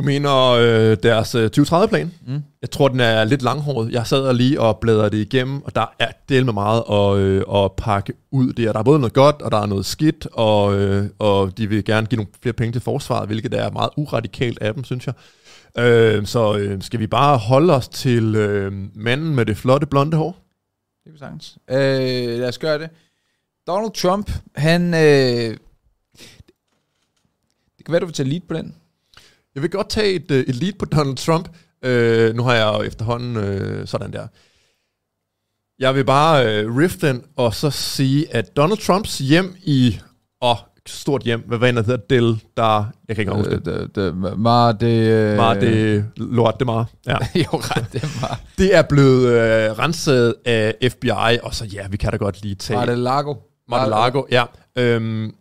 Du 0.00 0.04
mener 0.04 0.46
øh, 0.46 0.96
deres 1.02 1.34
øh, 1.34 1.50
2030-plan? 1.58 2.12
Mm. 2.26 2.42
Jeg 2.62 2.70
tror, 2.70 2.88
den 2.88 3.00
er 3.00 3.24
lidt 3.24 3.42
langhåret. 3.42 3.92
Jeg 3.92 4.06
sad 4.06 4.22
og 4.22 4.34
lige 4.34 4.60
og 4.60 4.78
bladrede 4.78 5.10
det 5.10 5.16
igennem, 5.16 5.62
og 5.62 5.74
der 5.74 5.94
er 5.98 6.12
del 6.28 6.44
med 6.44 6.52
meget 6.52 6.82
at, 6.90 7.18
øh, 7.18 7.42
at 7.54 7.72
pakke 7.72 8.12
ud 8.30 8.52
der. 8.52 8.72
Der 8.72 8.78
er 8.78 8.82
både 8.82 8.98
noget 8.98 9.12
godt, 9.12 9.42
og 9.42 9.50
der 9.50 9.58
er 9.58 9.66
noget 9.66 9.86
skidt, 9.86 10.26
og, 10.32 10.78
øh, 10.78 11.10
og 11.18 11.58
de 11.58 11.66
vil 11.66 11.84
gerne 11.84 12.06
give 12.06 12.16
nogle 12.16 12.32
flere 12.42 12.52
penge 12.52 12.72
til 12.72 12.80
forsvaret, 12.80 13.26
hvilket 13.28 13.54
er 13.54 13.70
meget 13.70 13.90
uradikalt 13.96 14.58
af 14.60 14.74
dem, 14.74 14.84
synes 14.84 15.06
jeg. 15.06 15.14
Øh, 15.78 16.26
så 16.26 16.56
øh, 16.56 16.82
skal 16.82 17.00
vi 17.00 17.06
bare 17.06 17.38
holde 17.38 17.74
os 17.74 17.88
til 17.88 18.36
øh, 18.36 18.72
manden 18.94 19.34
med 19.34 19.46
det 19.46 19.56
flotte 19.56 19.86
blonde 19.86 20.16
hår? 20.16 20.36
Det 21.04 21.14
er 21.14 21.18
sagtens. 21.18 21.58
Øh, 21.70 22.38
lad 22.38 22.48
os 22.48 22.58
gøre 22.58 22.78
det. 22.78 22.90
Donald 23.66 23.92
Trump, 23.92 24.30
han... 24.56 24.94
Øh, 24.94 25.56
det 27.78 27.86
kan 27.86 27.92
være, 27.92 28.00
du 28.00 28.06
vil 28.06 28.14
tage 28.14 28.28
lead 28.28 28.40
på 28.48 28.54
den. 28.54 28.74
Jeg 29.60 29.62
vil 29.62 29.70
godt 29.70 29.88
tage 29.88 30.12
et, 30.12 30.30
øh, 30.30 30.44
et 30.48 30.54
lead 30.54 30.72
på 30.78 30.84
Donald 30.84 31.16
Trump. 31.16 31.48
Øh, 31.84 32.34
nu 32.34 32.42
har 32.42 32.54
jeg 32.54 32.74
jo 32.78 32.82
efterhånden 32.82 33.36
øh, 33.36 33.86
sådan 33.86 34.12
der. 34.12 34.26
Jeg 35.78 35.94
vil 35.94 36.04
bare 36.04 36.46
øh, 36.46 36.76
riff 36.76 36.96
den, 36.96 37.22
og 37.36 37.54
så 37.54 37.70
sige, 37.70 38.34
at 38.34 38.56
Donald 38.56 38.78
Trumps 38.78 39.18
hjem 39.18 39.56
i... 39.62 40.00
Åh, 40.42 40.50
oh, 40.50 40.56
stort 40.86 41.22
hjem. 41.22 41.40
Hvad 41.46 41.58
var 41.58 41.66
det, 41.66 41.86
hedder? 41.86 41.96
Del, 42.10 42.42
der... 42.56 42.84
Jeg 43.08 43.16
kan 43.16 43.22
ikke 43.22 43.32
huske 43.32 43.50
det. 43.50 43.64
det, 43.64 43.94
det 43.94 44.38
mar 44.38 44.72
det... 44.72 45.08
Øh, 45.08 45.36
mar 45.36 45.54
det... 45.54 46.04
Lort 46.16 46.54
det 46.58 46.66
mar. 46.66 46.86
Ja. 47.06 47.16
jo, 47.44 47.48
ret 47.52 47.92
det 47.92 48.02
mar. 48.22 48.40
det 48.58 48.74
er 48.74 48.82
blevet 48.82 49.26
øh, 49.26 49.78
renset 49.78 50.34
af 50.44 50.74
FBI, 50.90 51.38
og 51.42 51.54
så 51.54 51.64
ja, 51.64 51.88
vi 51.88 51.96
kan 51.96 52.10
da 52.10 52.16
godt 52.16 52.42
lige 52.42 52.54
tage... 52.54 52.78
Mar 52.78 52.86
det 52.86 52.98
Lago. 52.98 53.34
Mar 53.68 53.80
det 53.80 53.88
Lago, 53.88 54.22
ja. 54.30 54.44
Øhm, 54.76 55.34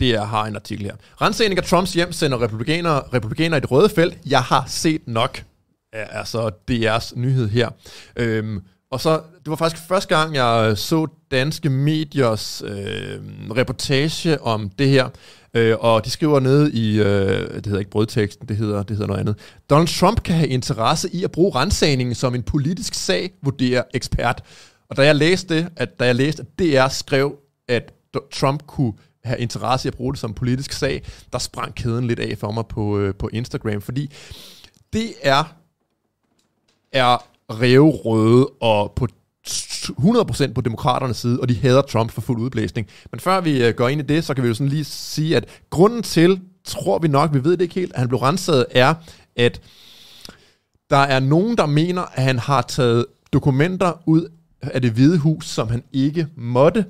det 0.00 0.10
er, 0.10 0.24
har 0.24 0.44
en 0.44 0.56
artikel 0.56 0.84
her. 0.84 0.94
Rensning 1.22 1.58
af 1.58 1.64
Trumps 1.64 1.92
hjem 1.92 2.12
sender 2.12 2.42
republikanere, 2.42 3.02
republikanere 3.14 3.58
i 3.58 3.60
det 3.60 3.70
røde 3.70 3.88
felt. 3.88 4.18
Jeg 4.26 4.42
har 4.42 4.64
set 4.66 5.00
nok. 5.06 5.44
Altså 5.92 6.50
DR's 6.70 7.20
nyhed 7.20 7.48
her. 7.48 7.68
Øhm, 8.16 8.60
og 8.90 9.00
så, 9.00 9.20
det 9.38 9.50
var 9.50 9.56
faktisk 9.56 9.82
første 9.88 10.16
gang, 10.16 10.34
jeg 10.34 10.78
så 10.78 11.06
danske 11.30 11.70
mediers 11.70 12.62
øh, 12.66 13.20
reportage 13.56 14.42
om 14.42 14.70
det 14.70 14.88
her. 14.88 15.08
Øh, 15.54 15.76
og 15.80 16.04
de 16.04 16.10
skriver 16.10 16.40
nede 16.40 16.72
i, 16.72 17.00
øh, 17.00 17.54
det 17.54 17.66
hedder 17.66 17.78
ikke 17.78 17.90
brødteksten, 17.90 18.48
det 18.48 18.56
hedder, 18.56 18.82
det 18.82 18.96
hedder 18.96 19.06
noget 19.06 19.20
andet. 19.20 19.36
Donald 19.70 19.88
Trump 19.88 20.22
kan 20.22 20.34
have 20.34 20.48
interesse 20.48 21.14
i 21.14 21.24
at 21.24 21.32
bruge 21.32 21.54
rensagningen 21.54 22.14
som 22.14 22.34
en 22.34 22.42
politisk 22.42 22.94
sag, 22.94 23.30
vurderer 23.42 23.82
ekspert. 23.94 24.42
Og 24.90 24.96
da 24.96 25.02
jeg 25.02 25.14
læste 25.14 25.54
det, 25.54 25.68
at 25.76 26.00
da 26.00 26.06
jeg 26.06 26.14
læste, 26.14 26.42
at 26.42 26.58
DR 26.58 26.88
skrev, 26.88 27.36
at 27.68 27.92
Trump 28.32 28.66
kunne 28.66 28.92
have 29.28 29.40
interesse 29.40 29.88
i 29.88 29.90
at 29.90 29.96
bruge 29.96 30.12
det 30.12 30.20
som 30.20 30.34
politisk 30.34 30.72
sag, 30.72 31.02
der 31.32 31.38
sprang 31.38 31.74
kæden 31.74 32.06
lidt 32.06 32.20
af 32.20 32.38
for 32.38 32.50
mig 32.50 32.66
på, 32.66 32.98
øh, 32.98 33.14
på 33.14 33.28
Instagram, 33.32 33.80
fordi 33.80 34.12
det 34.92 35.12
er, 35.22 35.44
er 36.92 37.24
røde 37.50 38.46
og 38.60 38.92
på 38.96 39.08
100% 39.48 40.52
på 40.52 40.60
demokraternes 40.60 41.16
side, 41.16 41.40
og 41.40 41.48
de 41.48 41.54
hader 41.54 41.82
Trump 41.82 42.10
for 42.10 42.20
fuld 42.20 42.40
udblæsning. 42.40 42.88
Men 43.10 43.20
før 43.20 43.40
vi 43.40 43.64
øh, 43.64 43.74
går 43.74 43.88
ind 43.88 44.00
i 44.00 44.04
det, 44.04 44.24
så 44.24 44.34
kan 44.34 44.44
vi 44.44 44.48
jo 44.48 44.54
sådan 44.54 44.68
lige 44.68 44.84
sige, 44.84 45.36
at 45.36 45.44
grunden 45.70 46.02
til, 46.02 46.40
tror 46.64 46.98
vi 46.98 47.08
nok, 47.08 47.34
vi 47.34 47.44
ved 47.44 47.52
det 47.52 47.60
ikke 47.60 47.74
helt, 47.74 47.92
at 47.92 47.98
han 47.98 48.08
blev 48.08 48.20
renset, 48.20 48.66
er, 48.70 48.94
at 49.36 49.60
der 50.90 50.96
er 50.96 51.20
nogen, 51.20 51.56
der 51.56 51.66
mener, 51.66 52.02
at 52.02 52.22
han 52.22 52.38
har 52.38 52.62
taget 52.62 53.06
dokumenter 53.32 53.92
ud 54.06 54.28
af 54.62 54.82
det 54.82 54.90
hvide 54.90 55.18
hus, 55.18 55.48
som 55.48 55.68
han 55.68 55.82
ikke 55.92 56.26
måtte, 56.36 56.84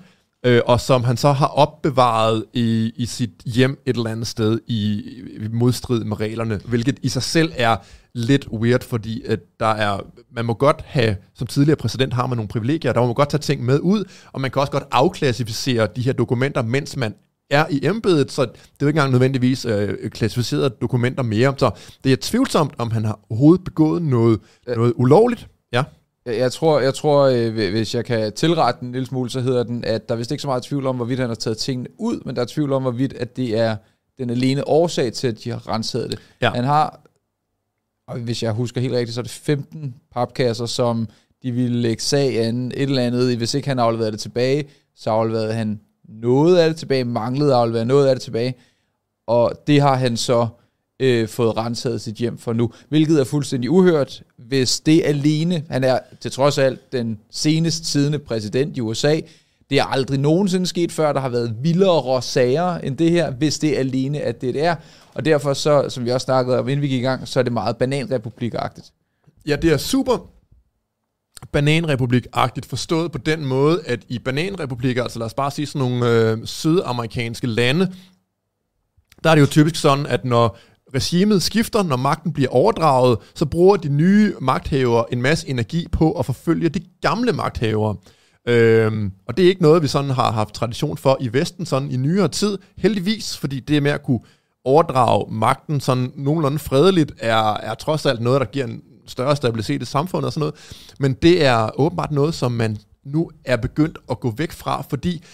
øh, 0.47 0.61
og 0.67 0.81
som 0.81 1.05
han 1.05 1.17
så 1.17 1.33
har 1.33 1.47
opbevaret 1.47 2.45
i, 2.53 2.93
i 2.97 3.07
sit 3.07 3.31
hjem 3.45 3.83
et 3.87 3.97
eller 3.97 4.11
andet 4.11 4.27
sted 4.27 4.61
i, 4.67 5.03
i 5.41 5.49
modstrid 5.53 6.05
med 6.05 6.21
reglerne, 6.21 6.61
hvilket 6.65 6.99
i 7.03 7.09
sig 7.09 7.23
selv 7.23 7.53
er 7.57 7.77
lidt 8.15 8.49
weird, 8.53 8.85
fordi 8.85 9.23
at 9.23 9.41
der 9.61 9.67
er, 9.67 10.01
man 10.33 10.45
må 10.45 10.55
godt 10.55 10.83
have, 10.87 11.17
som 11.35 11.47
tidligere 11.47 11.77
præsident 11.77 12.15
har 12.15 12.27
man 12.27 12.37
nogle 12.37 12.49
privilegier, 12.49 12.93
der 12.93 13.01
må 13.01 13.07
man 13.07 13.15
godt 13.15 13.29
tage 13.29 13.41
ting 13.41 13.65
med 13.65 13.81
ud, 13.81 14.05
og 14.33 14.41
man 14.41 14.51
kan 14.51 14.61
også 14.61 14.73
godt 14.73 14.85
afklassificere 14.91 15.89
de 15.97 16.03
her 16.03 16.13
dokumenter, 16.13 16.63
mens 16.63 16.97
man 16.97 17.15
er 17.51 17.67
i 17.71 17.87
embedet, 17.87 18.33
så 18.33 18.43
det 18.43 18.51
er 18.51 18.57
jo 18.83 18.87
ikke 18.87 18.97
engang 18.97 19.11
nødvendigvis 19.11 19.65
øh, 19.65 20.11
klassificerede 20.11 20.71
dokumenter 20.81 21.23
mere. 21.23 21.55
Så 21.57 21.71
det 22.05 22.13
er 22.13 22.17
tvivlsomt, 22.21 22.75
om 22.79 22.91
han 22.91 23.05
har 23.05 23.21
overhovedet 23.31 23.65
begået 23.65 24.03
noget, 24.03 24.41
noget 24.67 24.93
ulovligt. 24.97 25.49
Jeg, 26.29 26.39
jeg 26.39 26.53
tror, 26.53 26.81
jeg 26.81 26.95
tror 26.95 27.27
øh, 27.27 27.53
hvis 27.53 27.95
jeg 27.95 28.05
kan 28.05 28.33
tilrette 28.33 28.81
den 28.81 28.89
en 28.89 28.93
lille 28.93 29.07
smule, 29.07 29.31
så 29.31 29.41
hedder 29.41 29.63
den, 29.63 29.85
at 29.85 30.09
der 30.09 30.15
er 30.15 30.19
vist 30.19 30.31
ikke 30.31 30.43
så 30.43 30.49
meget 30.49 30.63
tvivl 30.63 30.87
om, 30.87 30.97
hvorvidt 30.97 31.21
han 31.21 31.29
har 31.29 31.35
taget 31.35 31.59
tingene 31.59 31.89
ud, 31.99 32.21
men 32.25 32.37
der 32.37 32.43
er 32.43 32.47
tvivl 32.47 32.73
om, 32.73 32.83
hvorvidt 32.83 33.13
at 33.13 33.37
det 33.37 33.59
er 33.59 33.77
den 34.19 34.31
alene 34.31 34.69
årsag 34.69 35.13
til, 35.13 35.29
at 35.29 35.45
de 35.45 35.51
har 35.51 35.69
renset 35.69 36.11
det. 36.11 36.19
Ja. 36.41 36.51
Han 36.51 36.65
har, 36.65 37.01
og 38.09 38.19
hvis 38.19 38.43
jeg 38.43 38.53
husker 38.53 38.81
helt 38.81 38.95
rigtigt, 38.95 39.15
så 39.15 39.21
er 39.21 39.23
det 39.23 39.31
15 39.31 39.95
papkasser, 40.13 40.67
som 40.67 41.09
de 41.43 41.53
ville 41.53 41.81
lægge 41.81 42.03
sag 42.03 42.45
an, 42.45 42.73
et 42.75 42.83
eller 42.83 43.03
andet, 43.03 43.37
hvis 43.37 43.55
ikke 43.55 43.69
han 43.69 43.79
afleverede 43.79 44.13
det 44.13 44.21
tilbage, 44.21 44.69
så 44.97 45.11
afleverede 45.11 45.53
han 45.53 45.81
noget 46.09 46.59
af 46.59 46.69
det 46.69 46.77
tilbage, 46.77 47.05
manglede 47.05 47.53
at 47.53 47.59
aflevere 47.59 47.85
noget 47.85 48.07
af 48.09 48.15
det 48.15 48.23
tilbage, 48.23 48.55
og 49.27 49.53
det 49.67 49.81
har 49.81 49.95
han 49.95 50.17
så 50.17 50.49
øh, 51.01 51.29
fået 51.29 51.57
renset 51.57 52.01
sit 52.01 52.15
hjem 52.15 52.39
for 52.39 52.53
nu, 52.53 52.73
hvilket 52.89 53.21
er 53.21 53.25
fuldstændig 53.25 53.71
uhørt, 53.71 54.23
hvis 54.37 54.81
det 54.81 55.03
alene, 55.05 55.65
han 55.71 55.85
er 55.85 55.99
til 56.21 56.31
trods 56.31 56.59
alt 56.59 56.93
den 56.93 57.19
senest 57.31 57.85
tidende 57.85 58.19
præsident 58.19 58.77
i 58.77 58.81
USA, 58.81 59.21
det 59.71 59.79
er 59.79 59.85
aldrig 59.85 60.19
nogensinde 60.19 60.67
sket 60.67 60.93
før, 60.93 61.13
der 61.13 61.21
har 61.21 61.29
været 61.29 61.57
vildere 61.63 62.23
sager 62.23 62.79
end 62.79 62.97
det 62.97 63.11
her, 63.11 63.31
hvis 63.31 63.59
det 63.59 63.77
alene 63.77 64.21
at 64.21 64.41
det, 64.41 64.55
det 64.55 64.65
er. 64.65 64.77
Og 65.15 65.25
derfor, 65.25 65.53
så, 65.53 65.89
som 65.89 66.05
vi 66.05 66.11
også 66.11 66.25
snakkede 66.25 66.59
om, 66.59 66.69
inden 66.69 66.83
vi 66.83 66.89
gik 66.89 67.01
i 67.01 67.05
gang, 67.05 67.29
så 67.29 67.39
er 67.39 67.43
det 67.43 67.53
meget 67.53 67.77
bananrepublikagtigt. 67.77 68.93
Ja, 69.47 69.57
det 69.57 69.73
er 69.73 69.77
super 69.77 70.31
bananrepublikagtigt 71.53 72.67
forstået 72.67 73.13
på 73.13 73.19
den 73.19 73.45
måde, 73.45 73.83
at 73.87 74.01
i 74.09 74.19
bananrepublikker, 74.19 75.03
altså 75.03 75.19
lad 75.19 75.27
os 75.27 75.35
bare 75.35 75.51
sige 75.51 75.67
sådan 75.67 75.79
nogle 75.79 76.11
øh, 76.11 76.47
sydamerikanske 76.47 77.47
lande, 77.47 77.93
der 79.25 79.31
er 79.31 79.35
det 79.35 79.43
jo 79.43 79.47
typisk 79.47 79.77
sådan, 79.77 80.07
at 80.07 80.25
når 80.25 80.59
regimet 80.95 81.43
skifter, 81.43 81.83
når 81.83 81.97
magten 81.97 82.33
bliver 82.33 82.51
overdraget, 82.51 83.19
så 83.35 83.47
bruger 83.47 83.77
de 83.77 83.89
nye 83.89 84.35
magthavere 84.41 85.13
en 85.13 85.23
masse 85.23 85.49
energi 85.49 85.87
på 85.93 86.13
at 86.13 86.27
forfølge 86.27 86.69
de 86.69 86.81
gamle 87.01 87.33
magthavere. 87.33 87.97
Øhm, 88.49 89.13
og 89.29 89.37
det 89.37 89.45
er 89.45 89.49
ikke 89.49 89.63
noget, 89.63 89.83
vi 89.83 89.89
sådan 89.89 90.11
har 90.11 90.33
haft 90.33 90.55
tradition 90.55 90.97
for 90.97 91.17
i 91.21 91.33
Vesten 91.33 91.67
sådan 91.67 91.91
i 91.91 91.97
nyere 91.97 92.29
tid, 92.29 92.59
heldigvis, 92.77 93.37
fordi 93.37 93.61
det 93.61 93.83
med 93.83 93.91
at 93.91 94.03
kunne 94.03 94.21
overdrage 94.65 95.35
magten 95.35 95.81
sådan 95.81 96.13
nogenlunde 96.17 96.59
fredeligt, 96.59 97.13
er, 97.19 97.55
er 97.55 97.75
trods 97.75 98.07
alt 98.07 98.21
noget, 98.21 98.41
der 98.41 98.47
giver 98.47 98.67
en 98.67 98.83
større 99.07 99.37
stabilitet 99.37 99.83
i 99.83 99.85
samfundet 99.85 100.27
og 100.27 100.33
sådan 100.33 100.41
noget. 100.41 100.55
Men 100.99 101.13
det 101.13 101.45
er 101.45 101.81
åbenbart 101.81 102.11
noget, 102.11 102.35
som 102.35 102.53
man 102.53 102.79
nu 103.05 103.31
er 103.45 103.57
begyndt 103.57 103.99
at 104.11 104.21
gå 104.21 104.31
væk 104.37 104.53
fra, 104.53 104.83
fordi 104.91 105.25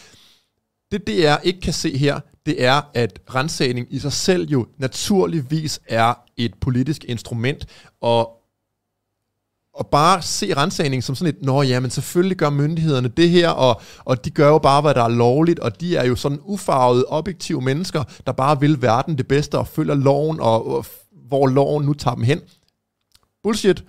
det 0.98 1.06
DR 1.06 1.36
ikke 1.42 1.60
kan 1.60 1.72
se 1.72 1.98
her, 1.98 2.20
det 2.46 2.64
er, 2.64 2.82
at 2.94 3.20
rensagning 3.34 3.86
i 3.90 3.98
sig 3.98 4.12
selv 4.12 4.48
jo 4.48 4.66
naturligvis 4.78 5.80
er 5.88 6.14
et 6.36 6.54
politisk 6.60 7.04
instrument, 7.04 7.66
og 8.00 8.40
og 9.74 9.86
bare 9.86 10.22
se 10.22 10.54
rensagning 10.56 11.04
som 11.04 11.14
sådan 11.14 11.34
et, 11.34 11.42
nå 11.42 11.62
ja, 11.62 11.80
men 11.80 11.90
selvfølgelig 11.90 12.36
gør 12.36 12.50
myndighederne 12.50 13.08
det 13.08 13.30
her, 13.30 13.48
og, 13.48 13.80
og 14.04 14.24
de 14.24 14.30
gør 14.30 14.48
jo 14.48 14.58
bare, 14.58 14.80
hvad 14.80 14.94
der 14.94 15.02
er 15.02 15.08
lovligt, 15.08 15.58
og 15.58 15.80
de 15.80 15.96
er 15.96 16.04
jo 16.04 16.16
sådan 16.16 16.38
ufarvede, 16.42 17.04
objektive 17.08 17.60
mennesker, 17.60 18.04
der 18.26 18.32
bare 18.32 18.60
vil 18.60 18.82
verden 18.82 19.18
det 19.18 19.28
bedste, 19.28 19.58
og 19.58 19.68
følger 19.68 19.94
loven, 19.94 20.40
og, 20.40 20.66
og 20.66 20.86
hvor 21.28 21.46
loven 21.46 21.84
nu 21.84 21.94
tager 21.94 22.14
dem 22.14 22.24
hen. 22.24 22.40
Bullshit. 23.42 23.84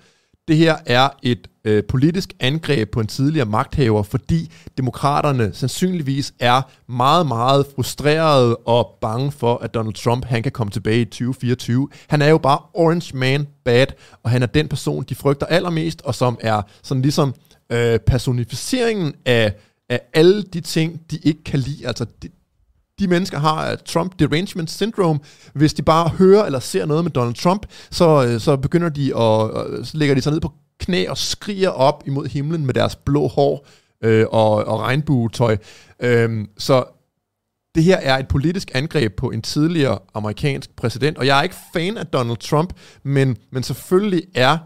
Det 0.48 0.58
her 0.58 0.78
er 0.86 1.10
et 1.24 1.48
øh, 1.66 1.84
politisk 1.84 2.34
angreb 2.40 2.92
på 2.92 3.00
en 3.00 3.08
tidligere 3.08 3.46
magthaver, 3.46 4.04
fordi 4.04 4.52
demokraterne 4.78 5.54
sandsynligvis 5.54 6.34
er 6.40 6.62
meget, 6.92 7.28
meget 7.28 7.66
frustrerede 7.76 8.56
og 8.56 8.98
bange 9.02 9.32
for, 9.32 9.58
at 9.58 9.74
Donald 9.74 9.94
Trump 9.94 10.26
han 10.26 10.44
kan 10.44 10.52
komme 10.52 10.72
tilbage 10.72 11.02
i 11.02 11.06
2024. 11.06 11.90
Han 12.08 12.22
er 12.22 12.28
jo 12.30 12.38
bare 12.38 12.60
orange 12.74 13.18
man 13.18 13.48
bad, 13.66 13.88
og 14.24 14.30
han 14.30 14.44
er 14.44 14.48
den 14.48 14.68
person, 14.68 15.04
de 15.04 15.16
frygter 15.16 15.46
allermest, 15.46 16.02
og 16.02 16.16
som 16.16 16.38
er 16.42 16.62
sådan 16.84 17.02
ligesom 17.02 17.34
øh, 17.70 18.00
personificeringen 18.00 19.14
af, 19.26 19.54
af 19.90 20.02
alle 20.14 20.44
de 20.44 20.62
ting, 20.62 21.02
de 21.12 21.18
ikke 21.24 21.44
kan 21.44 21.60
lide. 21.60 21.88
Altså, 21.88 22.06
de, 22.24 22.30
de 23.00 23.08
mennesker 23.08 23.40
har 23.40 23.72
øh, 23.72 23.78
Trump 23.86 24.20
derangement 24.20 24.72
syndrome. 24.72 25.20
Hvis 25.54 25.74
de 25.74 25.82
bare 25.82 26.10
hører 26.10 26.46
eller 26.46 26.60
ser 26.60 26.86
noget 26.86 27.04
med 27.04 27.12
Donald 27.12 27.36
Trump, 27.36 27.66
så, 27.92 28.26
øh, 28.28 28.40
så 28.40 28.58
begynder 28.58 28.90
de 28.90 29.18
at, 29.18 29.68
øh, 29.68 29.86
så 29.86 29.98
lægger 29.98 30.16
de 30.16 30.22
sig 30.22 30.32
ned 30.32 30.42
på 30.42 30.54
knæ 30.80 31.06
og 31.08 31.18
skriger 31.18 31.70
op 31.70 32.04
imod 32.06 32.28
himlen 32.28 32.66
med 32.66 32.74
deres 32.74 32.96
blå 32.96 33.28
hår 33.28 33.68
øh, 34.04 34.26
og, 34.32 34.52
og 34.52 34.80
regnbuetøj. 34.80 35.58
Øh, 36.00 36.48
så 36.58 36.84
det 37.76 37.84
her 37.84 37.98
er 37.98 38.18
et 38.18 38.28
politisk 38.28 38.72
angreb 38.74 39.16
på 39.16 39.32
en 39.32 39.42
tidligere 39.42 40.00
amerikansk 40.14 40.76
præsident, 40.76 41.18
og 41.18 41.26
jeg 41.26 41.40
er 41.40 41.44
ikke 41.44 41.56
fan 41.74 41.98
af 41.98 42.08
Donald 42.08 42.38
Trump, 42.38 42.74
men, 43.04 43.38
men 43.52 43.64
selvfølgelig 43.64 44.24
er 44.36 44.58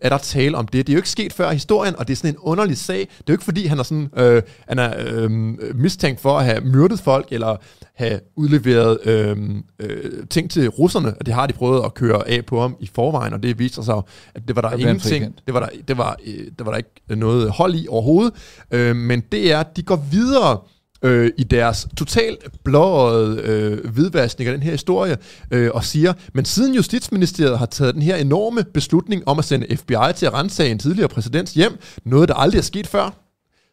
er 0.00 0.08
der 0.08 0.18
tale 0.18 0.56
om 0.56 0.66
det. 0.66 0.86
Det 0.86 0.92
er 0.92 0.94
jo 0.94 0.98
ikke 0.98 1.10
sket 1.10 1.32
før 1.32 1.50
i 1.50 1.54
historien, 1.54 1.96
og 1.98 2.08
det 2.08 2.14
er 2.14 2.16
sådan 2.16 2.30
en 2.30 2.38
underlig 2.40 2.76
sag. 2.76 2.98
Det 2.98 3.08
er 3.08 3.24
jo 3.28 3.34
ikke 3.34 3.44
fordi, 3.44 3.66
han 3.66 3.78
er, 3.78 3.82
sådan, 3.82 4.08
øh, 4.16 4.42
han 4.68 4.78
er 4.78 4.94
øh, 4.98 5.30
mistænkt 5.74 6.20
for 6.20 6.38
at 6.38 6.44
have 6.44 6.60
myrdet 6.60 7.00
folk, 7.00 7.26
eller 7.30 7.56
have 7.94 8.20
udleveret 8.36 8.98
øh, 9.04 9.36
øh, 9.78 10.26
ting 10.30 10.50
til 10.50 10.68
russerne, 10.68 11.14
og 11.18 11.26
det 11.26 11.34
har 11.34 11.46
de 11.46 11.52
prøvet 11.52 11.84
at 11.84 11.94
køre 11.94 12.28
af 12.28 12.46
på 12.46 12.60
ham 12.60 12.76
i 12.80 12.90
forvejen, 12.94 13.32
og 13.32 13.42
det 13.42 13.58
viser 13.58 13.82
sig, 13.82 13.96
at 14.34 14.42
det 14.48 14.56
var 14.56 14.62
der 14.62 14.72
ingenting, 14.72 15.34
det 15.46 15.54
var 15.54 15.60
der, 15.60 15.68
det 15.88 15.98
var, 15.98 16.16
øh, 16.26 16.44
det 16.58 16.66
var 16.66 16.70
der 16.70 16.76
ikke 16.76 16.90
noget 17.08 17.50
hold 17.50 17.74
i 17.74 17.86
overhovedet, 17.88 18.34
øh, 18.70 18.96
men 18.96 19.22
det 19.32 19.52
er, 19.52 19.62
de 19.62 19.82
går 19.82 20.04
videre 20.10 20.58
øh, 21.02 21.30
i 21.38 21.44
deres 21.44 21.88
totalt 21.96 22.62
blåede 22.64 23.40
øh, 23.42 23.90
hvidvaskning 23.90 24.48
af 24.48 24.54
den 24.54 24.62
her 24.62 24.70
historie, 24.70 25.16
øh, 25.50 25.70
og 25.74 25.84
siger, 25.84 26.12
men 26.34 26.44
siden 26.44 26.74
Justitsministeriet 26.74 27.58
har 27.58 27.66
taget 27.66 27.94
den 27.94 28.02
her 28.02 28.16
enorme 28.16 28.64
beslutning 28.74 29.28
om 29.28 29.38
at 29.38 29.44
sende 29.44 29.76
FBI 29.76 30.12
til 30.16 30.26
at 30.26 30.32
rense 30.32 30.68
en 30.68 30.78
tidligere 30.78 31.08
præsidents 31.08 31.54
hjem, 31.54 31.78
noget 32.04 32.28
der 32.28 32.34
aldrig 32.34 32.58
er 32.58 32.62
sket 32.62 32.86
før, 32.86 33.22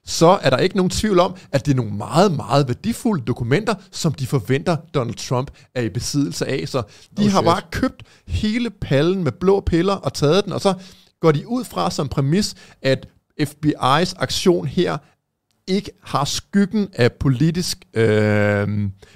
så 0.06 0.40
er 0.42 0.50
der 0.50 0.58
ikke 0.58 0.76
nogen 0.76 0.90
tvivl 0.90 1.20
om, 1.20 1.36
at 1.52 1.66
det 1.66 1.72
er 1.72 1.76
nogle 1.76 1.94
meget, 1.94 2.36
meget 2.36 2.68
værdifulde 2.68 3.24
dokumenter, 3.26 3.76
som 3.92 4.14
de 4.14 4.28
forventer, 4.28 4.76
Donald 4.94 5.16
Trump 5.16 5.52
er 5.76 5.82
i 5.82 5.90
besiddelse 5.90 6.46
af. 6.46 6.68
Så 6.68 6.82
de 7.18 7.26
oh, 7.26 7.32
har 7.32 7.42
bare 7.42 7.62
købt 7.72 8.04
hele 8.28 8.70
pallen 8.70 9.24
med 9.24 9.32
blå 9.32 9.60
piller 9.60 9.94
og 9.94 10.14
taget 10.14 10.46
den, 10.46 10.54
og 10.54 10.62
så 10.62 10.74
går 11.22 11.32
de 11.32 11.48
ud 11.48 11.64
fra 11.64 11.92
som 11.92 12.08
præmis, 12.08 12.56
at 12.82 13.08
FBI's 13.42 14.14
aktion 14.18 14.68
her 14.68 14.98
ikke 15.68 15.92
har 16.04 16.26
skyggen 16.26 16.90
af 16.94 17.14
politisk 17.14 17.78
øh, 17.94 18.68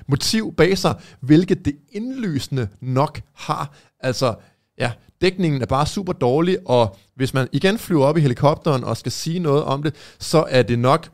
motiv 0.08 0.54
bag 0.56 0.78
sig, 0.78 0.96
hvilket 1.20 1.66
det 1.66 1.76
indlysende 1.92 2.68
nok 2.82 3.22
har. 3.34 3.74
Altså, 4.00 4.36
ja, 4.80 4.92
dækningen 5.22 5.62
er 5.62 5.66
bare 5.66 5.86
super 5.86 6.14
dårlig, 6.14 6.58
og 6.66 6.98
hvis 7.16 7.34
man 7.34 7.48
igen 7.52 7.78
flyver 7.78 8.06
op 8.06 8.18
i 8.18 8.22
helikopteren 8.22 8.84
og 8.84 8.98
skal 8.98 9.12
sige 9.12 9.40
noget 9.40 9.64
om 9.64 9.84
det, 9.84 9.96
så 10.20 10.46
er 10.50 10.62
det 10.62 10.80
nok, 10.80 11.10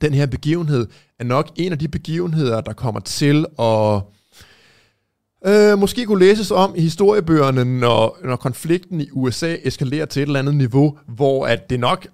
den 0.00 0.14
her 0.14 0.26
begivenhed 0.26 0.86
er 1.18 1.24
nok 1.24 1.50
en 1.56 1.72
af 1.72 1.78
de 1.78 1.88
begivenheder, 1.88 2.60
der 2.60 2.72
kommer 2.72 3.00
til 3.00 3.46
at 3.58 4.02
øh, 5.46 5.78
måske 5.78 6.06
kunne 6.06 6.26
læses 6.26 6.50
om 6.50 6.74
i 6.76 6.80
historiebøgerne, 6.80 7.64
når, 7.64 8.18
når 8.24 8.36
konflikten 8.36 9.00
i 9.00 9.08
USA 9.12 9.56
eskalerer 9.64 10.06
til 10.06 10.22
et 10.22 10.26
eller 10.26 10.38
andet 10.38 10.54
niveau, 10.54 10.98
hvor 11.06 11.46
at 11.46 11.70
det 11.70 11.80
nok 11.80 12.06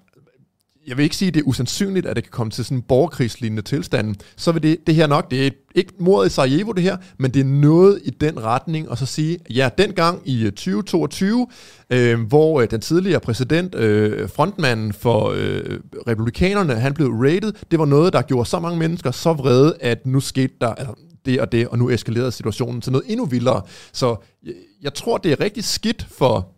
jeg 0.86 0.96
vil 0.96 1.02
ikke 1.02 1.16
sige, 1.16 1.28
at 1.28 1.34
det 1.34 1.40
er 1.40 1.44
usandsynligt, 1.44 2.06
at 2.06 2.16
det 2.16 2.24
kan 2.24 2.30
komme 2.30 2.50
til 2.50 2.64
sådan 2.64 2.78
en 2.78 2.82
borgerkrigslignende 2.82 3.62
tilstand, 3.62 4.14
så 4.36 4.52
vil 4.52 4.62
det, 4.62 4.86
det 4.86 4.94
her 4.94 5.06
nok, 5.06 5.30
det 5.30 5.46
er 5.46 5.50
ikke 5.74 5.92
mordet 5.98 6.30
i 6.30 6.32
Sarajevo 6.32 6.72
det 6.72 6.82
her, 6.82 6.96
men 7.18 7.34
det 7.34 7.40
er 7.40 7.44
noget 7.44 8.00
i 8.04 8.10
den 8.10 8.42
retning, 8.42 8.88
og 8.88 8.98
så 8.98 9.06
sige, 9.06 9.38
ja, 9.50 9.68
dengang 9.78 10.22
i 10.24 10.44
øh, 10.44 10.52
2022, 10.52 11.46
øh, 11.90 12.20
hvor 12.20 12.60
øh, 12.60 12.70
den 12.70 12.80
tidligere 12.80 13.20
præsident, 13.20 13.74
øh, 13.74 14.28
frontmanden 14.28 14.92
for 14.92 15.30
øh, 15.36 15.78
republikanerne, 16.08 16.74
han 16.74 16.94
blev 16.94 17.08
raided, 17.08 17.52
det 17.70 17.78
var 17.78 17.84
noget, 17.84 18.12
der 18.12 18.22
gjorde 18.22 18.48
så 18.48 18.60
mange 18.60 18.78
mennesker 18.78 19.10
så 19.10 19.32
vrede, 19.32 19.76
at 19.80 20.06
nu 20.06 20.20
skete 20.20 20.54
der 20.60 20.68
altså, 20.68 20.94
det 21.26 21.40
og 21.40 21.52
det, 21.52 21.68
og 21.68 21.78
nu 21.78 21.90
eskalerede 21.90 22.32
situationen 22.32 22.80
til 22.80 22.92
noget 22.92 23.10
endnu 23.10 23.24
vildere. 23.24 23.62
Så 23.92 24.16
jeg, 24.44 24.52
jeg 24.82 24.94
tror, 24.94 25.18
det 25.18 25.32
er 25.32 25.40
rigtig 25.40 25.64
skidt 25.64 26.06
for 26.10 26.52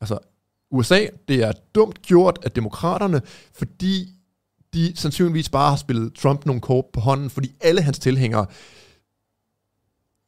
altså 0.00 0.18
USA. 0.72 1.06
Det 1.28 1.42
er 1.42 1.52
dumt 1.74 2.02
gjort 2.02 2.38
af 2.44 2.50
demokraterne, 2.50 3.22
fordi 3.52 4.08
de 4.74 4.92
sandsynligvis 4.96 5.48
bare 5.48 5.70
har 5.70 5.76
spillet 5.76 6.14
Trump 6.14 6.46
nogle 6.46 6.60
kort 6.60 6.84
på 6.92 7.00
hånden, 7.00 7.30
fordi 7.30 7.52
alle 7.60 7.82
hans 7.82 7.98
tilhængere 7.98 8.46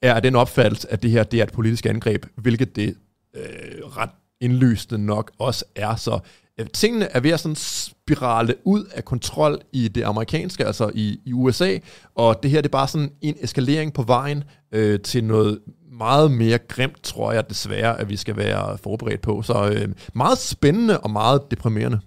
er 0.02 0.14
af 0.14 0.22
den 0.22 0.36
opfattelse, 0.36 0.92
at 0.92 1.02
det 1.02 1.10
her 1.10 1.22
det 1.22 1.40
er 1.40 1.44
et 1.44 1.52
politisk 1.52 1.86
angreb, 1.86 2.26
hvilket 2.36 2.76
det 2.76 2.96
øh, 3.34 3.86
ret 3.96 4.10
indlysende 4.40 5.06
nok 5.06 5.32
også 5.38 5.64
er. 5.76 5.96
Så 5.96 6.18
øh, 6.58 6.66
tingene 6.66 7.04
er 7.04 7.20
ved 7.20 7.30
at 7.30 7.40
sådan 7.40 7.56
spirale 7.56 8.54
ud 8.64 8.84
af 8.84 9.04
kontrol 9.04 9.60
i 9.72 9.88
det 9.88 10.02
amerikanske, 10.02 10.66
altså 10.66 10.90
i, 10.94 11.20
i 11.24 11.32
USA, 11.32 11.78
og 12.14 12.42
det 12.42 12.50
her 12.50 12.60
det 12.60 12.68
er 12.68 12.78
bare 12.78 12.88
sådan 12.88 13.12
en 13.20 13.36
eskalering 13.40 13.92
på 13.92 14.02
vejen 14.02 14.44
øh, 14.72 15.00
til 15.00 15.24
noget 15.24 15.60
meget 15.98 16.30
mere 16.30 16.58
grimt, 16.58 17.02
tror 17.02 17.32
jeg 17.32 17.48
desværre, 17.48 18.00
at 18.00 18.08
vi 18.08 18.16
skal 18.16 18.36
være 18.36 18.78
forberedt 18.78 19.20
på. 19.20 19.42
Så 19.42 19.68
øh, 19.68 19.88
meget 20.14 20.38
spændende 20.38 21.00
og 21.00 21.10
meget 21.10 21.50
deprimerende. 21.50 22.00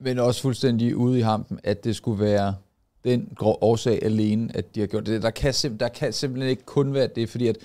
Men 0.00 0.18
også 0.18 0.42
fuldstændig 0.42 0.96
ude 0.96 1.18
i 1.18 1.22
hampen, 1.22 1.58
at 1.64 1.84
det 1.84 1.96
skulle 1.96 2.24
være 2.24 2.54
den 3.04 3.36
årsag 3.40 3.98
alene, 4.02 4.50
at 4.54 4.74
de 4.74 4.80
har 4.80 4.86
gjort 4.86 5.06
det. 5.06 5.22
Der 5.22 5.30
kan, 5.30 5.54
sim- 5.54 5.76
der 5.76 5.88
kan 5.88 6.12
simpelthen 6.12 6.50
ikke 6.50 6.64
kun 6.64 6.94
være 6.94 7.08
det, 7.16 7.28
fordi 7.28 7.48
at 7.48 7.56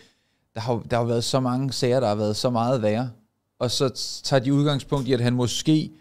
der 0.55 0.61
har, 0.61 0.83
der 0.91 0.97
har 0.97 1.03
været 1.03 1.23
så 1.23 1.39
mange 1.39 1.73
sager, 1.73 1.99
der 1.99 2.07
har 2.07 2.15
været 2.15 2.35
så 2.35 2.49
meget 2.49 2.81
værre. 2.81 3.09
Og 3.59 3.71
så 3.71 3.89
tager 4.23 4.39
de 4.39 4.53
udgangspunkt 4.53 5.07
i, 5.07 5.13
at 5.13 5.21
han 5.21 5.33
måske 5.33 5.91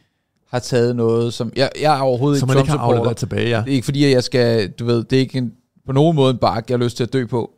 har 0.50 0.58
taget 0.58 0.96
noget, 0.96 1.34
som... 1.34 1.52
Jeg, 1.56 1.70
jeg 1.80 1.96
er 1.98 2.00
overhovedet 2.00 2.40
som 2.40 2.58
ikke 2.58 2.72
afleveret 2.72 3.16
tilbage, 3.16 3.48
ja. 3.48 3.56
Det 3.56 3.70
er 3.70 3.74
ikke 3.74 3.84
fordi, 3.84 4.04
at 4.04 4.10
jeg 4.10 4.24
skal... 4.24 4.70
Du 4.70 4.84
ved, 4.84 5.04
det 5.04 5.16
er 5.16 5.20
ikke 5.20 5.38
en, 5.38 5.54
på 5.86 5.92
nogen 5.92 6.16
måde 6.16 6.30
en 6.30 6.38
bark, 6.38 6.70
jeg 6.70 6.78
har 6.78 6.84
lyst 6.84 6.96
til 6.96 7.04
at 7.04 7.12
dø 7.12 7.26
på. 7.26 7.57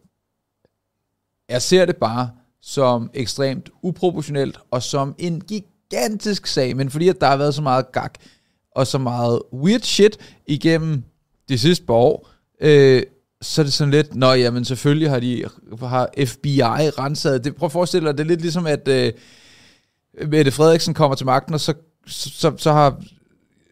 Jeg 1.51 1.63
ser 1.63 1.85
det 1.85 1.97
bare 1.97 2.31
som 2.63 3.11
ekstremt 3.15 3.71
uproportionelt, 3.83 4.59
og 4.71 4.83
som 4.83 5.15
en 5.19 5.41
gigantisk 5.41 6.47
sag, 6.47 6.77
men 6.77 6.91
fordi 6.91 7.09
at 7.09 7.21
der 7.21 7.27
har 7.27 7.37
været 7.37 7.55
så 7.55 7.63
meget 7.63 7.93
gag, 7.93 8.11
og 8.77 8.87
så 8.87 8.99
meget 8.99 9.43
weird 9.53 9.81
shit 9.81 10.19
igennem 10.47 11.03
de 11.49 11.59
sidste 11.59 11.87
par 11.87 11.95
år, 11.95 12.29
øh, 12.61 13.03
så 13.43 13.63
er 13.63 13.65
det 13.65 13.73
sådan 13.73 13.91
lidt, 13.91 14.15
nå 14.15 14.33
jamen 14.33 14.65
selvfølgelig 14.65 15.11
har 15.11 15.21
de 15.21 15.45
har 15.81 16.11
FBI 16.27 16.63
renset. 16.63 17.45
Det, 17.45 17.57
prøv 17.57 17.67
at 17.67 17.73
forestille 17.73 18.09
dig, 18.09 18.19
det 18.19 18.25
er 18.25 18.29
lidt 18.29 18.41
ligesom, 18.41 18.67
at 18.67 18.89
øh, 18.89 19.13
Mette 20.29 20.51
Frederiksen 20.51 20.95
kommer 20.95 21.15
til 21.15 21.27
magten, 21.27 21.55
og 21.55 21.61
så, 21.61 21.75
så, 22.07 22.53
så 22.57 22.73
har 22.73 23.03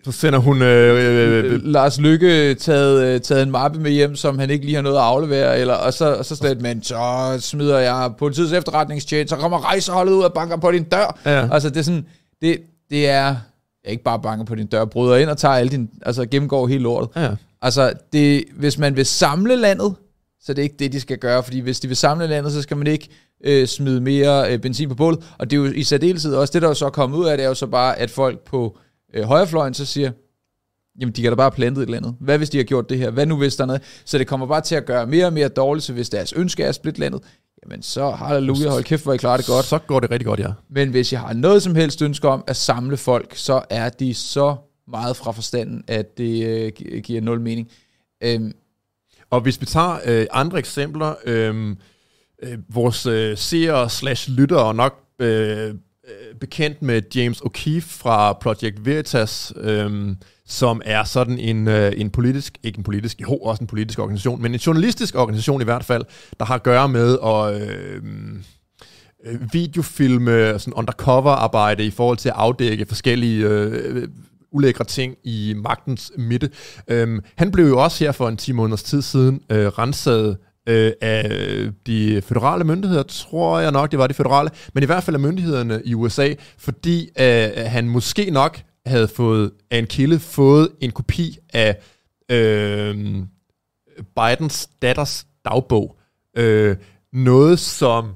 så 0.05 0.13
sender 0.13 0.39
hun... 0.39 0.63
Øh, 0.63 0.97
øh, 0.97 1.53
øh, 1.53 1.61
Lars 1.65 2.01
Lykke 2.01 2.55
taget, 2.55 3.05
øh, 3.05 3.21
taget 3.21 3.43
en 3.43 3.51
mappe 3.51 3.81
med 3.81 3.91
hjem, 3.91 4.17
som 4.17 4.39
han 4.39 4.51
ikke 4.51 4.65
lige 4.65 4.75
har 4.75 4.83
noget 4.83 4.97
at 4.97 5.03
aflevere, 5.03 5.59
eller, 5.59 5.75
og 5.75 5.95
så, 5.95 6.15
og 6.15 6.25
så 6.25 6.37
slet, 6.37 6.61
men 6.61 6.83
så 6.83 7.37
smider 7.41 7.79
jeg 7.79 8.13
politiets 8.19 8.53
efterretningstjeneste, 8.53 9.37
så 9.37 9.41
kommer 9.41 9.65
rejseholdet 9.65 10.13
ud 10.13 10.23
og 10.23 10.33
banker 10.33 10.57
på 10.57 10.71
din 10.71 10.85
dør. 10.85 11.19
Ja. 11.25 11.49
Altså 11.53 11.71
det 11.71 11.77
er 11.77 11.83
sådan, 11.83 12.07
det, 12.43 12.59
det 12.91 13.09
er 13.09 13.37
ikke 13.85 14.03
bare 14.03 14.21
banker 14.21 14.45
på 14.45 14.55
din 14.55 14.67
dør, 14.67 14.85
bryder 14.85 15.17
ind 15.17 15.31
og 15.31 15.39
tager 15.39 15.55
alle 15.55 15.71
din, 15.71 15.91
altså 16.03 16.27
gennemgår 16.27 16.67
hele 16.67 16.83
lortet. 16.83 17.23
ja. 17.23 17.31
Altså, 17.63 17.93
det, 18.13 18.45
hvis 18.57 18.79
man 18.79 18.97
vil 18.97 19.07
samle 19.07 19.57
landet, 19.57 19.95
så 20.41 20.53
det 20.53 20.59
er 20.59 20.63
ikke 20.63 20.77
det, 20.79 20.93
de 20.93 21.01
skal 21.01 21.19
gøre, 21.19 21.43
fordi 21.43 21.61
hvis 21.61 21.81
de 21.81 21.89
vil 21.89 21.97
samle 21.97 22.27
landet, 22.27 22.53
så 22.53 22.63
skal 22.63 22.77
man 22.77 22.87
ikke 22.87 23.09
øh, 23.45 23.67
smide 23.67 24.01
mere 24.01 24.53
øh, 24.53 24.59
benzin 24.59 24.89
på 24.89 24.95
bålet. 24.95 25.21
Og 25.39 25.51
det 25.51 25.57
er 25.57 25.61
jo 25.61 25.73
i 25.73 25.83
særdeleshed 25.83 26.35
også 26.35 26.53
det, 26.53 26.63
der 26.63 26.69
er 26.69 26.71
jo 26.71 26.75
så 26.75 26.91
kommet 26.91 27.19
ud 27.19 27.27
af, 27.27 27.37
det 27.37 27.45
er 27.45 27.49
jo 27.49 27.55
så 27.55 27.67
bare, 27.67 27.99
at 27.99 28.11
folk 28.11 28.39
på 28.39 28.79
øh, 29.15 29.25
højrefløjen 29.25 29.75
så 29.75 29.85
siger, 29.87 30.11
jamen 31.01 31.13
de 31.13 31.23
kan 31.23 31.31
da 31.33 31.37
bare 31.37 31.51
plantet 31.51 31.83
et 31.83 31.87
eller 31.87 31.97
andet. 31.99 32.17
Hvad 32.21 32.39
hvis 32.39 32.51
de 32.51 32.57
har 32.57 32.65
gjort 32.65 32.89
det 32.89 32.99
her? 32.99 33.11
Hvad 33.11 33.27
nu 33.27 33.37
hvis 33.37 33.57
der 33.57 33.63
er 33.63 33.67
noget? 33.67 33.83
Så 34.05 34.19
det 34.19 34.27
kommer 34.27 34.47
bare 34.47 34.61
til 34.61 34.75
at 34.75 34.87
gøre 34.87 35.07
mere 35.07 35.27
og 35.27 35.33
mere 35.33 35.49
dårligt, 35.49 35.85
så 35.85 35.93
hvis 35.93 36.09
deres 36.11 36.33
ønske 36.33 36.63
er 36.63 36.69
at 36.69 36.75
splitte 36.75 37.01
landet, 37.01 37.21
jamen 37.65 37.83
så 37.83 38.11
halleluja, 38.11 38.69
hold 38.71 38.85
kæft, 38.85 39.03
hvor 39.03 39.13
I 39.13 39.17
klarer 39.17 39.37
det 39.37 39.47
godt. 39.47 39.65
Så 39.65 39.79
går 39.79 40.01
det 40.01 40.11
rigtig 40.11 40.27
godt, 40.27 40.41
ja. 40.41 40.53
Men 40.71 40.89
hvis 40.91 41.13
jeg 41.13 41.21
har 41.21 41.33
noget 41.33 41.63
som 41.63 41.75
helst 41.75 42.03
ønske 42.03 42.29
om 42.29 42.45
at 42.47 42.57
samle 42.57 42.97
folk, 42.97 43.37
så 43.37 43.63
er 43.71 43.89
de 43.89 44.15
så 44.15 44.57
meget 44.89 45.17
fra 45.17 45.33
forstanden, 45.33 45.85
at 45.89 46.19
det 46.19 46.47
øh, 46.47 46.73
gi- 46.77 47.01
giver 47.01 47.21
nul 47.21 47.41
mening. 47.41 47.71
Øhm, 48.25 48.53
Og 49.31 49.41
hvis 49.41 49.61
vi 49.61 49.67
tager 49.67 49.99
øh, 50.07 50.27
andre 50.31 50.59
eksempler, 50.59 51.15
øh, 51.25 51.77
øh, 52.43 52.59
vores 52.69 53.07
øh, 53.07 53.37
seere 53.37 53.91
slash 53.91 54.31
lyttere 54.31 54.69
er 54.69 54.73
nok 54.73 54.95
øh, 55.19 55.75
øh, 56.09 56.35
bekendt 56.41 56.83
med 56.83 57.03
James 57.15 57.41
O'Keefe 57.41 57.99
fra 58.01 58.33
Project 58.33 58.87
Veritas, 58.87 59.53
øh, 59.57 60.17
som 60.47 60.83
er 60.85 61.05
sådan 61.05 61.39
en, 61.39 61.69
øh, 61.69 61.93
en 61.97 62.11
politisk, 62.11 62.59
ikke 62.63 62.79
en 62.79 62.85
politisk, 62.85 63.21
jo 63.21 63.37
også 63.37 63.61
en 63.61 63.67
politisk 63.67 63.99
organisation, 63.99 64.43
men 64.43 64.53
en 64.53 64.59
journalistisk 64.59 65.15
organisation 65.15 65.61
i 65.61 65.65
hvert 65.65 65.85
fald, 65.85 66.05
der 66.39 66.45
har 66.45 66.55
at 66.55 66.63
gøre 66.63 66.89
med 66.89 67.19
at... 67.25 67.63
Øh, 67.63 68.03
øh, 69.25 69.53
videofilme, 69.53 70.59
sådan 70.59 70.75
undercover 70.75 71.31
arbejde 71.31 71.85
i 71.85 71.91
forhold 71.91 72.17
til 72.17 72.29
at 72.29 72.35
afdække 72.35 72.87
forskellige 72.87 73.47
øh, 73.47 73.97
øh, 73.97 74.09
ulækre 74.53 74.85
ting 74.85 75.15
i 75.25 75.55
magtens 75.57 76.13
midte. 76.19 76.51
Øhm, 76.89 77.21
han 77.37 77.51
blev 77.51 77.67
jo 77.67 77.83
også 77.83 78.05
her 78.05 78.13
for 78.13 78.29
en 78.29 78.37
10 78.37 78.53
måneders 78.53 78.83
tid 78.83 79.03
siden 79.03 79.41
øh, 79.51 79.67
renset 79.67 80.37
øh, 80.69 80.93
af 81.01 81.31
de 81.87 82.23
føderale 82.23 82.65
myndigheder, 82.65 83.03
tror 83.03 83.59
jeg 83.59 83.73
nok, 83.73 83.91
det 83.91 83.99
var 83.99 84.07
de 84.07 84.15
føderale, 84.15 84.51
men 84.75 84.83
i 84.83 84.87
hvert 84.87 85.03
fald 85.03 85.17
af 85.17 85.21
myndighederne 85.21 85.83
i 85.85 85.95
USA, 85.95 86.35
fordi 86.59 87.11
øh, 87.21 87.51
han 87.67 87.89
måske 87.89 88.31
nok 88.31 88.61
havde 88.87 89.09
fået 89.09 89.51
af 89.71 89.79
en 89.79 89.87
kilde 89.87 90.19
fået 90.19 90.69
en 90.81 90.91
kopi 90.91 91.39
af 91.53 91.77
øh, 92.31 92.97
Bidens 94.17 94.69
datters 94.83 95.27
dagbog. 95.45 95.99
Øh, 96.37 96.77
noget, 97.13 97.59
som 97.59 98.15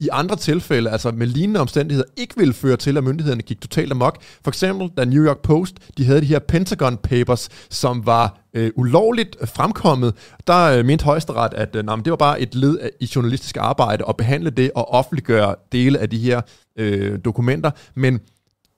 i 0.00 0.08
andre 0.12 0.36
tilfælde, 0.36 0.90
altså 0.90 1.10
med 1.10 1.26
lignende 1.26 1.60
omstændigheder, 1.60 2.08
ikke 2.16 2.34
ville 2.36 2.54
føre 2.54 2.76
til, 2.76 2.96
at 2.96 3.04
myndighederne 3.04 3.42
gik 3.42 3.60
totalt 3.60 3.92
amok. 3.92 4.22
For 4.44 4.50
eksempel, 4.50 4.90
da 4.96 5.04
New 5.04 5.24
York 5.24 5.38
Post, 5.38 5.74
de 5.98 6.04
havde 6.04 6.20
de 6.20 6.26
her 6.26 6.38
Pentagon 6.38 6.96
Papers, 6.96 7.48
som 7.70 8.06
var 8.06 8.40
øh, 8.54 8.70
ulovligt 8.76 9.36
fremkommet, 9.48 10.14
der 10.46 10.64
øh, 10.64 10.84
mente 10.84 11.04
højesteret, 11.04 11.54
at 11.54 11.76
øh, 11.76 11.84
nej, 11.84 11.96
men 11.96 12.04
det 12.04 12.10
var 12.10 12.16
bare 12.16 12.40
et 12.40 12.54
led 12.54 12.78
af, 12.78 12.90
i 13.00 13.10
journalistisk 13.16 13.56
arbejde 13.56 14.04
at 14.08 14.16
behandle 14.16 14.50
det 14.50 14.70
og 14.74 14.90
offentliggøre 14.90 15.54
dele 15.72 15.98
af 15.98 16.10
de 16.10 16.18
her 16.18 16.40
øh, 16.76 17.18
dokumenter. 17.24 17.70
Men 17.94 18.20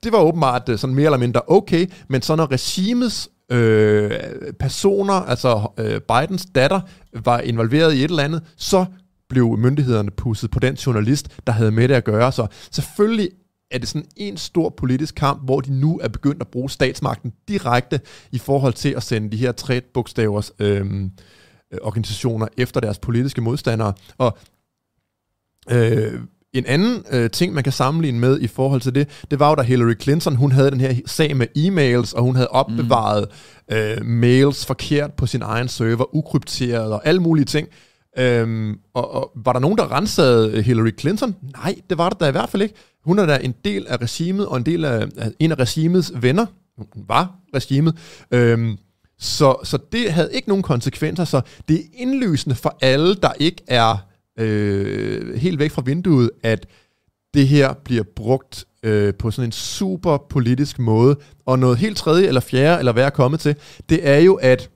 det 0.03 0.11
var 0.11 0.19
åbenbart 0.19 0.69
øh, 0.69 0.77
sådan 0.77 0.95
mere 0.95 1.05
eller 1.05 1.17
mindre 1.17 1.41
okay, 1.47 1.87
men 2.07 2.21
så 2.21 2.35
når 2.35 2.51
regimets 2.51 3.29
øh, 3.51 4.11
personer, 4.59 5.13
altså 5.13 5.69
øh, 5.77 6.01
Bidens 6.01 6.45
datter, 6.55 6.81
var 7.13 7.39
involveret 7.39 7.93
i 7.93 8.03
et 8.03 8.09
eller 8.09 8.23
andet, 8.23 8.43
så 8.57 8.85
blev 9.31 9.57
myndighederne 9.57 10.11
pusset 10.11 10.51
på 10.51 10.59
den 10.59 10.75
journalist, 10.75 11.41
der 11.47 11.53
havde 11.53 11.71
med 11.71 11.87
det 11.87 11.95
at 11.95 12.03
gøre. 12.03 12.31
Så 12.31 12.47
selvfølgelig 12.71 13.29
er 13.71 13.77
det 13.77 13.87
sådan 13.87 14.07
en 14.17 14.37
stor 14.37 14.69
politisk 14.69 15.15
kamp, 15.15 15.45
hvor 15.45 15.61
de 15.61 15.79
nu 15.79 15.99
er 16.03 16.07
begyndt 16.07 16.41
at 16.41 16.47
bruge 16.47 16.69
statsmagten 16.69 17.33
direkte 17.47 17.99
i 18.31 18.37
forhold 18.37 18.73
til 18.73 18.89
at 18.89 19.03
sende 19.03 19.31
de 19.31 19.37
her 19.37 19.51
tre 19.51 19.81
bogstavers 19.93 20.51
øh, 20.59 20.85
organisationer 21.81 22.47
efter 22.57 22.79
deres 22.79 22.99
politiske 22.99 23.41
modstandere. 23.41 23.93
Og 24.17 24.37
øh, 25.71 26.19
en 26.53 26.65
anden 26.65 27.03
øh, 27.11 27.29
ting, 27.29 27.53
man 27.53 27.63
kan 27.63 27.73
sammenligne 27.73 28.19
med 28.19 28.39
i 28.39 28.47
forhold 28.47 28.81
til 28.81 28.95
det, 28.95 29.23
det 29.31 29.39
var 29.39 29.49
jo, 29.49 29.55
da 29.55 29.61
Hillary 29.61 29.95
Clinton, 30.01 30.35
hun 30.35 30.51
havde 30.51 30.71
den 30.71 30.81
her 30.81 30.95
sag 31.05 31.37
med 31.37 31.47
e-mails, 31.57 32.15
og 32.15 32.23
hun 32.23 32.35
havde 32.35 32.47
opbevaret 32.47 33.27
mm. 33.69 33.75
øh, 33.75 34.05
mails 34.05 34.65
forkert 34.65 35.13
på 35.13 35.25
sin 35.25 35.41
egen 35.41 35.67
server, 35.67 36.15
ukrypteret 36.15 36.93
og 36.93 37.07
alle 37.07 37.21
mulige 37.21 37.45
ting. 37.45 37.67
Øhm, 38.17 38.79
og, 38.93 39.11
og 39.11 39.31
var 39.35 39.53
der 39.53 39.59
nogen, 39.59 39.77
der 39.77 39.91
rensede 39.91 40.61
Hillary 40.61 40.91
Clinton? 40.99 41.35
Nej, 41.53 41.75
det 41.89 41.97
var 41.97 42.09
der 42.09 42.17
da 42.17 42.27
i 42.27 42.31
hvert 42.31 42.49
fald 42.49 42.61
ikke. 42.61 42.75
Hun 43.05 43.19
er 43.19 43.25
da 43.25 43.39
en 43.43 43.55
del 43.65 43.87
af 43.87 43.97
regimet, 43.97 44.47
og 44.47 44.57
en 44.57 44.65
del 44.65 44.85
af, 44.85 45.07
en 45.39 45.51
af 45.51 45.59
regimets 45.59 46.11
venner. 46.15 46.45
Hun 46.77 46.87
var 46.95 47.35
regimet. 47.55 47.97
Øhm, 48.31 48.77
så, 49.19 49.55
så 49.63 49.77
det 49.91 50.11
havde 50.11 50.33
ikke 50.33 50.47
nogen 50.47 50.63
konsekvenser, 50.63 51.25
så 51.25 51.41
det 51.67 51.75
er 51.75 51.83
indlysende 51.93 52.55
for 52.55 52.77
alle, 52.81 53.15
der 53.15 53.33
ikke 53.39 53.63
er 53.67 53.97
øh, 54.39 55.35
helt 55.37 55.59
væk 55.59 55.71
fra 55.71 55.81
vinduet, 55.85 56.31
at 56.43 56.67
det 57.33 57.47
her 57.47 57.73
bliver 57.73 58.03
brugt 58.15 58.65
øh, 58.83 59.13
på 59.13 59.31
sådan 59.31 59.47
en 59.47 59.51
super 59.51 60.17
politisk 60.29 60.79
måde. 60.79 61.15
Og 61.45 61.59
noget 61.59 61.77
helt 61.77 61.97
tredje 61.97 62.27
eller 62.27 62.41
fjerde, 62.41 62.79
eller 62.79 62.91
hvad 62.91 63.03
jeg 63.03 63.07
er 63.07 63.15
kommet 63.15 63.39
til, 63.39 63.55
det 63.89 64.07
er 64.07 64.17
jo, 64.17 64.35
at 64.35 64.69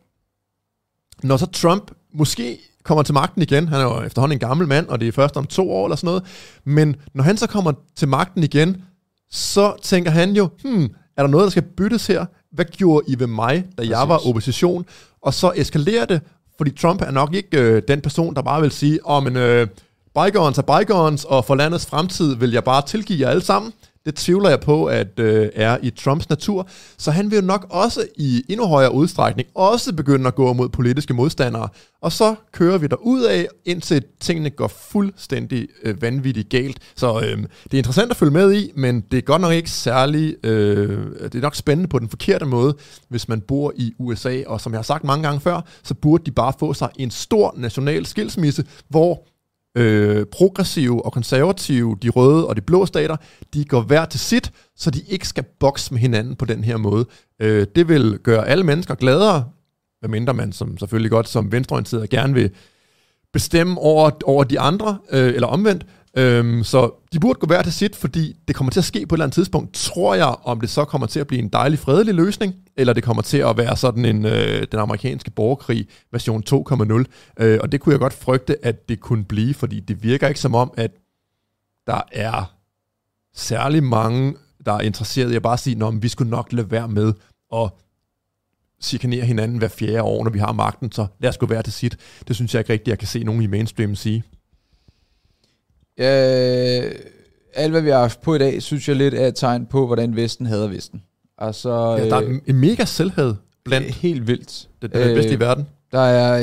når 1.23 1.37
så 1.37 1.45
Trump 1.45 1.91
måske 2.13 2.59
kommer 2.85 3.03
til 3.03 3.13
magten 3.13 3.41
igen, 3.41 3.67
han 3.67 3.79
er 3.79 3.83
jo 3.83 4.01
efterhånden 4.01 4.35
en 4.35 4.39
gammel 4.39 4.67
mand, 4.67 4.87
og 4.87 4.99
det 4.99 5.07
er 5.07 5.11
først 5.11 5.37
om 5.37 5.45
to 5.45 5.71
år 5.71 5.85
eller 5.85 5.95
sådan 5.95 6.07
noget, 6.07 6.23
men 6.63 6.95
når 7.13 7.23
han 7.23 7.37
så 7.37 7.47
kommer 7.47 7.71
til 7.95 8.07
magten 8.07 8.43
igen, 8.43 8.83
så 9.31 9.73
tænker 9.83 10.11
han 10.11 10.35
jo, 10.35 10.49
hmm, 10.63 10.89
er 11.17 11.23
der 11.23 11.27
noget, 11.27 11.43
der 11.43 11.49
skal 11.49 11.63
byttes 11.77 12.07
her? 12.07 12.25
Hvad 12.51 12.65
gjorde 12.65 13.05
I 13.07 13.19
ved 13.19 13.27
mig, 13.27 13.55
da 13.55 13.75
Præcis. 13.77 13.91
jeg 13.91 14.09
var 14.09 14.27
opposition? 14.27 14.85
Og 15.21 15.33
så 15.33 15.51
eskalerer 15.55 16.05
det, 16.05 16.21
fordi 16.57 16.71
Trump 16.71 17.01
er 17.01 17.11
nok 17.11 17.33
ikke 17.33 17.61
øh, 17.61 17.81
den 17.87 18.01
person, 18.01 18.35
der 18.35 18.41
bare 18.41 18.61
vil 18.61 18.71
sige, 18.71 18.99
åh, 19.05 19.17
oh, 19.17 19.23
men 19.23 19.37
øh, 19.37 19.67
bygons 20.15 20.57
er 20.57 20.61
bygons, 20.61 21.23
og 21.23 21.45
for 21.45 21.55
landets 21.55 21.85
fremtid 21.85 22.35
vil 22.35 22.51
jeg 22.51 22.63
bare 22.63 22.81
tilgive 22.81 23.21
jer 23.21 23.29
alle 23.29 23.43
sammen. 23.43 23.73
Det 24.05 24.15
tvivler 24.15 24.49
jeg 24.49 24.59
på, 24.59 24.85
at 24.85 25.19
øh, 25.19 25.49
er 25.53 25.77
i 25.81 25.89
Trumps 25.89 26.29
natur. 26.29 26.67
Så 26.97 27.11
han 27.11 27.31
vil 27.31 27.35
jo 27.35 27.45
nok 27.45 27.67
også 27.69 28.07
i 28.17 28.43
endnu 28.49 28.67
højere 28.67 28.93
udstrækning 28.93 29.49
også 29.55 29.93
begynde 29.93 30.27
at 30.27 30.35
gå 30.35 30.53
mod 30.53 30.69
politiske 30.69 31.13
modstandere. 31.13 31.69
Og 32.01 32.11
så 32.11 32.35
kører 32.51 32.77
vi 32.77 32.87
der 32.87 32.95
ud 32.95 33.21
af, 33.21 33.47
indtil 33.65 34.03
tingene 34.19 34.49
går 34.49 34.67
fuldstændig 34.67 35.67
øh, 35.83 36.01
vanvittigt 36.01 36.49
galt. 36.49 36.79
Så 36.95 37.19
øh, 37.19 37.37
det 37.63 37.73
er 37.73 37.77
interessant 37.77 38.11
at 38.11 38.17
følge 38.17 38.31
med 38.31 38.53
i, 38.53 38.71
men 38.75 39.01
det 39.01 39.17
er 39.17 39.21
godt 39.21 39.41
nok 39.41 39.53
ikke 39.53 39.71
særlig... 39.71 40.35
Øh, 40.45 41.05
det 41.23 41.35
er 41.35 41.41
nok 41.41 41.55
spændende 41.55 41.89
på 41.89 41.99
den 41.99 42.09
forkerte 42.09 42.45
måde, 42.45 42.75
hvis 43.09 43.27
man 43.27 43.41
bor 43.41 43.73
i 43.75 43.93
USA. 43.99 44.41
Og 44.47 44.61
som 44.61 44.71
jeg 44.71 44.77
har 44.77 44.83
sagt 44.83 45.03
mange 45.03 45.23
gange 45.23 45.41
før, 45.41 45.61
så 45.83 45.93
burde 45.93 46.25
de 46.25 46.31
bare 46.31 46.53
få 46.59 46.73
sig 46.73 46.89
en 46.95 47.11
stor 47.11 47.53
national 47.57 48.05
skilsmisse, 48.05 48.65
hvor 48.89 49.23
øh, 49.75 50.25
progressive 50.25 51.05
og 51.05 51.13
konservative, 51.13 51.97
de 52.01 52.09
røde 52.09 52.47
og 52.47 52.55
de 52.55 52.61
blå 52.61 52.85
stater, 52.85 53.15
de 53.53 53.65
går 53.65 53.81
hver 53.81 54.05
til 54.05 54.19
sit, 54.19 54.51
så 54.75 54.91
de 54.91 55.01
ikke 55.07 55.27
skal 55.27 55.43
bokse 55.59 55.93
med 55.93 56.01
hinanden 56.01 56.35
på 56.35 56.45
den 56.45 56.63
her 56.63 56.77
måde. 56.77 57.05
Øh, 57.39 57.67
det 57.75 57.87
vil 57.87 58.19
gøre 58.23 58.47
alle 58.47 58.63
mennesker 58.63 58.95
gladere, 58.95 59.49
medmindre 60.01 60.33
man 60.33 60.51
som 60.51 60.77
selvfølgelig 60.77 61.11
godt 61.11 61.29
som 61.29 61.51
venstreorienteret 61.51 62.09
gerne 62.09 62.33
vil 62.33 62.51
bestemme 63.33 63.79
over, 63.79 64.11
over 64.25 64.43
de 64.43 64.59
andre, 64.59 64.97
øh, 65.11 65.33
eller 65.33 65.47
omvendt. 65.47 65.85
Øhm, 66.17 66.63
så 66.63 66.91
de 67.13 67.19
burde 67.19 67.39
gå 67.39 67.47
hver 67.47 67.61
til 67.61 67.73
sit, 67.73 67.95
fordi 67.95 68.35
det 68.47 68.55
kommer 68.55 68.71
til 68.71 68.79
at 68.79 68.85
ske 68.85 69.07
på 69.07 69.15
et 69.15 69.17
eller 69.17 69.25
andet 69.25 69.35
tidspunkt, 69.35 69.73
tror 69.73 70.15
jeg, 70.15 70.35
om 70.43 70.61
det 70.61 70.69
så 70.69 70.85
kommer 70.85 71.07
til 71.07 71.19
at 71.19 71.27
blive 71.27 71.41
en 71.41 71.49
dejlig 71.49 71.79
fredelig 71.79 72.13
løsning, 72.13 72.55
eller 72.77 72.93
det 72.93 73.03
kommer 73.03 73.21
til 73.23 73.37
at 73.37 73.57
være 73.57 73.77
sådan 73.77 74.05
en 74.05 74.25
øh, 74.25 74.67
den 74.71 74.79
amerikanske 74.79 75.31
borgerkrig 75.31 75.87
version 76.11 76.43
2.0. 76.49 77.03
Øh, 77.39 77.59
og 77.61 77.71
det 77.71 77.81
kunne 77.81 77.93
jeg 77.93 77.99
godt 77.99 78.13
frygte, 78.13 78.65
at 78.65 78.89
det 78.89 78.99
kunne 78.99 79.23
blive, 79.25 79.53
fordi 79.53 79.79
det 79.79 80.03
virker 80.03 80.27
ikke 80.27 80.39
som 80.39 80.55
om, 80.55 80.73
at 80.77 80.91
der 81.87 82.01
er 82.11 82.55
særlig 83.33 83.83
mange, 83.83 84.35
der 84.65 84.73
er 84.73 84.81
interesseret 84.81 85.31
i 85.31 85.35
at 85.35 85.41
bare 85.41 85.57
sige, 85.57 85.85
at 85.85 86.03
vi 86.03 86.07
skulle 86.07 86.29
nok 86.29 86.53
lade 86.53 86.71
være 86.71 86.87
med 86.87 87.13
at 87.53 87.69
chikanere 88.81 89.25
hinanden 89.25 89.57
hver 89.57 89.67
fjerde 89.67 90.03
år, 90.03 90.23
når 90.23 90.31
vi 90.31 90.39
har 90.39 90.51
magten, 90.51 90.91
så 90.91 91.07
lad 91.19 91.29
os 91.29 91.37
gå 91.37 91.45
hver 91.45 91.61
til 91.61 91.73
sit. 91.73 91.97
Det 92.27 92.35
synes 92.35 92.53
jeg 92.53 92.59
ikke 92.59 92.73
rigtigt, 92.73 92.87
jeg 92.87 92.99
kan 92.99 93.07
se 93.07 93.23
nogen 93.23 93.41
i 93.41 93.47
mainstream 93.47 93.95
sige. 93.95 94.23
Øh, 95.99 96.91
alt 97.53 97.71
hvad 97.71 97.81
vi 97.81 97.89
har 97.89 97.99
haft 97.99 98.21
på 98.21 98.35
i 98.35 98.37
dag, 98.37 98.61
synes 98.61 98.87
jeg 98.87 98.95
lidt 98.95 99.13
er 99.13 99.27
et 99.27 99.35
tegn 99.35 99.65
på, 99.65 99.85
hvordan 99.85 100.15
Vesten 100.15 100.45
hader 100.45 100.67
Vesten. 100.67 101.03
Altså, 101.37 101.95
ja, 101.99 102.09
der 102.09 102.15
er 102.15 102.23
øh, 102.23 102.39
en 102.47 102.55
mega 102.55 102.85
selvhed 102.85 103.35
blandt 103.65 103.95
helt 103.95 104.27
vildt. 104.27 104.69
Det, 104.81 104.93
det 104.93 105.01
er 105.01 105.05
det 105.05 105.15
bedste 105.15 105.31
øh, 105.31 105.37
i 105.37 105.39
verden. 105.39 105.67
Der 105.91 105.99
er 105.99 106.41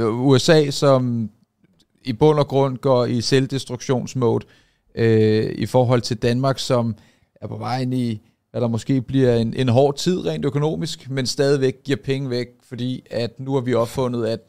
øh, 0.00 0.20
USA, 0.20 0.70
som 0.70 1.30
i 2.04 2.12
bund 2.12 2.38
og 2.38 2.46
grund 2.46 2.78
går 2.78 3.04
i 3.04 3.20
selvdestruktionsmode 3.20 4.46
øh, 4.94 5.52
i 5.54 5.66
forhold 5.66 6.00
til 6.00 6.16
Danmark, 6.16 6.58
som 6.58 6.94
er 7.40 7.46
på 7.46 7.56
vej 7.56 7.80
ind 7.80 7.94
i, 7.94 8.20
at 8.52 8.62
der 8.62 8.68
måske 8.68 9.02
bliver 9.02 9.36
en, 9.36 9.54
en 9.54 9.68
hård 9.68 9.96
tid 9.96 10.26
rent 10.26 10.44
økonomisk, 10.44 11.10
men 11.10 11.26
stadigvæk 11.26 11.74
giver 11.84 11.98
penge 12.04 12.30
væk, 12.30 12.46
fordi 12.68 13.02
at 13.10 13.40
nu 13.40 13.54
har 13.54 13.60
vi 13.60 13.74
opfundet, 13.74 14.26
at, 14.26 14.40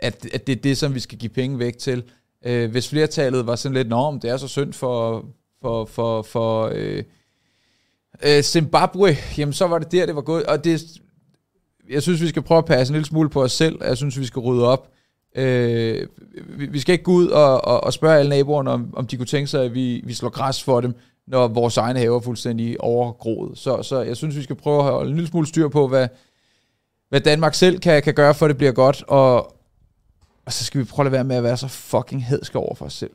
at, 0.00 0.26
at 0.34 0.46
det 0.46 0.52
er 0.52 0.62
det, 0.62 0.78
som 0.78 0.94
vi 0.94 1.00
skal 1.00 1.18
give 1.18 1.30
penge 1.30 1.58
væk 1.58 1.78
til. 1.78 2.02
Øh, 2.46 2.70
hvis 2.70 2.88
flertallet 2.88 3.46
var 3.46 3.56
sådan 3.56 3.76
lidt, 3.76 3.92
om 3.92 4.20
det 4.20 4.30
er 4.30 4.36
så 4.36 4.48
synd 4.48 4.72
for, 4.72 5.24
for, 5.62 5.84
for, 5.84 6.22
for 6.22 6.70
øh, 6.74 7.02
øh, 8.24 8.42
Zimbabwe, 8.42 9.16
jamen 9.38 9.52
så 9.52 9.66
var 9.66 9.78
det 9.78 9.92
der, 9.92 10.06
det 10.06 10.16
var 10.16 10.22
gået. 10.22 10.46
Og 10.46 10.64
det, 10.64 10.82
jeg 11.90 12.02
synes, 12.02 12.22
vi 12.22 12.28
skal 12.28 12.42
prøve 12.42 12.58
at 12.58 12.64
passe 12.64 12.90
en 12.90 12.94
lille 12.94 13.06
smule 13.06 13.28
på 13.28 13.42
os 13.42 13.52
selv. 13.52 13.78
Jeg 13.84 13.96
synes, 13.96 14.20
vi 14.20 14.24
skal 14.24 14.40
rydde 14.40 14.68
op. 14.68 14.88
Øh, 15.36 16.06
vi, 16.48 16.66
vi 16.66 16.78
skal 16.80 16.92
ikke 16.92 17.04
gå 17.04 17.12
ud 17.12 17.28
og, 17.28 17.64
og, 17.64 17.84
og 17.84 17.92
spørge 17.92 18.18
alle 18.18 18.28
naboerne, 18.28 18.70
om, 18.70 18.94
om 18.96 19.06
de 19.06 19.16
kunne 19.16 19.26
tænke 19.26 19.46
sig, 19.46 19.64
at 19.64 19.74
vi, 19.74 20.02
vi 20.04 20.14
slår 20.14 20.28
græs 20.28 20.62
for 20.62 20.80
dem, 20.80 20.94
når 21.26 21.48
vores 21.48 21.76
egne 21.76 21.98
haver 21.98 22.16
er 22.16 22.20
fuldstændig 22.20 22.80
overgroet. 22.80 23.58
Så, 23.58 23.82
så 23.82 24.00
jeg 24.00 24.16
synes, 24.16 24.36
vi 24.36 24.42
skal 24.42 24.56
prøve 24.56 24.78
at 24.78 24.84
holde 24.84 25.10
en 25.10 25.16
lille 25.16 25.28
smule 25.28 25.46
styr 25.46 25.68
på, 25.68 25.88
hvad, 25.88 26.08
hvad 27.08 27.20
Danmark 27.20 27.54
selv 27.54 27.78
kan, 27.78 28.02
kan 28.02 28.14
gøre, 28.14 28.34
for 28.34 28.46
at 28.46 28.50
det 28.50 28.56
bliver 28.56 28.72
godt. 28.72 29.04
Og, 29.08 29.55
og 30.46 30.52
så 30.52 30.64
skal 30.64 30.80
vi 30.80 30.84
prøve 30.84 31.06
at 31.06 31.12
være 31.12 31.24
med 31.24 31.36
at 31.36 31.42
være 31.42 31.56
så 31.56 31.68
fucking 31.68 32.26
hedske 32.26 32.58
over 32.58 32.74
for 32.74 32.84
os 32.84 32.92
selv. 32.92 33.10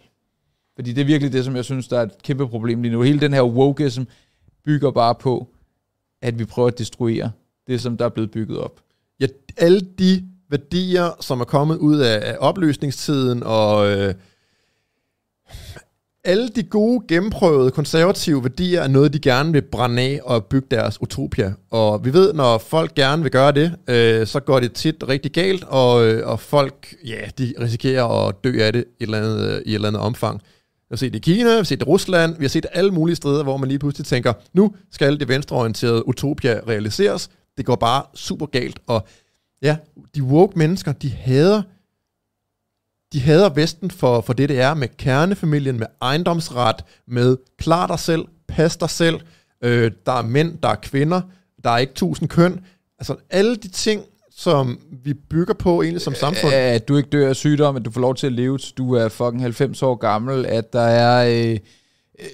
Fordi 0.76 0.94
det 0.94 1.02
er 1.02 1.06
virkelig 1.06 1.34
det, 1.34 1.46
som 1.46 1.56
jeg 1.56 1.66
synes, 1.66 1.88
der 1.88 2.00
er 2.00 2.04
et 2.04 2.24
kæmpe 2.24 2.48
problem 2.48 2.82
lige 2.82 2.92
nu. 2.92 3.02
Hele 3.02 3.20
den 3.20 3.34
her 3.34 3.44
wokeism 3.44 4.04
bygger 4.66 4.92
bare 4.92 5.16
på, 5.16 5.48
at 6.22 6.40
vi 6.40 6.46
prøver 6.46 6.68
at 6.68 6.78
destruere 6.78 7.32
det, 7.68 7.82
som 7.82 7.98
der 7.98 8.06
er 8.06 8.10
blevet 8.10 8.32
bygget 8.32 8.58
op. 8.58 8.82
Ja, 9.20 9.28
alle 9.58 9.82
de 9.82 10.28
værdier, 10.50 11.12
som 11.20 11.42
er 11.42 11.46
kommet 11.46 11.78
ud 11.78 11.98
af, 11.98 12.32
af 12.32 12.38
opløsningstiden, 12.40 13.44
og 13.44 13.92
øh, 13.92 14.16
alle 16.24 16.50
de 16.50 16.64
gode, 16.64 17.06
gennemprøvede, 17.08 17.72
konservative 17.72 18.44
værdier 18.44 18.82
er 18.82 18.88
noget, 18.88 19.14
de 19.14 19.20
gerne 19.20 19.52
vil 19.52 19.62
brænde 19.62 20.02
af 20.02 20.20
og 20.24 20.46
bygge 20.46 20.68
deres 20.72 21.02
utopia. 21.02 21.54
Og 21.72 22.06
vi 22.06 22.14
ved, 22.14 22.34
når 22.34 22.58
folk 22.58 22.96
gerne 22.96 23.24
vil 23.24 23.32
gøre 23.32 23.52
det, 23.52 23.76
øh, 23.88 24.28
så 24.28 24.40
går 24.40 24.60
det 24.60 24.74
tit 24.74 25.04
rigtig 25.08 25.32
galt, 25.32 25.64
og, 25.64 26.06
øh, 26.06 26.28
og 26.28 26.40
folk, 26.40 26.96
ja, 27.06 27.22
de 27.38 27.54
risikerer 27.62 28.28
at 28.28 28.36
dø 28.44 28.60
af 28.62 28.74
det 28.74 28.86
i 29.00 29.04
et 29.04 29.08
eller 29.08 29.18
andet, 29.18 29.50
øh, 29.50 29.62
i 29.66 29.70
et 29.70 29.76
eller 29.76 29.88
andet 29.88 30.02
omfang. 30.02 30.42
Vi 30.74 30.94
har 30.94 30.98
set 30.98 31.14
det 31.14 31.28
i 31.28 31.32
Kina, 31.34 31.50
vi 31.50 31.56
har 31.56 31.64
set 31.64 31.80
det 31.80 31.86
i 31.86 31.90
Rusland, 31.90 32.38
vi 32.38 32.44
har 32.44 32.50
set 32.50 32.66
alle 32.72 32.92
mulige 32.92 33.16
steder, 33.16 33.44
hvor 33.44 33.58
man 33.58 33.68
lige 33.68 33.80
pludselig 33.80 34.06
tænker, 34.06 34.34
nu 34.54 34.76
skal 34.92 35.20
det 35.20 35.28
venstreorienterede 35.28 36.08
utopia 36.08 36.60
realiseres. 36.68 37.30
Det 37.58 37.66
går 37.66 37.76
bare 37.76 38.04
super 38.16 38.46
galt, 38.46 38.80
og 38.88 39.08
ja, 39.62 39.78
de 40.16 40.24
woke 40.24 40.60
mennesker, 40.60 40.92
de 40.92 41.10
hader 41.10 41.62
de 43.14 43.20
hader 43.20 43.50
Vesten 43.50 43.92
for, 43.92 44.22
for 44.22 44.34
det, 44.34 44.50
det 44.50 44.60
er 44.60 44.74
med 44.74 44.88
kernefamilien, 44.98 45.80
med 45.80 45.88
ejendomsret, 46.02 46.86
med 47.08 47.38
klar 47.58 47.88
dig 47.88 48.00
selv, 48.00 48.26
pas 48.48 48.78
dig 48.78 48.90
selv, 48.90 49.20
øh, 49.64 49.92
der 50.06 50.12
er 50.12 50.22
mænd, 50.22 50.58
der 50.64 50.70
er 50.70 50.76
kvinder, 50.76 51.22
der 51.64 51.70
er 51.70 51.78
ikke 51.78 51.94
tusind 51.94 52.30
køn. 52.30 52.66
Altså 53.00 53.16
alle 53.30 53.56
de 53.56 53.68
ting, 53.68 54.04
som 54.36 54.80
vi 55.04 55.14
bygger 55.14 55.54
på 55.54 55.82
egentlig 55.82 56.02
som 56.02 56.14
samfund. 56.14 56.54
At 56.54 56.88
du 56.88 56.98
ikke 56.98 57.10
dør 57.10 57.30
af 57.30 57.36
sygdom, 57.36 57.76
at 57.76 57.86
du 57.86 57.92
får 57.92 58.02
lov 58.02 58.16
til 58.16 58.28
at 58.28 58.34
leve, 58.34 58.58
til 58.58 58.78
du 58.78 58.94
er 58.94 59.10
fucking 59.10 59.42
90 59.42 59.84
år 59.84 59.96
gammel, 59.96 60.46
at 60.46 60.74
der 60.74 60.82
er... 60.82 61.28
Øh, 61.30 61.58
øh, 62.20 62.28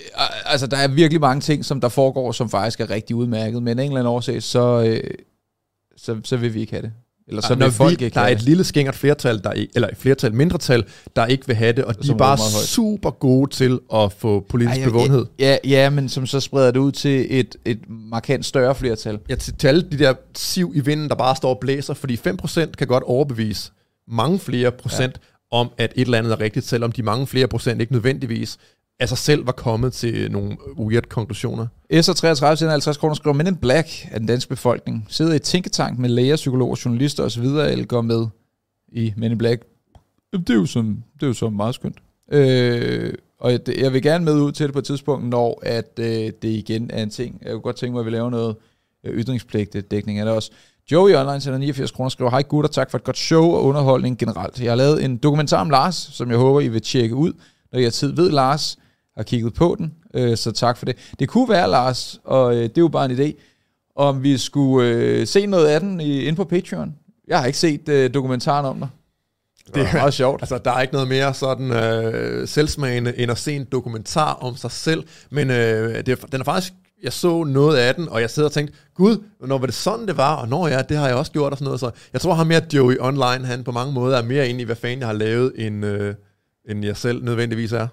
altså, 0.46 0.68
der 0.68 0.78
er 0.78 0.88
virkelig 0.88 1.22
mange 1.22 1.42
ting, 1.42 1.66
som 1.66 1.82
der 1.82 1.90
foregår, 1.90 2.32
som 2.32 2.50
faktisk 2.50 2.80
er 2.80 2.90
rigtig 2.90 3.16
udmærket, 3.16 3.64
men 3.64 3.80
en 3.80 3.86
eller 3.86 4.00
anden 4.00 4.14
årsag, 4.14 4.44
så, 4.44 4.84
øh, 4.88 5.12
så, 5.98 6.22
så 6.24 6.38
vil 6.38 6.54
vi 6.54 6.60
ikke 6.60 6.74
have 6.74 6.82
det. 6.82 6.92
Eller 7.28 7.42
så 7.42 7.56
vil 7.56 7.72
folk 7.72 8.00
vi, 8.00 8.06
ikke 8.06 8.16
Der 8.16 8.22
er 8.22 8.28
et 8.28 8.42
lille 8.42 8.64
skængert 8.64 8.96
flertal, 8.96 9.44
der 9.44 9.52
ikke, 9.52 9.72
eller 9.76 9.88
et 9.88 9.98
flertal 9.98 10.34
mindretal, 10.34 10.86
der 11.16 11.26
ikke 11.26 11.48
vil 11.48 11.56
have 11.56 11.74
det, 11.74 11.84
og 11.84 12.04
de 12.04 12.12
er 12.12 12.16
bare 12.16 12.38
super 12.66 13.10
gode 13.10 13.50
til 13.52 13.80
at 13.94 14.14
få 14.14 14.46
politisk 14.50 14.80
Ej, 14.80 14.86
bevågenhed. 14.86 15.26
Ja, 15.40 15.58
ja, 15.64 15.90
men 15.90 16.10
som 16.10 16.26
så 16.26 16.40
spreder 16.40 16.72
det 16.72 16.80
ud 16.80 16.92
til 16.92 17.40
et, 17.40 17.56
et 17.66 17.80
markant 17.90 18.46
større 18.46 18.76
flertal. 18.76 19.20
Ja, 19.30 19.36
til, 19.36 19.54
til 19.54 19.68
alle 19.68 19.82
de 19.82 20.00
der 20.00 20.14
siv 20.36 20.72
i 20.76 20.80
vinden, 20.80 21.10
der 21.10 21.16
bare 21.16 21.36
står 21.36 21.50
og 21.50 21.60
blæser, 21.60 21.94
fordi 21.94 22.20
5% 22.28 22.72
kan 22.72 22.88
godt 22.88 23.04
overbevise 23.04 23.72
mange 24.08 24.40
flere 24.40 24.72
procent 24.72 25.20
ja. 25.52 25.58
om, 25.58 25.70
at 25.78 25.94
et 25.96 26.06
eller 26.06 26.18
andet 26.18 26.32
er 26.32 26.40
rigtigt, 26.40 26.66
selvom 26.66 26.92
de 26.92 27.04
mange 27.04 27.28
flere 27.28 27.48
procent 27.48 27.82
ikke 27.82 27.94
nødvendigvis 27.94 28.58
af 29.00 29.10
sig 29.10 29.18
selv 29.18 29.46
var 29.46 29.52
kommet 29.52 29.94
til 29.94 30.32
nogle 30.32 30.58
weird 30.80 31.04
konklusioner. 31.04 31.68
S33 31.94 32.66
50 32.66 32.98
kroner 32.98 33.16
skriver, 33.16 33.34
Men 33.34 33.48
in 33.48 33.56
Black 33.56 34.08
af 34.12 34.20
den 34.20 34.28
danske 34.28 34.50
befolkning 34.50 35.06
sidder 35.10 35.34
i 35.34 35.40
tænketank 35.40 36.00
med 36.00 36.10
læger, 36.10 36.36
psykologer, 36.36 36.82
journalister 36.86 37.24
osv., 37.24 37.44
eller 37.44 37.86
går 37.86 38.02
med 38.02 38.28
i 38.88 39.14
Men 39.18 39.32
in 39.32 39.38
Black. 39.38 39.64
Det 40.34 40.50
er 40.50 40.54
jo 40.54 40.66
sådan, 40.66 41.04
det 41.14 41.24
er 41.24 41.28
jo 41.28 41.34
så 41.34 41.50
meget 41.50 41.76
skønt. 41.76 41.98
Øh, 42.32 43.14
og 43.40 43.52
jeg 43.78 43.94
vil 43.94 44.02
gerne 44.02 44.26
med 44.26 44.34
ud 44.34 44.52
til 44.52 44.66
det 44.66 44.74
på 44.74 44.80
et 44.80 44.86
tidspunkt, 44.86 45.30
når 45.30 45.60
at 45.64 46.00
øh, 46.00 46.06
det 46.42 46.44
igen 46.44 46.92
er 46.92 47.04
en 47.04 47.10
ting. 47.10 47.42
Jeg 47.42 47.52
kunne 47.52 47.62
godt 47.62 47.76
tænke 47.76 47.94
mig, 47.94 48.00
at 48.00 48.06
vi 48.06 48.12
laver 48.12 48.30
noget 48.30 48.56
øh, 49.04 49.20
ytringspligt 49.20 49.92
dækning 49.92 50.20
af 50.20 50.26
det 50.26 50.34
også. 50.34 50.52
Joey 50.92 51.16
Online 51.16 51.42
sender 51.42 51.60
89 51.60 51.92
kroner 51.92 52.10
skriver, 52.10 52.32
Hej 52.32 52.42
gutter, 52.42 52.70
tak 52.70 52.92
for 52.92 52.98
et 52.98 53.04
godt 53.04 53.18
show 53.18 53.44
og 53.44 53.64
underholdning 53.64 54.18
generelt. 54.18 54.62
Jeg 54.62 54.72
har 54.72 54.76
lavet 54.76 55.06
en 55.06 55.18
dokumentar 55.18 55.62
om 55.62 55.70
Lars, 55.70 55.96
som 55.96 56.30
jeg 56.30 56.38
håber, 56.38 56.62
I 56.62 56.68
vil 56.68 56.82
tjekke 56.82 57.16
ud, 57.16 57.34
når 57.72 57.80
I 57.80 57.84
har 57.84 57.90
tid 57.90 58.14
ved 58.14 58.32
Lars 58.32 58.78
har 59.18 59.24
kigget 59.24 59.54
på 59.54 59.76
den, 59.78 59.94
øh, 60.14 60.38
så 60.38 60.52
tak 60.52 60.78
for 60.78 60.86
det. 60.86 60.96
Det 61.20 61.30
kunne 61.30 61.50
være, 61.50 61.70
Lars, 61.70 62.20
og 62.24 62.56
øh, 62.56 62.64
det 62.64 62.78
er 62.78 62.82
jo 62.82 62.88
bare 62.88 63.12
en 63.12 63.20
idé, 63.20 63.34
om 63.96 64.24
vi 64.24 64.38
skulle 64.38 64.90
øh, 64.90 65.28
se 65.28 65.46
noget 65.46 65.68
af 65.68 65.80
den 65.80 66.02
i, 66.02 66.22
inde 66.22 66.36
på 66.36 66.44
Patreon. 66.44 66.96
Jeg 67.28 67.40
har 67.40 67.46
ikke 67.46 67.60
set 67.60 67.90
øh, 67.90 68.14
dokumentaren 68.14 68.66
om 68.66 68.80
dig. 68.80 68.90
Det 69.76 69.84
er 69.84 69.94
meget 69.94 70.14
sjovt. 70.14 70.42
Altså, 70.42 70.58
der 70.58 70.72
er 70.72 70.82
ikke 70.82 70.94
noget 70.94 71.08
mere 71.08 71.34
sådan 71.34 71.72
øh, 71.72 72.48
selvsmagende, 72.48 73.18
end 73.18 73.32
at 73.32 73.38
se 73.38 73.56
en 73.56 73.68
dokumentar 73.72 74.34
om 74.34 74.56
sig 74.56 74.72
selv, 74.72 75.04
men 75.30 75.52
øh, 75.52 76.06
det, 76.06 76.32
den 76.32 76.42
er 76.42 76.46
faktisk 76.46 76.74
jeg 77.04 77.14
så 77.14 77.44
noget 77.44 77.78
af 77.78 77.96
den, 77.96 78.10
og 78.10 78.22
jeg 78.22 78.30
sidder 78.30 78.50
og 78.50 78.54
tænkte, 78.54 78.74
gud, 78.94 79.24
når 79.40 79.58
var 79.58 79.66
det 79.66 79.76
sådan, 79.76 80.08
det 80.08 80.18
var? 80.18 80.36
Og 80.36 80.48
når 80.48 80.68
ja, 80.68 80.82
det 80.82 80.98
har 80.98 81.08
jeg 81.08 81.16
også 81.16 81.32
gjort 81.32 81.52
og 81.52 81.58
sådan 81.58 81.66
noget. 81.66 81.80
Så 81.80 81.92
jeg 82.14 82.22
tror, 82.22 82.34
ham 82.34 82.48
mere 82.48 82.62
Joey 82.74 82.98
Online, 83.00 83.46
han 83.46 83.64
på 83.64 83.72
mange 83.72 83.94
måder 83.94 84.18
er 84.18 84.24
mere 84.24 84.50
inde 84.50 84.62
i, 84.62 84.64
hvad 84.64 84.76
fanden 84.76 85.00
jeg 85.00 85.08
har 85.08 85.14
lavet, 85.14 85.52
end, 85.56 85.86
øh, 85.86 86.16
end 86.70 86.86
jeg 86.86 86.98
selv 86.98 87.24
nødvendigvis 87.24 87.72
er. 87.72 87.88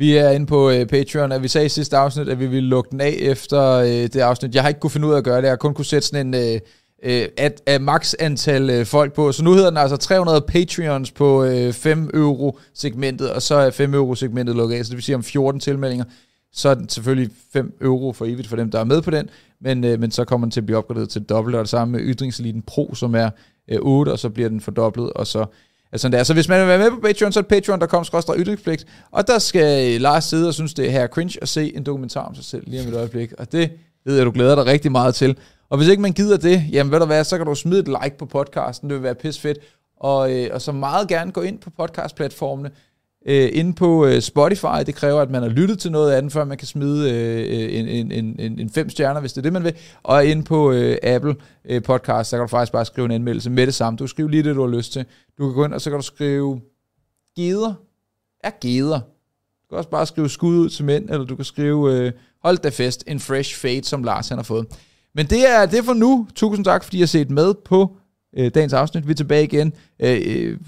Vi 0.00 0.16
er 0.16 0.30
inde 0.30 0.46
på 0.46 0.70
øh, 0.70 0.86
Patreon, 0.86 1.32
og 1.32 1.42
vi 1.42 1.48
sagde 1.48 1.66
i 1.66 1.68
sidste 1.68 1.96
afsnit, 1.96 2.28
at 2.28 2.40
vi 2.40 2.46
ville 2.46 2.68
lukke 2.68 2.90
den 2.90 3.00
af 3.00 3.16
efter 3.18 3.62
øh, 3.72 3.86
det 3.86 4.16
afsnit. 4.16 4.54
Jeg 4.54 4.62
har 4.62 4.68
ikke 4.68 4.80
kunne 4.80 4.90
finde 4.90 5.06
ud 5.06 5.12
af 5.12 5.18
at 5.18 5.24
gøre 5.24 5.36
det. 5.36 5.42
Jeg 5.42 5.50
har 5.50 5.56
kun 5.56 5.74
kunne 5.74 5.84
sætte 5.84 6.08
sådan 6.08 6.34
en... 6.34 6.34
Øh, 6.34 6.60
øh, 7.02 7.28
at, 7.36 7.62
at 7.66 7.82
max 7.82 8.14
antal 8.18 8.70
øh, 8.70 8.86
folk 8.86 9.12
på. 9.12 9.32
Så 9.32 9.44
nu 9.44 9.52
hedder 9.52 9.70
den 9.70 9.76
altså 9.76 9.96
300 9.96 10.40
Patreons 10.40 11.10
på 11.10 11.44
øh, 11.44 11.72
5 11.72 12.10
euro 12.14 12.58
segmentet, 12.74 13.32
og 13.32 13.42
så 13.42 13.54
er 13.54 13.70
5 13.70 13.94
euro 13.94 14.14
segmentet 14.14 14.56
lukket 14.56 14.76
af. 14.76 14.84
Så 14.84 14.90
det 14.90 14.96
vil 14.96 15.04
sige 15.04 15.16
om 15.16 15.22
14 15.22 15.60
tilmeldinger, 15.60 16.04
så 16.52 16.68
er 16.68 16.74
den 16.74 16.88
selvfølgelig 16.88 17.30
5 17.52 17.76
euro 17.80 18.12
for 18.12 18.24
evigt 18.24 18.48
for 18.48 18.56
dem, 18.56 18.70
der 18.70 18.80
er 18.80 18.84
med 18.84 19.02
på 19.02 19.10
den, 19.10 19.28
men, 19.60 19.84
øh, 19.84 20.00
men 20.00 20.10
så 20.10 20.24
kommer 20.24 20.44
den 20.44 20.50
til 20.50 20.60
at 20.60 20.66
blive 20.66 20.78
opgraderet 20.78 21.08
til 21.08 21.22
dobbelt, 21.22 21.56
og 21.56 21.60
det 21.60 21.70
samme 21.70 21.92
med 21.92 22.00
Ytringseliten 22.02 22.62
Pro, 22.62 22.94
som 22.94 23.14
er 23.14 23.30
øh, 23.70 23.78
8, 23.80 24.10
og 24.10 24.18
så 24.18 24.30
bliver 24.30 24.48
den 24.48 24.60
fordoblet, 24.60 25.12
og 25.12 25.26
så 25.26 25.46
Altså, 25.92 26.08
der. 26.08 26.22
Så 26.22 26.34
hvis 26.34 26.48
man 26.48 26.60
vil 26.60 26.68
være 26.68 26.78
med 26.78 26.90
på 26.90 27.00
Patreon, 27.00 27.32
så 27.32 27.40
er 27.40 27.42
det 27.42 27.48
patreon.com 27.48 28.04
ytringspligt. 28.36 28.86
Og 29.10 29.26
der 29.26 29.38
skal 29.38 30.00
Lars 30.00 30.24
sidde 30.24 30.48
og 30.48 30.54
synes, 30.54 30.74
det 30.74 30.86
er 30.86 30.90
her 30.90 31.06
cringe 31.06 31.38
at 31.42 31.48
se 31.48 31.76
en 31.76 31.84
dokumentar 31.84 32.20
om 32.20 32.34
sig 32.34 32.44
selv 32.44 32.64
lige 32.66 32.82
om 32.82 32.88
et 32.88 32.94
øjeblik. 32.94 33.32
Og 33.38 33.52
det 33.52 33.70
ved 34.04 34.16
jeg, 34.16 34.26
du 34.26 34.30
glæder 34.30 34.54
dig 34.54 34.66
rigtig 34.66 34.92
meget 34.92 35.14
til. 35.14 35.36
Og 35.68 35.76
hvis 35.76 35.88
ikke 35.88 36.02
man 36.02 36.12
gider 36.12 36.36
det, 36.36 36.64
jamen 36.72 36.92
ved 36.92 37.00
du 37.00 37.06
hvad, 37.06 37.24
så 37.24 37.36
kan 37.36 37.46
du 37.46 37.54
smide 37.54 37.80
et 37.80 37.88
like 37.88 38.18
på 38.18 38.26
podcasten. 38.26 38.90
Det 38.90 38.94
vil 38.96 39.02
være 39.02 39.14
pis 39.14 39.40
fedt. 39.40 39.58
Og, 40.00 40.32
øh, 40.32 40.50
og 40.52 40.62
så 40.62 40.72
meget 40.72 41.08
gerne 41.08 41.32
gå 41.32 41.40
ind 41.40 41.58
på 41.58 41.70
podcastplatformene 41.70 42.70
øh, 43.26 43.50
inde 43.52 43.72
på 43.72 44.06
øh, 44.06 44.20
Spotify. 44.20 44.84
Det 44.86 44.94
kræver, 44.94 45.20
at 45.20 45.30
man 45.30 45.42
har 45.42 45.48
lyttet 45.48 45.78
til 45.78 45.92
noget 45.92 46.12
af 46.12 46.22
den, 46.22 46.30
før 46.30 46.44
man 46.44 46.58
kan 46.58 46.66
smide 46.66 47.10
øh, 47.10 47.38
øh 47.38 47.78
en, 47.78 48.12
en, 48.12 48.40
en, 48.40 48.58
en 48.58 48.70
fem 48.70 48.90
stjerner, 48.90 49.20
hvis 49.20 49.32
det 49.32 49.38
er 49.38 49.42
det, 49.42 49.52
man 49.52 49.64
vil. 49.64 49.74
Og 50.02 50.24
inde 50.24 50.42
på 50.42 50.72
øh, 50.72 50.96
Apple 51.02 51.34
øh, 51.64 51.82
Podcast, 51.82 52.30
så 52.30 52.36
kan 52.36 52.40
du 52.40 52.46
faktisk 52.46 52.72
bare 52.72 52.84
skrive 52.84 53.04
en 53.04 53.10
anmeldelse 53.10 53.50
med 53.50 53.66
det 53.66 53.74
samme. 53.74 53.96
Du 53.96 54.04
kan 54.04 54.08
skrive 54.08 54.30
lige 54.30 54.42
det, 54.42 54.56
du 54.56 54.60
har 54.60 54.76
lyst 54.76 54.92
til. 54.92 55.04
Du 55.38 55.46
kan 55.46 55.54
gå 55.54 55.64
ind, 55.64 55.74
og 55.74 55.80
så 55.80 55.90
kan 55.90 55.98
du 55.98 56.04
skrive 56.04 56.60
geder. 57.36 57.74
Er 58.44 58.50
geder. 58.60 59.00
Du 59.62 59.68
kan 59.68 59.78
også 59.78 59.90
bare 59.90 60.06
skrive 60.06 60.28
skud 60.28 60.58
ud 60.58 60.68
til 60.68 60.84
mænd, 60.84 61.10
eller 61.10 61.26
du 61.26 61.36
kan 61.36 61.44
skrive 61.44 61.92
øh, 61.94 62.12
hold 62.42 62.58
da 62.58 62.68
fest, 62.68 63.04
en 63.06 63.20
fresh 63.20 63.56
fade, 63.56 63.84
som 63.84 64.04
Lars 64.04 64.28
han 64.28 64.38
har 64.38 64.42
fået. 64.42 64.66
Men 65.14 65.26
det 65.26 65.50
er 65.50 65.66
det 65.66 65.78
er 65.78 65.82
for 65.82 65.94
nu. 65.94 66.26
Tusind 66.34 66.64
tak, 66.64 66.84
fordi 66.84 66.96
I 66.96 67.00
har 67.00 67.06
set 67.06 67.30
med 67.30 67.54
på 67.64 67.96
øh, 68.32 68.50
dagens 68.54 68.72
afsnit. 68.72 69.06
Vi 69.06 69.10
er 69.10 69.16
tilbage 69.16 69.44
igen 69.44 69.72
øh, 70.00 70.20
øh, 70.26 70.58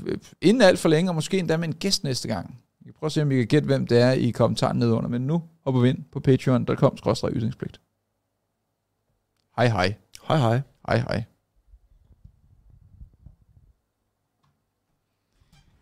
inden 0.41 0.63
alt 0.63 0.79
for 0.79 0.89
længe, 0.89 1.11
og 1.11 1.15
måske 1.15 1.39
endda 1.39 1.57
med 1.57 1.69
en 1.69 1.75
gæst 1.75 2.05
næste 2.05 2.29
gang. 2.29 2.59
Vi 2.81 2.85
kan 2.85 2.95
prøve 2.99 3.09
at 3.09 3.13
se, 3.13 3.23
om 3.23 3.31
vi 3.31 3.37
kan 3.37 3.47
gætte, 3.47 3.67
hvem 3.67 3.87
det 3.87 4.01
er 4.01 4.13
i 4.13 4.31
kommentaren 4.31 4.79
nedenunder. 4.79 5.09
Men 5.09 5.23
nu 5.23 5.43
hopper 5.65 5.81
vi 5.81 5.89
ind 5.89 5.99
på 6.13 6.21
patreon.com-ytringspligt. 6.21 7.81
Hej 9.57 9.69
hej. 9.69 9.95
Hej 10.29 10.39
hej. 10.39 10.61
Hej 10.89 10.99
hej. 10.99 11.32